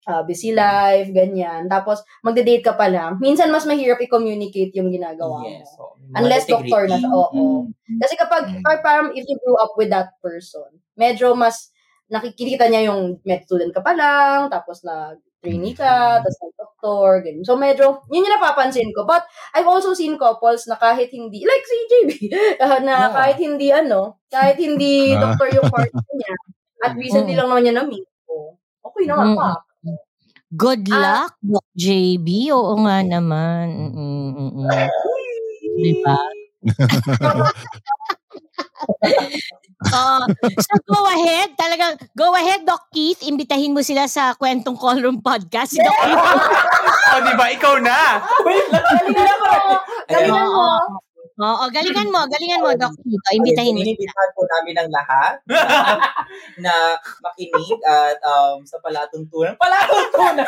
uh, 0.03 0.19
busy 0.19 0.51
life, 0.51 1.07
ganyan, 1.11 1.67
tapos 1.67 2.03
magde-date 2.19 2.59
ka 2.61 2.75
pa 2.75 2.87
lang, 2.87 3.19
minsan 3.19 3.47
mas 3.47 3.63
mahirap 3.63 3.99
i-communicate 3.99 4.75
yung 4.75 4.91
ginagawa 4.91 5.43
Yes. 5.43 5.63
mo. 5.79 5.91
oo. 5.91 5.95
Unless 6.11 6.43
doctor 6.45 6.87
na 6.87 6.99
siya, 6.99 7.07
oo. 7.07 7.31
Mm. 7.31 7.99
Kasi 7.99 8.13
kapag, 8.15 8.43
Mm. 8.51 8.63
or 8.63 8.75
parang 8.79 9.07
if 9.11 9.23
you 9.23 9.39
grew 9.39 9.55
up 9.55 9.71
with 9.75 9.87
that 9.87 10.11
person, 10.19 10.67
medyo 10.95 11.31
mas 11.33 11.71
nakikita 12.05 12.67
niya 12.67 12.91
yung 12.91 13.15
med 13.23 13.43
student 13.43 13.71
ka 13.71 13.79
pa 13.79 13.95
lang, 13.95 14.51
tapos 14.51 14.83
na 14.83 15.15
trainee 15.43 15.75
ka, 15.75 16.23
tapos 16.23 16.39
nag-doctor, 16.39 17.07
ganyan. 17.21 17.43
So 17.43 17.59
medyo, 17.59 17.99
yun 18.07 18.23
yung 18.23 18.35
napapansin 18.39 18.95
ko. 18.95 19.03
But 19.03 19.27
I've 19.51 19.67
also 19.67 19.91
seen 19.91 20.15
couples 20.15 20.63
na 20.65 20.79
kahit 20.79 21.11
hindi, 21.11 21.43
like 21.43 21.65
si 21.67 21.77
JB, 21.91 22.11
uh, 22.57 22.79
na 22.87 22.95
Yeah. 22.97 23.11
kahit 23.11 23.37
hindi 23.37 23.67
ano, 23.69 24.23
kahit 24.31 24.55
hindi 24.55 25.11
Ah. 25.13 25.35
doctor 25.35 25.51
yung 25.51 25.67
partner 25.67 26.07
niya, 26.15 26.35
at 26.81 26.91
recently 26.95 27.35
lang 27.35 27.51
naman 27.51 27.67
niya 27.67 27.75
na-meet 27.77 28.07
ko. 28.23 28.55
Okay 28.81 29.03
naman 29.03 29.35
Mm. 29.35 29.37
pa. 29.37 29.49
Good 30.53 30.83
Ah. 30.89 30.99
luck, 31.27 31.33
Doc 31.41 31.65
JB. 31.75 32.27
Oo 32.53 32.79
nga 32.87 33.03
naman. 33.03 33.65
Mm-mm, 33.91 34.25
mm-mm. 34.31 34.69
Diba? 35.83 36.17
Oh, 39.91 40.23
so 40.39 40.73
go 40.87 41.01
ahead, 41.11 41.51
talagang 41.59 41.99
go 42.15 42.31
ahead 42.39 42.63
Doc 42.63 42.87
Keith, 42.95 43.19
imbitahin 43.27 43.75
mo 43.75 43.83
sila 43.83 44.07
sa 44.07 44.31
Kwentong 44.31 44.79
Callroom 44.79 45.19
Podcast. 45.19 45.75
Si 45.75 45.79
Doc 45.83 45.91
Keith. 45.91 46.23
O, 47.13 47.19
di 47.19 47.33
ba? 47.35 47.45
Ikaw 47.51 47.73
na. 47.83 48.23
Wait. 48.47 48.63
Galingan 48.71 49.37
mo! 49.37 49.53
Galingan 50.07 50.49
mo! 50.49 50.67
Oo, 51.43 51.65
galingan 51.69 52.09
mo, 52.09 52.25
galingan 52.31 52.63
mo, 52.63 52.71
Doc 52.79 52.95
Tito. 53.03 53.29
Imbitahin 53.35 53.75
mo. 53.75 53.83
Inibitahan 53.83 54.29
po 54.33 54.41
namin 54.47 54.75
ang 54.79 54.89
lahat 54.89 55.33
na 56.63 56.73
makinig 57.21 57.77
at 57.85 58.17
um, 58.23 58.63
sa 58.63 58.79
palatuntunan. 58.79 59.53
Palatuntunan 59.59 60.47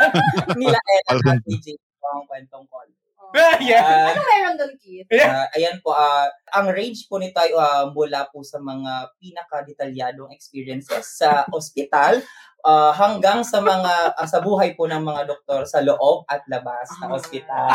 nila 0.55 0.79
Ella 0.79 1.37
at 1.37 1.43
DJ 1.43 1.75
ang 2.05 2.25
kwentong 2.29 2.65
call. 2.71 2.87
yeah. 3.63 4.15
Ano 4.15 4.21
meron 4.23 4.55
doon, 4.55 4.73
Keith? 4.79 5.07
Ah, 5.19 5.47
ayan 5.55 5.79
po, 5.83 5.91
ah, 5.91 6.31
ang 6.55 6.71
range 6.71 7.07
po 7.11 7.19
nito 7.19 7.35
ay 7.35 7.51
ah, 7.55 7.91
mula 7.91 8.27
po 8.31 8.41
sa 8.41 8.59
mga 8.63 9.11
pinaka-detalyadong 9.19 10.31
experiences 10.31 11.19
sa 11.19 11.43
ospital 11.57 12.23
ah, 12.63 12.95
hanggang 12.95 13.43
sa 13.43 13.59
mga 13.59 14.15
ah, 14.15 14.27
sa 14.27 14.39
buhay 14.39 14.73
po 14.79 14.87
ng 14.87 15.03
mga 15.03 15.27
doktor 15.27 15.67
sa 15.67 15.83
loob 15.83 16.23
at 16.31 16.41
labas 16.47 16.87
ng 17.03 17.11
ospital. 17.11 17.67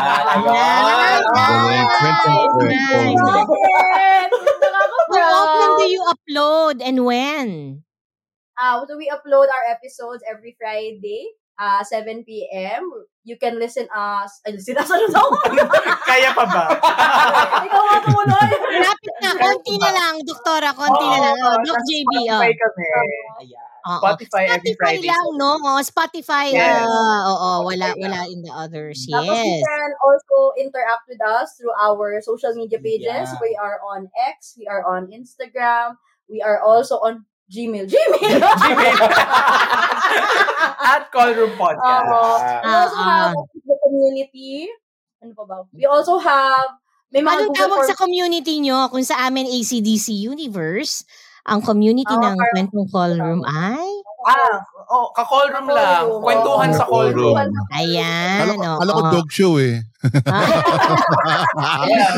How 5.11 5.31
often 5.45 5.71
do 5.77 5.85
you 5.91 6.01
upload 6.07 6.81
and 6.81 7.05
when? 7.05 7.49
Uh, 8.61 8.85
so 8.85 8.93
we 8.93 9.09
upload 9.09 9.49
our 9.49 9.65
episodes 9.73 10.21
every 10.29 10.53
Friday, 10.53 11.33
uh, 11.61 11.81
7 11.85 12.25
p.m. 12.25 12.89
You 13.21 13.37
can 13.37 13.61
listen 13.61 13.85
us. 13.93 14.41
Ay, 14.41 14.57
listen 14.57 14.81
us. 14.81 14.89
Ano 14.89 15.05
daw? 15.13 15.29
Kaya 16.09 16.33
pa 16.33 16.45
ba? 16.49 16.65
Ikaw 17.69 17.81
nga 17.85 17.97
tumuloy. 18.01 18.49
Malapit 18.49 19.13
na, 19.21 19.29
konti 19.37 19.75
na 19.77 19.89
lang, 19.93 20.15
doktora, 20.25 20.73
konti 20.73 21.05
na 21.05 21.19
lang. 21.29 21.35
Oh, 21.37 21.57
Doc 21.61 21.77
JB, 21.85 22.13
oh. 22.33 22.41
Spotify 22.41 22.51
kami. 22.57 22.85
Ayan. 23.45 23.65
Oo. 23.81 23.97
Spotify 23.97 24.43
every 24.45 24.73
Spotify 24.77 24.93
Friday. 25.01 25.09
lang, 25.09 25.27
no? 25.41 25.51
Oh, 25.57 25.81
Spotify, 25.81 26.45
Yes. 26.53 26.85
ah, 26.85 27.21
oo, 27.29 27.49
wala, 27.65 27.93
wala 27.97 28.21
in 28.29 28.41
the 28.45 28.53
others. 28.53 29.09
Tapos 29.09 29.25
you 29.41 29.57
Yes. 29.57 29.65
can 29.65 29.91
also 30.05 30.37
interact 30.57 31.05
with 31.09 31.21
us 31.21 31.57
through 31.57 31.73
our 31.77 32.21
social 32.21 32.53
media 32.57 32.77
pages. 32.77 33.29
Yeah. 33.29 33.41
We 33.41 33.57
are 33.57 33.81
on 33.81 34.09
X. 34.13 34.53
We 34.57 34.65
are 34.69 34.85
on 34.85 35.09
Instagram. 35.09 35.97
We 36.29 36.41
are 36.45 36.61
also 36.61 37.01
on 37.01 37.25
Gmail. 37.51 37.85
Gmail. 38.63 38.97
At 40.81 41.11
Call 41.11 41.31
Room 41.33 41.53
Podcast. 41.53 42.07
Oo. 42.07 42.31
We 42.63 42.71
also 42.71 42.97
Ah, 42.97 43.29
have 43.29 43.35
the 43.53 43.75
community. 43.81 44.67
Ano 45.19 45.31
pa 45.35 45.43
ba? 45.43 45.55
We 45.71 45.85
also 45.85 46.17
have 46.17 46.79
may 47.11 47.19
mga 47.19 47.27
Anong 47.27 47.51
Google 47.51 47.59
tawag 47.67 47.81
sa 47.83 47.93
Forms. 47.93 48.01
community 48.01 48.55
nyo? 48.59 48.87
Kung 48.87 49.03
sa 49.03 49.19
amin 49.21 49.43
ACDC 49.45 50.15
Universe, 50.15 51.03
ang 51.43 51.59
community 51.61 52.13
Ah, 52.13 52.31
ng 52.31 52.37
kwentong 52.37 52.87
call 52.89 53.13
room 53.17 53.41
ay? 53.43 53.89
Ah, 54.21 54.61
oh, 54.85 55.09
ka-call 55.17 55.49
room 55.49 55.65
Ka-call 55.65 55.81
lang. 55.81 56.05
room. 56.05 56.21
Kwentuhan 56.21 56.69
sa 56.69 56.85
call 56.85 57.09
room. 57.09 57.33
Ayan. 57.73 58.37
Kala 58.37 58.53
ko, 58.53 58.61
oo. 58.61 58.77
kala 58.77 58.91
ko 58.93 59.01
dog 59.09 59.29
show 59.33 59.53
eh. 59.57 59.81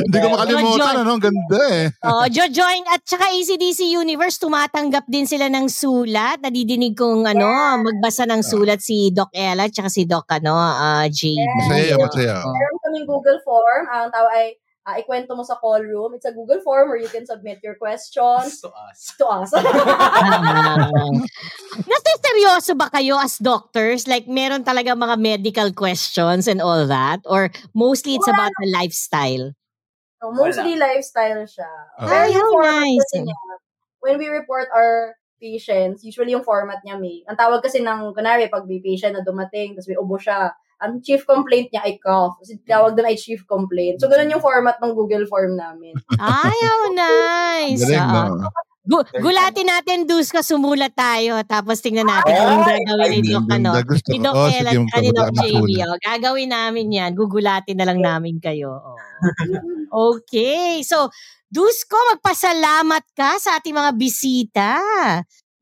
Hindi 0.04 0.18
ko 0.20 0.28
makalimutan, 0.32 0.94
ano? 1.00 1.12
Ang 1.16 1.24
ganda 1.24 1.62
eh. 1.72 1.84
Oh, 2.04 2.26
jo-join 2.28 2.84
at 2.92 3.02
saka 3.04 3.32
ACDC 3.32 3.88
Universe 3.88 4.36
tumatanggap 4.40 5.08
din 5.08 5.24
sila 5.24 5.48
ng 5.48 5.72
sulat. 5.72 6.44
Nadidinig 6.44 6.96
kong 6.96 7.24
ano, 7.24 7.48
magbasa 7.80 8.28
ng 8.28 8.44
sulat 8.44 8.84
si 8.84 9.12
Doc 9.16 9.32
Ella 9.32 9.68
at 9.68 9.74
saka 9.76 9.88
si 9.88 10.04
Doc 10.04 10.28
ano, 10.28 10.56
ah, 10.56 11.08
JB. 11.08 11.40
Masaya, 11.40 11.96
masaya. 11.96 12.36
Oh. 12.44 12.52
Meron 12.52 12.78
kaming 12.84 13.08
Google 13.08 13.40
form. 13.44 13.84
Ang 13.88 14.12
tao 14.12 14.28
ay 14.28 14.60
ah, 14.86 15.00
ikwento 15.00 15.36
mo 15.36 15.44
sa 15.44 15.56
call 15.60 15.84
room. 15.84 16.14
It's 16.16 16.28
a 16.28 16.36
Google 16.36 16.60
form 16.62 16.90
where 16.92 17.00
you 17.00 17.08
can 17.08 17.26
submit 17.26 17.60
your 17.64 17.76
questions 17.76 18.60
To 18.62 18.70
us. 18.72 19.00
to 19.18 19.26
us. 19.28 19.50
Ah. 20.64 20.88
Nasiseryoso 21.88 22.78
ba 22.78 22.90
kayo 22.92 23.18
as 23.18 23.40
doctors? 23.40 24.08
Like, 24.08 24.28
meron 24.28 24.64
talaga 24.64 24.94
mga 24.96 25.18
medical 25.20 25.70
questions 25.74 26.48
and 26.48 26.62
all 26.62 26.86
that? 26.88 27.20
Or 27.26 27.50
mostly 27.74 28.16
it's 28.16 28.28
about 28.28 28.52
the 28.62 28.70
lifestyle? 28.70 29.54
so, 30.24 30.32
mostly 30.32 30.80
lifestyle 30.80 31.44
siya. 31.44 31.68
Pero 32.00 32.16
Ay, 32.16 32.32
how 32.32 32.48
nice. 32.64 33.12
niya, 33.20 33.36
when 34.00 34.16
we 34.16 34.32
report 34.32 34.72
our 34.72 35.16
patients, 35.36 36.08
usually 36.08 36.32
yung 36.32 36.48
format 36.48 36.80
niya 36.88 36.96
may, 36.96 37.28
ang 37.28 37.36
tawag 37.36 37.60
kasi 37.60 37.84
ng, 37.84 38.16
kunwari, 38.16 38.48
pag 38.48 38.64
may 38.64 38.80
patient 38.80 39.20
na 39.20 39.24
dumating, 39.28 39.76
tapos 39.76 39.92
may 39.92 40.00
ubo 40.00 40.16
siya, 40.16 40.56
ang 40.82 41.02
chief 41.02 41.26
complaint 41.26 41.70
niya 41.70 41.84
ay 41.86 42.00
cough. 42.00 42.40
Kasi 42.42 42.58
tawag 42.64 42.96
doon 42.96 43.10
ay 43.10 43.18
chief 43.18 43.44
complaint. 43.46 44.00
So, 44.00 44.08
ganun 44.08 44.32
yung 44.32 44.44
format 44.44 44.78
ng 44.80 44.94
Google 44.94 45.26
form 45.28 45.58
namin. 45.60 45.94
Ay, 46.18 46.56
how 46.64 46.82
nice. 46.94 47.82
Galing, 47.84 48.08
no? 48.10 48.50
Gu- 48.84 49.08
gulatin 49.16 49.72
natin, 49.72 50.04
Duska, 50.04 50.44
sumulat 50.44 50.92
tayo. 50.92 51.40
Tapos 51.48 51.80
tingnan 51.80 52.04
natin 52.04 52.36
kung 52.36 52.68
Ay, 52.68 52.84
gagawin 52.84 53.22
ni 53.24 53.32
Doc, 53.32 53.46
ano, 53.48 53.70
ni 53.80 54.18
ko. 54.20 54.24
Doc 54.28 54.36
at 54.92 55.00
ni 55.00 55.10
Doc 55.16 55.28
JB. 55.32 55.70
Oh. 55.88 55.96
Gagawin 56.04 56.52
namin 56.52 56.92
yan. 56.92 57.12
Gugulatin 57.16 57.80
na 57.80 57.88
lang 57.88 58.04
namin 58.04 58.44
kayo. 58.44 58.76
Oh. 58.76 59.00
Okay. 60.20 60.84
So, 60.84 61.08
Dusko, 61.48 61.96
magpasalamat 62.18 63.04
ka 63.16 63.40
sa 63.40 63.56
ating 63.62 63.72
mga 63.72 63.92
bisita. 63.96 64.70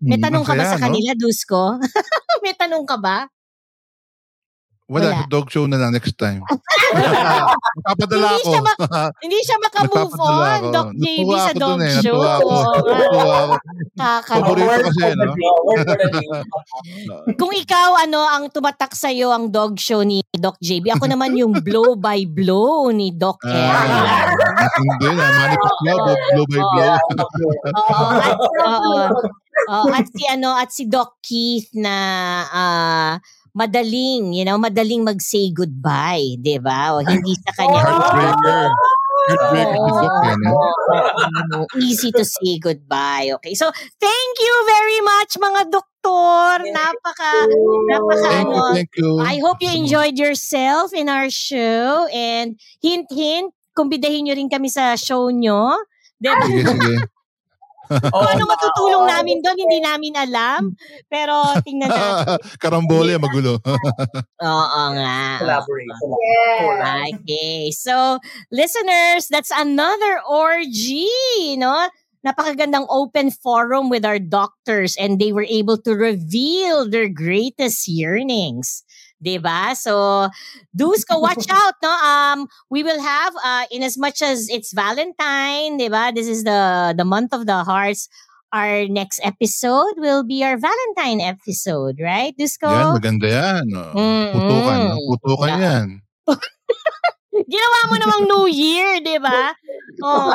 May 0.01 0.17
Hmm, 0.17 0.25
tanong 0.25 0.43
ka 0.47 0.57
ba 0.57 0.65
masaya, 0.65 0.73
sa 0.73 0.77
no? 0.81 0.83
kanila, 0.89 1.11
Dusko? 1.13 1.63
May 2.43 2.57
tanong 2.57 2.89
ka 2.89 2.97
ba? 2.97 3.29
Wala, 4.91 5.07
Wala. 5.07 5.23
sa 5.23 5.31
dog 5.31 5.47
show 5.47 5.63
na 5.71 5.79
lang 5.79 5.95
next 5.95 6.19
time. 6.19 6.43
Magpapadala 6.91 8.27
Hindi 8.35 8.43
ako. 8.43 8.51
siya 8.51 8.61
Hindi 9.23 9.39
siya 9.39 9.57
makamove 9.63 10.15
on, 10.19 10.35
ako. 10.51 10.67
Doc 10.75 10.87
JB, 10.91 11.15
Natuwa 11.23 11.37
sa 11.39 11.47
ako 11.47 11.59
dog 11.63 11.71
dun 11.71 11.79
eh. 11.79 11.93
show. 11.95 12.19
Natuwa 12.19 12.27
ako. 12.35 12.51
Natuwa 12.91 13.35
ako. 13.39 13.55
Kakaloka. 13.95 14.43
Paborito 14.43 14.81
kasi, 14.83 15.03
no? 15.15 15.31
Kung 17.39 17.53
ikaw, 17.55 17.89
ano, 18.03 18.19
ang 18.27 18.43
tumatak 18.51 18.91
sa'yo 18.91 19.31
ang 19.31 19.47
dog 19.47 19.79
show 19.79 20.03
ni 20.03 20.19
Doc 20.35 20.59
JB, 20.59 20.91
ako 20.91 21.07
naman 21.07 21.39
yung 21.39 21.55
blow 21.63 21.95
by 21.95 22.27
blow 22.27 22.91
ni 22.91 23.15
Doc 23.15 23.39
Ella. 23.47 23.79
Ah, 23.79 24.27
Hindi 24.75 25.07
na. 25.15 25.25
Manifest 25.31 25.77
blow, 25.79 25.97
blow 26.35 26.45
by 26.51 26.59
blow. 26.59 26.91
Oo, 27.71 28.05
at, 28.19 28.35
oo. 28.35 28.95
Oo, 29.71 29.87
at 29.93 30.07
si 30.11 30.23
ano 30.27 30.49
at 30.57 30.69
si 30.73 30.83
Doc 30.89 31.21
Keith 31.21 31.71
na 31.77 31.95
ah, 32.49 33.13
madaling, 33.55 34.33
you 34.35 34.43
know, 34.45 34.57
madaling 34.57 35.03
mag-say 35.03 35.51
goodbye, 35.51 36.39
'di 36.39 36.57
ba? 36.63 36.95
O 36.95 37.03
hindi 37.03 37.35
sa 37.43 37.51
kanya. 37.55 37.79
Heartbreaker. 37.85 38.65
Heartbreaker. 39.29 40.35
Oo, 40.49 41.65
easy 41.79 42.09
to 42.11 42.25
say 42.25 42.57
goodbye. 42.57 43.29
Okay. 43.37 43.53
So, 43.53 43.69
thank 44.01 44.33
you 44.41 44.55
very 44.65 44.99
much 45.05 45.31
mga 45.37 45.61
doktor. 45.69 46.51
Napaka 46.73 47.33
napaka 47.91 48.27
Thank 48.27 48.49
you, 48.49 48.61
ano. 48.61 48.73
thank 48.73 48.91
you. 48.97 49.11
I 49.21 49.37
hope 49.37 49.61
you 49.61 49.69
enjoyed 49.69 50.17
yourself 50.17 50.91
in 50.97 51.07
our 51.07 51.29
show 51.29 52.09
and 52.09 52.57
hint 52.81 53.05
hint 53.13 53.53
kumbidahin 53.77 54.27
nyo 54.27 54.35
rin 54.35 54.49
kami 54.51 54.67
sa 54.67 54.97
show 54.99 55.29
nyo. 55.31 55.77
Diba? 56.21 56.37
Sige, 56.45 56.61
sige. 56.67 56.93
Kung 58.13 58.27
ano 58.27 58.43
matutulong 58.47 59.05
namin 59.07 59.43
doon, 59.43 59.57
hindi 59.59 59.79
namin 59.83 60.13
alam. 60.15 60.61
Pero 61.11 61.33
tingnan 61.65 61.89
natin. 61.93 62.39
Karambole, 62.61 63.17
magulo. 63.19 63.59
Oo 64.41 64.81
nga. 64.95 65.19
Collaborate. 65.43 65.91
Yeah. 65.91 67.03
Okay. 67.19 67.71
So, 67.71 68.19
listeners, 68.51 69.27
that's 69.27 69.51
another 69.51 70.21
orgy, 70.27 71.09
no? 71.57 71.89
Napakagandang 72.21 72.85
open 72.89 73.33
forum 73.33 73.89
with 73.89 74.05
our 74.05 74.21
doctors 74.21 74.93
and 74.93 75.17
they 75.17 75.33
were 75.33 75.47
able 75.49 75.81
to 75.81 75.97
reveal 75.97 76.85
their 76.85 77.09
greatest 77.09 77.89
yearnings. 77.89 78.85
Diba? 79.23 79.77
So, 79.77 80.27
Dusko, 80.75 81.21
watch 81.21 81.45
out, 81.53 81.75
no? 81.81 81.89
Um, 81.93 82.47
we 82.69 82.83
will 82.83 82.99
have, 83.01 83.33
uh, 83.45 83.65
in 83.71 83.83
as 83.83 83.97
much 83.97 84.21
as 84.21 84.49
it's 84.49 84.73
Valentine, 84.73 85.77
diba? 85.79 86.13
This 86.13 86.27
is 86.27 86.43
the, 86.43 86.93
the 86.97 87.05
month 87.05 87.33
of 87.33 87.45
the 87.45 87.63
hearts. 87.63 88.09
Our 88.51 88.87
next 88.89 89.21
episode 89.23 89.95
will 89.97 90.23
be 90.23 90.43
our 90.43 90.57
Valentine 90.57 91.21
episode, 91.21 92.01
right, 92.03 92.35
Dusko? 92.35 92.67
Yan, 92.67 92.99
maganda 92.99 93.27
yan. 93.31 93.65
oh. 93.77 93.93
Mm-mm. 93.95 94.33
Putukan. 94.35 94.79
Putukan 95.07 95.47
Yeah. 95.47 95.61
yan. 95.63 95.87
Ginawa 97.47 97.79
mo 97.89 97.95
namang 97.97 98.23
New 98.27 98.45
Year, 98.49 99.01
di 99.01 99.17
ba? 99.17 99.53
Oo. 100.01 100.29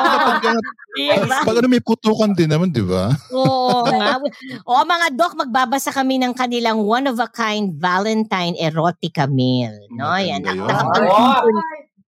Pag, 1.45 1.57
ano, 1.59 1.67
may 1.67 1.83
putukan 1.83 2.31
din 2.33 2.51
naman, 2.51 2.71
di 2.71 2.83
ba? 2.83 3.11
Oo 3.31 3.85
nga. 3.87 4.17
O 4.63 4.83
mga 4.83 5.07
doc, 5.15 5.35
magbabasa 5.35 5.91
kami 5.91 6.19
ng 6.19 6.33
kanilang 6.35 6.83
one-of-a-kind 6.83 7.75
Valentine 7.77 8.55
erotica 8.59 9.27
meal. 9.27 9.75
No? 9.93 10.15
Yan. 10.15 10.43
Nakapagpipon. 10.43 11.55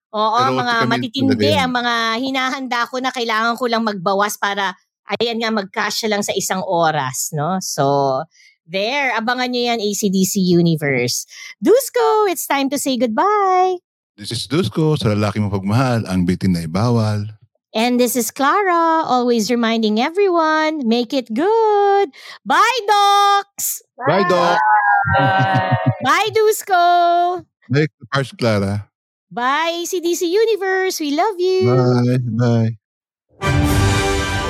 Oo, 0.09 0.39
mga 0.57 0.89
matitindi. 0.89 1.53
Ang 1.53 1.73
mga 1.77 1.95
hinahanda 2.17 2.89
ko 2.89 2.97
na 2.97 3.13
kailangan 3.13 3.55
ko 3.59 3.69
lang 3.69 3.85
magbawas 3.85 4.41
para 4.41 4.73
ayan 5.19 5.37
nga 5.37 5.53
magkasya 5.53 6.09
lang 6.09 6.25
sa 6.25 6.33
isang 6.33 6.65
oras. 6.65 7.29
No? 7.33 7.61
So, 7.61 8.25
there. 8.65 9.13
Abangan 9.17 9.53
nyo 9.53 9.61
yan, 9.73 9.79
ACDC 9.81 10.41
Universe. 10.41 11.29
Dusko, 11.61 12.25
it's 12.29 12.45
time 12.49 12.69
to 12.73 12.77
say 12.77 12.97
goodbye. 12.97 13.81
This 14.19 14.35
is 14.35 14.51
Dusko, 14.51 14.99
sa 14.99 15.15
lalaki 15.15 15.39
mo 15.39 15.47
pagmahal, 15.47 16.03
ang 16.03 16.27
bitin 16.27 16.51
na 16.51 16.67
ibawal. 16.67 17.39
And 17.71 17.95
this 17.95 18.19
is 18.19 18.35
Clara, 18.35 19.07
always 19.07 19.47
reminding 19.47 20.03
everyone, 20.03 20.83
make 20.83 21.15
it 21.15 21.31
good. 21.31 22.11
Bye, 22.43 22.79
docs! 22.83 23.79
Bye, 23.95 24.27
Doc. 24.27 24.59
Bye, 26.03 26.29
Dusko! 26.35 26.83
Bye, 27.71 27.87
Pars 28.11 28.35
Clara. 28.35 28.91
Bye, 29.31 29.87
ACDC 29.87 30.27
Universe. 30.27 30.99
We 30.99 31.15
love 31.15 31.39
you. 31.39 31.71
Bye. 31.71 32.19
Bye. 32.19 32.71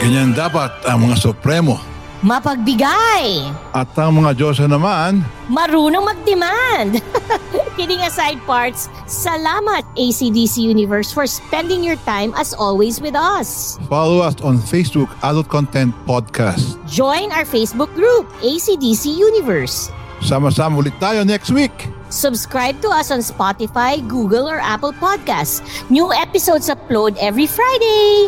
Ganyan 0.01 0.33
dapat 0.33 0.81
ang 0.89 1.05
mga 1.05 1.29
supremo. 1.29 1.77
Mapagbigay. 2.19 3.47
At 3.71 3.95
ang 3.95 4.19
mga 4.19 4.35
Diyosa 4.35 4.67
naman, 4.67 5.23
Marunong 5.47 6.03
mag-demand. 6.03 6.99
Kidding 7.79 8.03
aside 8.03 8.37
parts, 8.43 8.91
salamat 9.07 9.87
ACDC 9.95 10.59
Universe 10.61 11.09
for 11.09 11.23
spending 11.25 11.79
your 11.81 11.95
time 12.03 12.35
as 12.35 12.51
always 12.53 12.99
with 12.99 13.15
us. 13.15 13.79
follow 13.87 14.19
us 14.19 14.35
on 14.43 14.59
Facebook 14.59 15.07
Adult 15.23 15.47
Content 15.47 15.95
Podcast. 16.03 16.75
Join 16.85 17.31
our 17.31 17.47
Facebook 17.47 17.89
group, 17.95 18.27
ACDC 18.43 19.09
Universe. 19.09 19.89
Sama-sama 20.19 20.83
ulit 20.83 20.93
tayo 20.99 21.23
next 21.23 21.49
week. 21.49 21.71
Subscribe 22.11 22.75
to 22.83 22.89
us 22.91 23.13
on 23.13 23.23
Spotify, 23.23 24.01
Google, 24.03 24.49
or 24.49 24.59
Apple 24.59 24.91
Podcasts. 24.91 25.63
New 25.87 26.11
episodes 26.11 26.67
upload 26.67 27.15
every 27.21 27.47
Friday. 27.47 28.27